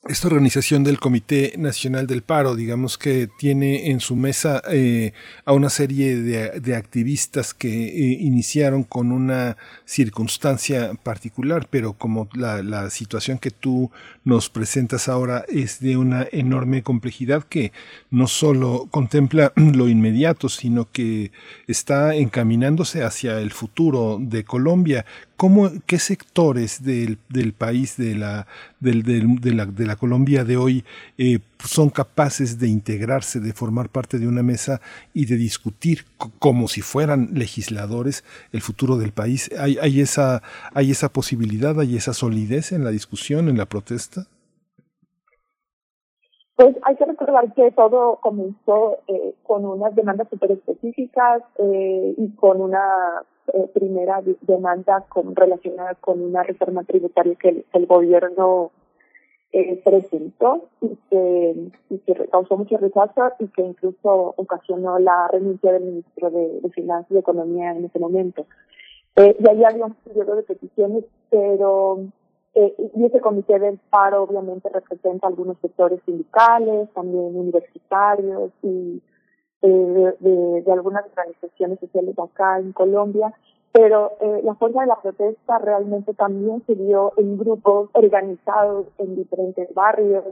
esta 0.08 0.28
organización 0.28 0.84
del 0.84 0.98
Comité 0.98 1.52
Nacional 1.58 2.06
del 2.06 2.22
Paro, 2.22 2.56
digamos 2.56 2.96
que 2.96 3.28
tiene 3.38 3.90
en 3.90 4.00
su 4.00 4.16
mesa 4.16 4.62
eh, 4.70 5.12
a 5.44 5.52
una 5.52 5.68
serie 5.68 6.16
de, 6.16 6.76
activistas 6.76 7.52
que 7.52 7.68
eh, 7.68 8.18
iniciaron 8.20 8.84
con 8.84 9.12
una 9.12 9.56
circunstancia 9.84 10.94
particular, 11.02 11.66
pero 11.68 11.92
como 11.92 12.28
la, 12.34 12.62
la, 12.62 12.88
situación 12.88 13.38
que 13.38 13.50
tú 13.50 13.90
nos 14.24 14.48
presentas 14.48 15.08
ahora 15.08 15.44
es 15.48 15.80
de 15.80 15.96
una 15.98 16.26
enorme 16.32 16.82
complejidad 16.82 17.44
que 17.44 17.72
no 18.10 18.28
solo 18.28 18.88
contempla 18.90 19.52
lo 19.56 19.88
inmediato, 19.88 20.48
sino 20.48 20.90
que 20.90 21.32
está 21.66 22.14
encaminándose 22.14 23.04
hacia 23.04 23.40
el 23.40 23.52
futuro 23.52 24.18
de 24.20 24.44
Colombia. 24.44 25.04
¿Cómo, 25.38 25.70
¿Qué 25.86 26.00
sectores 26.00 26.82
del, 26.82 27.16
del 27.28 27.52
país, 27.52 27.96
de 27.96 28.16
la, 28.16 28.48
del, 28.80 29.04
del, 29.04 29.36
de, 29.40 29.54
la, 29.54 29.66
de 29.66 29.86
la 29.86 29.94
Colombia 29.94 30.44
de 30.44 30.56
hoy, 30.56 30.84
eh, 31.16 31.38
son 31.64 31.90
capaces 31.90 32.58
de 32.58 32.66
integrarse, 32.66 33.38
de 33.38 33.52
formar 33.52 33.88
parte 33.88 34.18
de 34.18 34.26
una 34.26 34.42
mesa 34.42 34.80
y 35.14 35.26
de 35.26 35.36
discutir 35.36 36.06
como 36.40 36.66
si 36.66 36.82
fueran 36.82 37.30
legisladores 37.34 38.24
el 38.50 38.62
futuro 38.62 38.98
del 38.98 39.12
país? 39.12 39.48
¿Hay, 39.56 39.78
hay, 39.80 40.00
esa, 40.00 40.42
¿Hay 40.74 40.90
esa 40.90 41.12
posibilidad, 41.12 41.78
hay 41.78 41.96
esa 41.96 42.14
solidez 42.14 42.72
en 42.72 42.82
la 42.82 42.90
discusión, 42.90 43.48
en 43.48 43.58
la 43.58 43.66
protesta? 43.66 44.26
Pues 46.58 46.74
hay 46.82 46.96
que 46.96 47.04
recordar 47.04 47.54
que 47.54 47.70
todo 47.70 48.16
comenzó 48.20 48.98
eh, 49.06 49.32
con 49.44 49.64
unas 49.64 49.94
demandas 49.94 50.28
súper 50.28 50.50
específicas 50.50 51.40
eh, 51.56 52.14
y 52.16 52.30
con 52.34 52.60
una 52.60 53.22
eh, 53.54 53.70
primera 53.72 54.20
demanda 54.40 55.04
con, 55.08 55.36
relacionada 55.36 55.94
con 55.94 56.20
una 56.20 56.42
reforma 56.42 56.82
tributaria 56.82 57.36
que 57.36 57.50
el, 57.50 57.64
el 57.72 57.86
gobierno 57.86 58.72
eh, 59.52 59.80
presentó 59.84 60.64
y 60.80 60.98
que, 61.08 61.70
y 61.90 61.98
que 61.98 62.26
causó 62.26 62.56
mucho 62.56 62.76
rechazo 62.76 63.34
y 63.38 63.46
que 63.46 63.62
incluso 63.62 64.34
ocasionó 64.36 64.98
la 64.98 65.28
renuncia 65.28 65.70
del 65.70 65.84
ministro 65.84 66.28
de, 66.32 66.60
de 66.60 66.70
Finanzas 66.70 67.12
y 67.12 67.18
Economía 67.18 67.70
en 67.70 67.84
ese 67.84 68.00
momento. 68.00 68.46
Eh, 69.14 69.36
y 69.38 69.48
ahí 69.48 69.62
había 69.62 69.86
un 69.86 69.94
periodo 69.94 70.34
de 70.34 70.42
peticiones, 70.42 71.04
pero 71.30 72.00
eh, 72.54 72.74
y 72.96 73.04
ese 73.04 73.20
comité 73.20 73.58
del 73.58 73.78
paro 73.90 74.22
obviamente 74.22 74.68
representa 74.68 75.26
algunos 75.26 75.58
sectores 75.60 76.00
sindicales, 76.04 76.88
también 76.94 77.36
universitarios 77.36 78.50
y 78.62 79.02
eh, 79.62 80.14
de, 80.20 80.72
algunas 80.72 81.04
organizaciones 81.06 81.80
sociales 81.80 82.16
acá 82.18 82.58
en 82.58 82.72
Colombia, 82.72 83.32
pero 83.72 84.12
eh, 84.20 84.40
la 84.44 84.54
fuerza 84.54 84.80
de 84.80 84.86
la 84.86 85.00
protesta 85.00 85.58
realmente 85.58 86.14
también 86.14 86.62
se 86.66 86.74
dio 86.74 87.12
en 87.16 87.38
grupos 87.38 87.90
organizados 87.92 88.86
en 88.98 89.16
diferentes 89.16 89.72
barrios, 89.74 90.24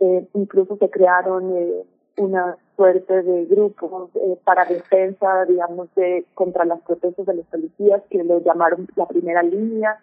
eh, 0.00 0.28
incluso 0.34 0.76
se 0.76 0.90
crearon 0.90 1.56
eh, 1.56 1.84
una 2.18 2.56
suerte 2.76 3.22
de 3.22 3.46
grupos 3.46 4.10
eh, 4.14 4.38
para 4.44 4.64
defensa, 4.64 5.44
digamos, 5.46 5.88
de 5.94 6.26
contra 6.34 6.64
las 6.64 6.80
protestas 6.82 7.26
de 7.26 7.34
los 7.34 7.46
policías 7.46 8.02
que 8.10 8.22
lo 8.22 8.40
llamaron 8.40 8.86
la 8.96 9.06
primera 9.06 9.42
línea, 9.42 9.98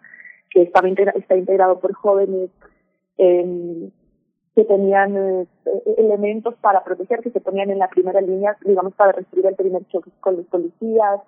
que 0.54 0.62
estaba 0.62 0.88
está 0.88 1.36
integrado 1.36 1.80
por 1.80 1.92
jóvenes 1.92 2.48
eh, 3.18 3.90
que 4.54 4.64
tenían 4.64 5.16
eh, 5.16 5.46
elementos 5.98 6.54
para 6.60 6.84
proteger, 6.84 7.20
que 7.20 7.30
se 7.30 7.40
ponían 7.40 7.70
en 7.70 7.80
la 7.80 7.88
primera 7.88 8.20
línea, 8.20 8.56
digamos, 8.64 8.94
para 8.94 9.12
recibir 9.12 9.44
el 9.46 9.56
primer 9.56 9.84
choque 9.88 10.10
con 10.20 10.36
los 10.36 10.46
policías. 10.46 11.20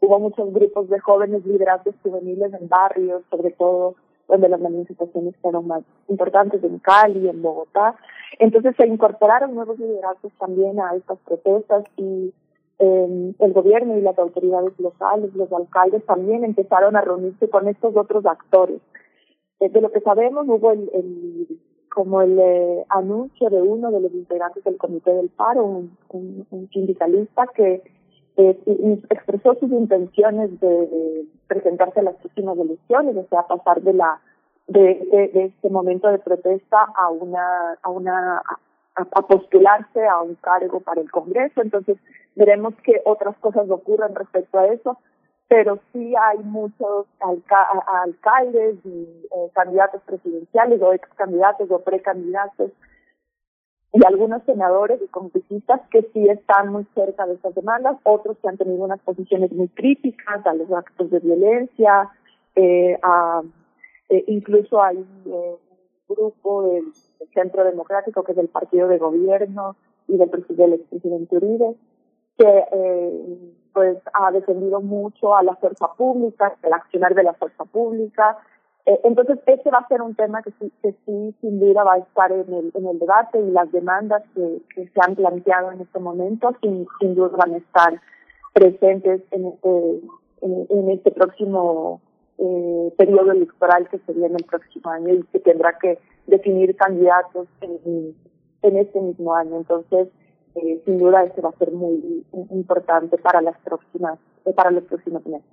Hubo 0.00 0.18
muchos 0.18 0.52
grupos 0.52 0.88
de 0.88 0.98
jóvenes 0.98 1.46
liderazgos 1.46 1.94
juveniles 2.02 2.52
en 2.52 2.68
barrios, 2.68 3.22
sobre 3.30 3.52
todo 3.52 3.94
donde 4.26 4.48
las 4.48 4.60
manifestaciones 4.60 5.36
fueron 5.36 5.68
más 5.68 5.82
importantes, 6.08 6.64
en 6.64 6.78
Cali, 6.80 7.28
en 7.28 7.42
Bogotá. 7.42 7.94
Entonces 8.40 8.74
se 8.76 8.86
incorporaron 8.86 9.54
nuevos 9.54 9.78
liderazgos 9.78 10.32
también 10.38 10.80
a 10.80 10.96
estas 10.96 11.18
protestas 11.20 11.84
y 11.96 12.32
eh, 12.78 13.34
el 13.38 13.52
gobierno 13.52 13.96
y 13.96 14.00
las 14.00 14.18
autoridades 14.18 14.78
locales, 14.78 15.34
los 15.34 15.52
alcaldes 15.52 16.04
también 16.06 16.44
empezaron 16.44 16.96
a 16.96 17.02
reunirse 17.02 17.48
con 17.48 17.68
estos 17.68 17.96
otros 17.96 18.26
actores. 18.26 18.80
Eh, 19.60 19.68
de 19.68 19.80
lo 19.80 19.90
que 19.92 20.00
sabemos, 20.00 20.46
hubo 20.48 20.72
el, 20.72 21.60
como 21.92 22.20
el 22.22 22.38
eh, 22.38 22.84
anuncio 22.88 23.48
de 23.50 23.62
uno 23.62 23.90
de 23.90 24.00
los 24.00 24.12
integrantes 24.12 24.64
del 24.64 24.76
Comité 24.76 25.12
del 25.12 25.28
Paro, 25.30 25.64
un, 26.10 26.68
sindicalista 26.72 27.46
que 27.54 27.82
eh, 28.36 28.58
expresó 29.10 29.54
sus 29.54 29.70
intenciones 29.70 30.58
de, 30.60 31.26
presentarse 31.46 32.00
a 32.00 32.04
las 32.04 32.16
próximas 32.16 32.58
elecciones, 32.58 33.16
o 33.16 33.26
sea, 33.28 33.46
pasar 33.46 33.80
de 33.82 33.92
la 33.92 34.20
de, 34.66 35.06
de, 35.12 35.28
de 35.28 35.44
este 35.44 35.68
momento 35.68 36.08
de 36.08 36.18
protesta 36.18 36.86
a 36.96 37.10
una 37.10 37.78
a 37.82 37.90
una 37.90 38.42
a 38.96 39.22
postularse 39.26 40.06
a 40.06 40.22
un 40.22 40.36
cargo 40.36 40.80
para 40.80 41.00
el 41.00 41.10
Congreso. 41.10 41.60
Entonces 41.60 41.98
veremos 42.34 42.74
que 42.82 43.00
otras 43.04 43.36
cosas 43.38 43.68
ocurren 43.70 44.14
respecto 44.14 44.58
a 44.58 44.66
eso, 44.68 44.98
pero 45.48 45.78
sí 45.92 46.14
hay 46.16 46.38
muchos 46.38 47.06
alca 47.20 47.68
alcaldes 48.04 48.76
y 48.84 49.26
eh, 49.30 49.50
candidatos 49.54 50.02
presidenciales 50.02 50.80
o 50.82 50.92
ex 50.92 51.08
candidatos 51.16 51.70
o 51.70 51.80
precandidatos 51.80 52.70
y 53.94 54.04
algunos 54.04 54.42
senadores 54.42 55.00
y 55.00 55.06
congresistas 55.06 55.80
que 55.90 56.02
sí 56.12 56.28
están 56.28 56.72
muy 56.72 56.84
cerca 56.96 57.26
de 57.26 57.34
estas 57.34 57.54
demandas, 57.54 57.96
otros 58.02 58.36
que 58.38 58.48
han 58.48 58.56
tenido 58.56 58.84
unas 58.84 59.00
posiciones 59.00 59.52
muy 59.52 59.68
críticas 59.68 60.44
a 60.44 60.54
los 60.54 60.70
actos 60.72 61.10
de 61.10 61.20
violencia, 61.20 62.10
eh, 62.56 62.98
a, 63.02 63.42
eh, 64.08 64.24
incluso 64.26 64.82
hay 64.82 64.98
eh, 64.98 65.56
un 66.08 66.16
grupo 66.16 66.68
del, 66.68 66.84
Centro 67.32 67.64
Democrático 67.64 68.22
que 68.22 68.32
es 68.32 68.36
del 68.36 68.48
partido 68.48 68.86
de 68.86 68.98
gobierno 68.98 69.76
y 70.06 70.18
del, 70.18 70.30
del 70.50 70.74
expresidente 70.74 71.36
Uribe 71.36 71.74
que 72.38 72.64
eh, 72.72 73.52
pues 73.72 73.98
ha 74.12 74.30
defendido 74.30 74.80
mucho 74.80 75.36
a 75.36 75.42
la 75.42 75.56
fuerza 75.56 75.88
pública, 75.96 76.54
el 76.62 76.72
accionar 76.72 77.14
de 77.14 77.24
la 77.24 77.34
fuerza 77.34 77.64
pública. 77.64 78.38
Eh, 78.86 79.00
entonces, 79.04 79.38
ese 79.46 79.70
va 79.70 79.78
a 79.78 79.88
ser 79.88 80.02
un 80.02 80.14
tema 80.14 80.42
que 80.42 80.52
sí, 80.60 80.72
que 80.82 80.92
sí, 81.04 81.34
sin 81.40 81.58
duda 81.58 81.84
va 81.84 81.94
a 81.94 81.98
estar 81.98 82.30
en 82.30 82.52
el, 82.52 82.70
en 82.74 82.86
el 82.86 82.98
debate 82.98 83.40
y 83.40 83.50
las 83.50 83.70
demandas 83.72 84.22
que, 84.34 84.62
se 84.74 85.00
han 85.00 85.16
planteado 85.16 85.72
en 85.72 85.80
este 85.80 85.98
momento 85.98 86.54
sin, 86.60 86.86
sin 87.00 87.14
duda 87.14 87.36
van 87.36 87.54
a 87.54 87.58
estar 87.58 88.00
presentes 88.52 89.22
en 89.32 89.46
este, 89.46 90.00
en, 90.42 90.90
este 90.90 91.10
próximo 91.10 92.00
eh, 92.38 92.92
periodo 92.96 93.32
electoral 93.32 93.88
que 93.88 93.98
se 93.98 94.12
viene 94.12 94.36
el 94.36 94.44
próximo 94.44 94.90
año 94.90 95.14
y 95.14 95.22
que 95.24 95.40
tendrá 95.40 95.78
que 95.78 95.98
definir 96.26 96.76
candidatos 96.76 97.48
en, 97.60 98.14
en 98.62 98.76
este 98.76 99.00
mismo 99.00 99.34
año. 99.34 99.56
Entonces, 99.56 100.08
eh, 100.54 100.82
sin 100.84 100.98
duda 100.98 101.24
ese 101.24 101.40
va 101.40 101.50
a 101.50 101.58
ser 101.58 101.72
muy 101.72 102.24
importante 102.50 103.18
para 103.18 103.40
las 103.40 103.58
próximas 103.58 104.18
eh, 104.44 104.52
para 104.52 104.70
los 104.70 104.84
próximos 104.84 105.24
meses. 105.26 105.46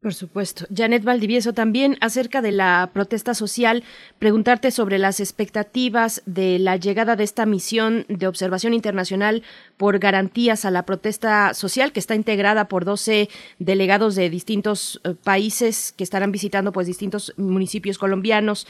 Por 0.00 0.14
supuesto. 0.14 0.64
Janet 0.72 1.02
Valdivieso, 1.02 1.54
también 1.54 1.96
acerca 2.00 2.40
de 2.40 2.52
la 2.52 2.90
protesta 2.92 3.34
social, 3.34 3.82
preguntarte 4.20 4.70
sobre 4.70 4.96
las 4.96 5.18
expectativas 5.18 6.22
de 6.24 6.60
la 6.60 6.76
llegada 6.76 7.16
de 7.16 7.24
esta 7.24 7.46
misión 7.46 8.06
de 8.08 8.28
observación 8.28 8.74
internacional 8.74 9.42
por 9.76 9.98
garantías 9.98 10.64
a 10.64 10.70
la 10.70 10.86
protesta 10.86 11.52
social, 11.52 11.90
que 11.90 11.98
está 11.98 12.14
integrada 12.14 12.68
por 12.68 12.84
12 12.84 13.28
delegados 13.58 14.14
de 14.14 14.30
distintos 14.30 15.00
eh, 15.02 15.14
países 15.20 15.92
que 15.96 16.04
estarán 16.04 16.30
visitando 16.30 16.70
pues 16.70 16.86
distintos 16.86 17.34
municipios 17.36 17.98
colombianos. 17.98 18.68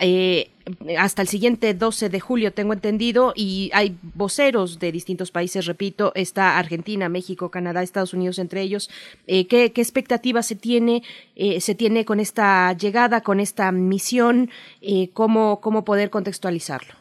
Eh, 0.00 0.50
hasta 0.98 1.22
el 1.22 1.28
siguiente 1.28 1.74
12 1.74 2.08
de 2.08 2.20
julio, 2.20 2.52
tengo 2.52 2.72
entendido, 2.72 3.32
y 3.36 3.70
hay 3.72 3.96
voceros 4.14 4.78
de 4.78 4.92
distintos 4.92 5.30
países, 5.30 5.66
repito, 5.66 6.12
está 6.14 6.58
Argentina, 6.58 7.08
México, 7.08 7.50
Canadá, 7.50 7.82
Estados 7.82 8.14
Unidos 8.14 8.38
entre 8.38 8.62
ellos. 8.62 8.90
Eh, 9.26 9.46
¿qué, 9.46 9.72
¿Qué 9.72 9.80
expectativa 9.80 10.42
se 10.42 10.56
tiene, 10.56 11.02
eh, 11.36 11.60
se 11.60 11.74
tiene 11.74 12.04
con 12.04 12.20
esta 12.20 12.72
llegada, 12.74 13.22
con 13.22 13.40
esta 13.40 13.70
misión? 13.72 14.50
Eh, 14.80 15.10
¿cómo, 15.12 15.60
¿Cómo 15.60 15.84
poder 15.84 16.10
contextualizarlo? 16.10 16.94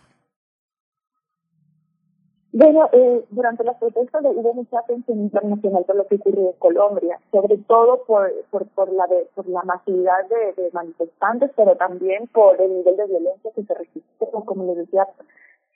Bueno, 2.51 2.89
eh, 2.93 3.23
durante 3.29 3.63
las 3.63 3.77
protestas 3.77 4.23
hubo 4.25 4.53
mucha 4.55 4.79
atención 4.79 5.19
internacional 5.19 5.85
por 5.85 5.95
lo 5.95 6.07
que 6.07 6.15
ocurrió 6.15 6.47
en 6.47 6.57
Colombia, 6.57 7.19
sobre 7.31 7.57
todo 7.59 8.03
por, 8.07 8.31
por, 8.49 8.65
por, 8.69 8.91
la, 8.91 9.05
de, 9.05 9.27
por 9.35 9.47
la 9.47 9.61
masividad 9.61 10.27
de, 10.29 10.61
de 10.61 10.71
manifestantes, 10.71 11.51
pero 11.55 11.75
también 11.75 12.25
por 12.27 12.59
el 12.59 12.77
nivel 12.77 12.97
de 12.97 13.05
violencia 13.05 13.51
que 13.53 13.63
se 13.63 13.73
registró. 13.75 14.27
Como 14.45 14.65
les 14.65 14.77
decía, 14.77 15.07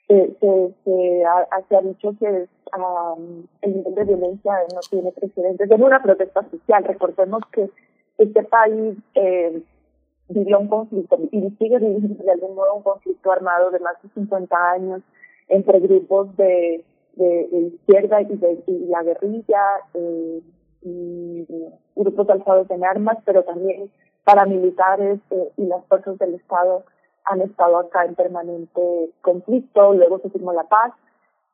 se, 0.08 0.36
se, 0.40 1.24
ha, 1.24 1.62
se 1.68 1.76
ha 1.76 1.80
dicho 1.80 2.12
que 2.18 2.48
el 3.62 3.76
nivel 3.76 3.94
de 3.94 4.04
violencia 4.04 4.52
no 4.74 4.80
tiene 4.90 5.12
precedentes 5.12 5.70
en 5.70 5.82
una 5.82 6.02
protesta 6.02 6.42
social. 6.50 6.84
Recordemos 6.84 7.42
que 7.52 7.70
este 8.18 8.42
país 8.42 8.96
eh, 9.14 9.62
vivió 10.28 10.58
un 10.58 10.68
conflicto 10.68 11.18
y 11.30 11.50
sigue 11.58 11.78
viviendo 11.78 12.24
de 12.24 12.32
algún 12.32 12.56
modo 12.56 12.74
un 12.74 12.82
conflicto 12.82 13.30
armado 13.30 13.70
de 13.70 13.78
más 13.78 14.00
de 14.02 14.08
50 14.10 14.70
años 14.72 15.02
entre 15.48 15.80
grupos 15.80 16.36
de, 16.36 16.84
de, 17.16 17.72
izquierda 17.74 18.22
y, 18.22 18.26
de, 18.26 18.62
y 18.66 18.86
la 18.86 19.02
guerrilla, 19.02 19.62
eh, 19.94 20.40
y 20.82 21.46
grupos 21.96 22.28
alzados 22.28 22.70
en 22.70 22.84
armas, 22.84 23.18
pero 23.24 23.42
también 23.44 23.90
paramilitares 24.24 25.20
eh, 25.30 25.52
y 25.56 25.66
las 25.66 25.84
fuerzas 25.86 26.18
del 26.18 26.34
Estado 26.34 26.84
han 27.24 27.40
estado 27.40 27.78
acá 27.78 28.04
en 28.04 28.14
permanente 28.14 29.10
conflicto. 29.22 29.94
Luego 29.94 30.18
se 30.20 30.30
firmó 30.30 30.52
la 30.52 30.64
paz 30.64 30.92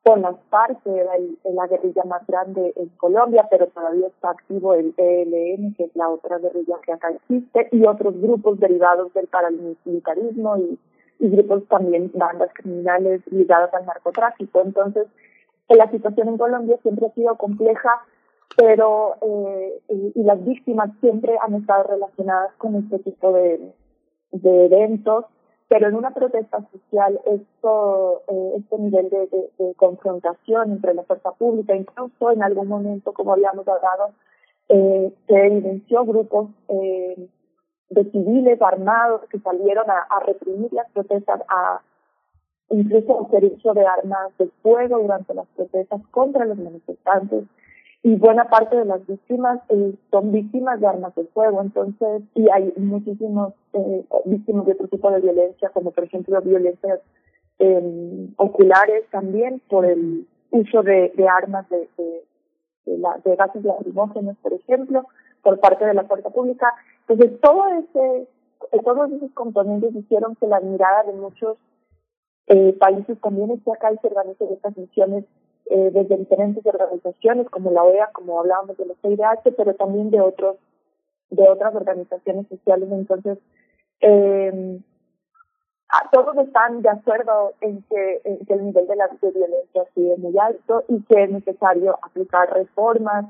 con 0.03 0.21
las 0.21 0.35
FARC, 0.49 0.81
que 0.83 0.97
era 0.97 1.15
el, 1.15 1.37
la 1.43 1.67
guerrilla 1.67 2.03
más 2.05 2.25
grande 2.25 2.73
en 2.75 2.89
Colombia, 2.97 3.47
pero 3.49 3.67
todavía 3.67 4.07
está 4.07 4.31
activo 4.31 4.73
el 4.73 4.93
ELN, 4.97 5.75
que 5.75 5.83
es 5.83 5.95
la 5.95 6.09
otra 6.09 6.39
guerrilla 6.39 6.77
que 6.83 6.93
acá 6.93 7.11
existe, 7.11 7.69
y 7.71 7.85
otros 7.85 8.19
grupos 8.19 8.59
derivados 8.59 9.13
del 9.13 9.27
paramilitarismo 9.27 10.57
y 10.57 10.79
y 11.21 11.29
grupos 11.29 11.65
también, 11.67 12.11
bandas 12.13 12.49
criminales 12.53 13.21
ligadas 13.31 13.73
al 13.73 13.85
narcotráfico. 13.85 14.61
Entonces, 14.61 15.07
eh, 15.69 15.75
la 15.75 15.89
situación 15.89 16.27
en 16.27 16.37
Colombia 16.37 16.77
siempre 16.81 17.05
ha 17.07 17.13
sido 17.13 17.37
compleja, 17.37 18.01
pero 18.57 19.15
eh, 19.21 19.79
y, 20.15 20.23
las 20.23 20.43
víctimas 20.43 20.89
siempre 20.99 21.37
han 21.41 21.53
estado 21.53 21.83
relacionadas 21.83 22.51
con 22.57 22.75
este 22.75 22.99
tipo 22.99 23.31
de, 23.31 23.71
de 24.31 24.65
eventos, 24.65 25.25
pero 25.69 25.87
en 25.87 25.95
una 25.95 26.11
protesta 26.11 26.59
social 26.71 27.21
esto, 27.25 28.23
eh, 28.27 28.53
este 28.57 28.77
nivel 28.77 29.09
de, 29.09 29.27
de, 29.27 29.49
de, 29.57 29.73
confrontación 29.75 30.71
entre 30.71 30.93
la 30.93 31.03
fuerza 31.03 31.31
pública, 31.31 31.75
incluso 31.75 32.31
en 32.31 32.43
algún 32.43 32.67
momento, 32.67 33.13
como 33.13 33.31
habíamos 33.31 33.65
hablado, 33.67 34.11
eh, 34.73 35.13
se 35.27 35.47
evidenció 35.47 36.05
grupos 36.05 36.49
eh, 36.69 37.27
de 37.91 38.09
civiles 38.11 38.61
armados 38.61 39.21
que 39.29 39.39
salieron 39.39 39.89
a, 39.89 39.99
a 40.09 40.19
reprimir 40.21 40.71
las 40.73 40.89
protestas, 40.91 41.41
a 41.47 41.81
incluso 42.69 43.25
hacer 43.25 43.45
uso 43.45 43.73
de 43.73 43.85
armas 43.85 44.31
de 44.37 44.47
fuego 44.61 44.99
durante 44.99 45.33
las 45.33 45.47
protestas 45.55 46.01
contra 46.11 46.45
los 46.45 46.57
manifestantes. 46.57 47.43
Y 48.03 48.15
buena 48.15 48.45
parte 48.49 48.75
de 48.77 48.85
las 48.85 49.05
víctimas 49.05 49.59
eh, 49.69 49.93
son 50.09 50.31
víctimas 50.31 50.79
de 50.79 50.87
armas 50.87 51.13
de 51.13 51.25
fuego, 51.25 51.61
entonces, 51.61 52.23
y 52.33 52.49
hay 52.49 52.73
muchísimos 52.77 53.53
eh, 53.73 54.03
víctimas 54.25 54.65
de 54.65 54.71
otro 54.71 54.87
tipo 54.87 55.11
de 55.11 55.21
violencia, 55.21 55.69
como 55.69 55.91
por 55.91 56.05
ejemplo 56.05 56.41
violencias 56.41 56.99
eh, 57.59 58.27
oculares 58.37 59.05
también 59.11 59.61
por 59.69 59.85
el 59.85 60.25
uso 60.49 60.81
de, 60.81 61.13
de 61.15 61.27
armas 61.27 61.69
de, 61.69 61.87
de, 61.97 62.23
de, 62.87 62.97
la, 62.97 63.19
de 63.23 63.35
gases 63.35 63.63
lacrimógenos, 63.63 64.35
por 64.37 64.53
ejemplo, 64.53 65.05
por 65.41 65.59
parte 65.59 65.85
de 65.85 65.93
la 65.93 66.03
fuerza 66.03 66.29
pública. 66.29 66.73
Entonces, 67.07 67.39
todo 67.41 67.67
ese, 67.67 68.27
todos 68.83 69.11
esos 69.11 69.31
componentes 69.31 69.95
hicieron 69.95 70.35
que 70.35 70.47
la 70.47 70.59
mirada 70.59 71.03
de 71.03 71.13
muchos 71.13 71.57
eh, 72.47 72.73
países 72.73 73.19
también 73.21 73.51
esté 73.51 73.71
acá 73.71 73.91
y 73.91 73.97
se 73.97 74.07
organicen 74.07 74.49
estas 74.51 74.77
misiones 74.77 75.25
eh, 75.69 75.91
desde 75.93 76.17
diferentes 76.17 76.65
organizaciones 76.65 77.49
como 77.49 77.71
la 77.71 77.83
OEA, 77.83 78.09
como 78.13 78.39
hablábamos 78.39 78.77
de 78.77 78.85
los 78.85 78.97
CIDH, 79.01 79.55
pero 79.55 79.73
también 79.75 80.11
de 80.11 80.21
otros 80.21 80.57
de 81.29 81.47
otras 81.47 81.73
organizaciones 81.73 82.45
sociales. 82.49 82.89
Entonces, 82.91 83.37
eh, 84.01 84.81
todos 86.11 86.37
están 86.37 86.81
de 86.81 86.89
acuerdo 86.89 87.53
en 87.61 87.83
que, 87.83 88.21
en 88.23 88.45
que 88.45 88.53
el 88.53 88.65
nivel 88.65 88.87
de 88.87 88.95
la 88.95 89.07
de 89.07 89.31
violencia 89.31 89.85
sigue 89.93 90.17
muy 90.17 90.37
alto 90.37 90.83
y 90.87 91.01
que 91.03 91.23
es 91.23 91.31
necesario 91.31 91.97
aplicar 92.01 92.53
reformas 92.53 93.25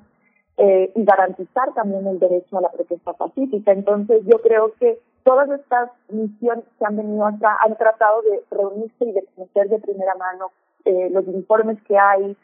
eh, 0.57 0.91
y 0.95 1.03
garantizar 1.03 1.73
también 1.73 2.05
el 2.07 2.19
derecho 2.19 2.57
a 2.57 2.61
la 2.61 2.71
protesta 2.71 3.13
pacífica. 3.13 3.71
Entonces, 3.71 4.21
yo 4.25 4.41
creo 4.41 4.73
que 4.79 4.99
todas 5.23 5.49
estas 5.49 5.89
misiones 6.09 6.65
que 6.77 6.85
han 6.85 6.97
venido 6.97 7.25
acá 7.25 7.57
han 7.61 7.77
tratado 7.77 8.21
de 8.23 8.41
reunirse 8.51 9.05
y 9.05 9.11
de 9.11 9.25
conocer 9.35 9.69
de 9.69 9.79
primera 9.79 10.15
mano 10.15 10.51
eh, 10.85 11.09
los 11.11 11.27
informes 11.27 11.77
que 11.87 11.97
hay. 11.97 12.35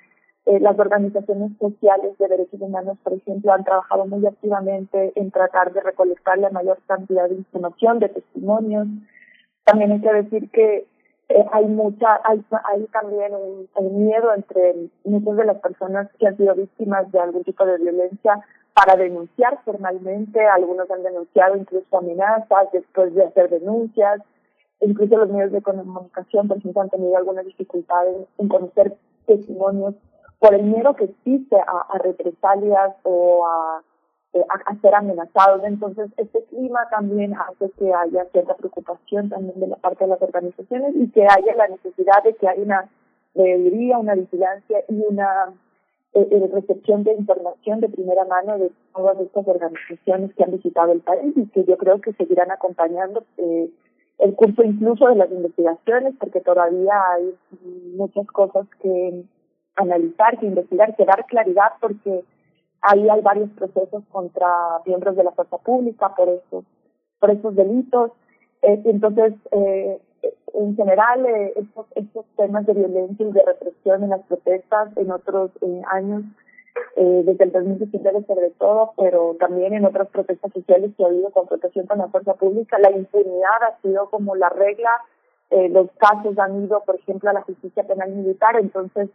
Eh, 0.46 0.62
las 0.62 0.80
organizaciones 0.80 1.52
sociales 1.60 2.18
de 2.18 2.28
derechos 2.30 2.62
humanos, 2.62 2.98
por 3.04 3.12
ejemplo, 3.12 3.52
han 3.52 3.66
trabajado 3.66 4.06
muy 4.06 4.26
activamente 4.26 5.12
en 5.16 5.30
tratar 5.30 5.74
de 5.74 5.82
recolectar 5.82 6.38
la 6.38 6.50
mayor 6.52 6.78
cantidad 6.88 7.28
de 7.28 7.36
información, 7.36 8.00
de 8.00 8.08
testimonios. 8.08 8.88
También 9.66 9.92
hay 9.92 10.00
que 10.00 10.14
decir 10.14 10.50
que 10.52 10.88
eh, 11.30 11.46
hay 11.52 11.66
mucha, 11.66 12.22
hay, 12.24 12.44
hay 12.64 12.86
también 12.88 13.34
un, 13.34 13.68
un 13.76 14.06
miedo 14.06 14.34
entre 14.34 14.90
muchas 15.04 15.36
de 15.36 15.46
las 15.46 15.58
personas 15.58 16.08
que 16.18 16.28
han 16.28 16.38
sido 16.38 16.56
víctimas 16.56 17.12
de 17.12 17.20
algún 17.20 17.44
tipo 17.44 17.66
de 17.66 17.78
violencia 17.78 18.42
para 18.74 18.96
denunciar 18.96 19.60
formalmente. 19.66 20.46
Algunos 20.46 20.90
han 20.90 21.04
denunciado 21.04 21.58
incluso 21.58 21.98
amenazas 21.98 22.72
después 22.72 23.14
de 23.14 23.26
hacer 23.26 23.50
denuncias. 23.50 24.22
Incluso 24.80 25.18
los 25.18 25.30
medios 25.30 25.52
de 25.52 25.62
comunicación, 25.62 26.48
por 26.48 26.58
ejemplo, 26.58 26.82
han 26.82 26.90
tenido 26.90 27.18
algunas 27.18 27.46
dificultades 27.46 28.16
en 28.38 28.48
conocer 28.48 28.96
testimonios 29.26 29.96
por 30.40 30.54
el 30.54 30.64
miedo 30.64 30.96
que 30.96 31.06
existe 31.06 31.58
a, 31.58 31.94
a 31.94 31.98
represalias 31.98 32.96
o 33.04 33.46
a 33.46 33.82
a, 34.50 34.72
a 34.72 34.76
ser 34.82 34.96
amenazados. 34.96 35.64
Entonces, 35.64 36.10
este 36.18 36.44
clima 36.46 36.80
también 36.90 37.34
hace 37.36 37.72
que 37.78 37.94
haya 37.94 38.26
cierta 38.32 38.56
preocupación 38.56 39.30
también 39.30 39.60
de 39.60 39.68
la 39.68 39.76
parte 39.78 40.04
de 40.06 40.10
las 40.12 40.22
organizaciones 40.22 40.96
y 40.96 41.10
que 41.12 41.24
haya 41.24 41.56
la 41.56 41.68
necesidad 41.68 42.24
de 42.24 42.36
que 42.36 42.48
haya 42.48 42.62
una 42.62 42.90
veeduría, 43.34 43.98
una 43.98 44.16
vigilancia 44.16 44.80
y 44.90 45.04
una 45.08 45.54
eh, 46.14 46.28
eh, 46.32 46.50
recepción 46.52 47.04
de 47.04 47.14
información 47.14 47.80
de 47.80 47.90
primera 47.90 48.26
mano 48.26 48.58
de 48.58 48.72
todas 48.96 49.20
estas 49.20 49.48
organizaciones 49.48 50.34
que 50.34 50.44
han 50.44 50.52
visitado 50.52 50.92
el 50.92 51.02
país 51.02 51.34
y 51.36 51.46
que 51.48 51.64
yo 51.64 51.78
creo 51.78 52.02
que 52.02 52.14
seguirán 52.14 52.50
acompañando 52.50 53.24
eh, 53.38 53.70
el 54.18 54.34
curso 54.34 54.64
incluso 54.64 55.08
de 55.08 55.16
las 55.16 55.32
investigaciones 55.32 56.16
porque 56.20 56.42
todavía 56.42 56.94
hay 57.14 57.36
muchas 57.96 58.26
cosas 58.28 58.66
que 58.82 59.24
analizar, 59.76 60.40
que 60.40 60.48
investigar, 60.48 60.96
que 60.96 61.06
dar 61.06 61.26
claridad 61.28 61.74
porque 61.80 62.24
ahí 62.82 63.10
hay 63.10 63.22
varios 63.22 63.50
procesos 63.52 64.04
contra 64.12 64.48
miembros 64.86 65.16
de 65.16 65.24
la 65.24 65.32
fuerza 65.32 65.58
pública 65.58 66.16
por 66.16 66.30
estos 66.30 66.66
por 67.20 67.32
estos 67.32 67.56
delitos. 67.56 68.12
Eh, 68.62 68.82
entonces 68.86 69.34
eh, 69.52 70.00
en 70.54 70.76
general 70.76 71.26
eh, 71.26 71.54
estos 71.96 72.26
temas 72.36 72.66
de 72.66 72.74
violencia 72.74 73.26
y 73.26 73.32
de 73.32 73.44
represión 73.44 74.04
en 74.04 74.10
las 74.10 74.24
protestas 74.24 74.90
en 74.98 75.12
otros 75.12 75.52
años 75.92 76.24
eh, 76.96 77.22
desde 77.26 77.44
el 77.44 77.52
2019 77.52 78.24
sobre 78.26 78.50
todo, 78.52 78.94
pero 78.98 79.36
también 79.40 79.74
en 79.74 79.86
otras 79.86 80.08
protestas 80.08 80.52
sociales 80.52 80.92
que 80.98 81.04
ha 81.04 81.08
habido 81.08 81.30
confrontación 81.30 81.86
con 81.86 82.00
la 82.00 82.08
fuerza 82.08 82.34
pública, 82.34 82.80
la 82.80 82.92
impunidad 82.92 83.64
ha 83.64 83.82
sido 83.82 84.10
como 84.10 84.36
la 84.36 84.50
regla, 84.50 84.90
eh, 85.52 85.70
los 85.70 85.92
casos 85.98 86.38
han 86.40 86.64
ido, 86.64 86.84
por 86.86 86.96
ejemplo, 86.96 87.30
a 87.30 87.34
la 87.34 87.42
justicia 87.42 87.84
penal 87.84 88.12
militar, 88.12 88.56
entonces 88.60 89.10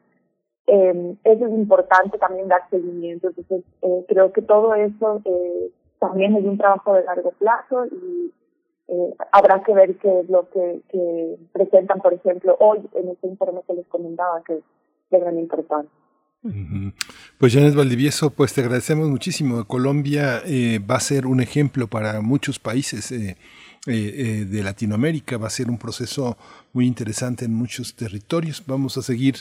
eh, 0.66 1.14
eso 1.24 1.46
es 1.46 1.52
importante 1.52 2.18
también 2.18 2.48
dar 2.48 2.62
seguimiento, 2.70 3.28
entonces 3.28 3.64
eh, 3.82 4.04
creo 4.08 4.32
que 4.32 4.42
todo 4.42 4.74
eso 4.74 5.20
eh, 5.24 5.70
también 5.98 6.36
es 6.36 6.44
un 6.44 6.58
trabajo 6.58 6.94
de 6.94 7.04
largo 7.04 7.32
plazo 7.32 7.86
y 7.86 8.32
eh, 8.88 9.14
habrá 9.32 9.62
que 9.62 9.74
ver 9.74 9.96
qué 9.96 10.20
es 10.20 10.28
lo 10.28 10.48
que, 10.50 10.80
que 10.90 11.36
presentan, 11.52 12.00
por 12.00 12.14
ejemplo, 12.14 12.56
hoy 12.60 12.80
en 12.94 13.08
este 13.08 13.28
informe 13.28 13.60
que 13.66 13.74
les 13.74 13.86
comentaba, 13.86 14.42
que 14.44 14.54
es 14.54 14.64
de 15.10 15.18
gran 15.20 15.38
importancia. 15.38 15.90
Pues 17.38 17.54
Janet 17.54 17.74
Valdivieso, 17.76 18.30
pues 18.30 18.52
te 18.52 18.62
agradecemos 18.62 19.08
muchísimo. 19.08 19.64
Colombia 19.64 20.42
eh, 20.44 20.80
va 20.80 20.96
a 20.96 21.00
ser 21.00 21.26
un 21.26 21.40
ejemplo 21.40 21.86
para 21.86 22.20
muchos 22.20 22.58
países 22.58 23.12
eh, 23.12 23.36
eh, 23.86 23.92
eh, 23.92 24.44
de 24.44 24.62
Latinoamérica, 24.64 25.38
va 25.38 25.46
a 25.46 25.50
ser 25.50 25.70
un 25.70 25.78
proceso 25.78 26.36
muy 26.72 26.86
interesante 26.86 27.44
en 27.44 27.54
muchos 27.54 27.94
territorios. 27.94 28.64
Vamos 28.66 28.98
a 28.98 29.02
seguir 29.02 29.36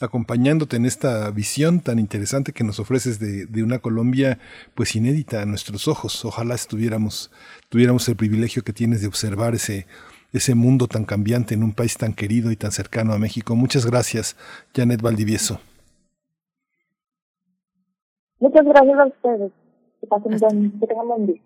acompañándote 0.00 0.76
en 0.76 0.86
esta 0.86 1.30
visión 1.30 1.80
tan 1.80 1.98
interesante 1.98 2.52
que 2.52 2.64
nos 2.64 2.80
ofreces 2.80 3.18
de, 3.18 3.46
de 3.46 3.62
una 3.62 3.78
Colombia 3.78 4.38
pues 4.74 4.96
inédita 4.96 5.42
a 5.42 5.46
nuestros 5.46 5.88
ojos. 5.88 6.24
Ojalá 6.24 6.54
estuviéramos, 6.54 7.30
tuviéramos 7.68 8.08
el 8.08 8.16
privilegio 8.16 8.62
que 8.62 8.72
tienes 8.72 9.00
de 9.00 9.08
observar 9.08 9.54
ese, 9.54 9.86
ese 10.32 10.54
mundo 10.54 10.86
tan 10.86 11.04
cambiante 11.04 11.54
en 11.54 11.62
un 11.62 11.72
país 11.72 11.96
tan 11.96 12.12
querido 12.12 12.50
y 12.50 12.56
tan 12.56 12.72
cercano 12.72 13.12
a 13.12 13.18
México. 13.18 13.56
Muchas 13.56 13.86
gracias, 13.86 14.36
Janet 14.74 15.02
Valdivieso. 15.02 15.60
Muchas 18.38 18.64
gracias 18.64 18.98
a 18.98 19.06
ustedes. 19.06 19.52
Que 20.00 20.06
pasen 20.06 20.38
buen, 20.38 20.80
que 20.80 20.86
tengan 20.86 21.08
buen 21.08 21.26
día. 21.26 21.40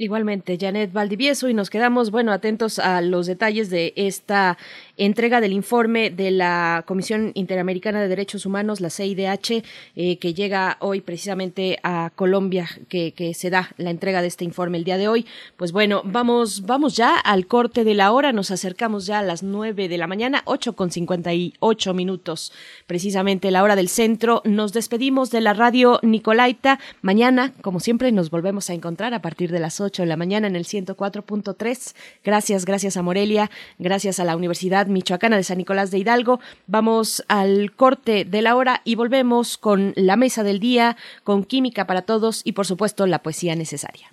Igualmente, 0.00 0.56
Janet 0.60 0.92
Valdivieso, 0.92 1.48
y 1.48 1.54
nos 1.54 1.70
quedamos, 1.70 2.12
bueno, 2.12 2.30
atentos 2.30 2.78
a 2.78 3.00
los 3.00 3.26
detalles 3.26 3.68
de 3.68 3.92
esta 3.96 4.56
entrega 4.98 5.40
del 5.40 5.52
informe 5.52 6.10
de 6.10 6.30
la 6.30 6.84
Comisión 6.86 7.30
Interamericana 7.34 8.00
de 8.00 8.08
Derechos 8.08 8.44
Humanos, 8.44 8.80
la 8.80 8.90
CIDH, 8.90 9.62
eh, 9.96 10.18
que 10.18 10.34
llega 10.34 10.76
hoy 10.80 11.00
precisamente 11.00 11.78
a 11.82 12.10
Colombia, 12.14 12.68
que, 12.88 13.12
se 13.34 13.50
da 13.50 13.70
la 13.76 13.90
entrega 13.90 14.22
de 14.22 14.28
este 14.28 14.44
informe 14.44 14.78
el 14.78 14.84
día 14.84 14.96
de 14.96 15.08
hoy. 15.08 15.26
Pues 15.56 15.72
bueno, 15.72 16.02
vamos, 16.04 16.66
vamos 16.66 16.96
ya 16.96 17.16
al 17.16 17.46
corte 17.46 17.84
de 17.84 17.94
la 17.94 18.12
hora, 18.12 18.32
nos 18.32 18.50
acercamos 18.50 19.06
ya 19.06 19.20
a 19.20 19.22
las 19.22 19.42
nueve 19.42 19.88
de 19.88 19.98
la 19.98 20.06
mañana, 20.06 20.42
ocho 20.44 20.74
con 20.74 20.90
cincuenta 20.90 21.32
y 21.34 21.54
ocho 21.60 21.94
minutos, 21.94 22.52
precisamente 22.86 23.50
la 23.50 23.62
hora 23.62 23.76
del 23.76 23.88
centro. 23.88 24.42
Nos 24.44 24.72
despedimos 24.72 25.30
de 25.30 25.40
la 25.40 25.54
radio 25.54 26.00
Nicolaita. 26.02 26.80
Mañana, 27.02 27.52
como 27.62 27.80
siempre, 27.80 28.10
nos 28.12 28.30
volvemos 28.30 28.68
a 28.70 28.74
encontrar 28.74 29.14
a 29.14 29.22
partir 29.22 29.52
de 29.52 29.60
las 29.60 29.80
8 29.80 30.02
de 30.02 30.08
la 30.08 30.16
mañana 30.16 30.46
en 30.46 30.56
el 30.56 30.64
104.3. 30.64 31.94
Gracias, 32.24 32.64
gracias 32.64 32.96
a 32.96 33.02
Morelia, 33.02 33.50
gracias 33.78 34.18
a 34.20 34.24
la 34.24 34.36
Universidad 34.36 34.87
Michoacana 34.88 35.36
de 35.36 35.44
San 35.44 35.58
Nicolás 35.58 35.90
de 35.90 35.98
Hidalgo. 35.98 36.40
Vamos 36.66 37.24
al 37.28 37.72
corte 37.74 38.24
de 38.24 38.42
la 38.42 38.56
hora 38.56 38.82
y 38.84 38.94
volvemos 38.94 39.58
con 39.58 39.92
la 39.96 40.16
mesa 40.16 40.42
del 40.42 40.60
día, 40.60 40.96
con 41.24 41.44
química 41.44 41.86
para 41.86 42.02
todos 42.02 42.42
y 42.44 42.52
por 42.52 42.66
supuesto 42.66 43.06
la 43.06 43.22
poesía 43.22 43.54
necesaria. 43.56 44.12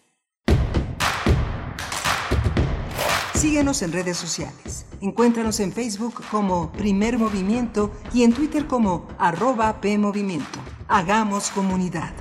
Síguenos 3.34 3.81
en 3.81 3.91
redes 3.91 4.18
sociales. 4.18 4.85
Encuéntranos 5.02 5.60
en 5.60 5.72
Facebook 5.72 6.23
como 6.31 6.72
Primer 6.72 7.19
Movimiento 7.19 7.91
y 8.14 8.23
en 8.23 8.34
Twitter 8.34 8.65
como 8.65 9.07
arroba 9.19 9.81
PMovimiento. 9.81 10.60
Hagamos 10.88 11.49
comunidad. 11.49 12.14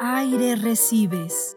Aire 0.00 0.56
recibes, 0.56 1.56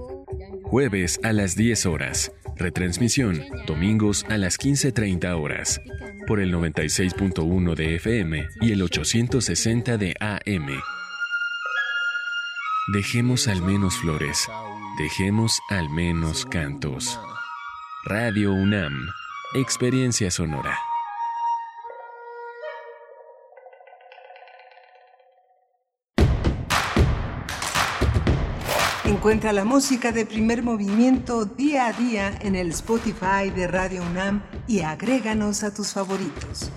Jueves 0.63 1.19
a 1.21 1.31
las 1.31 1.55
10 1.55 1.85
horas. 1.85 2.31
Retransmisión 2.55 3.43
domingos 3.67 4.25
a 4.29 4.37
las 4.39 4.57
15.30 4.57 5.39
horas. 5.39 5.79
Por 6.25 6.39
el 6.39 6.51
96.1 6.51 7.75
de 7.75 7.95
FM 7.97 8.47
y 8.61 8.71
el 8.71 8.81
860 8.81 9.99
de 9.99 10.15
AM. 10.19 10.81
Dejemos 12.91 13.47
al 13.47 13.61
menos 13.61 13.97
flores. 13.97 14.47
Dejemos 14.97 15.59
al 15.69 15.91
menos 15.91 16.43
cantos. 16.47 17.19
Radio 18.03 18.51
UNAM. 18.51 19.07
Experiencia 19.53 20.31
sonora. 20.31 20.75
Encuentra 29.05 29.53
la 29.53 29.65
música 29.65 30.11
de 30.11 30.25
primer 30.25 30.63
movimiento 30.63 31.45
día 31.45 31.85
a 31.85 31.93
día 31.93 32.39
en 32.41 32.55
el 32.55 32.69
Spotify 32.71 33.51
de 33.55 33.67
Radio 33.67 34.01
UNAM 34.01 34.41
y 34.67 34.79
agréganos 34.79 35.61
a 35.61 35.71
tus 35.71 35.93
favoritos. 35.93 36.71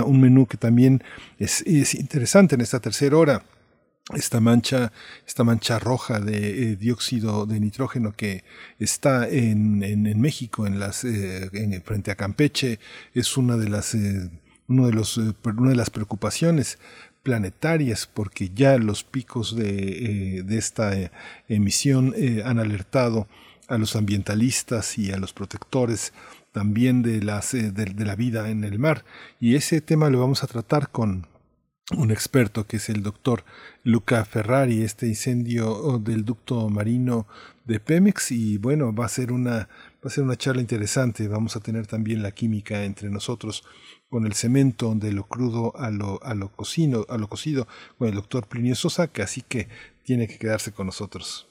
un 0.05 0.21
menú 0.21 0.47
que 0.47 0.57
también 0.57 1.03
es, 1.39 1.63
es 1.63 1.95
interesante 1.95 2.55
en 2.55 2.61
esta 2.61 2.81
tercera 2.81 3.17
hora. 3.17 3.43
Esta 4.15 4.39
mancha, 4.39 4.93
esta 5.27 5.43
mancha 5.43 5.81
roja 5.81 6.21
de 6.21 6.71
eh, 6.71 6.77
dióxido 6.77 7.45
de 7.45 7.59
nitrógeno 7.59 8.13
que 8.13 8.45
está 8.79 9.29
en, 9.29 9.83
en, 9.83 10.07
en 10.07 10.21
México, 10.21 10.65
en 10.65 10.79
las, 10.79 11.03
eh, 11.03 11.51
en, 11.53 11.83
frente 11.83 12.13
a 12.13 12.15
Campeche, 12.15 12.79
es 13.15 13.37
una 13.37 13.57
de 13.57 13.69
las, 13.69 13.97
eh, 13.97 14.31
uno 14.69 14.87
de 14.87 14.93
los, 14.93 15.17
una 15.17 15.71
de 15.71 15.75
las 15.75 15.91
preocupaciones 15.91 16.79
planetarias 17.25 18.07
porque 18.07 18.51
ya 18.55 18.79
los 18.79 19.03
picos 19.03 19.57
de, 19.57 20.45
de 20.47 20.57
esta 20.57 20.93
emisión 21.49 22.15
han 22.45 22.61
alertado 22.61 23.27
a 23.69 23.79
los 23.79 23.97
ambientalistas 23.97 24.99
y 24.99 25.13
a 25.13 25.19
los 25.19 25.33
protectores 25.33 26.13
también 26.53 27.03
de, 27.03 27.23
las, 27.23 27.53
de, 27.53 27.71
de 27.71 28.05
la 28.05 28.17
vida 28.17 28.51
en 28.51 28.65
el 28.65 28.79
mar. 28.79 29.05
Y 29.41 29.57
ese 29.57 29.81
tema 29.81 30.11
lo 30.11 30.21
vamos 30.21 30.43
a 30.43 30.47
tratar 30.47 30.91
con 30.91 31.27
un 31.93 32.11
experto 32.11 32.67
que 32.67 32.79
es 32.79 32.89
el 32.89 33.03
doctor 33.03 33.45
Luca 33.85 34.25
Ferrari, 34.25 34.83
este 34.83 35.07
incendio 35.07 36.01
del 36.01 36.25
ducto 36.25 36.69
marino 36.69 37.27
de 37.65 37.79
Pemex 37.79 38.33
y 38.33 38.59
bueno, 38.59 38.93
va 38.93 39.07
a 39.07 39.09
ser 39.09 39.31
una 39.31 39.69
va 40.05 40.09
a 40.09 40.11
ser 40.11 40.25
una 40.25 40.37
charla 40.37 40.61
interesante, 40.61 41.29
vamos 41.29 41.55
a 41.57 41.61
tener 41.61 41.87
también 41.87 42.23
la 42.23 42.33
química 42.33 42.85
entre 42.85 43.09
nosotros 43.09 43.65
con 44.09 44.27
el 44.27 44.35
cemento 44.35 44.95
de 44.97 45.13
lo 45.13 45.25
crudo 45.25 45.77
a 45.77 45.91
lo 45.91 46.23
a 46.25 46.35
lo 46.35 46.49
cocino, 46.51 47.07
a 47.09 47.19
lo 47.19 47.29
cocido 47.29 47.69
con 47.99 48.09
el 48.09 48.15
doctor 48.15 48.49
Plinio 48.49 48.75
Sosa, 48.75 49.07
que 49.07 49.23
así 49.23 49.43
que 49.43 49.69
tiene 50.03 50.27
que 50.27 50.39
quedarse 50.39 50.73
con 50.73 50.87
nosotros. 50.87 51.46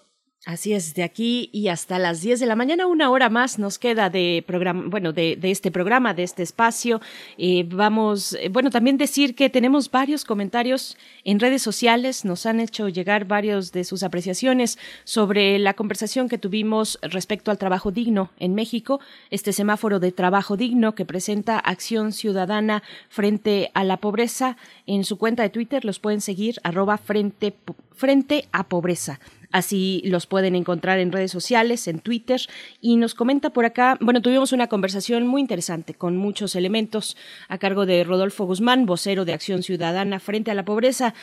Así 0.46 0.74
es, 0.74 0.94
de 0.94 1.02
aquí 1.02 1.50
y 1.52 1.70
hasta 1.70 1.98
las 1.98 2.22
10 2.22 2.40
de 2.40 2.46
la 2.46 2.56
mañana, 2.56 2.86
una 2.86 3.10
hora 3.10 3.30
más 3.30 3.58
nos 3.58 3.80
queda 3.80 4.12
de 4.12 4.44
programa, 4.46 4.84
bueno, 4.86 5.12
de, 5.12 5.40
este 5.42 5.72
programa, 5.72 6.14
de 6.14 6.22
este 6.22 6.44
espacio. 6.44 7.02
Eh, 7.40 7.66
vamos, 7.68 8.34
eh, 8.34 8.50
bueno, 8.50 8.70
también 8.70 9.00
decir 9.00 9.34
que 9.34 9.50
tenemos 9.50 9.90
varios 9.90 10.24
comentarios 10.24 11.00
en 11.24 11.40
redes 11.40 11.64
sociales, 11.64 12.26
nos 12.26 12.46
han 12.46 12.60
hecho 12.60 12.90
llegar 12.90 13.26
varios 13.26 13.72
de 13.72 13.84
sus 13.86 14.04
apreciaciones 14.04 14.78
sobre 15.04 15.58
la 15.58 15.74
conversación 15.74 16.30
que 16.30 16.38
tuvimos 16.38 17.00
respecto 17.02 17.50
al 17.50 17.58
trabajo 17.58 17.90
digno 17.90 18.30
en 18.38 18.54
México, 18.54 19.00
este 19.32 19.52
semáforo 19.52 20.00
de 20.00 20.12
trabajo 20.12 20.58
digno 20.58 20.94
que 20.94 21.06
presenta 21.06 21.58
Acción 21.58 22.12
Ciudadana 22.12 22.84
frente 23.10 23.72
a 23.74 23.84
la 23.84 23.98
pobreza. 23.98 24.58
En 24.86 25.06
su 25.06 25.18
cuenta 25.18 25.42
de 25.42 25.50
Twitter 25.50 25.86
los 25.86 25.98
pueden 25.98 26.22
seguir, 26.22 26.60
arroba 26.62 27.00
frente, 27.00 27.56
frente 27.96 28.48
a 28.52 28.68
pobreza. 28.68 29.20
Así 29.52 30.02
los 30.06 30.28
pueden 30.28 30.56
encontrar 30.56 31.00
en 31.00 31.12
redes 31.12 31.32
sociales, 31.32 31.88
en 31.88 32.00
Twitter. 32.00 32.42
Y 32.82 32.98
nos 32.98 33.16
comenta 33.16 33.50
por 33.52 33.66
acá, 33.66 33.98
bueno, 34.02 34.22
tuvimos 34.22 34.52
una 34.52 34.68
conversación 34.68 35.28
muy 35.28 35.42
interesante 35.42 35.94
con 35.94 36.18
muchos 36.18 36.56
elementos 36.56 37.18
a 37.48 37.58
cargo 37.58 37.86
de 37.86 38.04
Rodolfo 38.04 38.46
Guzmán, 38.46 38.86
vocero 38.86 39.26
de 39.26 39.34
Acción 39.34 39.64
Ciudadana 39.64 40.20
frente 40.20 40.52
a 40.52 40.56
la 40.56 40.66
pobreza. 40.66 41.14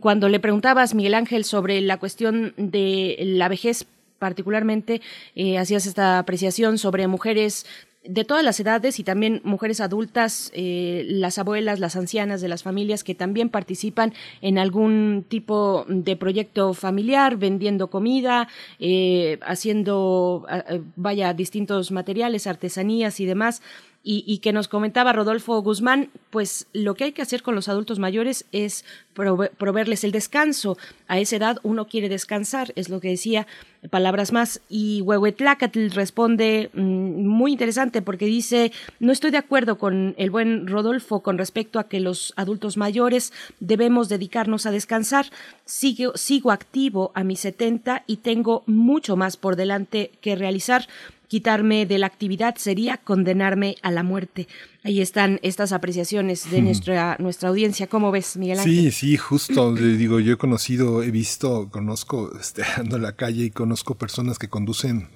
Cuando 0.00 0.28
le 0.28 0.40
preguntabas, 0.40 0.94
Miguel 0.94 1.14
Ángel, 1.14 1.44
sobre 1.44 1.80
la 1.80 1.98
cuestión 1.98 2.54
de 2.56 3.16
la 3.20 3.48
vejez 3.48 3.86
particularmente 4.18 5.02
eh, 5.34 5.58
hacías 5.58 5.84
esta 5.86 6.18
apreciación 6.18 6.78
sobre 6.78 7.06
mujeres 7.08 7.66
de 8.04 8.24
todas 8.24 8.44
las 8.44 8.60
edades 8.60 8.98
y 8.98 9.04
también 9.04 9.40
mujeres 9.44 9.80
adultas, 9.80 10.50
eh, 10.54 11.04
las 11.06 11.38
abuelas, 11.38 11.80
las 11.80 11.96
ancianas 11.96 12.40
de 12.40 12.48
las 12.48 12.62
familias 12.62 13.02
que 13.02 13.14
también 13.14 13.48
participan 13.48 14.12
en 14.42 14.58
algún 14.58 15.24
tipo 15.28 15.86
de 15.88 16.16
proyecto 16.16 16.74
familiar, 16.74 17.36
vendiendo 17.36 17.88
comida, 17.88 18.48
eh, 18.78 19.38
haciendo, 19.42 20.46
vaya, 20.96 21.32
distintos 21.32 21.90
materiales, 21.92 22.46
artesanías 22.46 23.20
y 23.20 23.26
demás. 23.26 23.62
Y, 24.06 24.38
que 24.38 24.52
nos 24.52 24.68
comentaba 24.68 25.14
Rodolfo 25.14 25.62
Guzmán, 25.62 26.10
pues 26.28 26.66
lo 26.74 26.94
que 26.94 27.04
hay 27.04 27.12
que 27.12 27.22
hacer 27.22 27.42
con 27.42 27.54
los 27.54 27.70
adultos 27.70 27.98
mayores 27.98 28.44
es 28.52 28.84
proveerles 29.14 30.04
el 30.04 30.12
descanso. 30.12 30.76
A 31.08 31.18
esa 31.18 31.36
edad 31.36 31.58
uno 31.62 31.86
quiere 31.86 32.10
descansar, 32.10 32.74
es 32.76 32.90
lo 32.90 33.00
que 33.00 33.08
decía, 33.08 33.46
palabras 33.88 34.30
más. 34.30 34.60
Y 34.68 35.00
Huehuetlacatl 35.00 35.88
responde 35.92 36.70
mm, 36.74 37.26
muy 37.26 37.52
interesante 37.52 38.02
porque 38.02 38.26
dice, 38.26 38.72
no 39.00 39.10
estoy 39.10 39.30
de 39.30 39.38
acuerdo 39.38 39.78
con 39.78 40.14
el 40.18 40.30
buen 40.30 40.66
Rodolfo 40.66 41.20
con 41.20 41.38
respecto 41.38 41.78
a 41.78 41.88
que 41.88 42.00
los 42.00 42.34
adultos 42.36 42.76
mayores 42.76 43.32
debemos 43.58 44.10
dedicarnos 44.10 44.66
a 44.66 44.70
descansar. 44.70 45.30
Sigo, 45.64 46.14
sigo 46.14 46.50
activo 46.50 47.10
a 47.14 47.24
mis 47.24 47.40
70 47.40 48.04
y 48.06 48.18
tengo 48.18 48.64
mucho 48.66 49.16
más 49.16 49.38
por 49.38 49.56
delante 49.56 50.10
que 50.20 50.36
realizar 50.36 50.88
quitarme 51.34 51.84
de 51.84 51.98
la 51.98 52.06
actividad 52.06 52.54
sería 52.58 52.96
condenarme 52.96 53.74
a 53.82 53.90
la 53.90 54.04
muerte. 54.04 54.46
Ahí 54.84 55.00
están 55.00 55.40
estas 55.42 55.72
apreciaciones 55.72 56.48
de 56.48 56.62
nuestra, 56.62 57.16
nuestra 57.18 57.48
audiencia. 57.48 57.88
¿Cómo 57.88 58.12
ves, 58.12 58.36
Miguel 58.36 58.60
Ángel? 58.60 58.72
Sí, 58.72 58.90
sí, 58.92 59.16
justo. 59.16 59.74
digo, 59.74 60.20
yo 60.20 60.34
he 60.34 60.36
conocido, 60.36 61.02
he 61.02 61.10
visto, 61.10 61.70
conozco, 61.72 62.30
este, 62.38 62.62
ando 62.76 62.94
en 62.94 63.02
la 63.02 63.16
calle 63.16 63.46
y 63.46 63.50
conozco 63.50 63.96
personas 63.96 64.38
que 64.38 64.48
conducen 64.48 65.08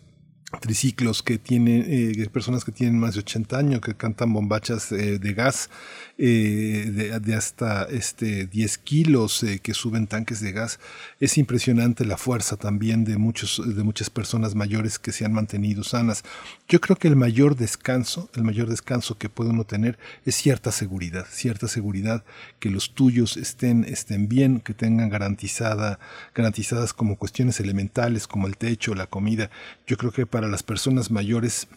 triciclos 0.60 1.22
que 1.22 1.38
tienen 1.38 1.84
eh, 1.86 2.28
personas 2.30 2.64
que 2.64 2.72
tienen 2.72 2.98
más 2.98 3.14
de 3.14 3.20
80 3.20 3.56
años 3.56 3.80
que 3.80 3.94
cantan 3.94 4.32
bombachas 4.32 4.90
eh, 4.90 5.20
de 5.20 5.34
gas 5.34 5.70
eh, 6.18 7.20
de, 7.22 7.34
hasta 7.34 7.84
este 7.84 8.46
10 8.46 8.78
kilos 8.78 9.44
que 9.62 9.72
suben 9.72 10.08
tanques 10.08 10.40
de 10.40 10.52
gas. 10.52 10.80
Es 11.20 11.38
impresionante 11.38 12.04
la 12.04 12.16
fuerza 12.16 12.56
también 12.56 13.04
de 13.04 13.18
muchos 13.18 13.62
de 13.64 13.82
muchas 13.84 14.10
personas 14.10 14.54
mayores 14.54 14.98
que 14.98 15.12
se 15.12 15.24
han 15.24 15.32
mantenido 15.32 15.84
sanas. 15.84 16.24
Yo 16.68 16.80
creo 16.80 16.96
que 16.96 17.08
el 17.08 17.16
mayor 17.16 17.56
descanso 17.56 18.28
el 18.34 18.42
mayor 18.42 18.68
descanso 18.68 19.16
que 19.16 19.28
puede 19.28 19.50
uno 19.50 19.64
tener 19.64 19.98
es 20.24 20.34
cierta 20.34 20.72
seguridad 20.72 21.26
cierta 21.30 21.68
seguridad 21.68 22.24
que 22.58 22.70
los 22.70 22.94
tuyos 22.94 23.36
estén 23.36 23.84
estén 23.84 24.28
bien 24.28 24.60
que 24.60 24.74
tengan 24.74 25.08
garantizada 25.08 25.98
garantizadas 26.34 26.92
como 26.92 27.16
cuestiones 27.16 27.60
elementales 27.60 28.26
como 28.26 28.46
el 28.46 28.56
techo 28.56 28.94
la 28.94 29.06
comida. 29.06 29.50
Yo 29.86 29.96
creo 29.96 30.12
que 30.12 30.26
para 30.26 30.48
las 30.48 30.62
personas 30.62 31.10
mayores 31.10 31.68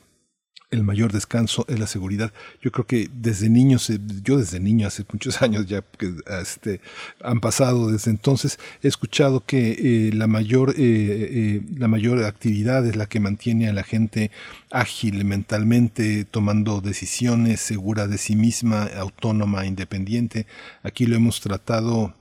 el 0.71 0.83
mayor 0.83 1.11
descanso 1.11 1.65
es 1.67 1.79
la 1.79 1.85
seguridad. 1.85 2.31
Yo 2.61 2.71
creo 2.71 2.87
que 2.87 3.09
desde 3.13 3.49
niños, 3.49 3.89
eh, 3.89 3.99
yo 4.23 4.37
desde 4.37 4.59
niño, 4.59 4.87
hace 4.87 5.05
muchos 5.11 5.41
años 5.41 5.67
ya 5.67 5.81
que 5.81 6.13
este, 6.41 6.81
han 7.21 7.41
pasado 7.41 7.91
desde 7.91 8.09
entonces, 8.09 8.57
he 8.81 8.87
escuchado 8.87 9.45
que 9.45 9.75
eh, 10.07 10.13
la, 10.13 10.27
mayor, 10.27 10.73
eh, 10.77 11.61
la 11.77 11.87
mayor 11.87 12.23
actividad 12.23 12.85
es 12.87 12.95
la 12.95 13.05
que 13.05 13.19
mantiene 13.19 13.67
a 13.67 13.73
la 13.73 13.83
gente 13.83 14.31
ágil 14.71 15.23
mentalmente, 15.25 16.23
tomando 16.25 16.79
decisiones, 16.81 17.59
segura 17.59 18.07
de 18.07 18.17
sí 18.17 18.35
misma, 18.35 18.85
autónoma, 18.97 19.65
independiente. 19.65 20.47
Aquí 20.83 21.05
lo 21.05 21.17
hemos 21.17 21.41
tratado 21.41 22.13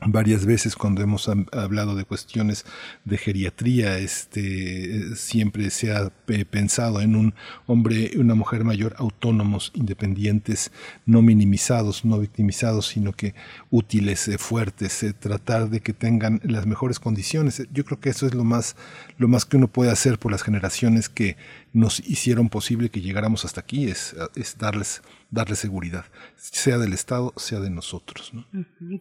varias 0.00 0.44
veces 0.44 0.76
cuando 0.76 1.00
hemos 1.00 1.28
hablado 1.52 1.94
de 1.94 2.04
cuestiones 2.04 2.66
de 3.04 3.16
geriatría, 3.16 3.98
este, 3.98 5.16
siempre 5.16 5.70
se 5.70 5.92
ha 5.92 6.10
pensado 6.50 7.00
en 7.00 7.16
un 7.16 7.34
hombre 7.66 8.10
y 8.12 8.18
una 8.18 8.34
mujer 8.34 8.62
mayor 8.64 8.94
autónomos, 8.98 9.72
independientes, 9.74 10.70
no 11.06 11.22
minimizados, 11.22 12.04
no 12.04 12.18
victimizados, 12.18 12.88
sino 12.88 13.12
que 13.12 13.34
útiles, 13.70 14.28
eh, 14.28 14.36
fuertes, 14.36 15.02
eh, 15.02 15.14
tratar 15.14 15.70
de 15.70 15.80
que 15.80 15.94
tengan 15.94 16.40
las 16.44 16.66
mejores 16.66 17.00
condiciones. 17.00 17.62
Yo 17.72 17.84
creo 17.86 17.98
que 17.98 18.10
eso 18.10 18.26
es 18.26 18.34
lo 18.34 18.44
más, 18.44 18.76
lo 19.16 19.28
más 19.28 19.46
que 19.46 19.56
uno 19.56 19.68
puede 19.68 19.90
hacer 19.90 20.18
por 20.18 20.30
las 20.30 20.42
generaciones 20.42 21.08
que 21.08 21.38
nos 21.72 22.00
hicieron 22.00 22.50
posible 22.50 22.90
que 22.90 23.00
llegáramos 23.00 23.46
hasta 23.46 23.60
aquí, 23.62 23.86
es, 23.86 24.14
es 24.34 24.58
darles 24.58 25.00
darle 25.30 25.56
seguridad, 25.56 26.04
sea 26.36 26.78
del 26.78 26.92
Estado, 26.92 27.32
sea 27.36 27.60
de 27.60 27.70
nosotros. 27.70 28.32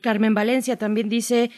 Carmen 0.01 0.33
Valencia 0.33 0.77
también 0.77 1.09
dice 1.09 1.51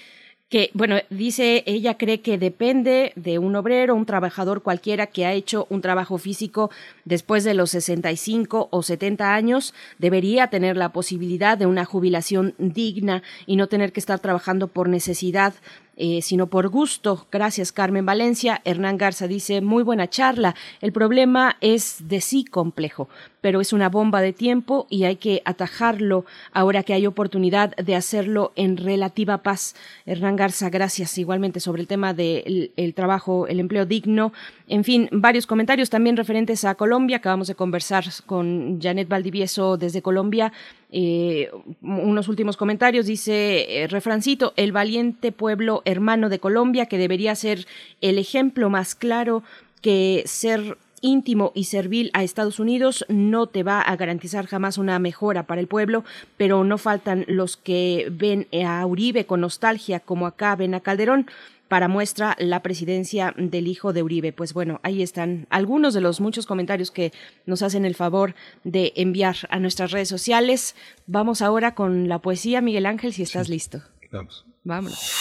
que, 0.49 0.71
bueno, 0.73 0.95
dice, 1.09 1.63
ella 1.65 1.97
cree 1.97 2.21
que 2.21 2.37
depende 2.37 3.11
de 3.15 3.37
un 3.37 3.55
obrero, 3.57 3.95
un 3.95 4.05
trabajador 4.05 4.63
cualquiera 4.63 5.07
que 5.07 5.25
ha 5.25 5.33
hecho 5.33 5.67
un 5.69 5.81
trabajo 5.81 6.17
físico 6.17 6.71
después 7.03 7.43
de 7.43 7.53
los 7.53 7.71
65 7.71 8.69
o 8.71 8.81
70 8.81 9.33
años, 9.33 9.73
debería 9.97 10.47
tener 10.47 10.77
la 10.77 10.93
posibilidad 10.93 11.57
de 11.57 11.65
una 11.65 11.83
jubilación 11.83 12.55
digna 12.59 13.23
y 13.45 13.57
no 13.57 13.67
tener 13.67 13.91
que 13.91 13.99
estar 13.99 14.19
trabajando 14.19 14.69
por 14.69 14.87
necesidad 14.87 15.53
eh, 15.97 16.21
sino 16.21 16.47
por 16.47 16.69
gusto. 16.69 17.27
Gracias, 17.31 17.71
Carmen 17.71 18.05
Valencia. 18.05 18.61
Hernán 18.65 18.97
Garza 18.97 19.27
dice, 19.27 19.61
muy 19.61 19.83
buena 19.83 20.07
charla. 20.07 20.55
El 20.79 20.91
problema 20.91 21.57
es 21.59 22.07
de 22.07 22.21
sí 22.21 22.45
complejo, 22.45 23.09
pero 23.41 23.61
es 23.61 23.73
una 23.73 23.89
bomba 23.89 24.21
de 24.21 24.31
tiempo 24.31 24.85
y 24.91 25.05
hay 25.05 25.15
que 25.15 25.41
atajarlo 25.43 26.25
ahora 26.53 26.83
que 26.83 26.93
hay 26.93 27.07
oportunidad 27.07 27.75
de 27.75 27.95
hacerlo 27.95 28.53
en 28.55 28.77
relativa 28.77 29.39
paz. 29.39 29.75
Hernán 30.05 30.35
Garza, 30.35 30.69
gracias 30.69 31.17
igualmente 31.17 31.59
sobre 31.59 31.81
el 31.81 31.87
tema 31.87 32.13
del 32.13 32.93
trabajo, 32.95 33.47
el 33.47 33.59
empleo 33.59 33.85
digno. 33.85 34.33
En 34.69 34.83
fin, 34.83 35.07
varios 35.13 35.47
comentarios 35.47 35.89
también 35.89 36.17
referentes 36.17 36.65
a 36.65 36.75
Colombia. 36.75 37.17
Acabamos 37.17 37.47
de 37.47 37.55
conversar 37.55 38.03
con 38.25 38.81
Janet 38.81 39.07
Valdivieso 39.07 39.77
desde 39.77 40.01
Colombia. 40.01 40.51
Eh, 40.91 41.49
unos 41.81 42.27
últimos 42.27 42.57
comentarios, 42.57 43.05
dice 43.05 43.83
eh, 43.83 43.87
refrancito, 43.87 44.51
el 44.57 44.73
valiente 44.73 45.31
pueblo 45.31 45.83
hermano 45.85 46.27
de 46.27 46.39
Colombia 46.39 46.87
que 46.87 46.97
debería 46.97 47.33
ser 47.35 47.65
el 48.01 48.17
ejemplo 48.17 48.69
más 48.69 48.93
claro 48.93 49.41
que 49.81 50.23
ser 50.25 50.77
íntimo 50.99 51.51
y 51.55 51.65
servil 51.65 52.09
a 52.13 52.23
Estados 52.23 52.59
Unidos 52.59 53.05
no 53.07 53.47
te 53.47 53.63
va 53.63 53.79
a 53.81 53.95
garantizar 53.95 54.47
jamás 54.47 54.77
una 54.77 54.99
mejora 54.99 55.43
para 55.43 55.61
el 55.61 55.67
pueblo, 55.67 56.03
pero 56.37 56.63
no 56.63 56.77
faltan 56.77 57.23
los 57.27 57.55
que 57.55 58.07
ven 58.11 58.47
a 58.65 58.85
Uribe 58.85 59.25
con 59.25 59.41
nostalgia 59.41 59.99
como 59.99 60.25
acá 60.25 60.55
ven 60.55 60.73
a 60.73 60.79
Calderón 60.79 61.27
para 61.67 61.87
muestra 61.87 62.35
la 62.39 62.61
presidencia 62.61 63.33
del 63.37 63.67
hijo 63.67 63.93
de 63.93 64.03
Uribe. 64.03 64.33
Pues 64.33 64.53
bueno, 64.53 64.79
ahí 64.83 65.01
están 65.01 65.47
algunos 65.49 65.93
de 65.93 66.01
los 66.01 66.21
muchos 66.21 66.45
comentarios 66.45 66.91
que 66.91 67.11
nos 67.45 67.61
hacen 67.61 67.85
el 67.85 67.95
favor 67.95 68.35
de 68.63 68.93
enviar 68.95 69.35
a 69.49 69.59
nuestras 69.59 69.91
redes 69.91 70.09
sociales. 70.09 70.75
Vamos 71.05 71.41
ahora 71.41 71.75
con 71.75 72.07
la 72.07 72.19
poesía, 72.19 72.61
Miguel 72.61 72.85
Ángel, 72.85 73.13
si 73.13 73.23
estás 73.23 73.49
listo. 73.49 73.81
Vamos. 74.11 74.45
Vámonos. 74.63 75.13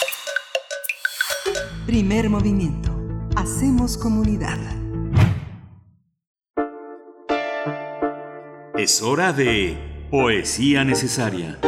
Primer 1.87 2.29
movimiento. 2.31 2.91
Hacemos 3.37 3.97
comunidad. 3.97 4.59
Es 8.77 9.03
hora 9.03 9.33
de 9.33 9.79
poesía 10.11 10.85
necesaria. 10.85 11.59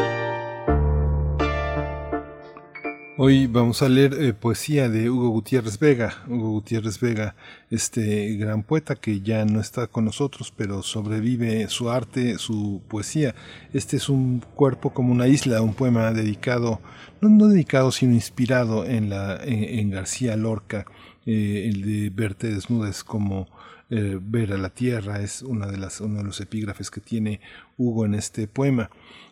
Hoy 3.20 3.48
vamos 3.48 3.82
a 3.82 3.88
leer 3.88 4.14
eh, 4.14 4.32
poesía 4.32 4.88
de 4.88 5.10
Hugo 5.10 5.30
Gutiérrez 5.30 5.80
Vega. 5.80 6.22
Hugo 6.28 6.50
Gutiérrez 6.50 7.00
Vega, 7.00 7.34
este 7.68 8.36
gran 8.36 8.62
poeta 8.62 8.94
que 8.94 9.22
ya 9.22 9.44
no 9.44 9.60
está 9.60 9.88
con 9.88 10.04
nosotros, 10.04 10.54
pero 10.56 10.84
sobrevive 10.84 11.66
su 11.68 11.90
arte, 11.90 12.38
su 12.38 12.80
poesía. 12.86 13.34
Este 13.72 13.96
es 13.96 14.08
un 14.08 14.44
cuerpo 14.54 14.94
como 14.94 15.10
una 15.10 15.26
isla, 15.26 15.62
un 15.62 15.74
poema 15.74 16.12
dedicado, 16.12 16.80
no, 17.20 17.48
dedicado, 17.48 17.90
sino 17.90 18.14
inspirado 18.14 18.84
en, 18.84 19.10
la, 19.10 19.40
en, 19.42 19.90
García 19.90 20.36
Lorca, 20.36 20.86
eh, 21.26 21.68
el 21.68 21.82
de 21.82 22.10
Verte 22.10 22.54
desnudes 22.54 23.02
como 23.02 23.48
eh, 23.90 24.16
ver 24.22 24.52
a 24.52 24.58
la 24.58 24.70
tierra, 24.70 25.22
es 25.22 25.42
una 25.42 25.66
de 25.66 25.78
las, 25.78 26.00
uno 26.00 26.18
de 26.18 26.24
los 26.24 26.40
epígrafes 26.40 26.88
que 26.88 27.00
tiene 27.00 27.40
Hugo 27.76 28.06
en 28.06 28.14
este 28.14 28.46
poema. 28.46 28.90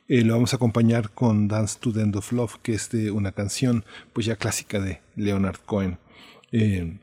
Eh, 0.08 0.22
lo 0.22 0.34
vamos 0.34 0.52
a 0.52 0.56
acompañar 0.56 1.10
con 1.10 1.48
Dance 1.48 1.78
to 1.80 1.92
the 1.92 2.00
End 2.00 2.14
of 2.14 2.30
Love, 2.30 2.58
que 2.62 2.74
es 2.74 2.90
de 2.90 3.10
una 3.10 3.32
canción 3.32 3.84
pues 4.12 4.26
ya 4.26 4.36
clásica 4.36 4.78
de 4.78 5.00
Leonard 5.16 5.58
Cohen. 5.66 5.98
Eh, 6.52 6.98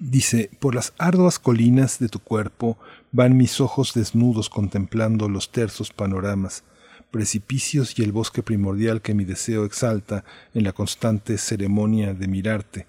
dice, 0.00 0.48
por 0.58 0.74
las 0.74 0.94
arduas 0.96 1.38
colinas 1.38 1.98
de 1.98 2.08
tu 2.08 2.20
cuerpo 2.20 2.78
van 3.10 3.36
mis 3.36 3.60
ojos 3.60 3.92
desnudos 3.92 4.48
contemplando 4.48 5.28
los 5.28 5.52
tersos 5.52 5.92
panoramas, 5.92 6.64
precipicios 7.10 7.98
y 7.98 8.02
el 8.02 8.12
bosque 8.12 8.42
primordial 8.42 9.02
que 9.02 9.12
mi 9.12 9.26
deseo 9.26 9.66
exalta 9.66 10.24
en 10.54 10.64
la 10.64 10.72
constante 10.72 11.36
ceremonia 11.36 12.14
de 12.14 12.28
mirarte, 12.28 12.86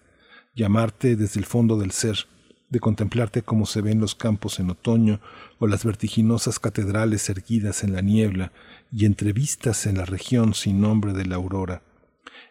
llamarte 0.55 1.17
desde 1.17 1.41
el 1.41 1.45
fondo 1.45 1.77
del 1.77 1.91
ser, 1.91 2.27
de 2.69 2.79
contemplarte 2.79 3.43
como 3.43 3.65
se 3.65 3.81
ven 3.81 3.99
los 3.99 4.15
campos 4.15 4.59
en 4.59 4.69
otoño 4.69 5.19
o 5.59 5.67
las 5.67 5.83
vertiginosas 5.83 6.59
catedrales 6.59 7.29
erguidas 7.29 7.83
en 7.83 7.93
la 7.93 8.01
niebla, 8.01 8.51
y 8.95 9.05
entrevistas 9.05 9.87
en 9.87 9.97
la 9.97 10.05
región 10.05 10.53
sin 10.53 10.79
nombre 10.79 11.13
de 11.13 11.25
la 11.25 11.35
aurora. 11.35 11.81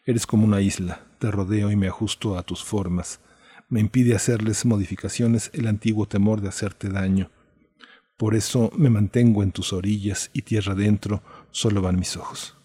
Eres 0.04 0.26
como 0.26 0.44
una 0.44 0.60
isla, 0.60 1.06
te 1.20 1.30
rodeo 1.30 1.70
y 1.70 1.76
me 1.76 1.86
ajusto 1.86 2.36
a 2.36 2.42
tus 2.42 2.64
formas. 2.64 3.20
Me 3.68 3.78
impide 3.78 4.16
hacerles 4.16 4.64
modificaciones 4.64 5.50
el 5.54 5.68
antiguo 5.68 6.06
temor 6.06 6.40
de 6.40 6.48
hacerte 6.48 6.88
daño. 6.88 7.30
Por 8.16 8.34
eso 8.34 8.72
me 8.76 8.90
mantengo 8.90 9.44
en 9.44 9.52
tus 9.52 9.72
orillas 9.72 10.30
y 10.32 10.42
tierra 10.42 10.72
adentro 10.72 11.22
solo 11.52 11.80
van 11.80 11.98
mis 11.98 12.16
ojos. 12.16 12.56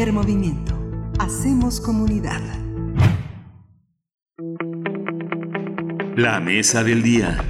Primer 0.00 0.14
movimiento. 0.14 1.12
Hacemos 1.18 1.78
comunidad. 1.78 2.40
La 6.16 6.40
mesa 6.40 6.82
del 6.82 7.02
día. 7.02 7.44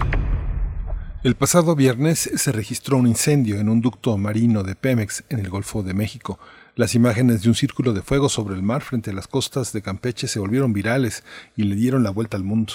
El 1.22 1.36
pasado 1.36 1.76
viernes 1.76 2.28
se 2.34 2.50
registró 2.50 2.96
un 2.96 3.06
incendio 3.06 3.60
en 3.60 3.68
un 3.68 3.80
ducto 3.80 4.18
marino 4.18 4.64
de 4.64 4.74
Pemex 4.74 5.22
en 5.28 5.38
el 5.38 5.48
Golfo 5.48 5.84
de 5.84 5.94
México. 5.94 6.40
Las 6.74 6.96
imágenes 6.96 7.42
de 7.42 7.50
un 7.50 7.54
círculo 7.54 7.92
de 7.92 8.02
fuego 8.02 8.28
sobre 8.28 8.56
el 8.56 8.64
mar 8.64 8.82
frente 8.82 9.10
a 9.10 9.14
las 9.14 9.28
costas 9.28 9.72
de 9.72 9.82
Campeche 9.82 10.26
se 10.26 10.40
volvieron 10.40 10.72
virales 10.72 11.22
y 11.56 11.62
le 11.62 11.76
dieron 11.76 12.02
la 12.02 12.10
vuelta 12.10 12.36
al 12.36 12.42
mundo. 12.42 12.72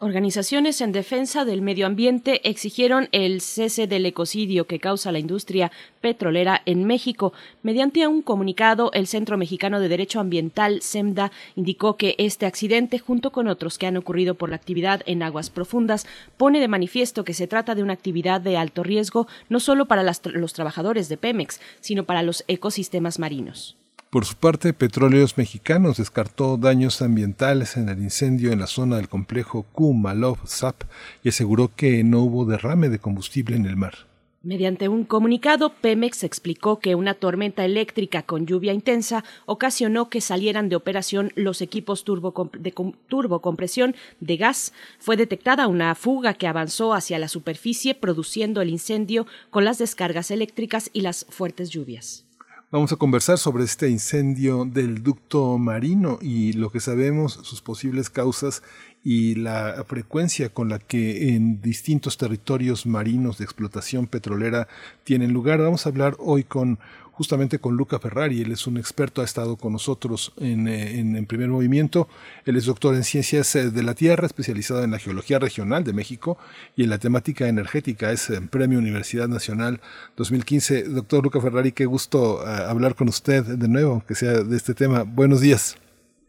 Organizaciones 0.00 0.80
en 0.80 0.92
defensa 0.92 1.44
del 1.44 1.60
medio 1.60 1.84
ambiente 1.84 2.48
exigieron 2.48 3.08
el 3.10 3.40
cese 3.40 3.88
del 3.88 4.06
ecocidio 4.06 4.68
que 4.68 4.78
causa 4.78 5.10
la 5.10 5.18
industria 5.18 5.72
petrolera 6.00 6.62
en 6.66 6.84
México. 6.84 7.32
Mediante 7.64 8.06
un 8.06 8.22
comunicado, 8.22 8.92
el 8.92 9.08
Centro 9.08 9.36
Mexicano 9.36 9.80
de 9.80 9.88
Derecho 9.88 10.20
Ambiental, 10.20 10.82
CEMDA, 10.82 11.32
indicó 11.56 11.96
que 11.96 12.14
este 12.18 12.46
accidente, 12.46 13.00
junto 13.00 13.32
con 13.32 13.48
otros 13.48 13.76
que 13.76 13.88
han 13.88 13.96
ocurrido 13.96 14.36
por 14.36 14.50
la 14.50 14.56
actividad 14.56 15.02
en 15.04 15.24
aguas 15.24 15.50
profundas, 15.50 16.06
pone 16.36 16.60
de 16.60 16.68
manifiesto 16.68 17.24
que 17.24 17.34
se 17.34 17.48
trata 17.48 17.74
de 17.74 17.82
una 17.82 17.94
actividad 17.94 18.40
de 18.40 18.56
alto 18.56 18.84
riesgo 18.84 19.26
no 19.48 19.58
solo 19.58 19.86
para 19.86 20.04
los 20.04 20.52
trabajadores 20.52 21.08
de 21.08 21.16
Pemex, 21.16 21.60
sino 21.80 22.04
para 22.04 22.22
los 22.22 22.44
ecosistemas 22.46 23.18
marinos. 23.18 23.77
Por 24.10 24.24
su 24.24 24.36
parte, 24.36 24.72
Petróleos 24.72 25.36
Mexicanos 25.36 25.98
descartó 25.98 26.56
daños 26.56 27.02
ambientales 27.02 27.76
en 27.76 27.90
el 27.90 27.98
incendio 27.98 28.52
en 28.52 28.60
la 28.60 28.66
zona 28.66 28.96
del 28.96 29.10
complejo 29.10 29.66
Kumalov-Zap 29.74 30.84
y 31.22 31.28
aseguró 31.28 31.74
que 31.76 32.02
no 32.04 32.20
hubo 32.20 32.46
derrame 32.46 32.88
de 32.88 33.00
combustible 33.00 33.56
en 33.56 33.66
el 33.66 33.76
mar. 33.76 34.08
Mediante 34.42 34.88
un 34.88 35.04
comunicado, 35.04 35.74
Pemex 35.74 36.24
explicó 36.24 36.78
que 36.78 36.94
una 36.94 37.12
tormenta 37.12 37.66
eléctrica 37.66 38.22
con 38.22 38.46
lluvia 38.46 38.72
intensa 38.72 39.24
ocasionó 39.44 40.08
que 40.08 40.22
salieran 40.22 40.70
de 40.70 40.76
operación 40.76 41.30
los 41.34 41.60
equipos 41.60 42.02
de 42.06 42.74
turbocompresión 43.08 43.94
de 44.20 44.36
gas. 44.38 44.72
Fue 45.00 45.18
detectada 45.18 45.66
una 45.66 45.94
fuga 45.94 46.32
que 46.32 46.46
avanzó 46.46 46.94
hacia 46.94 47.18
la 47.18 47.28
superficie, 47.28 47.94
produciendo 47.94 48.62
el 48.62 48.70
incendio 48.70 49.26
con 49.50 49.66
las 49.66 49.76
descargas 49.76 50.30
eléctricas 50.30 50.88
y 50.94 51.02
las 51.02 51.26
fuertes 51.28 51.68
lluvias. 51.68 52.27
Vamos 52.70 52.92
a 52.92 52.96
conversar 52.96 53.38
sobre 53.38 53.64
este 53.64 53.88
incendio 53.88 54.66
del 54.66 55.02
ducto 55.02 55.56
marino 55.56 56.18
y 56.20 56.52
lo 56.52 56.68
que 56.68 56.80
sabemos, 56.80 57.40
sus 57.42 57.62
posibles 57.62 58.10
causas 58.10 58.62
y 59.04 59.36
la 59.36 59.84
frecuencia 59.86 60.48
con 60.48 60.68
la 60.68 60.78
que 60.78 61.34
en 61.34 61.60
distintos 61.60 62.18
territorios 62.18 62.86
marinos 62.86 63.38
de 63.38 63.44
explotación 63.44 64.06
petrolera 64.06 64.68
tienen 65.04 65.32
lugar. 65.32 65.60
Vamos 65.60 65.86
a 65.86 65.90
hablar 65.90 66.16
hoy 66.18 66.44
con 66.44 66.78
justamente 67.18 67.58
con 67.58 67.76
Luca 67.76 67.98
Ferrari. 67.98 68.42
Él 68.42 68.52
es 68.52 68.68
un 68.68 68.76
experto, 68.76 69.22
ha 69.22 69.24
estado 69.24 69.56
con 69.56 69.72
nosotros 69.72 70.32
en, 70.36 70.68
en, 70.68 71.26
primer 71.26 71.48
movimiento. 71.48 72.08
Él 72.46 72.56
es 72.56 72.64
doctor 72.66 72.94
en 72.94 73.02
ciencias 73.02 73.56
eh, 73.56 73.72
de 73.72 73.82
la 73.82 73.94
Tierra, 73.94 74.24
especializado 74.24 74.84
en 74.84 74.92
la 74.92 75.00
geología 75.00 75.40
regional 75.40 75.82
de 75.82 75.92
México 75.92 76.38
y 76.76 76.84
en 76.84 76.90
la 76.90 76.98
temática 76.98 77.48
energética. 77.48 78.12
Es 78.12 78.30
eh, 78.30 78.40
Premio 78.40 78.78
Universidad 78.78 79.26
Nacional 79.26 79.80
2015. 80.16 80.84
Doctor 80.84 81.24
Luca 81.24 81.40
Ferrari, 81.40 81.72
qué 81.72 81.86
gusto 81.86 82.40
eh, 82.46 82.50
hablar 82.68 82.94
con 82.94 83.08
usted 83.08 83.42
de 83.42 83.66
nuevo, 83.66 84.04
que 84.06 84.14
sea 84.14 84.44
de 84.44 84.56
este 84.56 84.74
tema. 84.74 85.02
Buenos 85.02 85.40
días. 85.40 85.76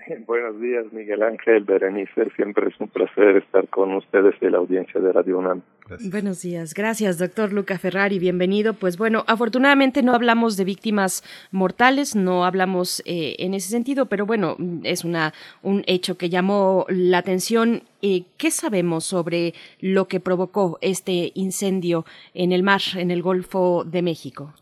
Buenos 0.27 0.59
días, 0.59 0.85
Miguel 0.91 1.21
Ángel, 1.23 1.63
Berenice. 1.63 2.29
Siempre 2.35 2.69
es 2.69 2.79
un 2.79 2.87
placer 2.87 3.37
estar 3.37 3.67
con 3.67 3.93
ustedes 3.93 4.35
y 4.41 4.49
la 4.49 4.57
audiencia 4.57 4.99
de 4.99 5.11
Radio 5.11 5.37
UNAM. 5.37 5.61
Buenos 6.11 6.41
días. 6.41 6.73
Gracias, 6.73 7.17
doctor 7.17 7.51
Luca 7.51 7.77
Ferrari. 7.77 8.19
Bienvenido. 8.19 8.73
Pues 8.73 8.97
bueno, 8.97 9.23
afortunadamente 9.27 10.03
no 10.03 10.13
hablamos 10.13 10.55
de 10.57 10.65
víctimas 10.65 11.23
mortales, 11.51 12.15
no 12.15 12.45
hablamos 12.45 13.01
eh, 13.05 13.35
en 13.39 13.53
ese 13.53 13.69
sentido, 13.69 14.05
pero 14.05 14.25
bueno, 14.25 14.55
es 14.83 15.03
una, 15.03 15.33
un 15.63 15.83
hecho 15.87 16.17
que 16.17 16.29
llamó 16.29 16.85
la 16.89 17.19
atención. 17.19 17.83
Eh, 18.01 18.23
¿Qué 18.37 18.51
sabemos 18.51 19.05
sobre 19.05 19.53
lo 19.79 20.07
que 20.07 20.19
provocó 20.19 20.77
este 20.81 21.31
incendio 21.33 22.05
en 22.33 22.51
el 22.51 22.63
mar, 22.63 22.81
en 22.95 23.11
el 23.11 23.21
Golfo 23.21 23.83
de 23.83 24.01
México? 24.01 24.53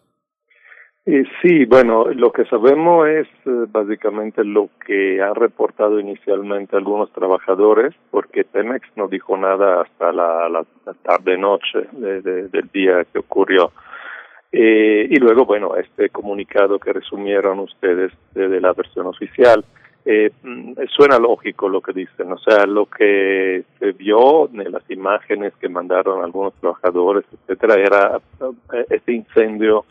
Eh, 1.10 1.24
sí, 1.42 1.64
bueno, 1.64 2.10
lo 2.14 2.34
que 2.34 2.44
sabemos 2.48 3.08
es 3.08 3.28
eh, 3.46 3.66
básicamente 3.72 4.44
lo 4.44 4.70
que 4.86 5.22
han 5.22 5.36
reportado 5.36 6.02
inicialmente 6.02 6.76
algunos 6.76 7.10
trabajadores, 7.14 7.96
porque 8.12 8.44
Pemex 8.44 8.86
no 8.98 9.08
dijo 9.08 9.38
nada 9.38 9.84
hasta 9.84 10.12
la, 10.12 10.66
tarde-noche 11.04 11.88
de, 11.94 12.22
del 12.50 12.70
día 12.74 13.06
que 13.06 13.20
ocurrió. 13.20 13.72
Eh, 14.52 15.08
y 15.10 15.16
luego, 15.16 15.46
bueno, 15.46 15.78
este 15.78 16.10
comunicado 16.10 16.78
que 16.78 16.92
resumieron 16.92 17.60
ustedes 17.60 18.12
de, 18.34 18.60
la 18.60 18.74
versión 18.74 19.06
oficial, 19.06 19.64
eh, 20.04 20.32
mm, 20.44 20.74
suena 20.90 21.20
lógico 21.20 21.70
lo 21.70 21.80
que 21.80 21.94
dicen, 21.94 22.34
o 22.34 22.38
sea, 22.38 22.66
lo 22.66 22.86
que 22.86 23.64
se 23.80 23.94
vio 23.94 24.50
en 24.50 24.74
las 24.74 24.90
imágenes 24.92 25.54
que 25.56 25.70
mandaron 25.70 26.22
algunos 26.22 26.54
trabajadores, 26.56 27.24
etcétera, 27.32 27.76
era 27.76 28.20
eh, 28.74 28.86
este 28.90 29.14
incendio 29.14 29.86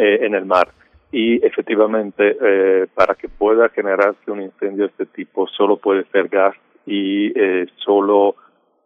eh, 0.00 0.24
en 0.26 0.34
el 0.34 0.46
mar. 0.46 0.68
Y 1.12 1.44
efectivamente, 1.44 2.36
eh, 2.40 2.86
para 2.94 3.14
que 3.14 3.28
pueda 3.28 3.68
generarse 3.68 4.30
un 4.30 4.40
incendio 4.42 4.84
de 4.84 4.90
este 4.90 5.06
tipo, 5.06 5.46
solo 5.48 5.76
puede 5.76 6.04
ser 6.12 6.28
gas 6.28 6.54
y 6.86 7.32
eh, 7.38 7.66
solo 7.84 8.36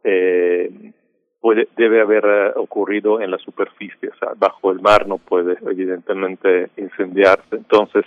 eh, 0.03 0.70
puede, 1.41 1.69
debe 1.77 2.01
haber 2.01 2.24
eh, 2.24 2.53
ocurrido 2.57 3.20
en 3.20 3.31
la 3.31 3.39
superficie, 3.39 4.09
o 4.09 4.16
sea, 4.16 4.31
bajo 4.36 4.73
el 4.73 4.81
mar 4.81 5.07
no 5.07 5.19
puede 5.19 5.57
evidentemente 5.70 6.70
incendiarse. 6.78 7.57
Entonces, 7.57 8.05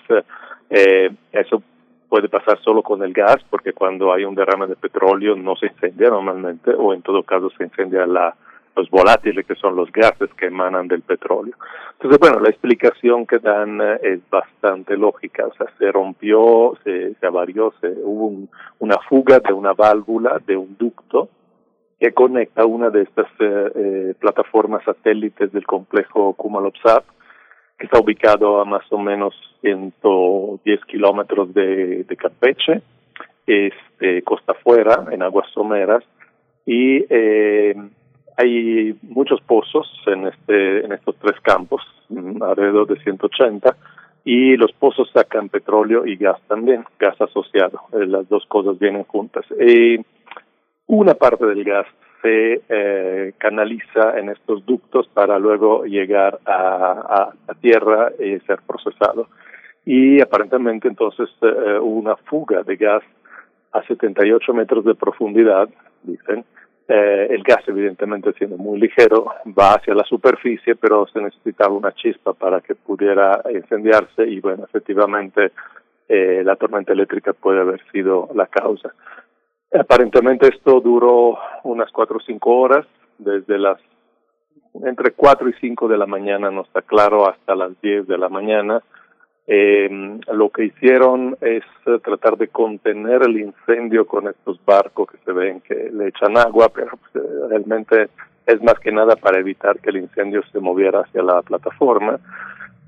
eh, 0.70 1.12
eso 1.32 1.62
puede 2.10 2.28
pasar 2.28 2.60
solo 2.64 2.82
con 2.82 3.04
el 3.04 3.14
gas, 3.14 3.38
porque 3.50 3.74
cuando 3.74 4.12
hay 4.12 4.26
un 4.26 4.34
derrame 4.34 4.68
de 4.68 4.76
petróleo 4.76 5.36
no 5.36 5.56
se 5.56 5.68
incendia 5.68 6.10
normalmente, 6.10 6.72
o 6.72 6.94
en 6.94 7.04
todo 7.04 7.22
caso 7.22 7.52
se 7.52 7.64
incendia 7.64 8.08
la, 8.08 8.36
los 8.78 8.90
volátiles, 8.90 9.46
que 9.46 9.56
son 9.56 9.76
los 9.76 9.92
gases 9.92 10.30
que 10.36 10.48
emanan 10.48 10.88
del 10.88 11.02
petróleo. 11.02 11.56
Entonces, 11.94 12.20
bueno, 12.20 12.40
la 12.40 12.50
explicación 12.50 13.26
que 13.26 13.40
dan 13.40 13.82
eh, 13.82 14.00
es 14.04 14.30
bastante 14.30 14.96
lógica, 14.96 15.48
o 15.48 15.54
sea, 15.56 15.68
se 15.78 15.92
rompió, 15.92 16.78
se, 16.84 17.16
se 17.16 17.26
avarió, 17.26 17.74
se, 17.82 17.88
hubo 18.04 18.48
una 18.80 18.98
fuga 19.10 19.40
de 19.40 19.54
una 19.54 19.74
válvula, 19.74 20.40
de 20.46 20.56
un 20.56 20.78
ducto, 20.78 21.30
que 22.00 22.14
conecta 22.14 22.66
una 22.66 22.90
de 22.90 23.02
estas 23.02 23.28
eh, 23.40 23.72
eh, 23.76 24.14
plataformas 24.20 24.84
satélites 24.84 25.52
del 25.52 25.66
complejo 25.66 26.34
Kumalopsat, 26.34 27.04
que 27.78 27.86
está 27.86 28.00
ubicado 28.00 28.62
a 28.62 28.66
más 28.66 28.84
o 28.92 28.98
menos 29.00 29.34
110 29.62 30.86
kilómetros 30.86 31.54
de, 31.54 32.04
de 32.04 32.18
Campeche, 32.18 32.82
este, 33.48 34.22
costa 34.24 34.52
afuera, 34.52 35.06
en 35.12 35.24
aguas 35.24 35.50
someras, 35.54 36.04
y 36.66 37.06
eh, 37.10 37.76
hay 38.38 38.96
muchos 39.02 39.42
pozos 39.42 39.88
en 40.06 40.28
este 40.28 40.86
en 40.86 40.92
estos 40.92 41.16
tres 41.18 41.40
campos, 41.42 41.82
mm, 42.10 42.42
alrededor 42.44 42.88
de 42.88 43.02
180, 43.04 43.76
y 44.24 44.56
los 44.58 44.72
pozos 44.74 45.10
sacan 45.12 45.50
petróleo 45.50 46.06
y 46.06 46.16
gas 46.18 46.40
también, 46.48 46.86
gas 47.00 47.20
asociado. 47.20 47.82
Eh, 47.94 48.06
las 48.06 48.30
dos 48.30 48.46
cosas 48.48 48.78
vienen 48.78 49.04
juntas. 49.06 49.46
Y 49.60 50.00
una 50.86 51.16
parte 51.16 51.46
del 51.46 51.64
gas 51.64 51.88
se 52.22 52.62
eh, 52.68 53.34
canaliza 53.38 54.18
en 54.20 54.30
estos 54.30 54.66
ductos 54.66 55.08
para 55.08 55.40
luego 55.40 55.86
llegar 55.86 56.40
a, 56.46 57.32
a, 57.48 57.54
tierra 57.56 58.12
y 58.20 58.40
ser 58.42 58.60
procesado. 58.68 59.28
Y 59.86 60.22
aparentemente 60.22 60.88
entonces 60.88 61.30
eh, 61.42 61.80
hubo 61.80 62.00
una 62.00 62.16
fuga 62.18 62.64
de 62.64 62.76
gas 62.76 63.04
a 63.72 63.82
78 63.84 64.54
metros 64.54 64.86
de 64.86 64.96
profundidad, 64.96 65.70
dicen, 66.04 66.44
eh, 66.88 67.28
el 67.32 67.44
gas, 67.44 67.68
evidentemente, 67.68 68.34
siendo 68.34 68.58
muy 68.58 68.80
ligero, 68.80 69.26
va 69.58 69.74
hacia 69.74 69.94
la 69.94 70.04
superficie, 70.04 70.76
pero 70.76 71.06
se 71.08 71.22
necesitaba 71.22 71.74
una 71.74 71.92
chispa 71.92 72.34
para 72.34 72.62
que 72.62 72.76
pudiera 72.76 73.42
incendiarse 73.54 74.26
y, 74.26 74.40
bueno, 74.40 74.64
efectivamente, 74.64 75.52
eh, 76.08 76.42
la 76.46 76.56
tormenta 76.56 76.94
eléctrica 76.94 77.34
puede 77.34 77.60
haber 77.60 77.82
sido 77.92 78.30
la 78.34 78.48
causa. 78.48 78.94
Aparentemente 79.74 80.48
esto 80.48 80.80
duró 80.80 81.38
unas 81.64 81.92
cuatro 81.92 82.18
o 82.18 82.22
cinco 82.22 82.58
horas, 82.58 82.86
desde 83.18 83.58
las 83.58 83.80
entre 84.86 85.12
cuatro 85.12 85.50
y 85.50 85.54
cinco 85.54 85.88
de 85.88 85.98
la 85.98 86.06
mañana, 86.06 86.52
no 86.52 86.62
está 86.62 86.82
claro, 86.82 87.28
hasta 87.28 87.56
las 87.56 87.80
diez 87.82 88.08
de 88.08 88.18
la 88.18 88.30
mañana. 88.30 88.82
Eh, 89.50 90.20
lo 90.34 90.50
que 90.50 90.66
hicieron 90.66 91.38
es 91.40 91.64
eh, 91.86 92.00
tratar 92.04 92.38
de 92.38 92.50
contener 92.50 93.24
el 93.24 93.40
incendio 93.40 94.06
con 94.06 94.28
estos 94.28 94.60
barcos 94.66 95.10
que 95.10 95.18
se 95.24 95.32
ven 95.32 95.62
que 95.62 95.90
le 95.90 96.10
echan 96.10 96.38
agua, 96.38 96.68
pero 96.68 96.98
pues, 96.98 97.24
eh, 97.24 97.30
realmente 97.50 98.10
es 98.46 98.62
más 98.62 98.80
que 98.80 98.92
nada 98.92 99.16
para 99.16 99.40
evitar 99.40 99.80
que 99.80 99.90
el 99.90 99.98
incendio 99.98 100.42
se 100.52 100.60
moviera 100.60 101.02
hacia 101.02 101.22
la 101.22 101.42
plataforma. 101.42 102.20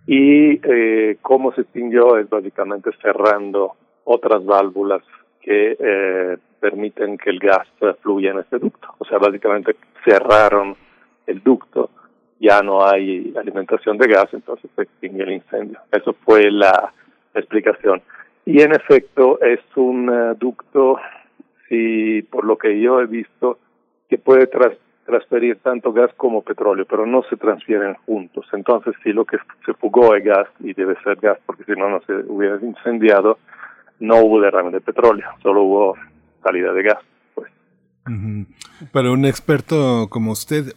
Y 0.05 0.59
eh, 0.63 1.17
cómo 1.21 1.53
se 1.53 1.61
extinguió 1.61 2.17
es 2.17 2.29
básicamente 2.29 2.89
cerrando 3.01 3.73
otras 4.05 4.43
válvulas 4.43 5.03
que 5.41 5.77
eh, 5.79 6.37
permiten 6.59 7.17
que 7.17 7.29
el 7.29 7.39
gas 7.39 7.67
fluya 8.01 8.31
en 8.31 8.39
este 8.39 8.57
ducto. 8.57 8.87
O 8.97 9.05
sea, 9.05 9.17
básicamente 9.17 9.75
cerraron 10.03 10.75
el 11.27 11.43
ducto 11.43 11.89
ya 12.39 12.61
no 12.61 12.85
hay 12.85 13.33
alimentación 13.37 13.97
de 13.97 14.07
gas, 14.07 14.27
entonces 14.31 14.69
se 14.75 14.83
extingue 14.83 15.23
el 15.23 15.33
incendio. 15.33 15.79
Eso 15.91 16.13
fue 16.25 16.49
la 16.49 16.93
explicación. 17.33 18.01
Y 18.45 18.61
en 18.61 18.73
efecto 18.73 19.39
es 19.41 19.59
un 19.75 20.09
uh, 20.09 20.35
ducto, 20.35 20.97
si 21.67 22.21
por 22.23 22.45
lo 22.45 22.57
que 22.57 22.79
yo 22.79 23.01
he 23.01 23.05
visto, 23.05 23.59
que 24.09 24.17
puede 24.17 24.47
tras 24.47 24.73
transferir 25.05 25.57
tanto 25.63 25.91
gas 25.91 26.11
como 26.17 26.43
petróleo, 26.43 26.85
pero 26.87 27.05
no 27.05 27.23
se 27.23 27.35
transfieren 27.35 27.95
juntos. 28.05 28.45
Entonces, 28.53 28.93
si 29.03 29.11
lo 29.11 29.25
que 29.25 29.37
se 29.65 29.73
fugó 29.73 30.15
es 30.15 30.23
gas, 30.23 30.47
y 30.59 30.73
debe 30.73 30.95
ser 31.03 31.15
gas, 31.15 31.39
porque 31.45 31.63
si 31.63 31.71
no, 31.71 31.89
no 31.89 31.99
se 32.01 32.13
hubiera 32.13 32.57
incendiado, 32.61 33.39
no 33.99 34.17
hubo 34.17 34.39
derrame 34.39 34.71
de 34.71 34.81
petróleo, 34.81 35.27
solo 35.41 35.63
hubo 35.63 35.95
salida 36.43 36.73
de 36.73 36.83
gas. 36.83 36.99
Pues. 37.33 37.51
Para 38.91 39.11
un 39.11 39.25
experto 39.25 40.07
como 40.09 40.31
usted, 40.31 40.73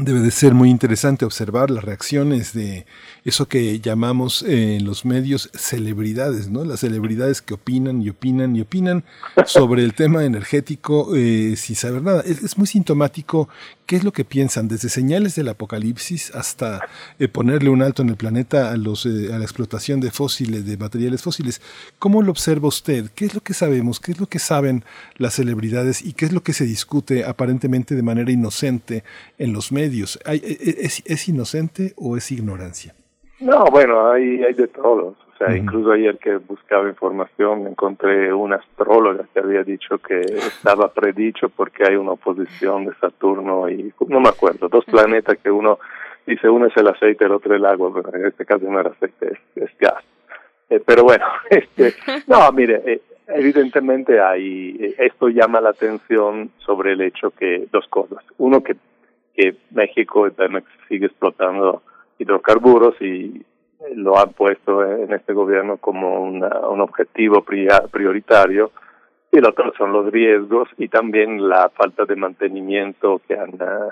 Debe 0.00 0.20
de 0.20 0.30
ser 0.30 0.54
muy 0.54 0.70
interesante 0.70 1.24
observar 1.24 1.70
las 1.70 1.82
reacciones 1.82 2.52
de 2.52 2.86
eso 3.24 3.46
que 3.46 3.80
llamamos 3.80 4.42
en 4.42 4.84
los 4.84 5.04
medios 5.04 5.50
celebridades, 5.54 6.48
¿no? 6.48 6.64
Las 6.64 6.80
celebridades 6.80 7.42
que 7.42 7.54
opinan 7.54 8.00
y 8.00 8.10
opinan 8.10 8.54
y 8.54 8.60
opinan 8.60 9.04
sobre 9.44 9.82
el 9.82 9.94
tema 9.94 10.24
energético 10.24 11.16
eh, 11.16 11.56
sin 11.56 11.74
saber 11.74 12.02
nada. 12.02 12.22
Es, 12.22 12.56
muy 12.56 12.66
sintomático 12.66 13.48
¿Qué 13.88 13.96
es 13.96 14.04
lo 14.04 14.12
que 14.12 14.26
piensan? 14.26 14.68
Desde 14.68 14.90
señales 14.90 15.34
del 15.34 15.48
apocalipsis 15.48 16.34
hasta 16.34 16.86
eh, 17.18 17.26
ponerle 17.26 17.70
un 17.70 17.80
alto 17.80 18.02
en 18.02 18.10
el 18.10 18.16
planeta 18.16 18.70
a, 18.70 18.76
los, 18.76 19.06
eh, 19.06 19.32
a 19.32 19.38
la 19.38 19.44
explotación 19.44 19.98
de 20.00 20.10
fósiles, 20.10 20.66
de 20.66 20.76
materiales 20.76 21.22
fósiles. 21.22 21.62
¿Cómo 21.98 22.20
lo 22.20 22.30
observa 22.30 22.68
usted? 22.68 23.10
¿Qué 23.14 23.24
es 23.24 23.34
lo 23.34 23.40
que 23.40 23.54
sabemos? 23.54 23.98
¿Qué 23.98 24.12
es 24.12 24.20
lo 24.20 24.26
que 24.26 24.40
saben 24.40 24.84
las 25.16 25.32
celebridades? 25.36 26.02
¿Y 26.04 26.12
qué 26.12 26.26
es 26.26 26.32
lo 26.34 26.42
que 26.42 26.52
se 26.52 26.66
discute 26.66 27.24
aparentemente 27.24 27.94
de 27.94 28.02
manera 28.02 28.30
inocente 28.30 29.04
en 29.38 29.54
los 29.54 29.72
medios? 29.72 30.18
¿Hay- 30.26 30.42
e- 30.44 30.58
e- 30.70 30.76
¿Es, 30.84 31.02
es 31.06 31.26
inocente 31.26 31.94
o 31.96 32.18
es 32.18 32.30
ignorancia? 32.30 32.94
No, 33.40 33.64
bueno, 33.70 34.10
hay 34.10 34.52
de 34.52 34.68
todos. 34.68 35.16
O 35.38 35.44
sea, 35.44 35.56
incluso 35.56 35.92
ayer 35.92 36.18
que 36.18 36.36
buscaba 36.36 36.88
información 36.88 37.68
encontré 37.68 38.32
una 38.32 38.56
astróloga 38.56 39.24
que 39.32 39.38
había 39.38 39.62
dicho 39.62 39.98
que 39.98 40.20
estaba 40.20 40.88
predicho 40.92 41.48
porque 41.48 41.84
hay 41.86 41.94
una 41.94 42.12
oposición 42.12 42.86
de 42.86 42.94
Saturno 42.94 43.68
y 43.68 43.92
no 44.08 44.18
me 44.18 44.30
acuerdo, 44.30 44.68
dos 44.68 44.84
planetas 44.84 45.38
que 45.38 45.48
uno 45.48 45.78
dice 46.26 46.48
uno 46.48 46.66
es 46.66 46.76
el 46.76 46.88
aceite, 46.88 47.24
el 47.24 47.30
otro 47.30 47.54
el 47.54 47.64
agua, 47.64 47.92
pero 47.94 48.18
en 48.18 48.26
este 48.26 48.44
caso 48.44 48.68
no 48.68 48.80
era 48.80 48.90
aceite, 48.90 49.32
es, 49.32 49.62
es 49.62 49.78
gas. 49.78 50.02
Eh, 50.70 50.82
pero 50.84 51.04
bueno, 51.04 51.24
este, 51.50 51.94
no, 52.26 52.50
mire, 52.50 52.82
eh, 52.84 53.00
evidentemente 53.28 54.20
hay, 54.20 54.76
eh, 54.80 54.94
esto 54.98 55.28
llama 55.28 55.60
la 55.60 55.70
atención 55.70 56.50
sobre 56.58 56.94
el 56.94 57.00
hecho 57.00 57.30
que 57.30 57.68
dos 57.70 57.86
cosas. 57.86 58.24
Uno, 58.38 58.64
que, 58.64 58.74
que 59.36 59.54
México 59.70 60.26
sigue 60.88 61.06
explotando 61.06 61.82
hidrocarburos 62.18 63.00
y 63.00 63.40
lo 63.94 64.18
han 64.18 64.30
puesto 64.32 64.84
en 64.84 65.12
este 65.12 65.32
gobierno 65.32 65.76
como 65.76 66.22
una- 66.22 66.68
un 66.68 66.80
objetivo 66.80 67.42
prioritario 67.42 68.70
y 69.30 69.38
el 69.38 69.46
otro 69.46 69.72
son 69.76 69.92
los 69.92 70.10
riesgos 70.10 70.68
y 70.78 70.88
también 70.88 71.48
la 71.48 71.68
falta 71.70 72.04
de 72.04 72.16
mantenimiento 72.16 73.20
que 73.26 73.34
han 73.34 73.52
ah, 73.60 73.88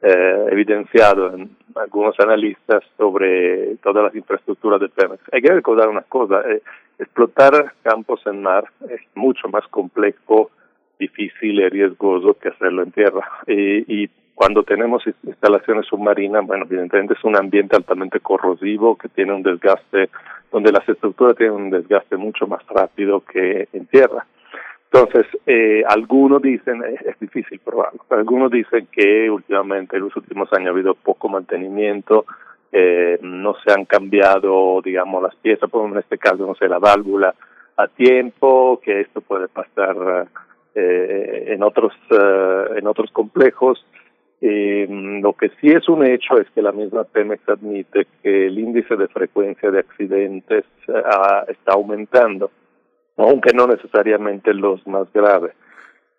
eh, 0.00 0.46
evidenciado 0.50 1.34
en 1.34 1.50
algunos 1.74 2.18
analistas 2.20 2.82
sobre 2.96 3.76
todas 3.76 4.04
las 4.04 4.14
infraestructuras 4.14 4.80
de 4.80 4.88
Pemex. 4.88 5.22
Hay 5.32 5.42
que 5.42 5.52
recordar 5.52 5.88
una 5.88 6.02
cosa, 6.02 6.40
eh, 6.50 6.62
explotar 6.98 7.72
campos 7.82 8.20
en 8.26 8.42
mar 8.42 8.64
es 8.88 9.00
mucho 9.14 9.48
más 9.48 9.66
complejo, 9.68 10.50
difícil 10.98 11.60
y 11.60 11.68
riesgoso 11.68 12.34
que 12.34 12.48
hacerlo 12.48 12.82
en 12.82 12.92
tierra. 12.92 13.28
Y, 13.46 14.02
y 14.04 14.10
cuando 14.38 14.62
tenemos 14.62 15.04
ins- 15.04 15.16
instalaciones 15.24 15.84
submarinas, 15.86 16.46
bueno, 16.46 16.64
evidentemente 16.64 17.14
es 17.14 17.24
un 17.24 17.36
ambiente 17.36 17.74
altamente 17.74 18.20
corrosivo 18.20 18.96
que 18.96 19.08
tiene 19.08 19.32
un 19.34 19.42
desgaste, 19.42 20.10
donde 20.52 20.70
las 20.70 20.88
estructuras 20.88 21.34
tienen 21.36 21.56
un 21.56 21.70
desgaste 21.70 22.16
mucho 22.16 22.46
más 22.46 22.64
rápido 22.68 23.20
que 23.20 23.66
en 23.72 23.86
tierra. 23.86 24.24
Entonces, 24.92 25.26
eh, 25.44 25.82
algunos 25.88 26.40
dicen, 26.40 26.84
es, 26.84 27.02
es 27.04 27.18
difícil 27.18 27.58
probarlo, 27.58 28.00
algunos 28.10 28.52
dicen 28.52 28.86
que 28.92 29.28
últimamente, 29.28 29.96
en 29.96 30.04
los 30.04 30.16
últimos 30.16 30.48
años, 30.52 30.68
ha 30.68 30.70
habido 30.70 30.94
poco 30.94 31.28
mantenimiento, 31.28 32.24
eh, 32.70 33.18
no 33.22 33.54
se 33.64 33.72
han 33.72 33.86
cambiado, 33.86 34.80
digamos, 34.82 35.20
las 35.20 35.34
piezas, 35.34 35.68
por 35.68 35.80
ejemplo, 35.80 35.98
en 35.98 36.04
este 36.04 36.16
caso, 36.16 36.46
no 36.46 36.54
sé, 36.54 36.68
la 36.68 36.78
válvula 36.78 37.34
a 37.76 37.88
tiempo, 37.88 38.80
que 38.84 39.00
esto 39.00 39.20
puede 39.20 39.48
pasar 39.48 40.28
eh, 40.76 41.44
en 41.48 41.62
otros 41.64 41.92
eh, 42.10 42.64
en 42.76 42.86
otros 42.86 43.10
complejos. 43.10 43.84
Eh, 44.40 44.86
lo 44.88 45.32
que 45.32 45.50
sí 45.60 45.68
es 45.68 45.88
un 45.88 46.06
hecho 46.06 46.38
es 46.38 46.48
que 46.50 46.62
la 46.62 46.72
misma 46.72 47.04
Pemex 47.04 47.48
admite 47.48 48.06
que 48.22 48.46
el 48.46 48.58
índice 48.58 48.96
de 48.96 49.08
frecuencia 49.08 49.70
de 49.70 49.80
accidentes 49.80 50.64
eh, 50.86 51.02
está 51.48 51.72
aumentando 51.72 52.50
aunque 53.18 53.52
no 53.52 53.66
necesariamente 53.66 54.54
los 54.54 54.84
más 54.86 55.12
graves. 55.12 55.52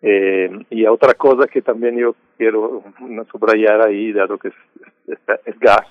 Eh, 0.02 0.50
y 0.70 0.86
otra 0.86 1.14
cosa 1.14 1.46
que 1.46 1.62
también 1.62 1.96
yo 1.96 2.14
quiero 2.38 2.82
subrayar 3.30 3.86
ahí, 3.86 4.12
dado 4.12 4.38
que 4.38 4.48
es, 4.48 5.58
gas, 5.58 5.86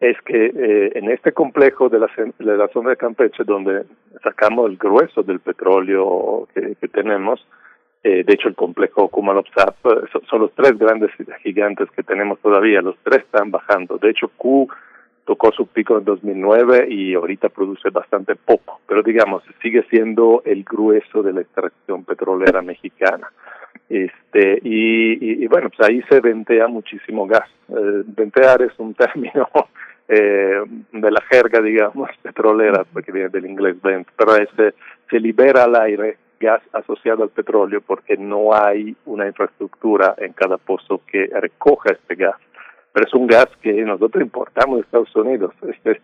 es 0.00 0.20
que 0.22 0.46
eh, 0.46 0.92
en 0.94 1.10
este 1.10 1.32
complejo 1.32 1.88
de 1.88 1.98
la, 1.98 2.08
de 2.16 2.56
la 2.56 2.68
zona 2.68 2.90
de 2.90 2.96
Campeche, 2.96 3.44
donde 3.44 3.84
sacamos 4.22 4.70
el 4.70 4.76
grueso 4.76 5.22
del 5.22 5.40
petróleo 5.40 6.48
que 6.54 6.88
tenemos, 6.88 7.46
eh, 8.02 8.24
de 8.24 8.32
hecho 8.32 8.48
el 8.48 8.54
complejo 8.54 9.08
Kumalopsap, 9.08 9.76
eh, 9.86 10.08
son, 10.12 10.22
son 10.26 10.40
los 10.40 10.52
tres 10.54 10.78
grandes 10.78 11.10
gigantes 11.42 11.90
que 11.90 12.02
tenemos 12.02 12.38
todavía, 12.40 12.80
los 12.80 12.96
tres 13.02 13.24
están 13.24 13.50
bajando. 13.50 13.98
De 13.98 14.10
hecho, 14.10 14.30
Q 14.36 14.68
tocó 15.24 15.52
su 15.52 15.66
pico 15.66 15.98
en 15.98 16.04
2009 16.04 16.86
y 16.88 17.14
ahorita 17.14 17.50
produce 17.50 17.90
bastante 17.90 18.34
poco, 18.36 18.80
pero 18.86 19.02
digamos, 19.02 19.42
sigue 19.62 19.84
siendo 19.90 20.42
el 20.44 20.64
grueso 20.64 21.22
de 21.22 21.32
la 21.32 21.42
extracción 21.42 22.04
petrolera 22.04 22.62
mexicana. 22.62 23.30
Este, 23.88 24.60
y 24.62 25.46
bueno, 25.48 25.68
pues 25.68 25.88
ahí 25.88 26.02
se 26.08 26.20
ventea 26.20 26.68
muchísimo 26.68 27.26
gas. 27.26 27.48
Eh, 27.70 28.02
ventear 28.06 28.62
es 28.62 28.72
un 28.78 28.94
término 29.04 29.48
eh, 30.08 30.62
de 30.92 31.10
la 31.10 31.20
jerga, 31.30 31.60
digamos, 31.60 32.10
petrolera, 32.22 32.84
porque 32.92 33.12
viene 33.12 33.28
del 33.28 33.46
inglés 33.46 33.80
vent, 33.80 34.08
pero 34.16 34.36
este, 34.36 34.74
se 35.08 35.20
libera 35.20 35.64
al 35.64 35.76
aire 35.76 36.16
gas 36.40 36.62
asociado 36.72 37.22
al 37.22 37.28
petróleo 37.28 37.80
porque 37.80 38.16
no 38.16 38.54
hay 38.54 38.96
una 39.04 39.26
infraestructura 39.26 40.14
en 40.18 40.32
cada 40.32 40.56
pozo 40.56 41.02
que 41.06 41.26
recoja 41.32 41.90
este 41.92 42.14
gas 42.14 42.36
pero 42.92 43.06
es 43.06 43.14
un 43.14 43.26
gas 43.26 43.48
que 43.62 43.72
nosotros 43.84 44.22
importamos 44.22 44.76
de 44.76 44.82
Estados 44.82 45.14
Unidos. 45.16 45.54
Este, 45.70 46.00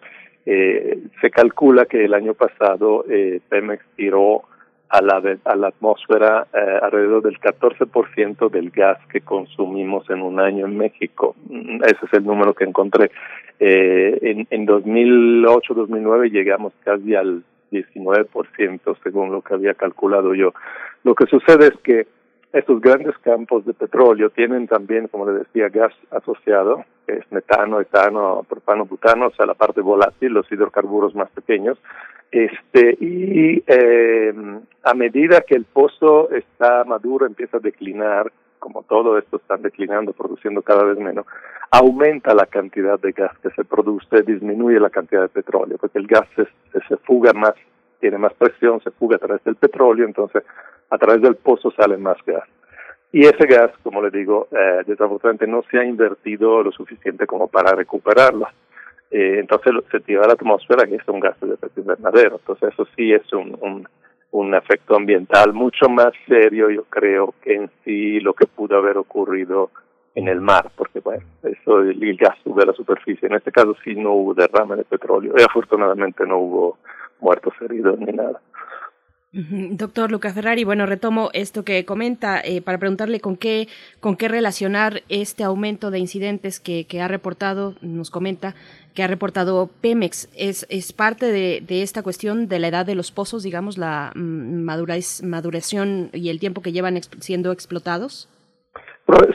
eh, 0.48 0.98
se 1.20 1.31
calcula 1.31 1.86
que 1.86 2.05
el 2.05 2.15
año 2.15 2.34
pasado 2.34 3.05
eh, 3.10 3.40
Pemex 3.48 3.84
tiró 3.97 4.44
a 4.89 5.02
la, 5.02 5.20
atmósfera 5.66 6.47
eh, 6.55 6.78
alrededor 6.81 7.24
del 7.24 7.40
14% 7.40 8.48
del 8.48 8.70
gas 8.70 8.98
que 9.08 9.23
consumimos 9.23 10.08
en 10.08 10.23
un 10.23 10.39
año 10.39 10.66
en 10.66 10.76
México. 10.76 11.34
Mm, 11.48 11.82
Ese 11.82 12.06
es 12.06 12.12
el 12.12 12.24
número 12.24 12.55
que 12.55 12.62
encontré. 12.62 13.10
Eh, 13.58 14.18
en, 14.23 14.47
en 14.50 14.66
2008-2009 14.68 16.31
llegamos 16.31 16.73
casi 16.84 17.16
al 17.16 17.42
19% 17.70 18.97
según 19.03 19.33
lo 19.33 19.43
que 19.43 19.55
había 19.55 19.75
calculado 19.75 20.35
yo. 20.35 20.53
Lo 21.05 21.15
que 21.15 21.27
sucede 21.27 21.69
es 21.69 21.77
que 21.83 22.07
estos 22.53 22.81
grandes 22.81 23.17
campos 23.19 23.67
de 23.67 23.75
petróleo 23.75 24.31
tienen 24.31 24.67
también, 24.67 25.09
como 25.09 25.27
le 25.27 25.41
decía, 25.41 25.69
gas 25.69 25.93
asociado, 26.11 26.85
que 27.07 27.15
es 27.19 27.33
metano, 27.33 27.81
etano, 27.81 28.47
propano, 28.49 28.86
butano, 28.86 29.27
o 29.27 29.31
sea, 29.33 29.47
la 29.47 29.55
parte 29.55 29.81
volátil, 29.81 30.33
los 30.33 30.51
hidrocarburos 30.51 31.15
más 31.15 31.31
pequeños. 31.31 31.78
Este, 32.31 32.97
y 32.99 33.62
eh, 33.67 34.35
a 34.83 34.95
medida 34.95 35.43
que 35.43 35.55
el 35.55 35.65
pozo 35.65 36.31
está 36.31 36.85
maduro, 36.85 37.27
empieza 37.27 37.59
a 37.59 37.61
declinar, 37.61 38.33
como 38.67 38.83
todo 38.83 39.17
esto 39.17 39.36
están 39.36 39.62
declinando, 39.62 40.12
produciendo 40.12 40.61
cada 40.61 40.83
vez 40.83 40.99
menos, 40.99 41.25
aumenta 41.70 42.35
la 42.35 42.47
cantidad 42.47 42.99
de 42.99 43.12
gas 43.12 43.31
que 43.39 43.51
se 43.51 43.65
produce, 43.65 44.23
disminuye 44.23 44.81
la 44.81 44.91
cantidad 44.91 45.23
de 45.23 45.28
petróleo, 45.28 45.78
porque 45.78 46.01
el 46.01 46.09
gas 46.09 46.27
se, 46.35 46.49
se, 46.89 46.97
fuga 46.97 47.33
más, 47.33 47.55
tiene 48.01 48.19
más 48.19 48.35
presión, 48.35 48.81
se 48.81 48.91
fuga 48.91 49.17
a 49.17 49.19
través 49.20 49.45
del 49.45 49.55
petróleo, 49.55 50.05
entonces 50.05 50.43
a 50.91 50.99
través 50.99 51.23
del 51.23 51.36
pozo 51.36 51.70
sale 51.70 51.97
más 51.97 52.17
gas. 52.27 52.43
Y 53.12 53.20
ese 53.20 53.47
gas, 53.47 53.70
como 53.85 54.03
le 54.03 54.11
digo, 54.11 54.49
eh, 54.51 54.83
desafortunadamente 54.85 55.47
no 55.47 55.62
se 55.70 55.78
ha 55.78 55.85
invertido 55.85 56.65
lo 56.65 56.73
suficiente 56.73 57.25
como 57.25 57.47
para 57.47 57.70
recuperarlo. 57.70 58.49
Eh, 59.12 59.39
entonces 59.39 59.75
se 59.93 60.01
tira 60.01 60.25
a 60.25 60.27
la 60.27 60.33
atmósfera 60.33 60.89
y 60.89 60.97
es 60.97 61.07
un 61.07 61.20
gas 61.20 61.39
de 61.41 61.55
efecto 61.55 61.83
invernadero. 61.83 62.41
Entonces 62.41 62.73
eso 62.73 62.85
sí 62.97 63.12
es 63.12 63.33
un, 63.33 63.57
un, 63.61 63.89
un 64.39 64.55
efecto 64.55 64.97
ambiental 64.97 65.55
mucho 65.55 65.89
más 65.89 66.12
serio, 66.26 66.68
yo 66.70 66.84
creo, 66.84 67.34
que 67.42 67.55
en 67.55 67.70
sí 67.84 68.20
lo 68.20 68.34
que 68.34 68.47
pudo 68.47 68.76
haber 68.76 68.98
ocurrido 68.98 69.70
en 70.15 70.28
el 70.28 70.40
mar, 70.40 70.70
porque 70.76 71.00
bueno, 71.00 71.24
eso 71.42 71.81
el, 71.81 72.16
gas 72.16 72.36
sube 72.44 72.62
a 72.62 72.66
la 72.66 72.73
superficie. 72.74 73.28
En 73.28 73.34
este 73.34 73.50
caso 73.50 73.74
sí 73.82 73.94
no 73.94 74.12
hubo 74.12 74.34
derrame 74.34 74.76
de 74.76 74.84
petróleo 74.84 75.34
y 75.39 75.42
afortunadamente 75.42 76.26
no 76.26 76.39
hubo 76.39 76.78
muertos 77.20 77.55
heridos 77.62 77.98
ni 77.98 78.12
nada. 78.12 78.40
Doctor 79.39 80.10
Luca 80.10 80.32
Ferrari, 80.32 80.65
bueno, 80.65 80.86
retomo 80.86 81.28
esto 81.34 81.62
que 81.62 81.84
comenta 81.84 82.40
eh, 82.40 82.62
para 82.62 82.78
preguntarle 82.78 83.20
con 83.20 83.36
qué, 83.36 83.68
con 84.00 84.16
qué 84.16 84.28
relacionar 84.28 85.02
este 85.10 85.44
aumento 85.44 85.90
de 85.90 85.98
incidentes 85.98 86.58
que, 86.58 86.86
ha 87.02 87.06
reportado, 87.06 87.74
nos 87.82 88.10
comenta, 88.10 88.55
que 88.94 89.02
ha 89.02 89.06
reportado 89.08 89.68
Pemex. 89.82 90.31
¿Es, 90.34 90.66
es 90.70 90.94
parte 90.94 91.26
de, 91.26 91.82
esta 91.82 92.02
cuestión 92.02 92.48
de 92.48 92.58
la 92.60 92.68
edad 92.68 92.86
de 92.86 92.94
los 92.94 93.12
pozos, 93.12 93.42
digamos, 93.42 93.76
la 93.76 94.10
mm, 94.15 94.65
madurez- 94.66 95.23
maduración 95.23 96.08
y 96.15 96.31
el 96.31 96.40
tiempo 96.40 96.62
que 96.62 96.73
llevan 96.73 96.98
siendo 97.20 97.52
explotados? 97.52 98.31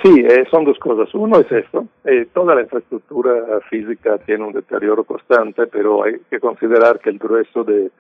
Sí, 0.04 0.26
eh, 0.28 0.46
son 0.50 0.66
dos 0.66 0.80
cosas. 0.80 1.14
Uno 1.14 1.40
es 1.40 1.52
esto, 1.52 1.86
eh, 2.06 2.28
toda 2.34 2.56
la 2.56 2.62
infraestructura 2.62 3.62
física 3.70 4.18
tiene 4.26 4.46
un 4.46 4.54
deterioro 4.54 5.04
constante, 5.04 5.68
pero 5.68 6.04
hay 6.04 6.16
que 6.28 6.40
considerar 6.40 7.00
que 7.00 7.12
el 7.12 7.20
grueso 7.20 7.64
de, 7.64 7.92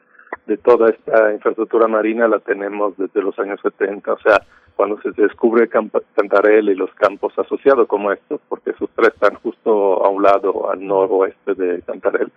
de 0.46 0.58
toda 0.58 0.90
esta 0.90 1.34
infraestructura 1.34 1.88
marina 1.88 2.28
la 2.28 2.40
tenemos 2.40 2.98
desde 2.98 3.22
los 3.22 3.38
años 3.40 3.60
70, 3.62 4.14
o 4.14 4.20
sea, 4.20 4.42
cuando 4.76 5.00
se 5.02 5.12
descubre 5.12 5.70
Cantarell 5.70 6.70
y 6.70 6.76
los 6.76 6.92
campos 6.96 7.38
asociados 7.38 7.88
como 7.88 8.12
estos, 8.12 8.42
porque 8.50 8.72
esos 8.72 8.90
tres 8.96 9.10
están 9.10 9.36
justo 9.36 10.04
a 10.04 10.10
un 10.10 10.24
lado, 10.24 10.72
al 10.72 10.86
noroeste 10.86 11.54
de 11.54 11.82
Cantarell, 11.84 12.32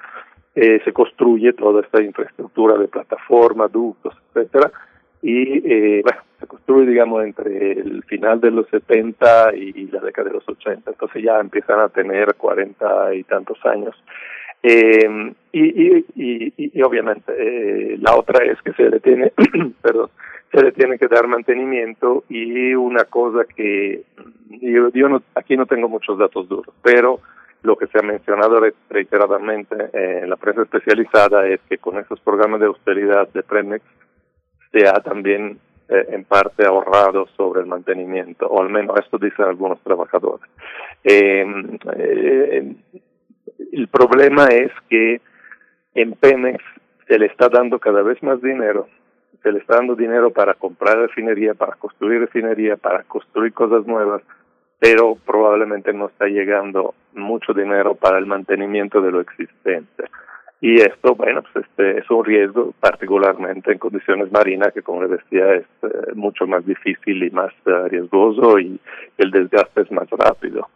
eh, 0.54 0.80
se 0.84 0.92
construye 0.92 1.52
toda 1.54 1.80
esta 1.80 2.02
infraestructura 2.02 2.76
de 2.76 2.88
plataforma, 2.88 3.68
ductos, 3.68 4.14
etcétera, 4.34 4.70
y 5.22 5.72
eh, 5.72 6.02
bueno, 6.02 6.20
se 6.38 6.46
construye, 6.46 6.90
digamos, 6.90 7.24
entre 7.24 7.72
el 7.72 8.02
final 8.04 8.40
de 8.40 8.50
los 8.50 8.68
70 8.68 9.54
y 9.56 9.86
la 9.88 10.00
década 10.00 10.28
de 10.28 10.34
los 10.34 10.48
80, 10.48 10.90
entonces 10.90 11.22
ya 11.22 11.40
empiezan 11.40 11.80
a 11.80 11.88
tener 11.88 12.34
40 12.34 13.14
y 13.14 13.24
tantos 13.24 13.58
años. 13.64 13.96
Eh, 14.66 15.34
y, 15.52 15.98
y, 15.98 16.54
y, 16.56 16.82
obviamente 16.82 17.34
eh, 17.36 17.98
la 18.00 18.16
otra 18.16 18.42
es 18.46 18.60
que 18.62 18.72
se 18.72 18.88
le 18.88 18.98
tiene, 18.98 19.30
perdón, 19.82 20.08
se 20.50 20.62
le 20.62 20.72
tiene 20.72 20.98
que 20.98 21.06
dar 21.06 21.28
mantenimiento 21.28 22.24
y 22.30 22.72
una 22.74 23.04
cosa 23.04 23.44
que 23.44 24.04
yo, 24.48 24.88
yo 24.88 25.08
no, 25.10 25.22
aquí 25.34 25.54
no 25.58 25.66
tengo 25.66 25.90
muchos 25.90 26.18
datos 26.18 26.48
duros, 26.48 26.74
pero 26.82 27.20
lo 27.62 27.76
que 27.76 27.88
se 27.88 27.98
ha 27.98 28.02
mencionado 28.02 28.58
reiteradamente 28.88 29.76
en 29.92 30.30
la 30.30 30.36
prensa 30.36 30.62
especializada 30.62 31.46
es 31.46 31.60
que 31.68 31.76
con 31.76 31.98
esos 31.98 32.18
programas 32.20 32.60
de 32.60 32.66
austeridad 32.66 33.28
de 33.34 33.42
Premex 33.42 33.84
se 34.72 34.88
ha 34.88 34.94
también 34.94 35.58
eh, 35.86 36.06
en 36.08 36.24
parte 36.24 36.64
ahorrado 36.64 37.26
sobre 37.36 37.60
el 37.60 37.66
mantenimiento, 37.66 38.46
o 38.46 38.62
al 38.62 38.70
menos 38.70 38.98
esto 38.98 39.18
dicen 39.18 39.44
algunos 39.44 39.78
trabajadores. 39.82 40.48
Eh, 41.04 41.44
eh, 41.96 42.74
el 43.72 43.88
problema 43.88 44.46
es 44.46 44.72
que 44.88 45.20
en 45.94 46.12
Pemex 46.12 46.62
se 47.06 47.18
le 47.18 47.26
está 47.26 47.48
dando 47.48 47.78
cada 47.78 48.02
vez 48.02 48.22
más 48.22 48.40
dinero, 48.42 48.88
se 49.42 49.52
le 49.52 49.58
está 49.58 49.76
dando 49.76 49.94
dinero 49.94 50.30
para 50.30 50.54
comprar 50.54 50.98
refinería, 50.98 51.54
para 51.54 51.76
construir 51.76 52.20
refinería, 52.20 52.76
para 52.76 53.02
construir 53.04 53.52
cosas 53.52 53.86
nuevas, 53.86 54.22
pero 54.78 55.16
probablemente 55.24 55.92
no 55.92 56.06
está 56.06 56.26
llegando 56.26 56.94
mucho 57.14 57.52
dinero 57.52 57.94
para 57.94 58.18
el 58.18 58.26
mantenimiento 58.26 59.00
de 59.00 59.12
lo 59.12 59.20
existente. 59.20 60.04
Y 60.60 60.80
esto, 60.80 61.14
bueno, 61.14 61.42
pues 61.52 61.66
este 61.66 61.98
es 61.98 62.10
un 62.10 62.24
riesgo, 62.24 62.72
particularmente 62.80 63.70
en 63.70 63.78
condiciones 63.78 64.32
marinas, 64.32 64.72
que 64.72 64.82
como 64.82 65.02
les 65.02 65.10
decía 65.10 65.54
es 65.54 65.66
eh, 65.82 66.12
mucho 66.14 66.46
más 66.46 66.64
difícil 66.64 67.22
y 67.22 67.30
más 67.30 67.52
eh, 67.66 67.88
riesgoso 67.88 68.58
y 68.58 68.80
el 69.18 69.30
desgaste 69.30 69.82
es 69.82 69.92
más 69.92 70.08
rápido. 70.08 70.66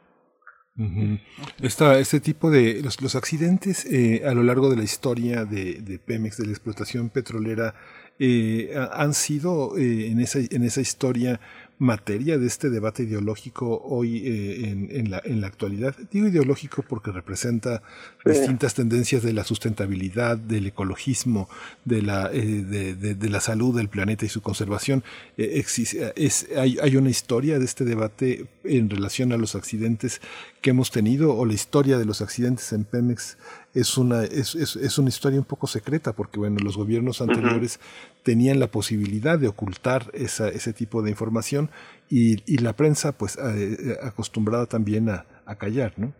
Ujú. 0.78 1.18
Esta- 1.60 1.98
este 1.98 2.20
tipo 2.20 2.50
de 2.50 2.80
los, 2.82 3.02
los 3.02 3.16
accidentes 3.16 3.84
eh, 3.86 4.22
a 4.24 4.32
lo 4.32 4.42
largo 4.44 4.70
de 4.70 4.76
la 4.76 4.84
historia 4.84 5.44
de, 5.44 5.80
de 5.82 5.98
Pemex, 5.98 6.36
de 6.36 6.46
la 6.46 6.52
explotación 6.52 7.08
petrolera, 7.08 7.74
eh, 8.20 8.72
ha- 8.76 9.02
han 9.02 9.12
sido 9.14 9.76
eh, 9.76 10.08
en, 10.10 10.20
esa, 10.20 10.38
en 10.38 10.62
esa 10.62 10.80
historia 10.80 11.40
materia 11.78 12.38
de 12.38 12.46
este 12.46 12.70
debate 12.70 13.04
ideológico 13.04 13.80
hoy 13.84 14.22
eh, 14.26 14.68
en, 14.70 14.88
en, 14.90 15.10
la, 15.10 15.22
en 15.24 15.40
la 15.40 15.46
actualidad. 15.46 15.94
Digo 16.10 16.26
ideológico 16.26 16.82
porque 16.88 17.12
representa 17.12 17.82
Sí. 18.24 18.30
distintas 18.32 18.74
tendencias 18.74 19.22
de 19.22 19.32
la 19.32 19.44
sustentabilidad, 19.44 20.36
del 20.36 20.66
ecologismo, 20.66 21.48
de 21.84 22.02
la, 22.02 22.30
eh, 22.32 22.42
de, 22.44 22.94
de- 22.94 23.14
de 23.14 23.28
la 23.30 23.40
salud 23.40 23.74
del 23.76 23.88
planeta 23.88 24.26
y 24.26 24.28
su 24.28 24.42
conservación. 24.42 25.02
Eh, 25.38 25.62
exis- 25.64 26.12
es, 26.16 26.48
hay, 26.56 26.78
hay 26.82 26.96
una 26.96 27.10
historia 27.10 27.58
de 27.58 27.64
este 27.64 27.84
debate 27.84 28.46
en 28.64 28.90
relación 28.90 29.32
a 29.32 29.36
los 29.38 29.54
accidentes 29.54 30.20
que 30.60 30.70
hemos 30.70 30.90
tenido 30.90 31.34
o 31.36 31.46
la 31.46 31.54
historia 31.54 31.96
de 31.96 32.04
los 32.04 32.20
accidentes 32.20 32.72
en 32.72 32.84
Pemex 32.84 33.38
es 33.80 33.96
una, 33.96 34.24
es, 34.24 34.54
es, 34.54 34.76
es 34.76 34.98
una 34.98 35.08
historia 35.08 35.38
un 35.38 35.44
poco 35.44 35.66
secreta 35.66 36.12
porque 36.12 36.38
bueno, 36.38 36.58
los 36.62 36.76
gobiernos 36.76 37.20
anteriores 37.20 37.80
tenían 38.22 38.58
la 38.58 38.70
posibilidad 38.70 39.38
de 39.38 39.48
ocultar 39.48 40.10
esa, 40.14 40.48
ese 40.48 40.72
tipo 40.72 41.02
de 41.02 41.10
información 41.10 41.70
y, 42.10 42.42
y 42.52 42.58
la 42.58 42.74
prensa 42.74 43.12
pues 43.12 43.36
eh, 43.36 43.76
eh, 43.78 43.96
acostumbrada 44.02 44.66
también 44.66 45.08
a, 45.08 45.26
a 45.46 45.56
callar, 45.56 45.94
¿no? 45.96 46.12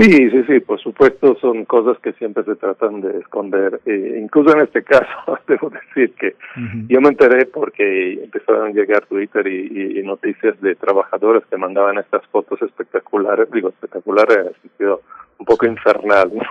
Sí, 0.00 0.30
sí, 0.30 0.42
sí, 0.48 0.60
por 0.60 0.80
supuesto 0.80 1.36
son 1.40 1.64
cosas 1.66 1.98
que 1.98 2.12
siempre 2.14 2.42
se 2.44 2.56
tratan 2.56 3.00
de 3.02 3.18
esconder. 3.18 3.80
Eh, 3.84 4.18
incluso 4.22 4.54
en 4.56 4.62
este 4.62 4.82
caso, 4.84 5.38
debo 5.46 5.70
decir 5.70 6.14
que 6.14 6.34
yo 6.88 7.00
me 7.00 7.08
enteré 7.08 7.44
porque 7.46 8.14
empezaron 8.24 8.68
a 8.68 8.72
llegar 8.72 9.04
Twitter 9.06 9.46
y, 9.46 9.98
y 9.98 10.02
noticias 10.02 10.58
de 10.60 10.74
trabajadores 10.74 11.44
que 11.50 11.56
mandaban 11.56 11.98
estas 11.98 12.26
fotos 12.28 12.60
espectaculares, 12.62 13.50
digo 13.50 13.68
espectaculares 13.68 14.36
en 14.38 14.46
el 14.46 14.54
sentido 14.62 15.02
un 15.38 15.46
poco 15.46 15.66
infernal, 15.66 16.30
¿no? 16.34 16.42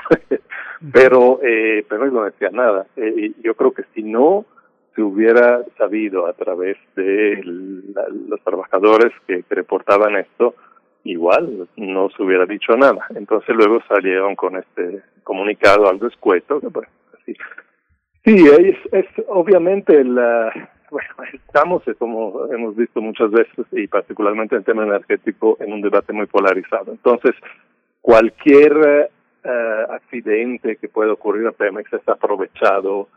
pero 0.93 1.39
eh, 1.43 1.85
pero 1.89 2.05
no 2.11 2.23
decía 2.25 2.49
nada. 2.51 2.85
Eh, 2.95 3.31
yo 3.43 3.53
creo 3.55 3.71
que 3.71 3.83
si 3.93 4.03
no 4.03 4.45
se 4.95 5.01
hubiera 5.01 5.63
sabido 5.77 6.27
a 6.27 6.33
través 6.33 6.77
de 6.95 7.41
la- 7.93 8.07
los 8.27 8.41
trabajadores 8.43 9.11
que, 9.27 9.43
que 9.43 9.55
reportaban 9.55 10.15
esto, 10.15 10.55
igual 11.11 11.67
no 11.75 12.09
se 12.09 12.23
hubiera 12.23 12.45
dicho 12.45 12.75
nada. 12.77 13.05
Entonces 13.15 13.55
luego 13.55 13.81
salieron 13.87 14.35
con 14.35 14.55
este 14.55 15.01
comunicado 15.23 15.89
algo 15.89 16.07
escueto. 16.07 16.59
Que, 16.59 16.69
pues, 16.69 16.87
así. 17.19 17.35
Sí, 18.25 18.45
es, 18.47 18.77
es 18.93 19.05
obviamente 19.27 20.03
la, 20.03 20.51
bueno, 20.91 21.09
estamos, 21.33 21.87
eh, 21.87 21.95
como 21.95 22.45
hemos 22.53 22.75
visto 22.75 23.01
muchas 23.01 23.31
veces, 23.31 23.65
y 23.71 23.87
particularmente 23.87 24.55
en 24.55 24.59
el 24.59 24.65
tema 24.65 24.83
energético, 24.83 25.57
en 25.59 25.73
un 25.73 25.81
debate 25.81 26.13
muy 26.13 26.27
polarizado. 26.27 26.91
Entonces, 26.91 27.35
cualquier 28.01 29.09
eh, 29.43 29.85
accidente 29.89 30.75
que 30.77 30.89
pueda 30.89 31.13
ocurrir 31.13 31.47
a 31.47 31.51
Pemex 31.51 31.91
es 31.93 32.07
aprovechado 32.07 33.07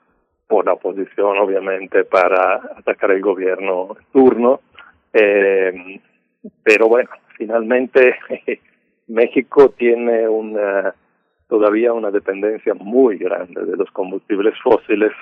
por 0.46 0.66
la 0.66 0.74
oposición, 0.74 1.38
obviamente, 1.38 2.04
para 2.04 2.56
atacar 2.76 3.10
el 3.10 3.20
gobierno 3.22 3.96
turno. 4.12 4.60
Pero 5.12 6.88
bueno, 6.88 7.10
finalmente 7.42 8.14
México 9.08 9.70
tiene 9.76 10.28
una 10.28 10.94
todavía 11.48 11.92
una 11.92 12.10
dependencia 12.10 12.72
muy 12.74 13.18
grande 13.18 13.64
de 13.64 13.76
los 13.76 13.90
combustibles 13.90 14.54
fósiles 14.62 15.12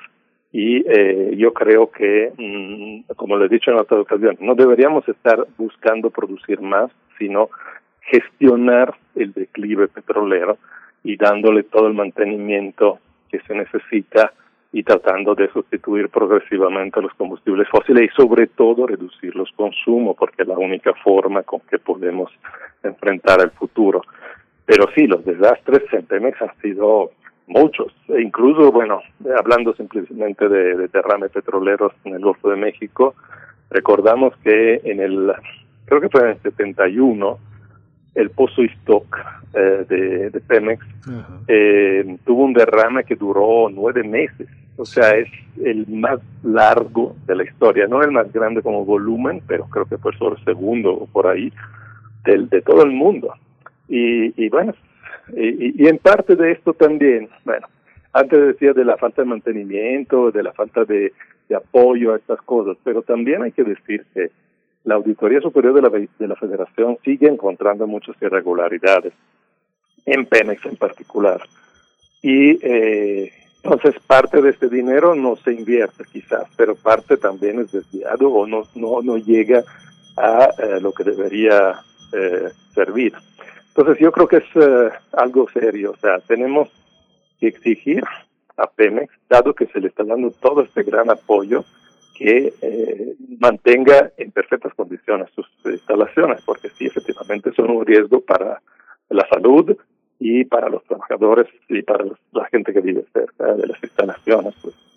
y 0.53 0.85
eh, 0.87 1.35
yo 1.37 1.53
creo 1.53 1.91
que, 1.91 2.33
mm, 2.37 3.13
como 3.17 3.37
le 3.37 3.47
he 3.47 3.49
dicho 3.49 3.71
en 3.71 3.79
otra 3.79 4.01
ocasión, 4.01 4.37
no 4.41 4.55
deberíamos 4.55 5.09
estar 5.09 5.47
buscando 5.57 6.11
producir 6.11 6.61
más, 6.61 6.91
sino 7.19 7.49
gestionar 8.03 8.95
el 9.15 9.33
declive 9.33 9.89
petrolero 9.89 10.59
y 11.03 11.17
dándole 11.17 11.63
todo 11.63 11.87
el 11.87 11.95
mantenimiento 11.95 12.99
que 13.31 13.41
se 13.41 13.55
necesita 13.55 14.33
y 14.73 14.83
tratando 14.85 15.35
de 15.35 15.51
sustituir 15.51 16.09
progresivamente 16.09 17.03
los 17.03 17.13
combustibles 17.15 17.69
fósiles 17.69 18.11
y 18.11 18.15
sobre 18.15 18.47
todo 18.47 18.87
reducir 18.87 19.35
los 19.35 19.51
consumos 19.53 20.17
porque 20.17 20.43
es 20.43 20.49
la 20.49 20.59
única 20.59 20.95
forma 21.03 21.43
con 21.43 21.61
que 21.69 21.79
podemos 21.79 22.31
enfrentar 22.83 23.41
el 23.41 23.51
futuro. 23.51 24.03
Pero 24.65 24.87
sí, 24.95 25.07
los 25.07 25.25
desastres 25.25 25.83
en 25.93 26.07
Pemex 26.07 26.41
han 26.41 26.57
sido 26.63 27.11
muchos, 27.49 27.93
e 28.09 28.23
incluso, 28.23 28.71
bueno, 28.71 29.03
hablando 29.37 29.75
simplemente 29.75 30.49
de, 30.49 30.77
de 30.77 30.89
derrames 30.89 31.33
petroleros 31.33 31.93
en 32.05 32.15
el 32.15 32.21
Golfo 32.21 32.49
de 32.49 32.57
México, 32.57 33.17
recordamos 33.71 34.37
que 34.45 34.81
en 34.85 35.01
el, 35.01 35.33
creo 35.87 36.01
que 36.01 36.09
fue 36.09 36.21
en 36.23 36.29
el 36.29 36.43
71, 36.43 37.39
el 38.15 38.31
pozo 38.31 38.63
Stock 38.63 39.17
eh, 39.55 39.85
de, 39.89 40.31
de 40.31 40.41
Pemex 40.41 40.85
eh, 41.49 42.17
tuvo 42.25 42.45
un 42.45 42.53
derrame 42.53 43.05
que 43.05 43.17
duró 43.17 43.69
nueve 43.71 44.03
meses. 44.03 44.49
O 44.77 44.85
sea, 44.87 45.11
es 45.11 45.29
el 45.63 45.87
más 45.89 46.21
largo 46.43 47.15
de 47.27 47.37
la 47.37 47.45
historia, 47.45 47.87
no 47.87 48.03
el 48.03 48.13
más 48.13 48.33
grande 48.33 48.63
como 48.63 48.85
volumen, 48.85 49.43
pero 49.47 49.67
creo 49.67 49.85
que 49.85 49.99
fue 49.99 50.17
solo 50.17 50.37
el 50.37 50.45
segundo 50.45 50.93
o 50.93 51.07
por 51.07 51.27
ahí 51.27 51.53
del, 52.25 52.49
de 52.49 52.63
todo 52.63 52.83
el 52.83 52.91
mundo. 52.91 53.35
Y, 53.89 54.33
y 54.43 54.49
bueno, 54.49 54.73
y, 55.37 55.85
y 55.85 55.87
en 55.87 55.99
parte 55.99 56.35
de 56.35 56.53
esto 56.53 56.73
también, 56.73 57.29
bueno, 57.45 57.67
antes 58.15 58.41
decía 58.41 58.73
de 58.73 58.85
la 58.85 58.97
falta 58.97 59.21
de 59.23 59.29
mantenimiento, 59.29 60.31
de 60.31 60.43
la 60.43 60.53
falta 60.53 60.85
de, 60.85 61.13
de 61.49 61.57
apoyo 61.57 62.15
a 62.15 62.17
estas 62.17 62.41
cosas, 62.43 62.79
pero 62.83 63.03
también 63.03 63.43
hay 63.43 63.53
que 63.53 63.65
decir 63.65 64.07
que 64.15 64.31
la 64.85 64.95
Auditoría 64.95 65.41
Superior 65.41 65.75
de 65.75 65.83
la, 65.83 65.89
de 65.91 66.29
la 66.29 66.37
Federación 66.37 66.99
sigue 67.05 67.29
encontrando 67.29 67.87
muchas 67.87 68.17
irregularidades, 68.21 69.13
en 70.07 70.27
Pemex 70.27 70.65
en 70.67 70.77
particular. 70.77 71.41
Y 72.23 72.59
eh, 72.63 73.33
entonces 73.63 73.95
parte 74.07 74.41
de 74.41 74.51
este 74.51 74.69
dinero 74.69 75.15
no 75.15 75.37
se 75.37 75.53
invierte 75.53 76.05
quizás, 76.11 76.45
pero 76.57 76.75
parte 76.75 77.17
también 77.17 77.61
es 77.61 77.73
desviado 77.73 78.31
o 78.31 78.47
no, 78.47 78.63
no, 78.75 79.03
no 79.03 79.19
llega 79.19 79.63
a 80.17 80.49
eh, 80.59 80.81
lo 80.81 80.93
que 80.93 81.05
debería 81.05 81.81
eh, 82.13 82.49
servir. 82.75 83.13
Entonces 83.69 83.99
yo 84.01 84.11
creo 84.13 84.29
que 84.29 84.39
es 84.39 84.57
eh, 84.57 84.91
algo 85.13 85.49
serio, 85.51 85.93
o 85.93 85.97
sea, 85.97 86.19
tenemos 86.21 86.69
que 87.39 87.49
exigir 87.49 88.03
a 88.57 88.67
Pemex, 88.67 89.13
dado 89.29 89.55
que 89.55 89.67
se 89.67 89.81
le 89.81 89.89
está 89.89 90.05
dando 90.05 90.31
todo 90.31 90.63
este 90.63 90.83
gran 90.83 91.11
apoyo, 91.11 91.65
que 92.21 92.53
eh, 92.61 93.15
mantenga 93.39 94.13
en 94.19 94.31
perfectas 94.31 94.75
condiciones 94.75 95.31
sus 95.35 95.47
instalaciones, 95.65 96.43
porque 96.45 96.69
sí, 96.69 96.85
efectivamente 96.85 97.51
son 97.53 97.71
un 97.71 97.87
riesgo 97.87 98.21
para 98.21 98.61
la 99.09 99.27
salud 99.31 99.75
y 100.19 100.45
para 100.45 100.69
los 100.69 100.85
trabajadores 100.85 101.47
y 101.71 101.81
para 101.81 102.05
la 102.33 102.45
gente 102.51 102.75
que 102.75 102.83
vive 102.83 103.07
cerca 103.11 103.55
de 103.55 103.67
las 103.67 103.83
instalaciones. 103.83 104.55
Pues. 104.61 104.90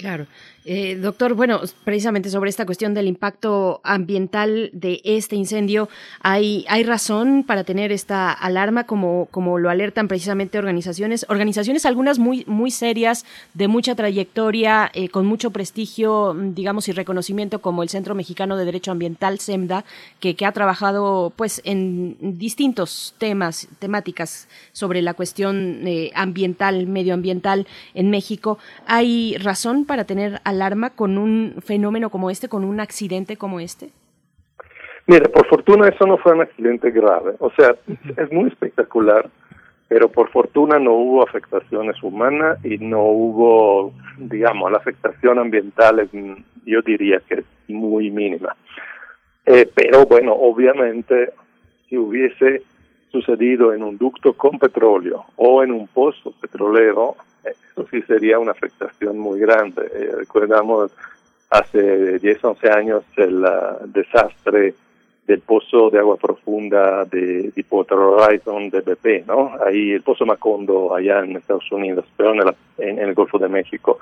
Claro. 0.00 0.26
Eh, 0.64 0.96
doctor, 0.96 1.34
bueno, 1.34 1.60
precisamente 1.84 2.30
sobre 2.30 2.48
esta 2.48 2.64
cuestión 2.64 2.94
del 2.94 3.06
impacto 3.06 3.80
ambiental 3.82 4.70
de 4.72 5.00
este 5.04 5.36
incendio, 5.36 5.90
¿hay, 6.20 6.64
hay 6.68 6.84
razón 6.84 7.44
para 7.46 7.64
tener 7.64 7.92
esta 7.92 8.32
alarma 8.32 8.84
como, 8.84 9.26
como 9.30 9.58
lo 9.58 9.68
alertan 9.68 10.08
precisamente 10.08 10.58
organizaciones? 10.58 11.26
Organizaciones 11.28 11.84
algunas 11.84 12.18
muy, 12.18 12.44
muy 12.46 12.70
serias, 12.70 13.26
de 13.52 13.68
mucha 13.68 13.94
trayectoria, 13.94 14.90
eh, 14.94 15.10
con 15.10 15.26
mucho 15.26 15.50
prestigio, 15.50 16.34
digamos, 16.34 16.88
y 16.88 16.92
reconocimiento 16.92 17.60
como 17.60 17.82
el 17.82 17.90
Centro 17.90 18.14
Mexicano 18.14 18.56
de 18.56 18.64
Derecho 18.64 18.92
Ambiental, 18.92 19.38
SEMDA, 19.38 19.84
que, 20.18 20.34
que 20.34 20.46
ha 20.46 20.52
trabajado 20.52 21.32
pues 21.36 21.60
en 21.64 22.16
distintos 22.38 23.14
temas, 23.18 23.68
temáticas 23.80 24.48
sobre 24.72 25.02
la 25.02 25.12
cuestión 25.12 25.86
eh, 25.86 26.10
ambiental, 26.14 26.86
medioambiental 26.86 27.66
en 27.94 28.08
México. 28.08 28.58
¿Hay 28.86 29.36
razón 29.38 29.84
para 29.90 30.04
tener 30.04 30.40
alarma 30.44 30.90
con 30.90 31.18
un 31.18 31.56
fenómeno 31.66 32.10
como 32.10 32.30
este, 32.30 32.48
con 32.48 32.62
un 32.62 32.78
accidente 32.78 33.36
como 33.36 33.58
este? 33.58 33.90
Mire, 35.08 35.28
por 35.28 35.48
fortuna 35.48 35.88
eso 35.88 36.06
no 36.06 36.16
fue 36.16 36.32
un 36.32 36.42
accidente 36.42 36.92
grave. 36.92 37.32
O 37.40 37.50
sea, 37.50 37.74
es 38.16 38.30
muy 38.30 38.50
espectacular, 38.50 39.28
pero 39.88 40.08
por 40.08 40.30
fortuna 40.30 40.78
no 40.78 40.92
hubo 40.92 41.24
afectaciones 41.26 42.00
humanas 42.04 42.64
y 42.64 42.78
no 42.78 43.02
hubo, 43.02 43.92
digamos, 44.16 44.70
la 44.70 44.78
afectación 44.78 45.40
ambiental 45.40 45.98
es, 45.98 46.10
yo 46.64 46.82
diría 46.82 47.20
que 47.28 47.40
es 47.40 47.44
muy 47.66 48.12
mínima. 48.12 48.54
Eh, 49.44 49.68
pero 49.74 50.06
bueno, 50.06 50.34
obviamente, 50.34 51.32
si 51.88 51.98
hubiese 51.98 52.62
sucedido 53.10 53.74
en 53.74 53.82
un 53.82 53.98
ducto 53.98 54.34
con 54.34 54.56
petróleo 54.60 55.24
o 55.34 55.64
en 55.64 55.72
un 55.72 55.88
pozo 55.88 56.32
petrolero, 56.40 57.16
eso 57.72 57.86
sí 57.90 58.02
sería 58.02 58.38
una 58.38 58.52
afectación 58.52 59.18
muy 59.18 59.40
grande. 59.40 59.82
Eh, 59.94 60.12
recordamos 60.16 60.92
hace 61.50 62.18
10, 62.18 62.44
11 62.44 62.70
años 62.70 63.04
el 63.16 63.44
uh, 63.44 63.86
desastre 63.86 64.74
del 65.26 65.40
pozo 65.40 65.90
de 65.90 65.98
agua 65.98 66.16
profunda 66.16 67.04
de 67.04 67.52
Deepwater 67.54 67.98
Horizon 67.98 68.70
de 68.70 68.80
BP, 68.80 69.26
¿no? 69.26 69.52
Ahí 69.64 69.92
el 69.92 70.02
pozo 70.02 70.26
Macondo 70.26 70.94
allá 70.94 71.20
en 71.20 71.36
Estados 71.36 71.70
Unidos, 71.70 72.04
pero 72.16 72.32
en, 72.32 72.40
el, 72.40 72.54
en, 72.78 72.98
el 72.98 73.14
Golfo 73.14 73.38
de 73.38 73.48
México. 73.48 73.98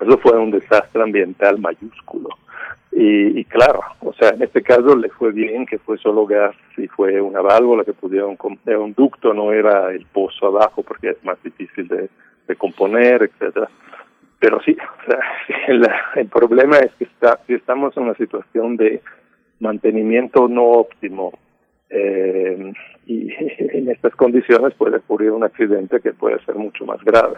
Eso 0.00 0.16
fue 0.18 0.38
un 0.38 0.50
desastre 0.50 1.02
ambiental 1.02 1.58
mayúsculo. 1.58 2.30
Y, 2.92 3.38
y, 3.38 3.44
claro, 3.44 3.80
o 4.00 4.12
sea, 4.14 4.30
en 4.30 4.42
este 4.42 4.62
caso 4.62 4.96
le 4.96 5.10
fue 5.10 5.32
bien 5.32 5.66
que 5.66 5.78
fue 5.78 5.98
solo 5.98 6.26
gas 6.26 6.56
y 6.76 6.86
fue 6.88 7.20
una 7.20 7.40
válvula 7.40 7.84
que 7.84 7.92
pudieron, 7.92 8.36
era 8.66 8.78
un 8.78 8.94
ducto, 8.94 9.34
no 9.34 9.52
era 9.52 9.90
el 9.90 10.06
pozo 10.06 10.46
abajo 10.46 10.82
porque 10.82 11.10
es 11.10 11.24
más 11.24 11.40
difícil 11.42 11.86
de, 11.88 12.08
de 12.50 12.56
componer, 12.56 13.22
etcétera. 13.22 13.68
Pero 14.38 14.60
sí, 14.62 14.76
o 15.02 15.10
sea, 15.10 15.20
el, 16.16 16.28
problema 16.28 16.78
es 16.78 16.92
que 16.94 17.04
está, 17.04 17.38
si 17.46 17.54
estamos 17.54 17.96
en 17.96 18.04
una 18.04 18.14
situación 18.14 18.76
de 18.76 19.00
mantenimiento 19.60 20.48
no 20.48 20.64
óptimo 20.64 21.32
eh, 21.90 22.72
y 23.06 23.32
en 23.58 23.90
estas 23.90 24.14
condiciones 24.16 24.74
puede 24.74 24.96
ocurrir 24.98 25.30
un 25.30 25.44
accidente 25.44 26.00
que 26.00 26.12
puede 26.12 26.42
ser 26.44 26.56
mucho 26.56 26.84
más 26.84 27.02
grave. 27.04 27.36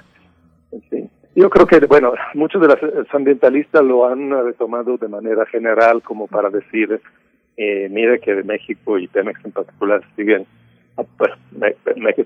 Yo 1.34 1.50
creo 1.50 1.66
que, 1.66 1.80
bueno, 1.86 2.12
muchos 2.34 2.60
de 2.60 2.68
los 2.68 3.14
ambientalistas 3.14 3.82
lo 3.82 4.06
han 4.06 4.30
retomado 4.44 4.96
de 4.96 5.08
manera 5.08 5.44
general 5.46 6.02
como 6.02 6.26
para 6.26 6.50
decir, 6.50 7.00
eh, 7.56 7.88
mire 7.90 8.20
que 8.20 8.42
México 8.42 8.98
y 8.98 9.08
Pemex 9.08 9.44
en 9.44 9.52
particular 9.52 10.02
siguen, 10.14 10.46
pues, 10.94 11.32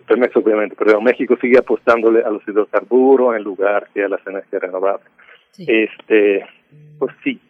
Pemex 0.06 0.36
obviamente, 0.36 0.74
pero 0.76 1.00
México 1.00 1.36
sigue 1.40 1.58
apostándole 1.58 2.22
a 2.22 2.30
los 2.30 2.46
hidrocarburos 2.46 3.36
en 3.36 3.42
lugar 3.42 3.88
que 3.94 4.04
a 4.04 4.08
las 4.08 4.26
energías 4.26 4.62
renovables. 4.62 5.06
Sí. 5.52 5.64
Este, 5.68 6.46
pues 6.98 7.14
sí, 7.22 7.40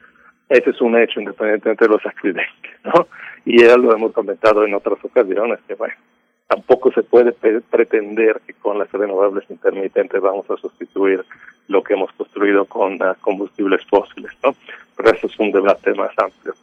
ese 0.48 0.70
es 0.70 0.80
un 0.80 0.96
hecho 0.96 1.20
independientemente 1.20 1.84
de 1.84 1.90
los 1.90 2.04
accidentes, 2.06 2.70
¿no? 2.84 3.06
Y 3.44 3.62
ya 3.62 3.76
lo 3.76 3.94
hemos 3.94 4.12
comentado 4.12 4.64
en 4.64 4.74
otras 4.74 4.98
ocasiones, 5.04 5.58
que 5.66 5.74
bueno, 5.74 5.94
tampoco 6.46 6.92
se 6.92 7.02
puede 7.02 7.32
pretender 7.32 8.40
que 8.46 8.54
con 8.54 8.78
las 8.78 8.90
renovables 8.92 9.44
intermitentes 9.50 10.20
vamos 10.20 10.48
a 10.50 10.56
sustituir 10.56 11.24
lo 11.68 11.82
que 11.82 11.94
hemos 11.94 12.12
construido 12.12 12.64
con 12.66 12.94
uh, 12.94 13.14
combustibles 13.20 13.84
fósiles, 13.86 14.32
¿no? 14.44 14.54
Pero 14.96 15.10
eso 15.10 15.26
es 15.26 15.38
un 15.38 15.50
debate 15.50 15.92
más 15.94 16.12
amplio. 16.18 16.54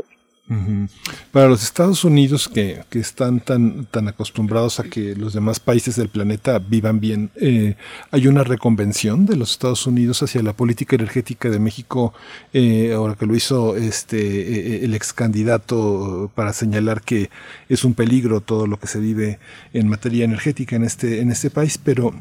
Para 1.31 1.47
los 1.47 1.63
Estados 1.63 2.03
Unidos 2.03 2.49
que, 2.49 2.83
que, 2.89 2.99
están 2.99 3.39
tan, 3.39 3.85
tan 3.85 4.09
acostumbrados 4.09 4.79
a 4.81 4.83
que 4.83 5.15
los 5.15 5.33
demás 5.33 5.61
países 5.61 5.95
del 5.95 6.09
planeta 6.09 6.59
vivan 6.59 6.99
bien, 6.99 7.31
eh, 7.35 7.75
¿hay 8.11 8.27
una 8.27 8.43
reconvención 8.43 9.25
de 9.25 9.37
los 9.37 9.51
Estados 9.51 9.87
Unidos 9.87 10.21
hacia 10.21 10.43
la 10.43 10.51
política 10.51 10.97
energética 10.97 11.49
de 11.49 11.59
México, 11.59 12.13
eh, 12.51 12.91
ahora 12.93 13.15
que 13.15 13.25
lo 13.25 13.35
hizo 13.35 13.77
este 13.77 14.17
eh, 14.17 14.85
el 14.85 14.93
ex 14.95 15.13
candidato 15.13 16.29
para 16.35 16.51
señalar 16.51 17.01
que 17.01 17.29
es 17.69 17.85
un 17.85 17.93
peligro 17.93 18.41
todo 18.41 18.67
lo 18.67 18.77
que 18.77 18.87
se 18.87 18.99
vive 18.99 19.39
en 19.71 19.87
materia 19.87 20.25
energética 20.25 20.75
en 20.75 20.83
este, 20.83 21.21
en 21.21 21.31
este 21.31 21.51
país, 21.51 21.77
pero 21.77 22.13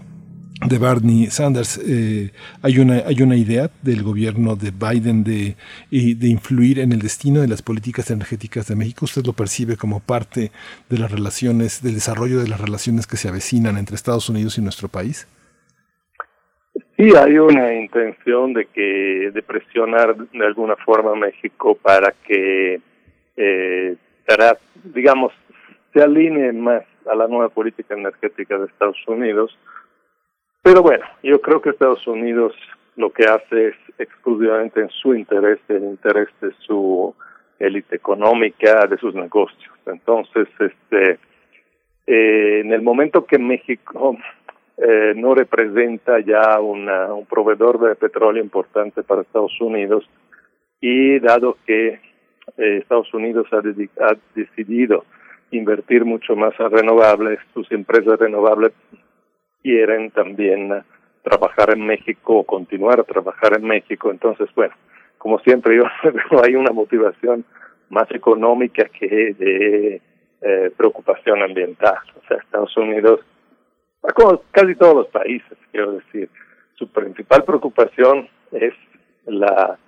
de 0.69 0.79
Barney 0.79 1.27
Sanders. 1.27 1.79
Eh, 1.79 2.31
hay, 2.63 2.79
una, 2.79 3.03
hay 3.07 3.23
una 3.23 3.37
idea 3.37 3.71
del 3.83 4.03
gobierno 4.03 4.57
de 4.57 4.71
Biden 4.71 5.25
de, 5.25 5.57
de 5.91 6.29
influir 6.29 6.79
en 6.79 6.93
el 6.93 7.01
destino 7.01 7.41
de 7.41 7.49
las 7.49 7.63
políticas 7.63 8.11
energéticas 8.11 8.69
de 8.69 8.77
México. 8.77 9.05
¿Usted 9.05 9.25
lo 9.25 9.33
percibe 9.33 9.77
como 9.77 10.01
parte 10.01 10.51
de 10.89 10.99
las 10.99 11.11
relaciones, 11.11 11.83
del 11.83 11.95
desarrollo 11.95 12.41
de 12.41 12.49
las 12.49 12.61
relaciones 12.61 13.07
que 13.07 13.17
se 13.17 13.29
avecinan 13.29 13.77
entre 13.77 13.97
Estados 13.97 14.29
Unidos 14.29 14.59
y 14.59 14.63
nuestro 14.63 14.89
país? 14.89 15.27
Sí, 16.97 17.11
hay 17.17 17.39
una 17.39 17.75
intención 17.75 18.53
de 18.53 18.67
que 18.67 19.31
de 19.35 19.43
presionar 19.43 20.17
de 20.17 20.47
alguna 20.47 20.77
forma 20.77 21.13
a 21.13 21.17
México 21.17 21.75
para 21.75 22.15
que, 22.27 22.81
eh, 23.37 23.97
digamos, 24.95 25.33
se 25.93 26.03
alinee 26.03 26.53
más 26.53 26.85
a 27.11 27.15
la 27.15 27.27
nueva 27.27 27.49
política 27.49 27.95
energética 27.95 28.57
de 28.59 28.67
Estados 28.67 28.97
Unidos 29.07 29.59
pero 30.63 30.83
bueno, 30.83 31.05
yo 31.23 31.41
creo 31.41 31.61
que 31.61 31.71
Estados 31.71 32.07
Unidos 32.07 32.55
lo 32.97 33.11
que 33.11 33.25
hace 33.25 33.69
es 33.69 33.75
exclusivamente 33.99 34.81
en 34.81 34.91
su 34.91 35.15
interés, 35.15 35.59
el 35.69 35.85
interés 35.85 36.29
de 36.41 36.53
su 36.67 37.15
élite 37.59 37.97
económica, 37.97 38.87
de 38.87 38.99
sus 38.99 39.15
negocios. 39.15 39.73
Entonces, 39.87 40.49
este, 40.59 41.19
eh, 42.07 42.61
en 42.61 42.73
el 42.73 42.83
momento 42.83 43.25
que 43.25 43.39
México 43.39 44.17
eh, 44.77 45.13
no 45.17 45.35
representa 45.35 46.21
ya 46.21 46.61
una, 46.61 47.13
un 47.15 47.27
proveedor 47.27 47.79
de 47.81 47.95
petróleo 47.95 48.43
importante 48.43 49.03
para 49.03 49.23
Estados 49.23 49.59
Unidos 49.61 50.09
y 50.81 51.19
dado 51.21 51.57
que 51.67 52.01
eh, 52.57 52.79
Estados 52.79 53.13
Unidos 53.15 53.47
ha, 53.53 53.59
ha 53.59 54.17
decidido 54.35 55.05
invertir 55.51 56.05
mucho 56.05 56.35
más 56.35 56.59
a 56.59 56.69
renovables, 56.69 57.39
sus 57.55 57.71
empresas 57.71 58.19
renovables 58.19 58.73
quieren 59.63 60.11
también 60.11 60.83
trabajar 61.23 61.71
en 61.73 61.87
México, 61.87 62.45
continuar 62.45 63.01
a 63.01 63.05
trabajar 63.05 63.57
en 63.57 63.65
México. 63.65 64.11
Entonces, 64.11 64.49
bueno, 64.55 64.75
como 65.19 65.39
siempre, 65.41 65.77
yo 65.77 65.85
hay 66.45 66.55
una 66.55 66.73
motivación 66.73 67.45
más 67.91 68.11
económica 68.11 68.85
que 68.87 69.35
de 69.35 70.01
eh, 70.41 70.71
preocupación 70.77 71.43
ambiental. 71.43 71.99
O 72.23 72.27
sea, 72.27 72.39
Estados 72.39 72.77
Unidos, 72.77 73.21
como 74.15 74.43
casi 74.51 74.75
todos 74.75 74.97
los 74.97 75.07
países, 75.09 75.57
quiero 75.71 75.93
decir, 75.93 76.29
su 76.75 76.89
principal 76.89 77.45
preocupación 77.45 78.29
es 78.51 78.75
la, 79.27 79.79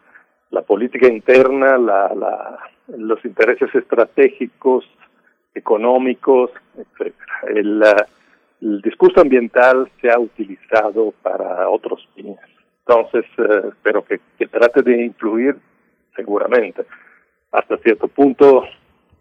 la 0.51 0.63
política 0.63 1.09
interna, 1.09 1.77
la, 1.79 2.15
la, 2.15 2.59
los 2.97 3.25
intereses 3.25 3.75
estratégicos, 3.75 4.89
económicos, 5.55 6.51
etcétera. 6.77 7.35
El, 7.49 7.83
el 8.61 8.81
discurso 8.81 9.21
ambiental 9.21 9.91
se 10.01 10.11
ha 10.11 10.19
utilizado 10.19 11.13
para 11.23 11.69
otros 11.69 12.09
fines. 12.15 12.39
Entonces, 12.87 13.25
eh, 13.39 13.71
pero 13.83 14.05
que, 14.05 14.21
que 14.39 14.47
trate 14.47 14.83
de 14.83 15.05
influir, 15.05 15.57
seguramente. 16.15 16.85
Hasta 17.53 17.77
cierto 17.79 18.09
punto 18.09 18.65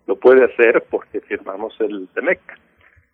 lo 0.08 0.16
puede 0.16 0.46
hacer 0.46 0.84
porque 0.90 1.22
firmamos 1.22 1.76
el 1.80 2.08
TEMEC. 2.14 2.40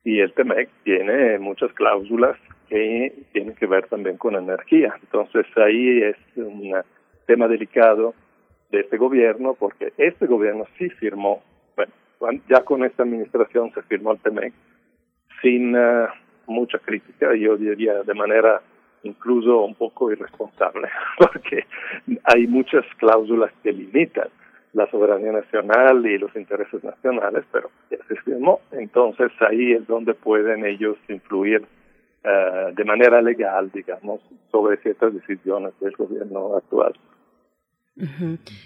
Y 0.04 0.20
el 0.20 0.34
TEMEC 0.34 0.70
tiene 0.84 1.38
muchas 1.40 1.72
cláusulas 1.74 2.38
que 2.68 3.14
tienen 3.34 3.56
que 3.56 3.68
ver 3.68 3.88
también 3.88 4.18
con 4.18 4.36
energía. 4.36 4.96
Entonces 5.02 5.46
ahí 5.58 6.02
es 6.04 6.16
un 6.36 6.74
tema 7.26 7.48
delicado 7.48 8.14
de 8.72 8.82
este 8.82 8.98
gobierno 8.98 9.56
porque 9.56 9.94
este 9.98 10.28
gobierno 10.28 10.66
sí 10.78 10.90
firmó, 10.92 11.44
bueno, 12.20 12.42
ya 12.50 12.64
con 12.64 12.84
esta 12.84 13.04
administración 13.04 13.72
se 13.74 13.82
firmó 13.84 14.14
el 14.14 14.20
TEMEC 14.20 14.54
sin 15.42 15.76
uh, 15.76 16.08
mucha 16.48 16.80
crítica, 16.80 17.36
yo 17.36 17.58
diría 17.58 18.04
de 18.04 18.14
manera 18.14 18.62
incluso 19.04 19.62
un 19.62 19.76
poco 19.76 20.12
irresponsable, 20.12 20.90
porque 21.18 21.66
hay 22.24 22.48
muchas 22.48 22.86
cláusulas 22.98 23.52
que 23.64 23.72
limitan 23.72 24.28
la 24.74 24.90
soberanía 24.92 25.32
nacional 25.32 26.06
y 26.06 26.18
los 26.18 26.36
intereses 26.36 26.84
nacionales, 26.84 27.44
pero 27.52 27.72
ya 27.90 27.98
se 28.08 28.16
firmó, 28.18 28.60
entonces 28.72 29.32
ahí 29.40 29.74
es 29.74 29.88
donde 29.88 30.14
pueden 30.14 30.66
ellos 30.66 30.98
influir 31.08 31.62
uh, 32.24 32.74
de 32.76 32.86
manera 32.86 33.22
legal, 33.22 33.72
digamos, 33.74 34.22
sobre 34.52 34.78
ciertas 34.78 35.14
decisiones 35.14 35.74
del 35.80 35.96
gobierno 35.96 36.56
actual. 36.56 36.94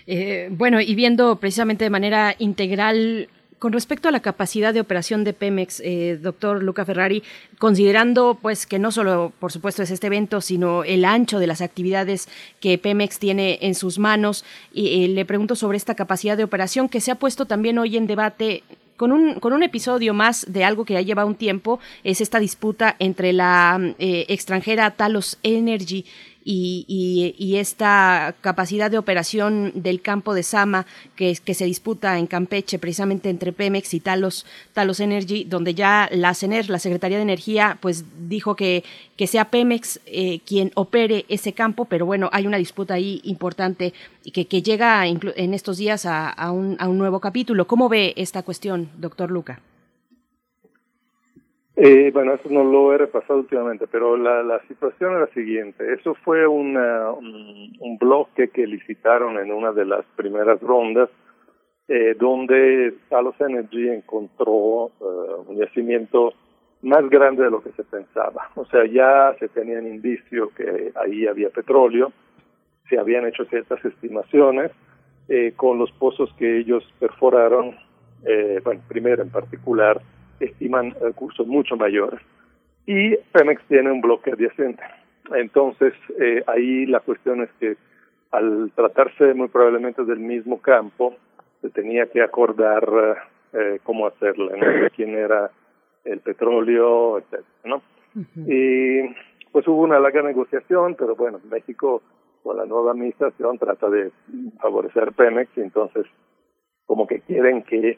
Eh, 0.06 0.50
bueno, 0.52 0.80
y 0.80 0.94
viendo 0.94 1.38
precisamente 1.38 1.86
de 1.86 1.90
manera 1.90 2.36
integral 2.38 3.30
con 3.60 3.74
respecto 3.74 4.08
a 4.08 4.12
la 4.12 4.22
capacidad 4.22 4.74
de 4.74 4.80
operación 4.80 5.24
de 5.24 5.34
Pemex, 5.34 5.82
eh, 5.84 6.20
doctor 6.22 6.64
Luca 6.64 6.86
Ferrari, 6.86 7.24
considerando 7.60 8.38
pues 8.42 8.66
que 8.66 8.80
no 8.80 8.92
solo, 8.92 9.32
por 9.40 9.52
supuesto, 9.52 9.84
es 9.84 9.92
este 9.92 10.08
evento, 10.08 10.42
sino 10.42 10.84
el 10.84 11.06
ancho 11.06 11.40
de 11.40 11.48
las 11.48 11.62
actividades 11.62 12.28
que 12.60 12.78
Pemex 12.78 13.20
tiene 13.20 13.60
en 13.62 13.76
sus 13.76 14.00
manos, 14.00 14.46
y 14.74 15.06
eh, 15.06 15.08
le 15.08 15.26
pregunto 15.26 15.56
sobre 15.56 15.78
esta 15.78 15.96
capacidad 15.96 16.38
de 16.38 16.44
operación 16.44 16.90
que 16.90 17.02
se 17.02 17.12
ha 17.12 17.16
puesto 17.16 17.46
también 17.46 17.78
hoy 17.78 17.98
en 17.98 18.08
debate 18.08 18.64
con 18.98 19.12
un, 19.12 19.40
con 19.40 19.54
un 19.54 19.64
episodio 19.64 20.14
más 20.14 20.46
de 20.48 20.64
algo 20.64 20.86
que 20.86 20.94
ya 20.94 21.02
lleva 21.02 21.26
un 21.26 21.36
tiempo, 21.36 21.80
es 22.04 22.22
esta 22.22 22.40
disputa 22.40 22.96
entre 23.00 23.34
la 23.34 23.80
eh, 24.00 24.26
extranjera 24.30 24.92
Talos 24.92 25.40
Energy 25.44 26.06
y, 26.46 26.86
y- 26.88 27.36
y 27.38 27.58
esta 27.58 28.36
capacidad 28.42 28.92
de 28.92 28.98
operación 28.98 29.72
del 29.76 30.02
campo 30.02 30.34
de 30.34 30.44
Sama 30.44 30.86
que, 31.16 31.38
que 31.44 31.54
se 31.54 31.66
disputa 31.66 32.18
en 32.20 32.28
Campeche 32.28 32.80
precisamente 32.80 33.30
entre 33.30 33.52
Pemex 33.54 33.94
y 33.94 34.00
Talos, 34.00 34.46
Talos 34.74 35.00
Energy, 35.00 35.44
donde 35.44 35.74
ya 35.74 36.10
la 36.12 36.34
CENER, 36.34 36.70
la 36.70 36.80
Secretaría 36.80 37.18
de 37.18 37.24
Energía, 37.24 37.78
pues 37.82 38.06
dijo 38.28 38.56
que, 38.56 38.84
que 39.16 39.28
sea 39.28 39.50
Pemex 39.52 40.00
eh, 40.06 40.40
quien 40.46 40.72
opere 40.76 41.26
ese 41.30 41.54
campo, 41.54 41.86
pero 41.86 42.06
bueno, 42.06 42.30
hay 42.34 42.48
una 42.48 42.58
disputa 42.58 42.94
ahí 42.96 43.22
importante 43.24 43.94
y 44.24 44.32
que, 44.32 44.46
que 44.46 44.62
llega 44.62 45.06
en 45.08 45.54
estos 45.54 45.78
días 45.78 46.06
a, 46.06 46.30
a 46.30 46.52
un, 46.52 46.76
a 46.80 46.88
un 46.88 46.98
nuevo 46.98 47.20
capítulo. 47.20 47.68
¿Cómo 47.68 47.90
ve 47.90 48.14
esta 48.18 48.44
cuestión, 48.44 48.90
doctor 48.98 49.32
Luca? 49.32 49.60
Eh, 51.76 52.12
bueno, 52.14 52.34
eso 52.36 52.50
no 52.52 52.64
lo 52.64 52.94
he 52.94 53.00
repasado 53.00 53.40
últimamente, 53.40 53.88
pero 53.88 54.16
la, 54.16 54.44
la 54.44 54.62
situación 54.68 55.14
es 55.14 55.20
la 55.22 55.34
siguiente. 55.34 55.94
Eso 55.94 56.14
fue 56.24 56.46
una, 56.46 57.12
un, 57.12 57.74
un 57.80 57.98
bloque 57.98 58.50
que 58.50 58.68
licitaron 58.68 59.40
en 59.40 59.52
una 59.52 59.72
de 59.72 59.86
las 59.86 60.06
primeras 60.16 60.62
rondas, 60.62 61.10
eh, 61.88 62.16
donde 62.18 62.94
Talos 63.10 63.36
Energy 63.40 63.90
encontró 63.90 64.92
eh, 65.02 65.48
un 65.48 65.58
yacimiento 65.58 66.34
más 66.84 67.10
grande 67.10 67.44
de 67.44 67.50
lo 67.50 67.64
que 67.64 67.72
se 67.72 67.84
pensaba. 67.84 68.50
O 68.56 68.66
sea, 68.66 68.86
ya 68.86 69.36
se 69.40 69.48
tenían 69.48 69.88
indicio 69.88 70.50
que 70.56 70.92
ahí 70.96 71.26
había 71.26 71.50
petróleo, 71.50 72.12
se 72.90 73.00
habían 73.00 73.26
hecho 73.26 73.46
ciertas 73.46 73.84
estimaciones 73.84 74.72
eh, 75.30 75.54
con 75.56 75.80
los 75.80 75.92
pozos 75.94 76.32
que 76.38 76.60
ellos 76.60 76.84
perforaron, 77.00 77.76
eh, 78.26 78.60
bueno, 78.64 78.82
primero 78.88 79.24
en 79.24 79.30
particular, 79.30 80.02
estiman 80.46 80.96
recursos 81.02 81.48
mucho 81.48 81.76
mayores. 81.76 82.20
Y 82.86 83.16
Pemex 83.32 83.62
tiene 83.68 83.92
un 83.92 84.02
bloque 84.02 84.32
adyacente. 84.32 84.84
Entonces, 85.34 85.94
eh, 86.20 86.44
ahí 86.48 86.86
la 86.86 87.00
cuestión 87.00 87.42
es 87.42 87.50
que 87.60 87.78
al 88.32 88.72
tratarse 88.76 89.34
muy 89.34 89.48
probablemente 89.48 90.04
del 90.04 90.20
mismo 90.20 90.60
campo, 90.60 91.16
se 91.62 91.70
tenía 91.70 92.08
que 92.08 92.22
acordar 92.22 92.84
eh, 93.54 93.80
cómo 93.84 94.08
hacerlo, 94.08 94.52
¿no? 94.56 94.90
Quién 94.96 95.16
era 95.16 95.52
el 96.04 96.20
petróleo, 96.20 97.20
etcétera, 97.20 97.46
¿no? 97.64 97.82
Y 98.48 99.02
pues 99.52 99.68
hubo 99.68 99.82
una 99.82 100.00
larga 100.00 100.22
negociación, 100.22 100.96
pero 100.96 101.16
bueno, 101.16 101.40
México 101.50 102.02
con 102.44 102.58
la 102.58 102.66
nueva 102.66 102.92
administración 102.92 103.58
trata 103.58 103.90
de 103.90 104.12
favorecer 104.60 105.14
Pemex 105.14 105.50
y 105.56 105.62
entonces 105.62 106.06
como 106.86 107.08
que 107.08 107.22
quieren 107.22 107.64
que 107.64 107.98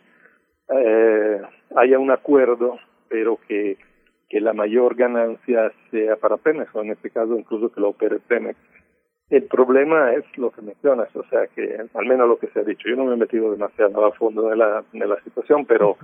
eh, 0.70 1.42
haya 1.76 2.00
un 2.00 2.12
acuerdo, 2.12 2.80
pero 3.08 3.40
que, 3.48 3.78
que 4.30 4.42
la 4.42 4.54
mayor 4.54 4.96
ganancia 4.96 5.72
sea 5.92 6.16
para 6.16 6.38
Pemex, 6.38 6.74
o 6.76 6.82
en 6.82 6.92
este 6.92 7.10
caso 7.10 7.38
incluso 7.38 7.72
que 7.72 7.82
lo 7.82 7.90
opere 7.90 8.20
Pemex. 8.20 8.58
El 9.30 9.44
problema 9.44 10.14
es 10.14 10.24
lo 10.38 10.52
que 10.52 10.62
mencionas, 10.62 11.14
o 11.16 11.24
sea 11.30 11.48
que 11.48 11.78
al 11.94 12.06
menos 12.06 12.28
lo 12.28 12.38
que 12.38 12.48
se 12.48 12.60
ha 12.60 12.64
dicho. 12.64 12.88
Yo 12.88 12.96
no 12.96 13.06
me 13.06 13.16
he 13.16 13.18
metido 13.18 13.52
demasiado 13.52 14.06
a 14.06 14.12
fondo 14.12 14.50
de 14.50 14.56
la, 14.56 14.84
de 14.92 15.08
la 15.08 15.20
situación, 15.24 15.66
pero 15.66 15.98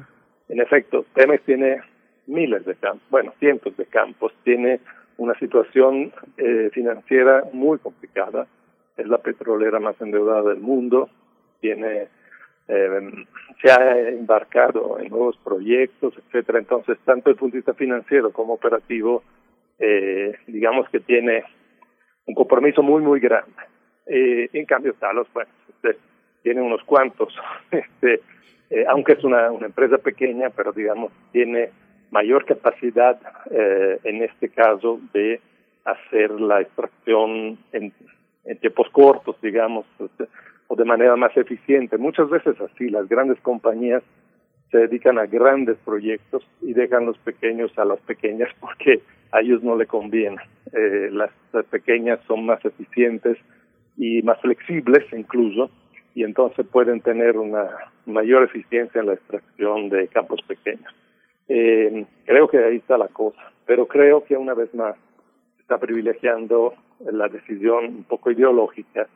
en 0.50 0.60
efecto, 0.60 1.06
Pemex 1.14 1.44
tiene 1.46 1.82
miles 2.28 2.66
de 2.66 2.76
campos, 2.76 3.08
bueno, 3.10 3.34
cientos 3.40 3.76
de 3.78 3.86
campos, 3.86 4.34
tiene 4.44 4.80
una 5.18 5.38
situación 5.38 6.12
eh, 6.38 6.70
financiera 6.74 7.44
muy 7.54 7.78
complicada, 7.78 8.48
es 8.98 9.08
la 9.08 9.20
petrolera 9.20 9.80
más 9.80 10.00
endeudada 10.02 10.50
del 10.50 10.60
mundo, 10.60 11.10
tiene 11.60 12.08
eh, 12.68 13.26
se 13.62 13.72
ha 13.72 14.10
embarcado 14.10 15.00
en 15.00 15.10
nuevos 15.10 15.38
proyectos, 15.44 16.14
etcétera. 16.18 16.60
Entonces, 16.60 16.98
tanto 17.06 17.30
el 17.30 17.36
punto 17.36 17.54
de 17.54 17.60
vista 17.60 17.74
financiero 17.74 18.32
como 18.32 18.54
operativo, 18.54 19.24
eh, 19.80 20.36
digamos 20.48 20.90
que 20.90 21.00
tiene 21.00 21.44
un 22.26 22.36
compromiso 22.36 22.82
muy, 22.82 23.02
muy 23.02 23.20
grande. 23.20 23.52
Eh, 24.06 24.50
en 24.54 24.66
cambio, 24.66 24.94
Talos, 24.94 25.28
bueno, 25.34 25.52
este, 25.70 25.98
tiene 26.44 26.62
unos 26.62 26.84
cuantos, 26.84 27.34
este, 27.72 28.22
aunque 28.88 29.14
es 29.14 29.24
una, 29.24 29.48
empresa 29.48 29.98
pequeña, 29.98 30.50
pero 30.50 30.72
digamos, 30.72 31.12
tiene 31.32 31.70
mayor 32.10 32.46
capacidad, 32.46 33.20
eh, 33.52 34.00
en 34.04 34.24
este 34.24 34.50
caso, 34.50 35.00
de 35.14 35.40
hacer 35.86 36.32
la 36.32 36.62
extracción 36.62 37.58
en, 37.72 37.94
en 38.46 38.58
tiempos 38.60 38.90
cortos, 38.92 39.36
digamos, 39.42 39.86
este, 40.00 40.28
o 40.72 40.76
de 40.78 40.86
manera 40.86 41.18
más 41.18 41.36
eficiente. 41.36 41.98
Muchas 41.98 42.30
veces 42.30 42.56
así, 42.62 42.90
las 42.90 43.10
grandes 43.10 43.38
compañías 43.42 44.04
se 44.72 44.78
dedican 44.78 45.20
a 45.20 45.26
grandes 45.26 45.76
proyectos 45.84 46.48
y 46.62 46.72
dejan 46.72 47.06
los 47.06 47.18
pequeños 47.18 47.78
a 47.78 47.84
las 47.84 48.00
pequeñas 48.00 48.48
porque 48.62 49.02
a 49.34 49.42
ellos 49.42 49.62
no 49.64 49.76
le 49.76 49.86
conviene. 49.86 50.38
Eh, 50.72 51.10
las, 51.12 51.30
pequeñas 51.70 52.22
son 52.26 52.46
más 52.46 52.64
eficientes 52.64 53.38
y 53.98 54.22
más 54.22 54.40
flexibles 54.40 55.04
incluso 55.12 55.70
y 56.16 56.24
entonces 56.24 56.66
pueden 56.68 57.02
tener 57.02 57.38
una 57.38 57.68
mayor 58.06 58.44
eficiencia 58.44 59.02
en 59.02 59.08
la 59.08 59.16
extracción 59.16 59.90
de 59.90 60.08
campos 60.08 60.40
pequeños. 60.48 60.96
Eh, 61.50 62.06
creo 62.26 62.48
que 62.48 62.60
ahí 62.60 62.78
está 62.78 62.98
la 62.98 63.10
cosa, 63.10 63.42
pero 63.66 63.88
creo 63.88 64.24
que 64.24 64.38
una 64.38 64.54
vez 64.54 64.74
más 64.74 64.96
está 65.60 65.78
privilegiando 65.80 66.76
la 67.12 67.28
decisión 67.28 67.86
un 67.88 68.04
poco 68.06 68.32
ideológica 68.32 69.10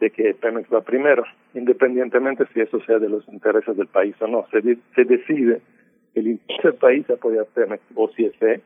de 0.00 0.10
que 0.10 0.34
Pemex 0.34 0.68
va 0.72 0.80
primero, 0.80 1.24
independientemente 1.54 2.46
si 2.52 2.60
eso 2.60 2.80
sea 2.86 2.98
de 2.98 3.08
los 3.08 3.26
intereses 3.28 3.76
del 3.76 3.86
país 3.86 4.14
o 4.20 4.26
no. 4.26 4.46
Se, 4.50 4.60
de- 4.60 4.78
se 4.94 5.04
decide 5.04 5.60
que 6.14 6.20
el 6.20 6.28
interés 6.28 6.62
del 6.64 6.74
país 6.74 7.08
apoya 7.10 7.42
a 7.42 7.44
Pemex 7.44 7.82
o 7.94 8.08
CFE, 8.08 8.60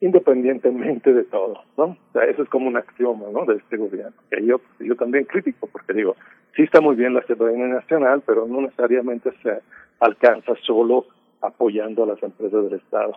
independientemente 0.00 1.12
de 1.12 1.24
todo, 1.24 1.62
¿no? 1.78 1.84
O 1.84 2.12
sea, 2.12 2.24
eso 2.24 2.42
es 2.42 2.48
como 2.48 2.66
un 2.68 2.76
axioma, 2.76 3.26
¿no? 3.32 3.44
De 3.44 3.56
este 3.56 3.76
gobierno, 3.76 4.14
que 4.30 4.44
yo, 4.44 4.60
yo 4.80 4.96
también 4.96 5.24
critico, 5.24 5.68
porque 5.68 5.92
digo, 5.92 6.16
sí 6.56 6.62
está 6.62 6.80
muy 6.80 6.96
bien 6.96 7.14
la 7.14 7.22
soberanía 7.26 7.68
nacional, 7.68 8.22
pero 8.26 8.46
no 8.48 8.62
necesariamente 8.62 9.30
se 9.42 9.60
alcanza 10.00 10.54
solo 10.66 11.06
apoyando 11.40 12.02
a 12.02 12.06
las 12.06 12.22
empresas 12.22 12.64
del 12.64 12.80
Estado. 12.80 13.16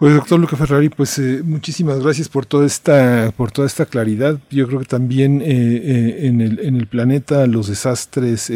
Pues 0.00 0.14
doctor 0.14 0.40
Luca 0.40 0.56
Ferrari, 0.56 0.88
pues 0.88 1.18
eh, 1.18 1.42
muchísimas 1.44 2.02
gracias 2.02 2.30
por 2.30 2.46
toda 2.46 2.64
esta, 2.64 3.34
por 3.36 3.52
toda 3.52 3.66
esta 3.66 3.84
claridad. 3.84 4.38
Yo 4.50 4.66
creo 4.66 4.78
que 4.78 4.86
también 4.86 5.42
eh, 5.42 5.44
eh, 5.46 6.26
en, 6.26 6.40
el, 6.40 6.58
en 6.60 6.76
el 6.76 6.86
planeta 6.86 7.46
los 7.46 7.68
desastres, 7.68 8.50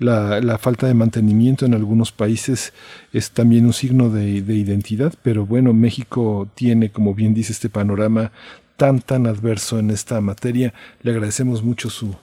la, 0.00 0.40
la 0.40 0.58
falta 0.58 0.88
de 0.88 0.94
mantenimiento 0.94 1.64
en 1.64 1.74
algunos 1.74 2.10
países 2.10 2.72
es 3.12 3.30
también 3.30 3.66
un 3.66 3.72
signo 3.72 4.10
de, 4.10 4.42
de 4.42 4.54
identidad, 4.56 5.14
pero 5.22 5.46
bueno, 5.46 5.72
México 5.72 6.48
tiene, 6.56 6.90
como 6.90 7.14
bien 7.14 7.34
dice 7.34 7.52
este 7.52 7.68
panorama, 7.68 8.32
tan 8.76 8.98
tan 8.98 9.28
adverso 9.28 9.78
en 9.78 9.90
esta 9.90 10.20
materia. 10.20 10.74
Le 11.02 11.12
agradecemos 11.12 11.62
mucho 11.62 11.88
su, 11.88 12.16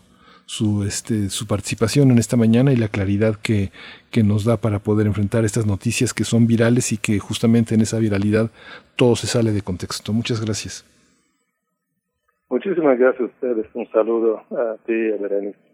su, 0.52 0.84
este, 0.84 1.30
su 1.30 1.48
participación 1.48 2.12
en 2.12 2.18
esta 2.18 2.36
mañana 2.36 2.74
y 2.74 2.76
la 2.76 2.90
claridad 2.90 3.36
que, 3.42 3.72
que 4.12 4.22
nos 4.22 4.44
da 4.44 4.58
para 4.58 4.80
poder 4.80 5.08
enfrentar 5.08 5.46
estas 5.46 5.66
noticias 5.66 6.14
que 6.14 6.26
son 6.26 6.46
virales 6.46 6.92
y 6.92 6.98
que 6.98 7.20
justamente 7.20 7.74
en 7.74 7.80
esa 7.80 8.00
viralidad 8.00 8.52
todo 8.98 9.16
se 9.16 9.28
sale 9.28 9.54
de 9.54 9.62
contexto. 9.62 10.12
Muchas 10.12 10.44
gracias. 10.44 10.86
Muchísimas 12.50 13.00
gracias 13.00 13.22
a 13.22 13.26
ustedes. 13.34 13.66
Un 13.74 13.90
saludo 13.92 14.44
a 14.52 14.76
ti 14.86 15.12
a 15.14 15.22
Berenice. 15.22 15.71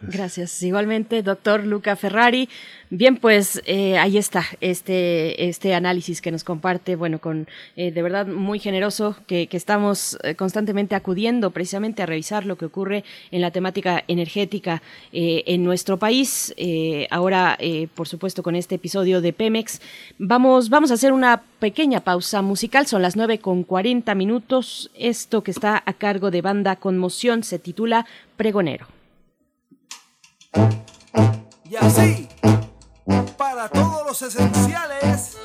Gracias. 0.00 0.62
Igualmente, 0.62 1.22
doctor 1.22 1.64
Luca 1.64 1.94
Ferrari. 1.94 2.48
Bien, 2.88 3.16
pues 3.16 3.62
eh, 3.66 3.98
ahí 3.98 4.16
está 4.16 4.42
este, 4.62 5.48
este 5.48 5.74
análisis 5.74 6.22
que 6.22 6.30
nos 6.30 6.42
comparte, 6.42 6.96
bueno, 6.96 7.18
con 7.18 7.48
eh, 7.76 7.90
de 7.90 8.02
verdad 8.02 8.26
muy 8.26 8.58
generoso, 8.58 9.16
que, 9.26 9.46
estamos 9.52 10.18
eh, 10.22 10.36
constantemente 10.36 10.94
acudiendo 10.94 11.50
precisamente 11.50 12.02
a 12.02 12.06
revisar 12.06 12.46
lo 12.46 12.56
que 12.56 12.64
ocurre 12.64 13.04
en 13.30 13.42
la 13.42 13.50
temática 13.50 14.02
energética 14.08 14.82
en 15.12 15.64
nuestro 15.64 15.98
país. 15.98 16.54
Ahora, 17.10 17.58
por 17.94 18.08
supuesto, 18.08 18.42
con 18.42 18.56
este 18.56 18.76
episodio 18.76 19.20
de 19.20 19.32
Pemex, 19.32 19.80
vamos, 20.18 20.70
vamos 20.70 20.90
a 20.90 20.94
hacer 20.94 21.12
una 21.12 21.42
pequeña 21.60 22.00
pausa 22.00 22.42
musical. 22.42 22.86
Son 22.86 23.02
las 23.02 23.16
9 23.16 23.38
con 23.38 23.64
40 23.64 24.14
minutos. 24.14 24.90
Esto 24.94 25.42
que 25.42 25.50
está 25.50 25.82
a 25.84 25.92
cargo 25.92 26.30
de 26.30 26.42
Banda 26.42 26.76
Conmoción 26.76 27.42
se 27.44 27.58
titula 27.58 28.06
Pregonero. 28.36 28.93
Y 31.64 31.76
así, 31.76 32.28
para 33.36 33.68
todos 33.68 34.06
los 34.06 34.22
esenciales. 34.22 35.36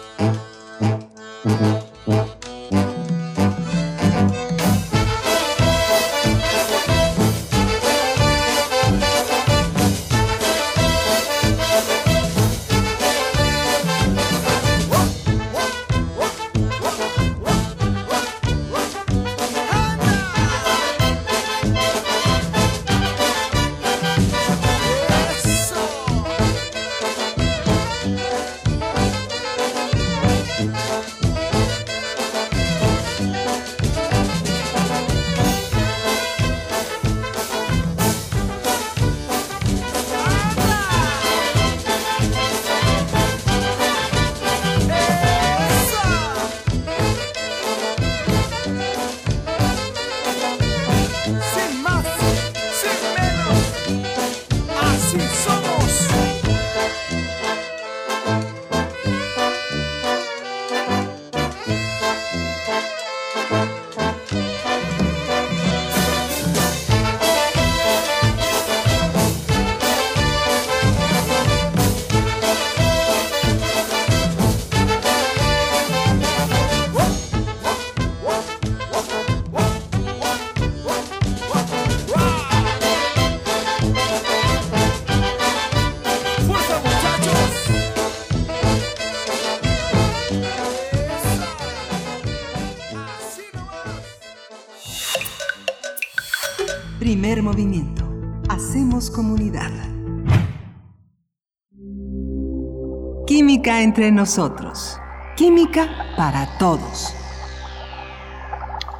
Entre 103.79 104.11
nosotros. 104.11 104.99
Química 105.37 105.87
para 106.17 106.57
todos. 106.57 107.15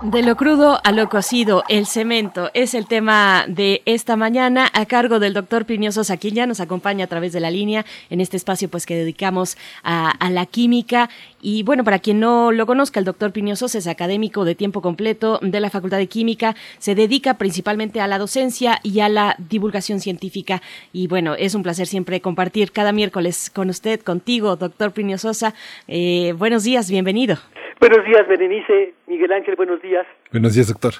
De 0.04 0.24
lo 0.24 0.38
crudo 0.38 0.80
a 0.82 0.94
lo 0.94 1.10
cocido, 1.10 1.66
el 1.68 1.86
cemento 1.86 2.50
es 2.54 2.74
el 2.74 2.88
tema 2.88 3.44
de 3.50 3.82
esta 3.84 4.16
mañana 4.16 4.70
a 4.72 4.86
cargo 4.86 5.20
del 5.20 5.34
doctor 5.34 5.66
quien 5.66 6.34
ya 6.34 6.48
nos 6.48 6.62
acompaña 6.62 7.04
a 7.04 7.08
través 7.08 7.34
de 7.34 7.42
la 7.42 7.52
línea 7.52 7.86
en 8.10 8.22
este 8.22 8.38
espacio 8.38 8.70
pues 8.70 8.86
que 8.86 8.96
dedicamos 8.96 9.58
a 9.84 10.30
la 10.30 10.46
química. 10.46 11.10
Y 11.42 11.64
bueno, 11.64 11.84
para 11.84 12.00
quien 12.00 12.20
no 12.20 12.52
lo 12.52 12.66
conozca, 12.66 13.00
el 13.00 13.06
doctor 13.06 13.32
Plinio 13.32 13.56
Sosa 13.56 13.78
es 13.78 13.88
académico 13.88 14.46
de 14.46 14.56
tiempo 14.56 14.82
completo 14.82 15.40
de 15.42 15.60
la 15.60 15.70
Facultad 15.70 15.98
de 15.98 16.08
Química, 16.08 16.56
se 16.78 16.96
dedica 16.96 17.38
principalmente 17.38 18.02
a 18.02 18.08
la 18.08 18.18
docencia 18.18 18.80
y 18.84 19.00
a 19.00 19.10
la 19.10 19.36
divulgación 19.38 20.00
científica. 20.00 20.62
Y 20.92 21.08
bueno, 21.08 21.36
es 21.36 21.56
un 21.56 21.64
placer 21.64 21.88
siempre 21.88 22.22
compartir 22.22 22.72
cada 22.72 22.92
miércoles 22.92 23.50
con 23.50 23.70
usted, 23.70 24.02
contigo, 24.02 24.56
doctor 24.56 24.92
Plinio 24.92 25.18
Sosa. 25.18 25.54
Eh, 25.88 26.34
buenos 26.38 26.64
días, 26.64 26.92
bienvenido. 26.92 27.38
Buenos 27.80 28.06
días, 28.06 28.28
Berenice. 28.28 28.94
Miguel 29.08 29.32
Ángel, 29.32 29.56
buenos 29.56 29.82
días. 29.82 30.06
Buenos 30.32 30.54
días, 30.54 30.68
doctor. 30.68 30.94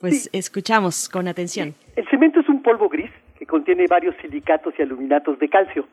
Pues 0.00 0.28
escuchamos 0.32 1.08
con 1.08 1.28
atención. 1.28 1.74
El 1.96 2.08
cemento 2.08 2.40
es 2.40 2.48
un 2.48 2.62
polvo 2.62 2.88
gris 2.88 3.10
que 3.38 3.46
contiene 3.46 3.86
varios 3.88 4.14
silicatos 4.20 4.74
y 4.78 4.82
aluminatos 4.82 5.38
de 5.38 5.48
calcio 5.48 5.86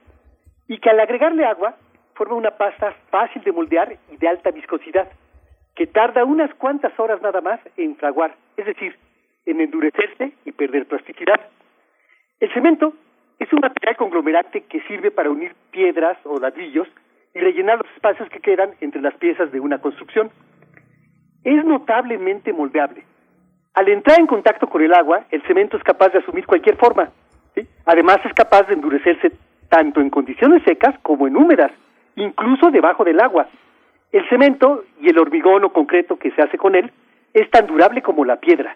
y 0.68 0.80
que 0.80 0.90
al 0.90 1.00
agregarle 1.00 1.46
agua 1.46 1.76
forma 2.16 2.35
una 2.35 2.52
pasta 2.52 2.95
fácil 3.11 3.44
de 3.44 3.52
moldear 3.52 3.98
y 4.11 4.18
de 4.18 4.27
alta 4.27 4.52
viscosidad 4.52 5.08
que 5.76 5.88
tarda 5.88 6.24
unas 6.24 6.53
cuantas 6.56 6.98
horas 6.98 7.22
nada 7.22 7.42
más 7.42 7.60
en 7.76 7.95
fraguar, 7.98 8.34
es 8.56 8.66
decir, 8.66 8.95
en 9.45 9.60
endurecerse 9.60 10.32
y 10.45 10.52
perder 10.53 10.85
plasticidad. 10.85 11.40
El 12.40 12.52
cemento 12.53 12.94
es 13.38 13.52
un 13.52 13.60
material 13.60 13.98
conglomerante 13.98 14.61
que 14.61 14.82
sirve 14.82 15.11
para 15.11 15.30
unir 15.30 15.53
piedras 15.72 16.18
o 16.24 16.40
ladrillos 16.40 16.88
y 17.34 17.40
rellenar 17.40 17.77
los 17.80 17.92
espacios 17.94 18.30
que 18.30 18.40
quedan 18.40 18.72
entre 18.80 19.02
las 19.02 19.14
piezas 19.16 19.52
de 19.52 19.60
una 19.60 19.80
construcción. 19.80 20.32
Es 21.44 21.64
notablemente 21.66 22.53
moldeable. 22.53 23.03
Al 23.74 23.90
entrar 23.90 24.19
en 24.19 24.27
contacto 24.27 24.68
con 24.68 24.82
el 24.82 24.94
agua, 24.94 25.26
el 25.32 25.42
cemento 25.44 25.76
es 25.76 25.84
capaz 25.84 26.10
de 26.10 26.19
asumir 26.19 26.45
cualquier 26.45 26.77
forma. 26.77 27.10
Además, 27.85 28.19
es 28.24 28.34
capaz 28.34 28.64
de 28.68 28.74
endurecerse 28.74 29.34
tanto 29.69 30.00
en 30.00 30.10
condiciones 30.10 30.64
secas 30.64 30.98
como 31.02 31.27
en 31.27 31.35
húmedas, 31.35 31.72
incluso 32.16 32.72
debajo 32.72 33.03
del 33.03 33.19
agua. 33.19 33.48
El 34.11 34.27
cemento 34.30 34.84
y 35.02 35.10
el 35.10 35.19
hormigón 35.19 35.64
o 35.64 35.74
concreto 35.74 36.18
que 36.18 36.32
se 36.32 36.42
hace 36.42 36.58
con 36.58 36.76
él 36.76 36.92
es 37.34 37.50
tan 37.52 37.68
durable 37.68 38.02
como 38.02 38.24
la 38.26 38.38
piedra. 38.38 38.76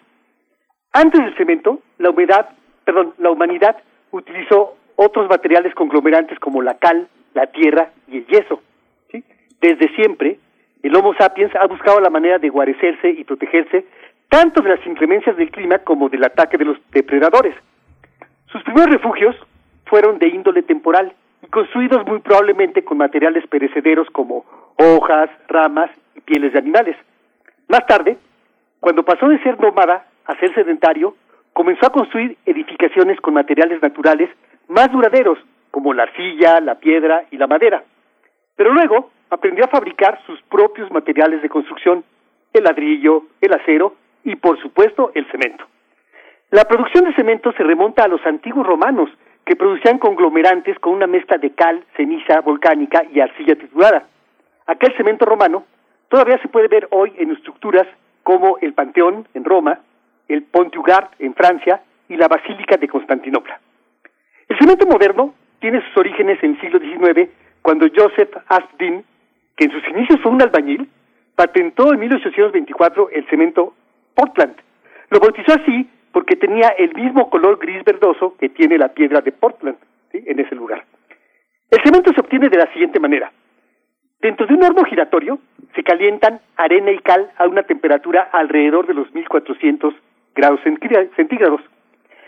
Antes 0.92 1.20
del 1.24 1.36
cemento, 1.36 1.80
la 1.98 2.10
humedad, 2.10 2.50
perdón, 2.84 3.14
la 3.18 3.30
humanidad 3.30 3.76
utilizó 4.10 4.76
otros 4.96 5.28
materiales 5.28 5.74
conglomerantes 5.74 6.38
como 6.38 6.60
la 6.62 6.74
cal, 6.74 7.08
la 7.32 7.46
tierra 7.46 7.90
y 8.08 8.18
el 8.18 8.26
yeso. 8.26 8.60
Desde 9.60 9.94
siempre, 9.94 10.38
el 10.82 10.96
Homo 10.96 11.14
sapiens 11.14 11.54
ha 11.54 11.66
buscado 11.66 12.00
la 12.00 12.10
manera 12.10 12.38
de 12.38 12.48
guarecerse 12.48 13.10
y 13.10 13.24
protegerse 13.24 13.84
tanto 14.28 14.62
de 14.62 14.70
las 14.70 14.86
inclemencias 14.86 15.36
del 15.36 15.50
clima 15.50 15.78
como 15.78 16.08
del 16.08 16.24
ataque 16.24 16.56
de 16.56 16.64
los 16.64 16.78
depredadores. 16.90 17.54
Sus 18.46 18.62
primeros 18.62 18.90
refugios 18.90 19.36
fueron 19.84 20.18
de 20.18 20.28
índole 20.28 20.62
temporal 20.62 21.12
construidos 21.50 22.06
muy 22.06 22.20
probablemente 22.20 22.84
con 22.84 22.98
materiales 22.98 23.46
perecederos 23.48 24.08
como 24.10 24.44
hojas, 24.76 25.30
ramas 25.48 25.90
y 26.14 26.20
pieles 26.20 26.52
de 26.52 26.58
animales. 26.58 26.96
Más 27.68 27.86
tarde, 27.86 28.16
cuando 28.80 29.04
pasó 29.04 29.28
de 29.28 29.42
ser 29.42 29.60
nómada 29.60 30.06
a 30.24 30.34
ser 30.36 30.54
sedentario, 30.54 31.16
comenzó 31.52 31.86
a 31.86 31.92
construir 31.92 32.36
edificaciones 32.46 33.20
con 33.20 33.34
materiales 33.34 33.82
naturales 33.82 34.30
más 34.68 34.90
duraderos, 34.90 35.38
como 35.70 35.92
la 35.92 36.04
arcilla, 36.04 36.60
la 36.60 36.76
piedra 36.76 37.24
y 37.30 37.36
la 37.36 37.46
madera. 37.46 37.84
Pero 38.56 38.72
luego 38.72 39.10
aprendió 39.30 39.64
a 39.64 39.68
fabricar 39.68 40.20
sus 40.26 40.40
propios 40.42 40.90
materiales 40.90 41.42
de 41.42 41.48
construcción, 41.48 42.04
el 42.52 42.64
ladrillo, 42.64 43.24
el 43.40 43.52
acero 43.52 43.94
y 44.24 44.36
por 44.36 44.60
supuesto 44.60 45.12
el 45.14 45.30
cemento. 45.30 45.64
La 46.50 46.64
producción 46.64 47.04
de 47.04 47.14
cemento 47.14 47.52
se 47.52 47.62
remonta 47.62 48.04
a 48.04 48.08
los 48.08 48.24
antiguos 48.26 48.66
romanos, 48.66 49.08
que 49.50 49.56
producían 49.56 49.98
conglomerantes 49.98 50.78
con 50.78 50.92
una 50.92 51.08
mezcla 51.08 51.36
de 51.36 51.50
cal, 51.50 51.82
ceniza 51.96 52.40
volcánica 52.40 53.02
y 53.12 53.18
arcilla 53.18 53.56
triturada. 53.56 54.04
Aquel 54.64 54.96
cemento 54.96 55.24
romano 55.24 55.64
todavía 56.08 56.38
se 56.38 56.46
puede 56.46 56.68
ver 56.68 56.86
hoy 56.92 57.12
en 57.18 57.32
estructuras 57.32 57.88
como 58.22 58.58
el 58.58 58.74
Panteón 58.74 59.26
en 59.34 59.44
Roma, 59.44 59.80
el 60.28 60.44
Pont 60.44 60.72
en 61.18 61.34
Francia 61.34 61.82
y 62.08 62.16
la 62.16 62.28
Basílica 62.28 62.76
de 62.76 62.86
Constantinopla. 62.86 63.58
El 64.48 64.56
cemento 64.56 64.86
moderno 64.86 65.34
tiene 65.58 65.82
sus 65.84 65.96
orígenes 65.96 66.40
en 66.44 66.52
el 66.52 66.60
siglo 66.60 66.78
XIX, 66.78 67.28
cuando 67.60 67.88
Joseph 67.92 68.30
Aspdin, 68.46 69.04
que 69.56 69.64
en 69.64 69.72
sus 69.72 69.82
inicios 69.88 70.20
fue 70.22 70.30
un 70.30 70.42
albañil, 70.42 70.88
patentó 71.34 71.92
en 71.92 71.98
1824 71.98 73.10
el 73.10 73.26
cemento 73.28 73.74
Portland. 74.14 74.54
Lo 75.08 75.18
bautizó 75.18 75.54
así 75.54 75.90
porque 76.12 76.36
tenía 76.36 76.68
el 76.78 76.94
mismo 76.94 77.30
color 77.30 77.58
gris 77.58 77.84
verdoso 77.84 78.36
que 78.38 78.48
tiene 78.48 78.78
la 78.78 78.88
piedra 78.88 79.20
de 79.20 79.32
Portland 79.32 79.76
en 80.12 80.40
ese 80.40 80.54
lugar. 80.54 80.84
El 81.70 81.80
cemento 81.82 82.12
se 82.12 82.20
obtiene 82.20 82.48
de 82.48 82.58
la 82.58 82.72
siguiente 82.72 82.98
manera. 82.98 83.32
Dentro 84.20 84.46
de 84.46 84.54
un 84.54 84.64
horno 84.64 84.84
giratorio 84.84 85.38
se 85.74 85.82
calientan 85.82 86.40
arena 86.56 86.90
y 86.90 86.98
cal 86.98 87.30
a 87.36 87.46
una 87.46 87.62
temperatura 87.62 88.28
alrededor 88.32 88.86
de 88.86 88.94
los 88.94 89.12
1400 89.14 89.94
grados 90.34 90.60
centígrados. 91.16 91.60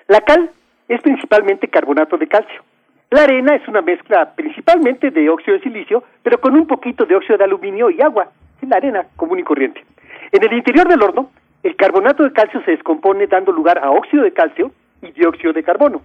La 0.09 0.20
cal 0.20 0.51
es 0.89 1.01
principalmente 1.02 1.69
carbonato 1.69 2.17
de 2.17 2.28
calcio. 2.28 2.62
La 3.11 3.25
arena 3.25 3.55
es 3.57 3.67
una 3.69 3.83
mezcla 3.83 4.35
principalmente 4.35 5.11
de 5.11 5.28
óxido 5.28 5.59
de 5.59 5.62
silicio, 5.62 6.02
pero 6.23 6.41
con 6.41 6.55
un 6.55 6.67
poquito 6.67 7.05
de 7.05 7.17
óxido 7.17 7.36
de 7.36 7.44
aluminio 7.44 7.91
y 7.91 8.01
agua, 8.01 8.31
la 8.67 8.77
arena 8.77 9.07
común 9.17 9.39
y 9.39 9.43
corriente. 9.43 9.85
En 10.31 10.43
el 10.43 10.52
interior 10.52 10.89
del 10.89 11.02
horno, 11.02 11.31
el 11.62 11.76
carbonato 11.76 12.24
de 12.24 12.32
calcio 12.32 12.60
se 12.65 12.73
descompone 12.73 13.26
dando 13.26 13.52
lugar 13.52 13.78
a 13.78 13.91
óxido 13.91 14.24
de 14.24 14.32
calcio 14.32 14.73
y 15.00 15.12
dióxido 15.12 15.52
de 15.52 15.62
carbono. 15.62 16.02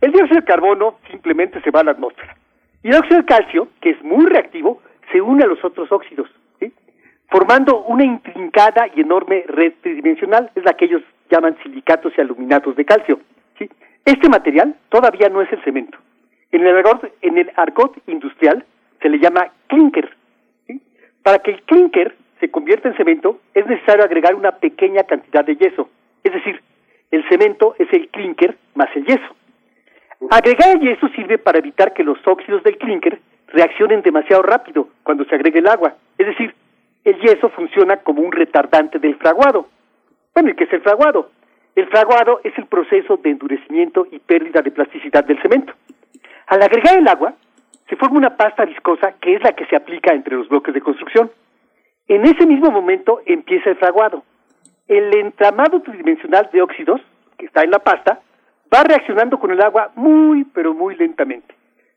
El 0.00 0.12
dióxido 0.12 0.40
de 0.40 0.46
carbono 0.46 0.98
simplemente 1.10 1.60
se 1.60 1.70
va 1.70 1.80
a 1.80 1.84
la 1.84 1.90
atmósfera. 1.92 2.36
Y 2.82 2.88
el 2.88 2.96
óxido 2.96 3.20
de 3.20 3.26
calcio, 3.26 3.68
que 3.80 3.90
es 3.90 4.02
muy 4.02 4.26
reactivo, 4.26 4.80
se 5.12 5.20
une 5.20 5.44
a 5.44 5.46
los 5.46 5.62
otros 5.64 5.90
óxidos, 5.92 6.28
formando 7.28 7.82
una 7.84 8.04
intrincada 8.04 8.86
y 8.94 9.00
enorme 9.00 9.44
red 9.48 9.74
tridimensional, 9.82 10.50
es 10.54 10.64
la 10.64 10.74
que 10.74 10.84
ellos 10.84 11.02
llaman 11.28 11.56
silicatos 11.62 12.12
y 12.16 12.20
aluminatos 12.20 12.76
de 12.76 12.84
calcio. 12.84 13.20
Este 14.04 14.28
material 14.28 14.76
todavía 14.88 15.28
no 15.28 15.42
es 15.42 15.52
el 15.52 15.62
cemento. 15.64 15.98
En 16.52 16.64
el 16.64 16.76
argot, 16.76 17.12
en 17.22 17.38
el 17.38 17.52
industrial 18.06 18.64
se 19.02 19.08
le 19.08 19.18
llama 19.18 19.50
clinker. 19.66 20.08
Para 21.24 21.40
que 21.40 21.50
el 21.50 21.62
clinker 21.62 22.14
se 22.40 22.50
convierta 22.50 22.88
en 22.88 22.96
cemento 22.96 23.40
es 23.54 23.66
necesario 23.66 24.04
agregar 24.04 24.34
una 24.34 24.52
pequeña 24.52 25.04
cantidad 25.04 25.44
de 25.44 25.56
yeso. 25.56 25.88
Es 26.22 26.32
decir, 26.32 26.60
el 27.10 27.26
cemento 27.28 27.74
es 27.78 27.92
el 27.92 28.08
clinker 28.08 28.56
más 28.74 28.88
el 28.94 29.06
yeso. 29.06 29.36
Agregar 30.30 30.76
el 30.76 30.80
yeso 30.80 31.08
sirve 31.08 31.38
para 31.38 31.58
evitar 31.58 31.92
que 31.92 32.04
los 32.04 32.18
óxidos 32.26 32.62
del 32.62 32.78
clinker 32.78 33.18
reaccionen 33.48 34.02
demasiado 34.02 34.42
rápido 34.42 34.88
cuando 35.02 35.24
se 35.24 35.34
agregue 35.34 35.60
el 35.60 35.68
agua. 35.68 35.94
Es 36.18 36.26
decir, 36.26 36.54
el 37.04 37.18
yeso 37.20 37.48
funciona 37.50 37.98
como 37.98 38.22
un 38.22 38.32
retardante 38.32 38.98
del 38.98 39.16
fraguado. 39.16 39.68
Bueno, 40.34 40.50
¿y 40.50 40.54
qué 40.54 40.64
es 40.64 40.72
el 40.72 40.80
fraguado? 40.80 41.30
El 41.74 41.86
fraguado 41.88 42.40
es 42.42 42.56
el 42.58 42.66
proceso 42.66 43.18
de 43.18 43.30
endurecimiento 43.30 44.06
y 44.10 44.18
pérdida 44.18 44.62
de 44.62 44.70
plasticidad 44.70 45.24
del 45.24 45.40
cemento. 45.40 45.74
Al 46.46 46.62
agregar 46.62 46.98
el 46.98 47.06
agua, 47.06 47.34
se 47.88 47.96
forma 47.96 48.18
una 48.18 48.36
pasta 48.36 48.64
viscosa 48.64 49.12
que 49.20 49.34
es 49.34 49.42
la 49.42 49.52
que 49.52 49.66
se 49.66 49.76
aplica 49.76 50.12
entre 50.12 50.36
los 50.36 50.48
bloques 50.48 50.74
de 50.74 50.80
construcción. 50.80 51.30
En 52.08 52.24
ese 52.24 52.46
mismo 52.46 52.70
momento 52.70 53.20
empieza 53.26 53.70
el 53.70 53.76
fraguado. 53.76 54.22
El 54.86 55.14
entramado 55.16 55.80
tridimensional 55.82 56.48
de 56.52 56.62
óxidos, 56.62 57.00
que 57.36 57.46
está 57.46 57.64
en 57.64 57.72
la 57.72 57.80
pasta, 57.80 58.20
va 58.72 58.84
reaccionando 58.84 59.40
con 59.40 59.50
el 59.50 59.60
agua 59.60 59.90
muy, 59.96 60.44
pero 60.44 60.72
muy 60.72 60.94
lentamente, 60.94 61.52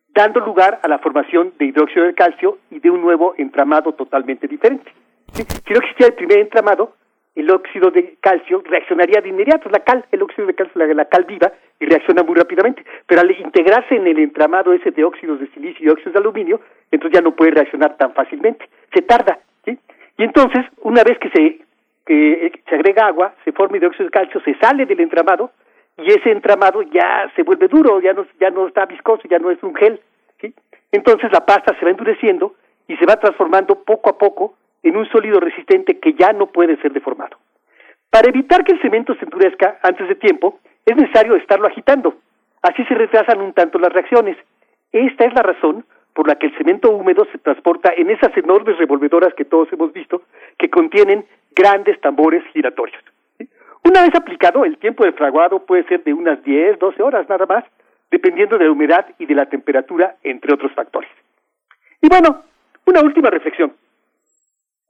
dando 0.10 0.40
lugar 0.40 0.80
a 0.82 0.88
la 0.88 0.98
formación 0.98 1.54
de 1.60 1.66
hidróxido 1.66 2.06
de 2.06 2.16
calcio 2.16 2.58
y 2.72 2.80
de 2.80 2.90
un 2.90 3.02
nuevo 3.02 3.36
entramado 3.38 3.94
totalmente 3.94 4.48
diferente. 4.48 4.92
¿Sí? 5.34 5.44
Si 5.44 5.74
no 5.74 5.80
existiera 5.80 6.10
el 6.10 6.16
primer 6.16 6.40
entramado, 6.40 6.96
el 7.36 7.52
óxido 7.52 7.92
de 7.92 8.16
calcio 8.20 8.64
reaccionaría 8.66 9.22
de 9.22 9.30
inmediato, 9.30 9.70
la 9.70 9.84
cal, 9.84 10.06
el 10.12 10.24
óxido 10.24 10.48
de 10.48 10.56
calcio, 10.56 10.84
la, 10.84 10.92
la 10.92 11.06
cal 11.06 11.26
viva, 11.26 11.54
y 11.80 11.86
reacciona 11.86 12.24
muy 12.24 12.34
rápidamente. 12.34 12.84
Pero 13.06 13.22
al 13.22 13.30
integrarse 13.30 13.96
en 13.96 14.08
el 14.08 14.18
entramado 14.18 14.74
ese 14.74 14.90
de 14.90 15.04
óxidos 15.04 15.40
de 15.40 15.48
silicio 15.52 15.86
y 15.86 15.90
óxidos 15.90 16.14
de 16.14 16.20
aluminio, 16.20 16.60
entonces 16.90 17.20
ya 17.20 17.24
no 17.24 17.36
puede 17.36 17.52
reaccionar 17.52 17.96
tan 17.96 18.14
fácilmente. 18.14 18.68
Se 18.92 19.04
tarda. 19.04 19.40
Y 20.20 20.24
entonces, 20.26 20.66
una 20.82 21.02
vez 21.02 21.18
que 21.18 21.30
se, 21.30 21.60
que 22.06 22.52
se 22.68 22.76
agrega 22.76 23.08
agua, 23.08 23.34
se 23.46 23.54
forma 23.54 23.78
hidróxido 23.78 24.04
de 24.04 24.12
calcio, 24.12 24.42
se 24.42 24.54
sale 24.56 24.86
del 24.86 25.00
entramado, 25.00 25.52
y 25.98 26.08
ese 26.12 26.32
entramado 26.32 26.82
ya 26.82 27.32
se 27.38 27.44
vuelve 27.44 27.70
duro, 27.70 28.02
ya 28.02 28.12
no, 28.12 28.28
ya 28.38 28.50
no 28.50 28.68
está 28.68 28.86
viscoso, 28.86 29.24
ya 29.30 29.40
no 29.40 29.50
es 29.50 29.64
un 29.64 29.74
gel. 29.76 30.02
Entonces 30.92 31.32
la 31.32 31.46
pasta 31.46 31.74
se 31.80 31.86
va 31.86 31.92
endureciendo 31.92 32.56
y 32.86 32.98
se 32.98 33.06
va 33.06 33.16
transformando 33.16 33.82
poco 33.86 34.10
a 34.10 34.18
poco 34.18 34.56
en 34.84 34.98
un 34.98 35.08
sólido 35.10 35.40
resistente 35.40 36.00
que 36.00 36.14
ya 36.14 36.34
no 36.34 36.48
puede 36.48 36.76
ser 36.82 36.92
deformado. 36.92 37.38
Para 38.10 38.28
evitar 38.28 38.66
que 38.66 38.74
el 38.74 38.82
cemento 38.82 39.16
se 39.16 39.24
endurezca 39.24 39.80
antes 39.84 40.06
de 40.10 40.16
tiempo, 40.16 40.60
es 40.86 40.98
necesario 40.98 41.38
estarlo 41.38 41.68
agitando. 41.68 42.16
Así 42.62 42.84
se 42.86 42.96
retrasan 42.96 43.40
un 43.40 43.54
tanto 43.54 43.80
las 43.80 43.94
reacciones. 43.94 44.36
Esta 44.92 45.24
es 45.24 45.34
la 45.34 45.44
razón 45.44 45.86
por 46.14 46.28
la 46.28 46.36
que 46.36 46.48
el 46.48 46.58
cemento 46.58 46.90
húmedo 46.92 47.26
se 47.32 47.38
transporta 47.38 47.94
en 47.96 48.10
esas 48.10 48.36
enormes 48.38 48.78
revolvedoras 48.78 49.34
que 49.34 49.46
todos 49.46 49.72
hemos 49.72 49.94
visto, 49.94 50.24
que 50.58 50.70
contienen 50.70 51.26
grandes 51.56 52.00
tambores 52.02 52.44
giratorios. 52.54 53.02
Una 53.84 54.02
vez 54.02 54.14
aplicado, 54.16 54.66
el 54.66 54.78
tiempo 54.78 55.06
de 55.06 55.14
fraguado 55.14 55.66
puede 55.66 55.84
ser 55.86 56.04
de 56.04 56.14
unas 56.14 56.44
10, 56.44 56.80
12 56.80 57.02
horas 57.02 57.28
nada 57.30 57.46
más, 57.46 57.64
dependiendo 58.12 58.58
de 58.58 58.66
la 58.66 58.72
humedad 58.72 59.06
y 59.18 59.26
de 59.26 59.36
la 59.36 59.46
temperatura, 59.46 60.16
entre 60.24 60.54
otros 60.54 60.72
factores. 60.74 61.10
Y 62.02 62.10
bueno, 62.10 62.44
una 62.86 63.02
última 63.02 63.30
reflexión. 63.30 63.74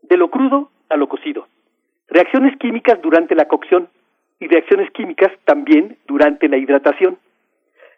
De 0.02 0.18
lo 0.18 0.30
crudo 0.30 0.70
a 0.90 0.98
lo 0.98 1.08
cocido. 1.08 1.48
Reacciones 2.08 2.58
químicas 2.58 3.00
durante 3.02 3.36
la 3.36 3.46
cocción 3.46 3.90
y 4.40 4.48
reacciones 4.48 4.90
químicas 4.92 5.32
también 5.46 5.98
durante 6.08 6.48
la 6.48 6.58
hidratación. 6.58 7.18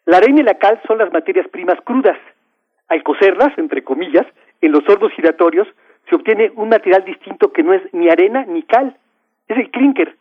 La 0.05 0.17
arena 0.17 0.41
y 0.41 0.43
la 0.43 0.55
cal 0.55 0.81
son 0.87 0.97
las 0.97 1.13
materias 1.13 1.47
primas 1.49 1.79
crudas. 1.81 2.17
Al 2.91 3.03
cocerlas, 3.03 3.57
entre 3.57 3.85
comillas, 3.85 4.27
en 4.59 4.73
los 4.73 4.83
hornos 4.89 5.13
giratorios 5.13 5.65
se 6.09 6.15
obtiene 6.15 6.51
un 6.57 6.67
material 6.67 7.05
distinto 7.05 7.53
que 7.53 7.63
no 7.63 7.73
es 7.73 7.81
ni 7.93 8.09
arena 8.09 8.43
ni 8.45 8.63
cal, 8.63 8.97
es 9.47 9.57
el 9.57 9.71
clinker. 9.71 10.17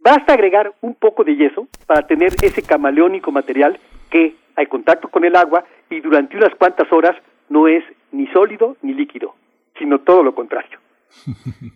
Basta 0.00 0.34
agregar 0.34 0.74
un 0.82 0.96
poco 0.96 1.24
de 1.24 1.34
yeso 1.34 1.66
para 1.86 2.06
tener 2.06 2.34
ese 2.42 2.60
camaleónico 2.60 3.32
material 3.32 3.80
que, 4.10 4.36
al 4.54 4.68
contacto 4.68 5.08
con 5.08 5.24
el 5.24 5.34
agua 5.34 5.64
y 5.88 6.00
durante 6.00 6.36
unas 6.36 6.54
cuantas 6.56 6.92
horas, 6.92 7.16
no 7.48 7.68
es 7.68 7.82
ni 8.12 8.26
sólido 8.26 8.76
ni 8.82 8.92
líquido, 8.92 9.34
sino 9.78 10.00
todo 10.00 10.22
lo 10.22 10.34
contrario. 10.34 10.78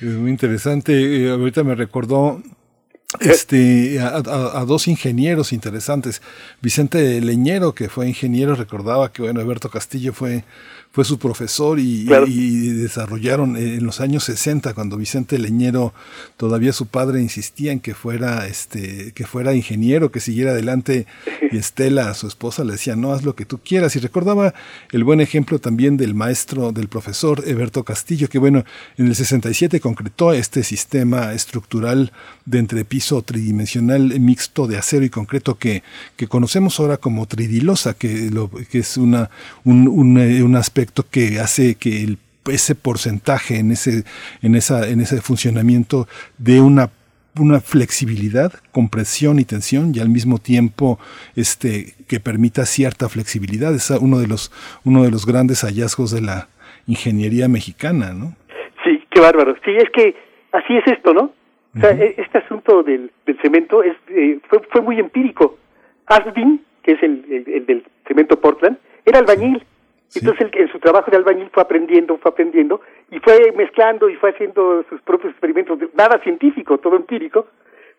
Es 0.00 0.16
muy 0.16 0.30
interesante. 0.30 0.92
Eh, 0.92 1.30
ahorita 1.30 1.62
me 1.62 1.74
recordó 1.74 2.40
este, 3.20 4.00
a, 4.00 4.08
a- 4.16 4.60
a 4.60 4.64
dos 4.64 4.88
ingenieros 4.88 5.52
interesantes. 5.52 6.22
Vicente 6.60 7.20
Leñero, 7.20 7.74
que 7.74 7.88
fue 7.88 8.08
ingeniero, 8.08 8.54
recordaba 8.54 9.12
que 9.12 9.22
bueno, 9.22 9.40
Alberto 9.40 9.70
Castillo 9.70 10.12
fue, 10.12 10.44
fue 10.94 11.04
su 11.04 11.18
profesor 11.18 11.80
y, 11.80 12.04
Claro. 12.06 12.26
y 12.28 12.68
desarrollaron 12.68 13.56
eh, 13.56 13.74
en 13.74 13.84
los 13.84 14.00
años 14.00 14.22
60, 14.24 14.74
cuando 14.74 14.96
Vicente 14.96 15.38
Leñero, 15.40 15.92
todavía 16.36 16.72
su 16.72 16.86
padre 16.86 17.20
insistía 17.20 17.72
en 17.72 17.80
que 17.80 17.94
fuera, 17.94 18.46
este, 18.46 19.10
que 19.12 19.26
fuera 19.26 19.54
ingeniero, 19.54 20.12
que 20.12 20.20
siguiera 20.20 20.52
adelante, 20.52 21.06
y 21.50 21.56
Estela, 21.58 22.14
su 22.14 22.28
esposa, 22.28 22.62
le 22.62 22.72
decía, 22.74 22.94
no, 22.94 23.12
haz 23.12 23.24
lo 23.24 23.34
que 23.34 23.44
tú 23.44 23.58
quieras. 23.58 23.96
Y 23.96 23.98
recordaba 23.98 24.54
el 24.92 25.02
buen 25.02 25.20
ejemplo 25.20 25.58
también 25.58 25.96
del 25.96 26.14
maestro, 26.14 26.70
del 26.70 26.86
profesor 26.86 27.42
Alberto 27.44 27.82
Castillo, 27.82 28.28
que 28.28 28.38
bueno, 28.38 28.64
en 28.96 29.08
el 29.08 29.16
67 29.16 29.80
concretó 29.80 30.32
este 30.32 30.62
sistema 30.62 31.32
estructural 31.32 32.12
de 32.46 32.60
entrepiso 32.60 33.20
tridimensional 33.22 34.20
mixto 34.20 34.68
de 34.68 34.76
acero 34.78 35.04
y 35.04 35.10
concreto 35.10 35.56
que, 35.58 35.82
que 36.14 36.28
conocemos 36.28 36.78
ahora 36.78 36.98
como 36.98 37.26
tridilosa, 37.26 37.94
que, 37.94 38.30
lo, 38.30 38.48
que 38.48 38.78
es 38.78 38.96
una, 38.96 39.28
un, 39.64 39.88
un, 39.88 40.18
eh, 40.18 40.40
un 40.44 40.54
aspecto 40.54 40.83
que 41.10 41.40
hace 41.40 41.74
que 41.76 42.02
el 42.04 42.18
ese 42.46 42.74
porcentaje 42.74 43.58
en 43.58 43.70
ese 43.70 44.04
en 44.42 44.54
esa 44.54 44.88
en 44.88 45.00
ese 45.00 45.20
funcionamiento 45.22 46.06
de 46.38 46.60
una 46.60 46.90
una 47.40 47.60
flexibilidad, 47.60 48.52
compresión 48.70 49.40
y 49.40 49.44
tensión 49.44 49.92
y 49.94 49.98
al 50.00 50.08
mismo 50.08 50.38
tiempo 50.38 50.98
este 51.34 51.94
que 52.06 52.20
permita 52.20 52.64
cierta 52.66 53.08
flexibilidad 53.08 53.74
es 53.74 53.90
uno 53.90 54.18
de 54.18 54.26
los 54.28 54.52
uno 54.84 55.02
de 55.02 55.10
los 55.10 55.26
grandes 55.26 55.62
hallazgos 55.64 56.10
de 56.12 56.20
la 56.20 56.48
ingeniería 56.86 57.48
mexicana, 57.48 58.12
¿no? 58.12 58.36
Sí, 58.84 59.02
qué 59.10 59.20
bárbaro. 59.20 59.54
Sí, 59.64 59.70
es 59.76 59.88
que 59.90 60.14
así 60.52 60.76
es 60.76 60.86
esto, 60.92 61.14
¿no? 61.14 61.32
O 61.76 61.80
sea, 61.80 61.90
e- 61.90 62.14
este 62.18 62.38
asunto 62.38 62.82
del, 62.84 63.10
del 63.26 63.36
cemento 63.40 63.82
es, 63.82 63.96
eh, 64.08 64.38
fue, 64.48 64.60
fue 64.70 64.82
muy 64.82 65.00
empírico. 65.00 65.58
Asbin, 66.06 66.60
que 66.84 66.92
es 66.92 67.02
el, 67.02 67.24
el- 67.30 67.52
el 67.52 67.66
del 67.66 67.84
cemento 68.06 68.38
Portland, 68.40 68.76
era 69.04 69.18
albañil. 69.18 69.64
Entonces 70.20 70.46
él, 70.52 70.60
en 70.60 70.68
su 70.72 70.78
trabajo 70.78 71.10
de 71.10 71.16
albañil 71.16 71.48
fue 71.52 71.62
aprendiendo, 71.62 72.16
fue 72.18 72.30
aprendiendo 72.30 72.80
y 73.10 73.18
fue 73.20 73.52
mezclando 73.56 74.08
y 74.08 74.16
fue 74.16 74.30
haciendo 74.30 74.84
sus 74.88 75.00
propios 75.02 75.32
experimentos, 75.32 75.78
nada 75.94 76.18
científico, 76.22 76.78
todo 76.78 76.96
empírico, 76.96 77.46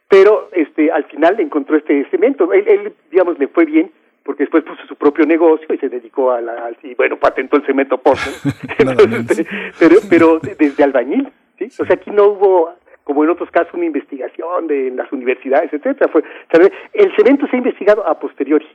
pero 0.07 0.49
este 0.53 0.91
al 0.91 1.03
final 1.05 1.39
encontró 1.39 1.75
este 1.77 2.05
cemento. 2.09 2.53
Él, 2.53 2.67
él, 2.67 2.93
digamos, 3.11 3.37
le 3.39 3.47
fue 3.47 3.65
bien 3.65 3.91
porque 4.23 4.43
después 4.43 4.63
puso 4.63 4.83
su 4.87 4.95
propio 4.95 5.25
negocio 5.25 5.67
y 5.73 5.77
se 5.77 5.89
dedicó 5.89 6.31
a 6.31 6.41
la, 6.41 6.53
al- 6.65 6.77
y 6.83 6.95
bueno, 6.95 7.17
patentó 7.17 7.57
el 7.57 7.65
cemento 7.65 7.97
Portland. 7.97 8.35
Entonces, 8.79 9.47
pero, 9.79 9.95
pero 10.09 10.39
de- 10.39 10.55
desde 10.55 10.83
albañil, 10.83 11.29
¿sí? 11.59 11.65
O 11.79 11.85
sea, 11.85 11.95
aquí 11.95 12.09
no 12.11 12.25
hubo, 12.29 12.73
como 13.03 13.23
en 13.23 13.29
otros 13.29 13.51
casos, 13.51 13.73
una 13.75 13.85
investigación 13.85 14.67
de 14.67 14.89
las 14.91 15.11
universidades, 15.11 15.71
etcétera. 15.73 16.09
Fue, 16.11 16.23
¿sabe? 16.51 16.71
El 16.93 17.15
cemento 17.15 17.45
se 17.47 17.55
ha 17.55 17.59
investigado 17.59 18.07
a 18.07 18.19
posteriori. 18.19 18.65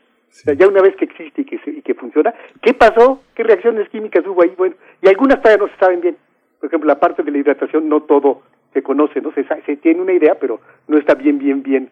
Ya 0.44 0.68
una 0.68 0.80
vez 0.80 0.96
que 0.96 1.06
existe 1.06 1.42
y 1.42 1.44
que, 1.44 1.60
y 1.66 1.82
que 1.82 1.94
funciona, 1.94 2.32
¿qué 2.62 2.72
pasó? 2.72 3.22
¿Qué 3.34 3.42
reacciones 3.42 3.88
químicas 3.88 4.24
hubo 4.26 4.42
ahí? 4.42 4.52
Bueno, 4.56 4.76
y 5.02 5.08
algunas 5.08 5.42
todavía 5.42 5.66
no 5.66 5.72
se 5.72 5.78
saben 5.78 6.00
bien. 6.00 6.16
Por 6.60 6.68
ejemplo, 6.68 6.88
la 6.88 7.00
parte 7.00 7.22
de 7.22 7.30
la 7.30 7.38
hidratación 7.38 7.88
no 7.88 8.02
todo 8.02 8.42
se 8.72 8.82
conoce, 8.82 9.20
¿no? 9.20 9.32
Se, 9.32 9.44
se 9.44 9.76
tiene 9.76 10.00
una 10.00 10.12
idea, 10.12 10.36
pero 10.36 10.60
no 10.86 10.98
está 10.98 11.14
bien, 11.14 11.38
bien, 11.38 11.62
bien 11.62 11.90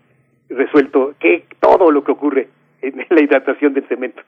resuelto 0.49 1.15
qué 1.19 1.45
todo 1.61 1.91
lo 1.91 2.05
que 2.05 2.13
ocurre 2.13 2.49
en 2.81 3.05
la 3.11 3.21
hidratación 3.21 3.75
del 3.75 3.87
cemento. 3.89 4.23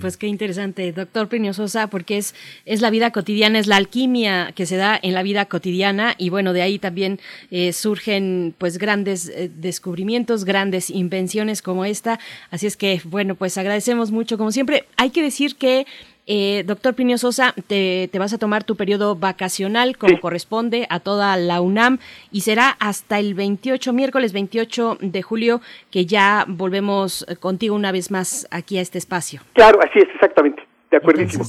Pues 0.00 0.16
qué 0.16 0.26
interesante, 0.26 0.92
doctor 0.92 1.28
Plinio 1.28 1.52
Sosa, 1.52 1.88
porque 1.88 2.18
es, 2.18 2.34
es 2.64 2.80
la 2.80 2.90
vida 2.90 3.10
cotidiana, 3.10 3.58
es 3.58 3.66
la 3.66 3.76
alquimia 3.76 4.52
que 4.54 4.66
se 4.66 4.76
da 4.76 4.98
en 5.00 5.14
la 5.14 5.22
vida 5.22 5.46
cotidiana 5.46 6.14
y 6.18 6.30
bueno, 6.30 6.52
de 6.52 6.62
ahí 6.62 6.78
también 6.78 7.20
eh, 7.50 7.72
surgen 7.72 8.54
pues 8.58 8.78
grandes 8.78 9.28
eh, 9.28 9.50
descubrimientos, 9.54 10.44
grandes 10.44 10.90
invenciones 10.90 11.62
como 11.62 11.84
esta. 11.84 12.18
Así 12.50 12.66
es 12.66 12.76
que 12.76 13.00
bueno, 13.04 13.34
pues 13.34 13.56
agradecemos 13.58 14.10
mucho 14.10 14.38
como 14.38 14.52
siempre. 14.52 14.84
Hay 14.96 15.10
que 15.10 15.22
decir 15.22 15.56
que 15.56 15.86
eh, 16.32 16.62
doctor 16.64 16.94
Plinio 16.94 17.18
Sosa, 17.18 17.54
te, 17.66 18.08
te 18.12 18.18
vas 18.20 18.32
a 18.32 18.38
tomar 18.38 18.62
tu 18.62 18.76
periodo 18.76 19.16
vacacional 19.16 19.96
como 19.98 20.20
corresponde 20.20 20.86
a 20.88 21.00
toda 21.00 21.36
la 21.36 21.60
UNAM 21.60 21.98
y 22.30 22.42
será 22.42 22.76
hasta 22.78 23.18
el 23.18 23.34
28, 23.34 23.92
miércoles 23.92 24.32
28 24.32 24.98
de 25.00 25.22
julio, 25.22 25.60
que 25.90 26.06
ya 26.06 26.44
volvemos 26.46 27.26
eh, 27.28 27.34
contigo 27.34 27.74
una 27.74 27.90
vez 27.90 28.12
más 28.12 28.46
aquí 28.52 28.78
a 28.78 28.80
este 28.80 28.98
espacio. 28.98 29.40
Claro, 29.54 29.80
así 29.82 29.98
es, 29.98 30.08
exactamente. 30.14 30.62
De 30.90 30.98
acuerdísimo. 30.98 31.42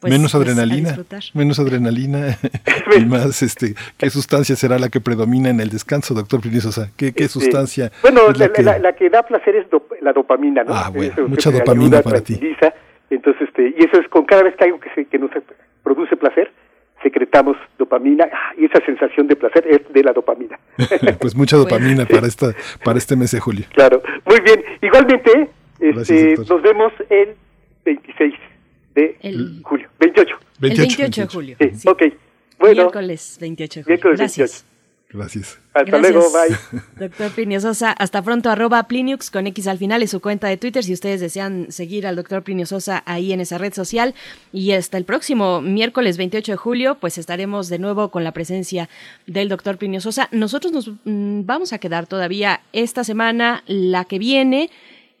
Pues, 0.00 0.12
menos 0.12 0.30
pues, 0.32 0.42
adrenalina, 0.48 0.96
menos 1.34 1.58
adrenalina 1.58 2.38
y 3.00 3.04
más 3.06 3.42
este 3.42 3.74
qué 3.96 4.10
sustancia 4.10 4.54
será 4.56 4.78
la 4.78 4.90
que 4.90 5.00
predomina 5.00 5.48
en 5.48 5.58
el 5.60 5.70
descanso, 5.70 6.12
doctor 6.14 6.40
Plinio 6.42 6.60
Sosa? 6.60 6.90
¿Qué, 6.96 7.12
qué 7.14 7.24
Este, 7.24 7.40
sustancia? 7.40 7.90
Bueno, 8.02 8.30
la 8.30 8.46
la, 8.46 8.52
que- 8.52 8.62
la- 8.62 8.78
la 8.78 8.92
que 8.94 9.08
da 9.10 9.22
placer 9.24 9.56
es 9.56 9.66
dop- 9.70 9.98
la 10.02 10.12
dopamina, 10.12 10.62
¿no? 10.64 10.74
Ah, 10.74 10.90
bueno, 10.94 11.12
Eso 11.14 11.26
mucha 11.28 11.50
dopamina 11.50 11.96
ayuda, 11.98 12.02
para 12.02 12.20
ti. 12.20 12.38
Entonces, 13.10 13.48
este, 13.48 13.74
y 13.76 13.84
eso 13.84 14.00
es 14.00 14.08
con 14.08 14.24
cada 14.24 14.42
vez 14.42 14.54
que 14.56 14.64
algo 14.64 14.80
que, 14.80 14.90
se, 14.94 15.06
que 15.06 15.18
nos 15.18 15.30
produce 15.82 16.16
placer, 16.16 16.50
secretamos 17.02 17.56
dopamina 17.78 18.28
ah, 18.32 18.52
y 18.56 18.66
esa 18.66 18.84
sensación 18.84 19.26
de 19.28 19.36
placer 19.36 19.64
es 19.68 19.80
de 19.92 20.02
la 20.02 20.12
dopamina. 20.12 20.58
pues 21.20 21.34
mucha 21.34 21.56
dopamina 21.56 22.04
para 22.06 22.26
esta 22.26 22.54
para 22.84 22.98
este 22.98 23.16
mes 23.16 23.30
de 23.30 23.40
julio. 23.40 23.64
Claro, 23.72 24.02
muy 24.24 24.40
bien. 24.40 24.64
Igualmente, 24.82 25.48
este, 25.80 26.34
nos 26.36 26.62
vemos 26.62 26.92
el 27.08 27.34
26 27.84 28.34
de 28.94 29.16
julio, 29.62 29.88
28. 30.00 30.36
El 30.62 30.76
28 30.76 31.20
de 31.22 31.26
julio. 31.28 31.56
Sí, 31.60 31.70
sí. 31.74 31.88
ok. 31.88 32.02
Bueno, 32.58 32.82
Miércoles 32.82 33.38
28 33.40 33.80
de 33.80 33.84
julio. 33.84 33.94
miércoles 33.94 34.18
Gracias. 34.18 34.64
28. 34.64 34.77
Gracias. 35.10 35.58
Hasta 35.72 35.84
Gracias, 35.84 36.12
luego, 36.12 36.30
bye. 36.30 36.80
Doctor 37.08 37.30
Plinio 37.30 37.60
Sosa, 37.60 37.92
hasta 37.92 38.20
pronto, 38.20 38.50
arroba 38.50 38.82
Pliniux 38.88 39.30
con 39.30 39.46
X 39.46 39.66
al 39.66 39.78
final 39.78 40.02
es 40.02 40.10
su 40.10 40.20
cuenta 40.20 40.48
de 40.48 40.58
Twitter 40.58 40.84
si 40.84 40.92
ustedes 40.92 41.20
desean 41.20 41.72
seguir 41.72 42.06
al 42.06 42.14
doctor 42.16 42.42
Plinio 42.42 42.66
Sosa 42.66 43.02
ahí 43.06 43.32
en 43.32 43.40
esa 43.40 43.56
red 43.56 43.72
social. 43.72 44.14
Y 44.52 44.72
hasta 44.72 44.98
el 44.98 45.04
próximo 45.04 45.62
miércoles 45.62 46.18
28 46.18 46.52
de 46.52 46.56
julio, 46.56 46.98
pues 47.00 47.16
estaremos 47.16 47.70
de 47.70 47.78
nuevo 47.78 48.10
con 48.10 48.22
la 48.22 48.32
presencia 48.32 48.90
del 49.26 49.48
doctor 49.48 49.78
Plinio 49.78 50.02
Sosa. 50.02 50.28
Nosotros 50.30 50.72
nos 50.72 50.88
mm, 51.04 51.46
vamos 51.46 51.72
a 51.72 51.78
quedar 51.78 52.06
todavía 52.06 52.60
esta 52.74 53.02
semana, 53.02 53.62
la 53.66 54.04
que 54.04 54.18
viene. 54.18 54.68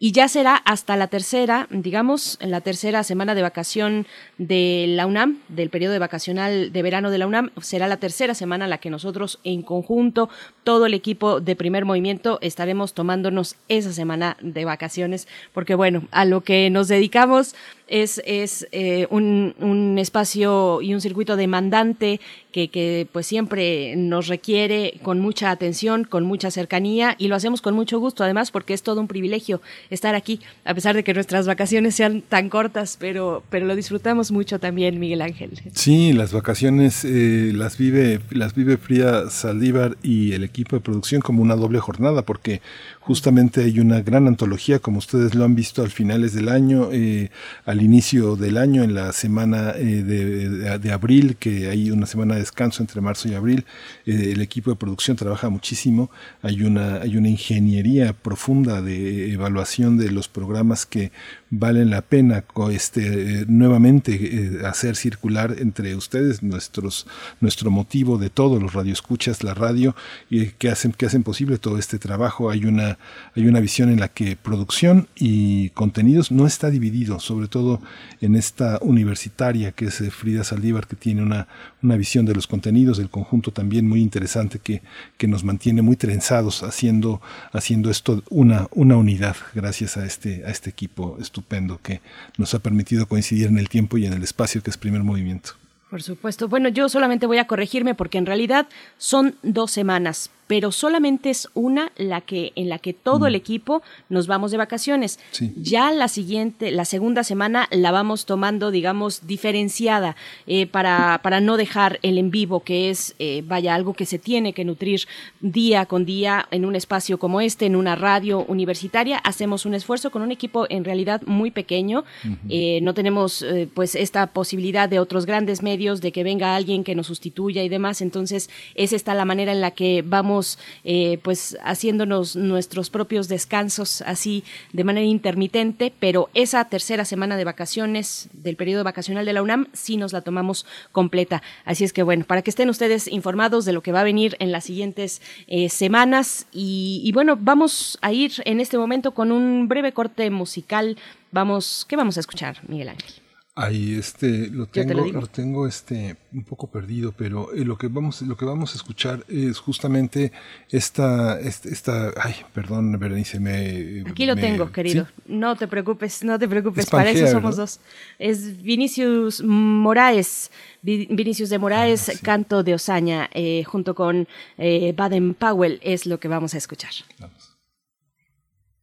Y 0.00 0.12
ya 0.12 0.28
será 0.28 0.54
hasta 0.54 0.96
la 0.96 1.08
tercera, 1.08 1.66
digamos, 1.70 2.38
en 2.40 2.52
la 2.52 2.60
tercera 2.60 3.02
semana 3.02 3.34
de 3.34 3.42
vacación 3.42 4.06
de 4.36 4.84
la 4.88 5.06
UNAM, 5.06 5.38
del 5.48 5.70
periodo 5.70 5.92
de 5.92 5.98
vacacional 5.98 6.72
de 6.72 6.82
verano 6.82 7.10
de 7.10 7.18
la 7.18 7.26
UNAM, 7.26 7.50
será 7.60 7.88
la 7.88 7.96
tercera 7.96 8.34
semana 8.34 8.66
en 8.66 8.70
la 8.70 8.78
que 8.78 8.90
nosotros 8.90 9.40
en 9.42 9.62
conjunto, 9.62 10.28
todo 10.62 10.86
el 10.86 10.94
equipo 10.94 11.40
de 11.40 11.56
primer 11.56 11.84
movimiento, 11.84 12.38
estaremos 12.42 12.94
tomándonos 12.94 13.56
esa 13.66 13.92
semana 13.92 14.36
de 14.40 14.64
vacaciones, 14.64 15.26
porque 15.52 15.74
bueno, 15.74 16.04
a 16.12 16.24
lo 16.24 16.42
que 16.42 16.70
nos 16.70 16.86
dedicamos 16.86 17.56
Es, 17.88 18.20
es 18.24 18.66
eh, 18.72 19.06
un, 19.10 19.54
un 19.60 19.98
espacio 19.98 20.80
y 20.82 20.94
un 20.94 21.00
circuito 21.00 21.36
demandante 21.36 22.20
que, 22.52 22.68
que 22.68 23.06
pues 23.12 23.26
siempre 23.26 23.94
nos 23.96 24.26
requiere 24.28 24.94
con 25.02 25.20
mucha 25.20 25.50
atención, 25.50 26.04
con 26.04 26.24
mucha 26.24 26.50
cercanía 26.50 27.14
y 27.18 27.28
lo 27.28 27.36
hacemos 27.36 27.62
con 27.62 27.74
mucho 27.74 27.98
gusto 27.98 28.24
además 28.24 28.50
porque 28.50 28.74
es 28.74 28.82
todo 28.82 29.00
un 29.00 29.08
privilegio 29.08 29.60
estar 29.90 30.14
aquí 30.14 30.40
a 30.64 30.74
pesar 30.74 30.94
de 30.94 31.04
que 31.04 31.14
nuestras 31.14 31.46
vacaciones 31.46 31.94
sean 31.94 32.22
tan 32.22 32.48
cortas, 32.48 32.96
pero, 32.98 33.42
pero 33.50 33.66
lo 33.66 33.76
disfrutamos 33.76 34.30
mucho 34.30 34.58
también, 34.58 34.98
Miguel 34.98 35.22
Ángel. 35.22 35.50
Sí, 35.72 36.12
las 36.12 36.32
vacaciones 36.32 37.04
eh, 37.04 37.52
las 37.54 37.78
vive 37.78 38.20
las 38.30 38.54
vive 38.54 38.76
Frida 38.76 39.30
Saldívar 39.30 39.96
y 40.02 40.32
el 40.32 40.44
equipo 40.44 40.76
de 40.76 40.80
producción 40.80 41.20
como 41.20 41.42
una 41.42 41.56
doble 41.56 41.80
jornada 41.80 42.22
porque 42.22 42.60
justamente 43.00 43.62
hay 43.62 43.80
una 43.80 44.00
gran 44.00 44.26
antología 44.26 44.78
como 44.78 44.98
ustedes 44.98 45.34
lo 45.34 45.44
han 45.44 45.54
visto 45.54 45.82
al 45.82 45.90
finales 45.90 46.34
del 46.34 46.48
año, 46.48 46.90
eh, 46.92 47.30
al 47.64 47.77
inicio 47.82 48.36
del 48.36 48.56
año 48.56 48.82
en 48.82 48.94
la 48.94 49.12
semana 49.12 49.72
eh, 49.76 50.02
de, 50.02 50.48
de- 50.48 50.78
de 50.78 50.92
abril 50.92 51.36
que 51.36 51.68
hay 51.68 51.90
una 51.90 52.06
semana 52.06 52.34
de 52.34 52.40
descanso 52.40 52.82
entre 52.82 53.00
marzo 53.00 53.28
y 53.28 53.34
abril. 53.34 53.64
Eh, 54.06 54.30
el 54.32 54.40
equipo 54.40 54.70
de 54.70 54.76
producción 54.76 55.16
trabaja 55.16 55.48
muchísimo. 55.48 56.10
Hay 56.42 56.62
una, 56.62 56.96
hay 57.02 57.16
una 57.16 57.28
ingeniería 57.28 58.12
profunda 58.12 58.82
de 58.82 59.32
evaluación 59.32 59.96
de 59.98 60.10
los 60.10 60.28
programas 60.28 60.86
que 60.86 61.10
valen 61.50 61.90
la 61.90 62.02
pena 62.02 62.44
este, 62.70 63.40
eh, 63.40 63.44
nuevamente 63.48 64.14
eh, 64.14 64.66
hacer 64.66 64.96
circular 64.96 65.56
entre 65.58 65.94
ustedes 65.96 66.42
nuestros, 66.42 67.06
nuestro 67.40 67.70
motivo 67.70 68.18
de 68.18 68.30
todos 68.30 68.62
los 68.62 68.74
radioescuchas, 68.74 69.42
la 69.42 69.54
radio, 69.54 69.94
y 70.30 70.48
que 70.48 70.70
hacen, 70.70 70.92
que 70.92 71.06
hacen 71.06 71.22
posible 71.22 71.58
todo 71.58 71.78
este 71.78 71.98
trabajo. 71.98 72.50
Hay 72.50 72.64
una, 72.64 72.98
hay 73.34 73.46
una 73.46 73.60
visión 73.60 73.90
en 73.90 74.00
la 74.00 74.08
que 74.08 74.36
producción 74.36 75.08
y 75.14 75.70
contenidos 75.70 76.30
no 76.30 76.46
está 76.46 76.70
dividido, 76.70 77.20
sobre 77.20 77.48
todo 77.48 77.80
en 78.20 78.36
esta 78.36 78.78
universitaria 78.82 79.72
que 79.72 79.86
es 79.86 80.00
eh, 80.00 80.10
Frida 80.10 80.44
Saldívar, 80.44 80.86
que 80.86 80.96
tiene 80.96 81.22
una, 81.22 81.48
una 81.82 81.96
visión 81.96 82.26
de 82.26 82.34
los 82.34 82.46
contenidos, 82.46 82.98
del 82.98 83.10
conjunto 83.10 83.52
también 83.52 83.88
muy 83.88 84.00
interesante 84.00 84.58
que, 84.58 84.82
que 85.16 85.28
nos 85.28 85.44
mantiene 85.44 85.82
muy 85.82 85.96
trenzados 85.96 86.62
haciendo, 86.62 87.20
haciendo 87.52 87.90
esto 87.90 88.22
una, 88.30 88.68
una 88.72 88.96
unidad 88.96 89.36
gracias 89.54 89.96
a 89.96 90.04
este, 90.04 90.44
a 90.44 90.50
este 90.50 90.70
equipo 90.70 91.18
estupendo 91.20 91.78
que 91.82 92.00
nos 92.36 92.54
ha 92.54 92.58
permitido 92.58 93.06
coincidir 93.06 93.46
en 93.46 93.58
el 93.58 93.68
tiempo 93.68 93.98
y 93.98 94.06
en 94.06 94.12
el 94.12 94.22
espacio 94.22 94.62
que 94.62 94.70
es 94.70 94.76
primer 94.76 95.02
movimiento. 95.02 95.50
Por 95.90 96.02
supuesto. 96.02 96.48
Bueno, 96.48 96.68
yo 96.68 96.88
solamente 96.88 97.26
voy 97.26 97.38
a 97.38 97.46
corregirme 97.46 97.94
porque 97.94 98.18
en 98.18 98.26
realidad 98.26 98.66
son 98.98 99.36
dos 99.42 99.70
semanas, 99.70 100.30
pero 100.48 100.72
solamente 100.72 101.30
es 101.30 101.48
una 101.54 101.92
la 101.96 102.22
que 102.22 102.52
en 102.56 102.68
la 102.68 102.78
que 102.80 102.94
todo 102.94 103.26
el 103.26 103.36
equipo 103.36 103.82
nos 104.08 104.26
vamos 104.26 104.50
de 104.50 104.56
vacaciones. 104.56 105.20
Sí. 105.30 105.52
Ya 105.56 105.92
la 105.92 106.08
siguiente, 106.08 106.72
la 106.72 106.84
segunda 106.84 107.22
semana 107.22 107.68
la 107.70 107.92
vamos 107.92 108.26
tomando, 108.26 108.72
digamos, 108.72 109.26
diferenciada 109.26 110.16
eh, 110.46 110.66
para 110.66 111.20
para 111.22 111.40
no 111.40 111.56
dejar 111.56 112.00
el 112.02 112.18
en 112.18 112.30
vivo 112.30 112.60
que 112.60 112.90
es 112.90 113.14
eh, 113.18 113.44
vaya 113.46 113.74
algo 113.74 113.92
que 113.92 114.06
se 114.06 114.18
tiene 114.18 114.54
que 114.54 114.64
nutrir 114.64 115.02
día 115.40 115.84
con 115.86 116.06
día 116.06 116.48
en 116.50 116.64
un 116.64 116.74
espacio 116.74 117.18
como 117.18 117.40
este, 117.42 117.66
en 117.66 117.76
una 117.76 117.94
radio 117.94 118.44
universitaria. 118.46 119.18
Hacemos 119.18 119.66
un 119.66 119.74
esfuerzo 119.74 120.10
con 120.10 120.22
un 120.22 120.32
equipo 120.32 120.66
en 120.70 120.84
realidad 120.84 121.20
muy 121.26 121.50
pequeño. 121.50 122.04
Eh, 122.48 122.80
no 122.82 122.94
tenemos 122.94 123.44
pues 123.74 123.94
esta 123.94 124.28
posibilidad 124.28 124.88
de 124.88 124.98
otros 124.98 125.26
grandes 125.26 125.62
medios 125.62 126.00
de 126.00 126.10
que 126.10 126.24
venga 126.24 126.56
alguien 126.56 126.84
que 126.84 126.94
nos 126.94 127.08
sustituya 127.08 127.62
y 127.62 127.68
demás 127.68 128.00
entonces 128.00 128.48
es 128.74 128.94
esta 128.94 129.14
la 129.14 129.26
manera 129.26 129.52
en 129.52 129.60
la 129.60 129.72
que 129.72 130.02
vamos 130.04 130.37
eh, 130.84 131.18
pues 131.22 131.56
haciéndonos 131.62 132.36
nuestros 132.36 132.90
propios 132.90 133.28
descansos 133.28 134.02
así 134.02 134.44
de 134.72 134.84
manera 134.84 135.06
intermitente 135.06 135.92
pero 135.98 136.30
esa 136.34 136.64
tercera 136.66 137.04
semana 137.04 137.36
de 137.36 137.44
vacaciones 137.44 138.28
del 138.32 138.56
periodo 138.56 138.84
vacacional 138.84 139.24
de 139.24 139.32
la 139.32 139.42
UNAM 139.42 139.66
sí 139.72 139.96
nos 139.96 140.12
la 140.12 140.20
tomamos 140.20 140.66
completa. 140.92 141.42
Así 141.64 141.84
es 141.84 141.92
que 141.92 142.02
bueno 142.02 142.24
para 142.24 142.42
que 142.42 142.50
estén 142.50 142.68
ustedes 142.68 143.08
informados 143.08 143.64
de 143.64 143.72
lo 143.72 143.82
que 143.82 143.92
va 143.92 144.00
a 144.00 144.04
venir 144.04 144.36
en 144.38 144.52
las 144.52 144.64
siguientes 144.64 145.20
eh, 145.46 145.68
semanas 145.68 146.46
y, 146.52 147.00
y 147.04 147.12
bueno 147.12 147.36
vamos 147.40 147.98
a 148.02 148.12
ir 148.12 148.32
en 148.44 148.60
este 148.60 148.78
momento 148.78 149.12
con 149.12 149.32
un 149.32 149.68
breve 149.68 149.92
corte 149.92 150.30
musical. 150.30 150.96
Vamos 151.30 151.84
qué 151.88 151.96
vamos 151.96 152.16
a 152.16 152.20
escuchar 152.20 152.60
Miguel 152.68 152.90
Ángel 152.90 153.27
Ahí 153.60 153.94
este 153.96 154.48
lo 154.50 154.66
te 154.66 154.84
lo 154.84 155.02
tengo, 155.04 155.20
lo, 155.20 155.26
tengo 155.26 155.66
este 155.66 156.16
un 156.32 156.44
poco 156.44 156.68
perdido, 156.68 157.12
pero 157.16 157.52
eh, 157.52 157.64
lo 157.64 157.76
que 157.76 157.88
vamos 157.88 158.22
lo 158.22 158.36
que 158.36 158.44
vamos 158.44 158.72
a 158.72 158.76
escuchar 158.76 159.24
es 159.28 159.58
justamente 159.58 160.30
esta 160.70 161.40
este- 161.40 161.70
esta 161.70 162.12
ay, 162.22 162.36
perdón, 162.54 162.96
Berenice 163.00 163.40
me 163.40 164.04
Aquí 164.08 164.26
lo 164.26 164.36
me- 164.36 164.40
tengo, 164.42 164.70
querido. 164.70 165.06
¿sí? 165.06 165.22
No 165.26 165.56
te 165.56 165.66
preocupes, 165.66 166.22
no 166.22 166.38
te 166.38 166.46
preocupes. 166.46 166.84
Es 166.84 166.90
Para 166.90 167.10
eso 167.10 167.26
somos 167.26 167.56
¿verdad? 167.56 167.56
dos. 167.64 167.80
Es 168.20 168.62
Vinicius 168.62 169.42
Moraes, 169.42 170.50
Vi- 170.82 171.08
Vinicius 171.10 171.50
de 171.50 171.58
Moraes, 171.58 172.08
Ah, 172.10 172.12
Canto 172.22 172.62
de 172.62 172.74
Osaña, 172.74 173.28
eh, 173.34 173.64
junto 173.64 173.94
con 173.96 174.28
eh, 174.56 174.94
Baden 174.96 175.34
Powell, 175.34 175.80
es 175.82 176.06
lo 176.06 176.20
que 176.20 176.28
vamos 176.28 176.54
a 176.54 176.58
escuchar. 176.58 176.92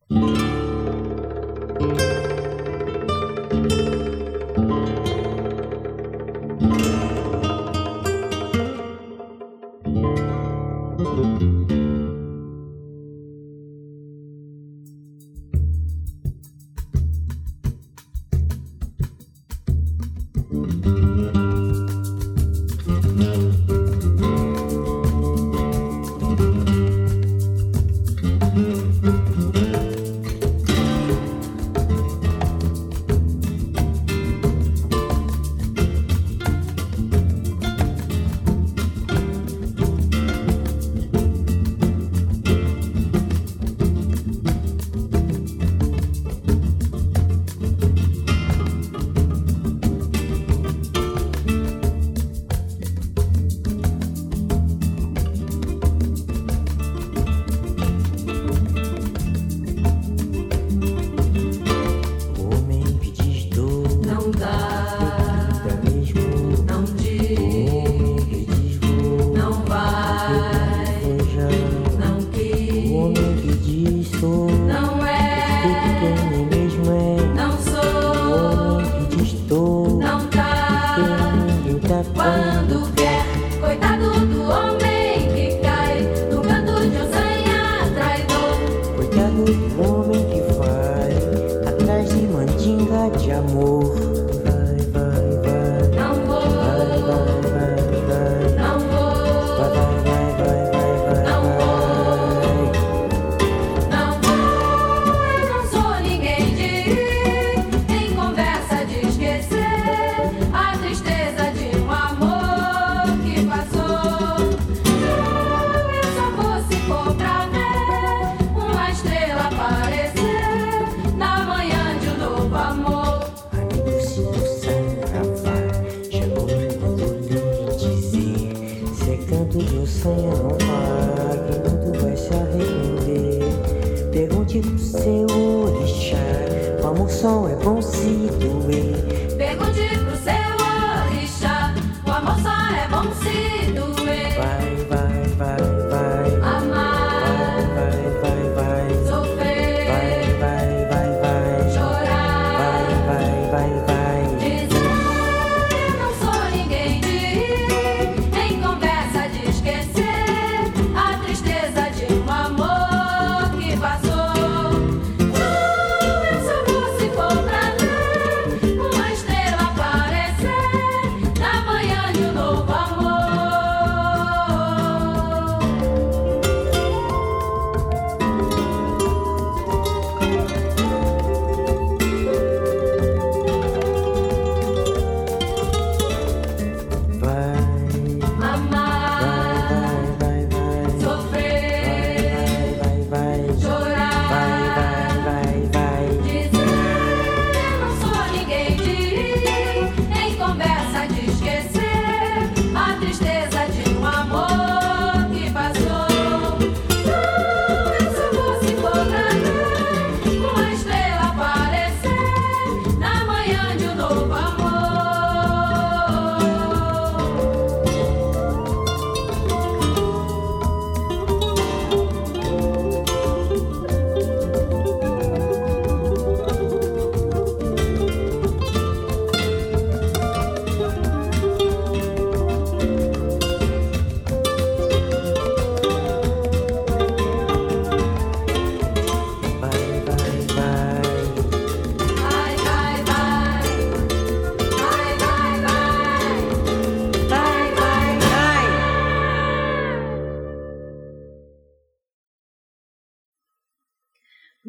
Homem 0.10 0.55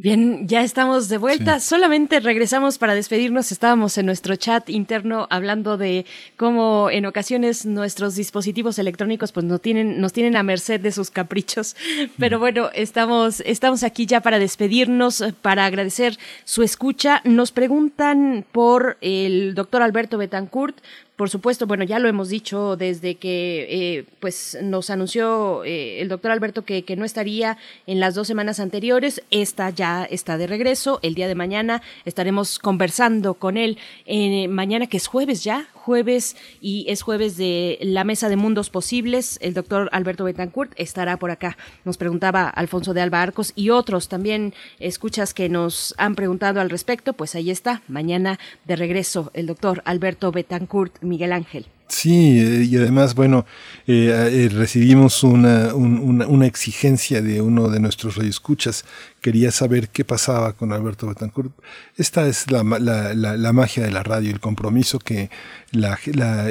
Bien, 0.06 0.46
ya 0.46 0.62
estamos 0.62 1.08
de 1.08 1.18
vuelta. 1.18 1.58
Solamente 1.58 2.20
regresamos 2.20 2.78
para 2.78 2.94
despedirnos. 2.94 3.50
Estábamos 3.50 3.98
en 3.98 4.06
nuestro 4.06 4.36
chat 4.36 4.70
interno 4.70 5.26
hablando 5.30 5.76
de 5.76 6.06
cómo 6.36 6.90
en 6.92 7.06
ocasiones 7.06 7.66
nuestros 7.66 8.14
dispositivos 8.14 8.78
electrónicos 8.78 9.32
pues 9.32 9.44
no 9.44 9.58
tienen, 9.58 10.00
nos 10.00 10.12
tienen 10.12 10.36
a 10.36 10.44
merced 10.44 10.78
de 10.80 10.92
sus 10.92 11.10
caprichos. 11.10 11.74
Pero 12.20 12.38
bueno, 12.38 12.70
estamos, 12.72 13.40
estamos 13.44 13.82
aquí 13.82 14.06
ya 14.06 14.20
para 14.20 14.38
despedirnos, 14.38 15.24
para 15.42 15.64
agradecer 15.64 16.16
su 16.44 16.62
escucha. 16.62 17.20
Nos 17.24 17.50
preguntan 17.50 18.44
por 18.52 18.98
el 19.00 19.56
doctor 19.56 19.82
Alberto 19.82 20.18
Betancourt. 20.18 20.76
Por 21.16 21.30
supuesto, 21.30 21.66
bueno, 21.66 21.82
ya 21.82 21.98
lo 21.98 22.08
hemos 22.08 22.28
dicho 22.28 22.76
desde 22.76 23.14
que 23.14 23.66
eh, 23.70 24.04
pues 24.20 24.58
nos 24.62 24.90
anunció 24.90 25.64
eh, 25.64 26.02
el 26.02 26.08
doctor 26.10 26.30
Alberto 26.30 26.66
que, 26.66 26.84
que 26.84 26.94
no 26.94 27.06
estaría 27.06 27.56
en 27.86 28.00
las 28.00 28.14
dos 28.14 28.26
semanas 28.26 28.60
anteriores. 28.60 29.22
Esta 29.30 29.70
ya 29.70 30.04
está 30.04 30.36
de 30.36 30.46
regreso. 30.46 31.00
El 31.02 31.14
día 31.14 31.26
de 31.26 31.34
mañana 31.34 31.80
estaremos 32.04 32.58
conversando 32.58 33.32
con 33.32 33.56
él. 33.56 33.78
Eh, 34.04 34.46
mañana 34.48 34.88
que 34.88 34.98
es 34.98 35.06
jueves 35.06 35.42
ya, 35.42 35.68
jueves 35.90 36.36
y 36.60 36.84
es 36.88 37.02
jueves 37.02 37.36
de 37.36 37.78
la 37.80 38.02
mesa 38.02 38.28
de 38.28 38.34
mundos 38.34 38.70
posibles. 38.70 39.38
El 39.40 39.54
doctor 39.54 39.88
Alberto 39.92 40.24
Betancourt 40.24 40.72
estará 40.76 41.16
por 41.16 41.30
acá. 41.30 41.56
Nos 41.84 41.96
preguntaba 41.96 42.48
Alfonso 42.48 42.92
de 42.92 43.02
Alba 43.02 43.22
Arcos 43.22 43.52
y 43.54 43.70
otros 43.70 44.08
también 44.08 44.52
escuchas 44.80 45.32
que 45.32 45.48
nos 45.48 45.94
han 45.96 46.16
preguntado 46.16 46.60
al 46.60 46.70
respecto. 46.70 47.12
Pues 47.12 47.36
ahí 47.36 47.50
está, 47.52 47.82
mañana 47.86 48.40
de 48.66 48.74
regreso 48.74 49.30
el 49.32 49.46
doctor 49.46 49.80
Alberto 49.84 50.32
Betancourt 50.32 51.00
Miguel 51.02 51.32
Ángel. 51.32 51.66
Sí, 51.88 52.40
eh, 52.40 52.64
y 52.68 52.76
además, 52.78 53.14
bueno, 53.14 53.46
eh, 53.86 54.10
eh, 54.10 54.48
recibimos 54.52 55.22
una, 55.22 55.72
un- 55.72 56.00
una, 56.00 56.26
una 56.26 56.46
exigencia 56.46 57.22
de 57.22 57.40
uno 57.40 57.68
de 57.68 57.78
nuestros 57.78 58.16
radioescuchas. 58.16 58.84
Quería 59.20 59.50
saber 59.50 59.88
qué 59.88 60.04
pasaba 60.04 60.52
con 60.52 60.72
Alberto 60.72 61.08
Betancourt. 61.08 61.50
Esta 61.96 62.28
es 62.28 62.48
la, 62.50 62.62
la, 62.62 63.12
la- 63.14 63.36
la 63.36 63.52
magia 63.52 63.82
de 63.82 63.90
la 63.90 64.02
radio, 64.04 64.30
el 64.30 64.38
compromiso 64.40 64.98
que 65.00 65.30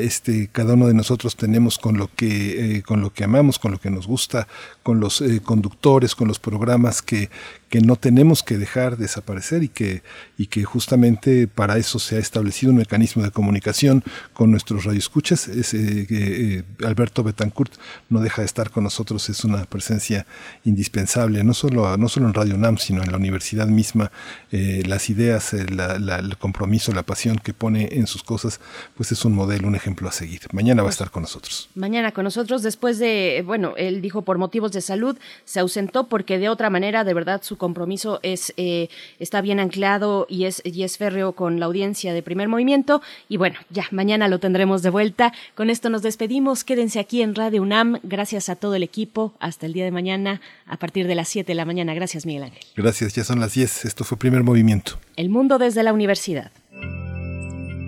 este, 0.02 0.50
cada 0.52 0.74
uno 0.74 0.88
de 0.88 0.94
nosotros 0.94 1.36
tenemos 1.36 1.78
con 1.78 1.98
lo 1.98 2.10
que, 2.16 2.78
eh, 2.78 2.84
con 2.84 3.02
lo 3.02 3.12
que 3.14 3.24
amamos, 3.24 3.60
con 3.60 3.72
lo 3.72 3.80
que 3.80 3.90
nos 3.90 4.08
gusta, 4.08 4.48
con 4.84 5.00
los 5.00 5.22
eh, 5.22 5.42
conductores, 5.44 6.16
con 6.16 6.28
los 6.28 6.38
programas 6.40 7.02
que, 7.02 7.30
que 7.70 7.82
no 7.82 7.96
tenemos 7.96 8.44
que 8.44 8.58
dejar 8.58 8.98
desaparecer 8.98 9.64
y 9.64 9.70
que, 9.70 10.04
y 10.38 10.48
que 10.48 10.64
justamente 10.64 11.48
para 11.48 11.78
eso 11.78 11.98
se 12.00 12.18
ha 12.18 12.20
establecido 12.20 12.72
un 12.72 12.78
mecanismo 12.80 13.24
de 13.24 13.32
comunicación 13.32 14.04
con 14.34 14.52
nuestros 14.52 14.84
radioescuchas. 14.84 15.48
Es, 15.48 15.74
eh, 15.74 16.08
eh, 16.10 16.64
Alberto 16.86 17.24
Betancourt 17.24 17.74
no 18.10 18.20
deja 18.20 18.42
de 18.42 18.46
estar 18.48 18.70
con 18.70 18.84
nosotros, 18.84 19.30
es 19.30 19.44
una 19.44 19.66
presencia 19.66 20.26
indispensable, 20.66 21.44
no 21.44 21.54
solo, 21.54 21.96
no 21.98 22.10
solo 22.10 22.28
en 22.28 22.34
Radio 22.34 22.58
Sino 22.78 23.04
en 23.04 23.12
la 23.12 23.18
universidad 23.18 23.68
misma. 23.68 24.12
Eh, 24.52 24.84
las 24.88 25.10
ideas, 25.10 25.54
eh, 25.54 25.66
el 25.68 26.38
compromiso, 26.38 26.92
la 26.94 27.04
pasión 27.04 27.38
que 27.38 27.54
pone 27.54 27.90
en 27.92 28.08
sus 28.08 28.24
cosas, 28.24 28.60
pues 28.96 29.12
es 29.12 29.24
un 29.24 29.34
modelo, 29.34 29.68
un 29.68 29.76
ejemplo 29.76 30.10
a 30.10 30.12
seguir. 30.12 30.42
Mañana 30.52 30.82
va 30.82 30.90
a 30.90 30.92
estar 30.92 31.12
con 31.12 31.22
nosotros. 31.22 31.70
Mañana 31.76 32.12
con 32.12 32.24
nosotros, 32.24 32.64
después 32.64 32.98
de, 32.98 33.44
bueno, 33.46 33.74
él 33.78 34.02
dijo 34.02 34.24
por 34.24 34.38
motivos 34.38 34.72
de 34.72 34.82
salud, 34.82 35.18
se 35.44 35.60
ausentó 35.60 36.08
porque 36.08 36.40
de 36.40 36.50
otra 36.50 36.70
manera, 36.70 37.04
de 37.04 37.14
verdad, 37.14 37.42
su 37.44 37.58
compromiso 37.58 38.20
es 38.24 38.54
eh, 38.58 38.90
está 39.20 39.42
bien 39.42 39.60
anclado 39.60 40.26
y 40.30 40.46
es, 40.46 40.62
y 40.64 40.84
es 40.84 40.98
férreo 40.98 41.34
con 41.34 41.60
la 41.60 41.68
audiencia 41.68 42.14
de 42.14 42.24
primer 42.24 42.48
movimiento. 42.48 43.02
Y 43.30 43.38
bueno, 43.38 43.60
ya, 43.70 43.86
mañana 43.92 44.28
lo 44.28 44.40
tendremos 44.40 44.82
de 44.82 44.90
vuelta. 44.90 45.34
Con 45.56 45.70
esto 45.70 45.90
nos 45.90 46.02
despedimos. 46.02 46.64
Quédense 46.64 47.00
aquí 47.00 47.22
en 47.22 47.36
Radio 47.36 47.62
UNAM. 47.62 48.00
Gracias 48.04 48.50
a 48.50 48.56
todo 48.56 48.76
el 48.76 48.84
equipo. 48.84 49.34
Hasta 49.40 49.66
el 49.66 49.74
día 49.74 49.86
de 49.86 49.92
mañana, 49.92 50.42
a 50.66 50.78
partir 50.78 51.08
de 51.08 51.16
las 51.16 51.30
7 51.30 51.52
de 51.52 51.56
la 51.56 51.66
mañana. 51.66 51.94
Gracias, 51.94 52.26
Miguel 52.26 52.45
Ángel. 52.46 52.64
Gracias, 52.76 53.14
ya 53.14 53.24
son 53.24 53.40
las 53.40 53.54
10. 53.54 53.86
Esto 53.86 54.04
fue 54.04 54.18
primer 54.18 54.44
movimiento. 54.44 55.00
El 55.16 55.30
mundo 55.30 55.58
desde 55.58 55.84
la 55.84 55.94
universidad. 55.94 56.52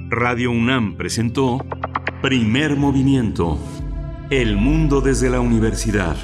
Radio 0.09 0.51
UNAM 0.51 0.95
presentó 0.95 1.65
Primer 2.21 2.77
Movimiento. 2.77 3.59
El 4.29 4.55
mundo 4.55 5.01
desde 5.01 5.29
la 5.29 5.39
universidad. 5.41 6.15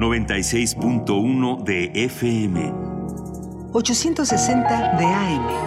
...96.1 0.00 1.64
de 1.64 1.90
FM... 1.94 2.72
860 3.72 4.96
de 4.98 5.04
AM. 5.04 5.64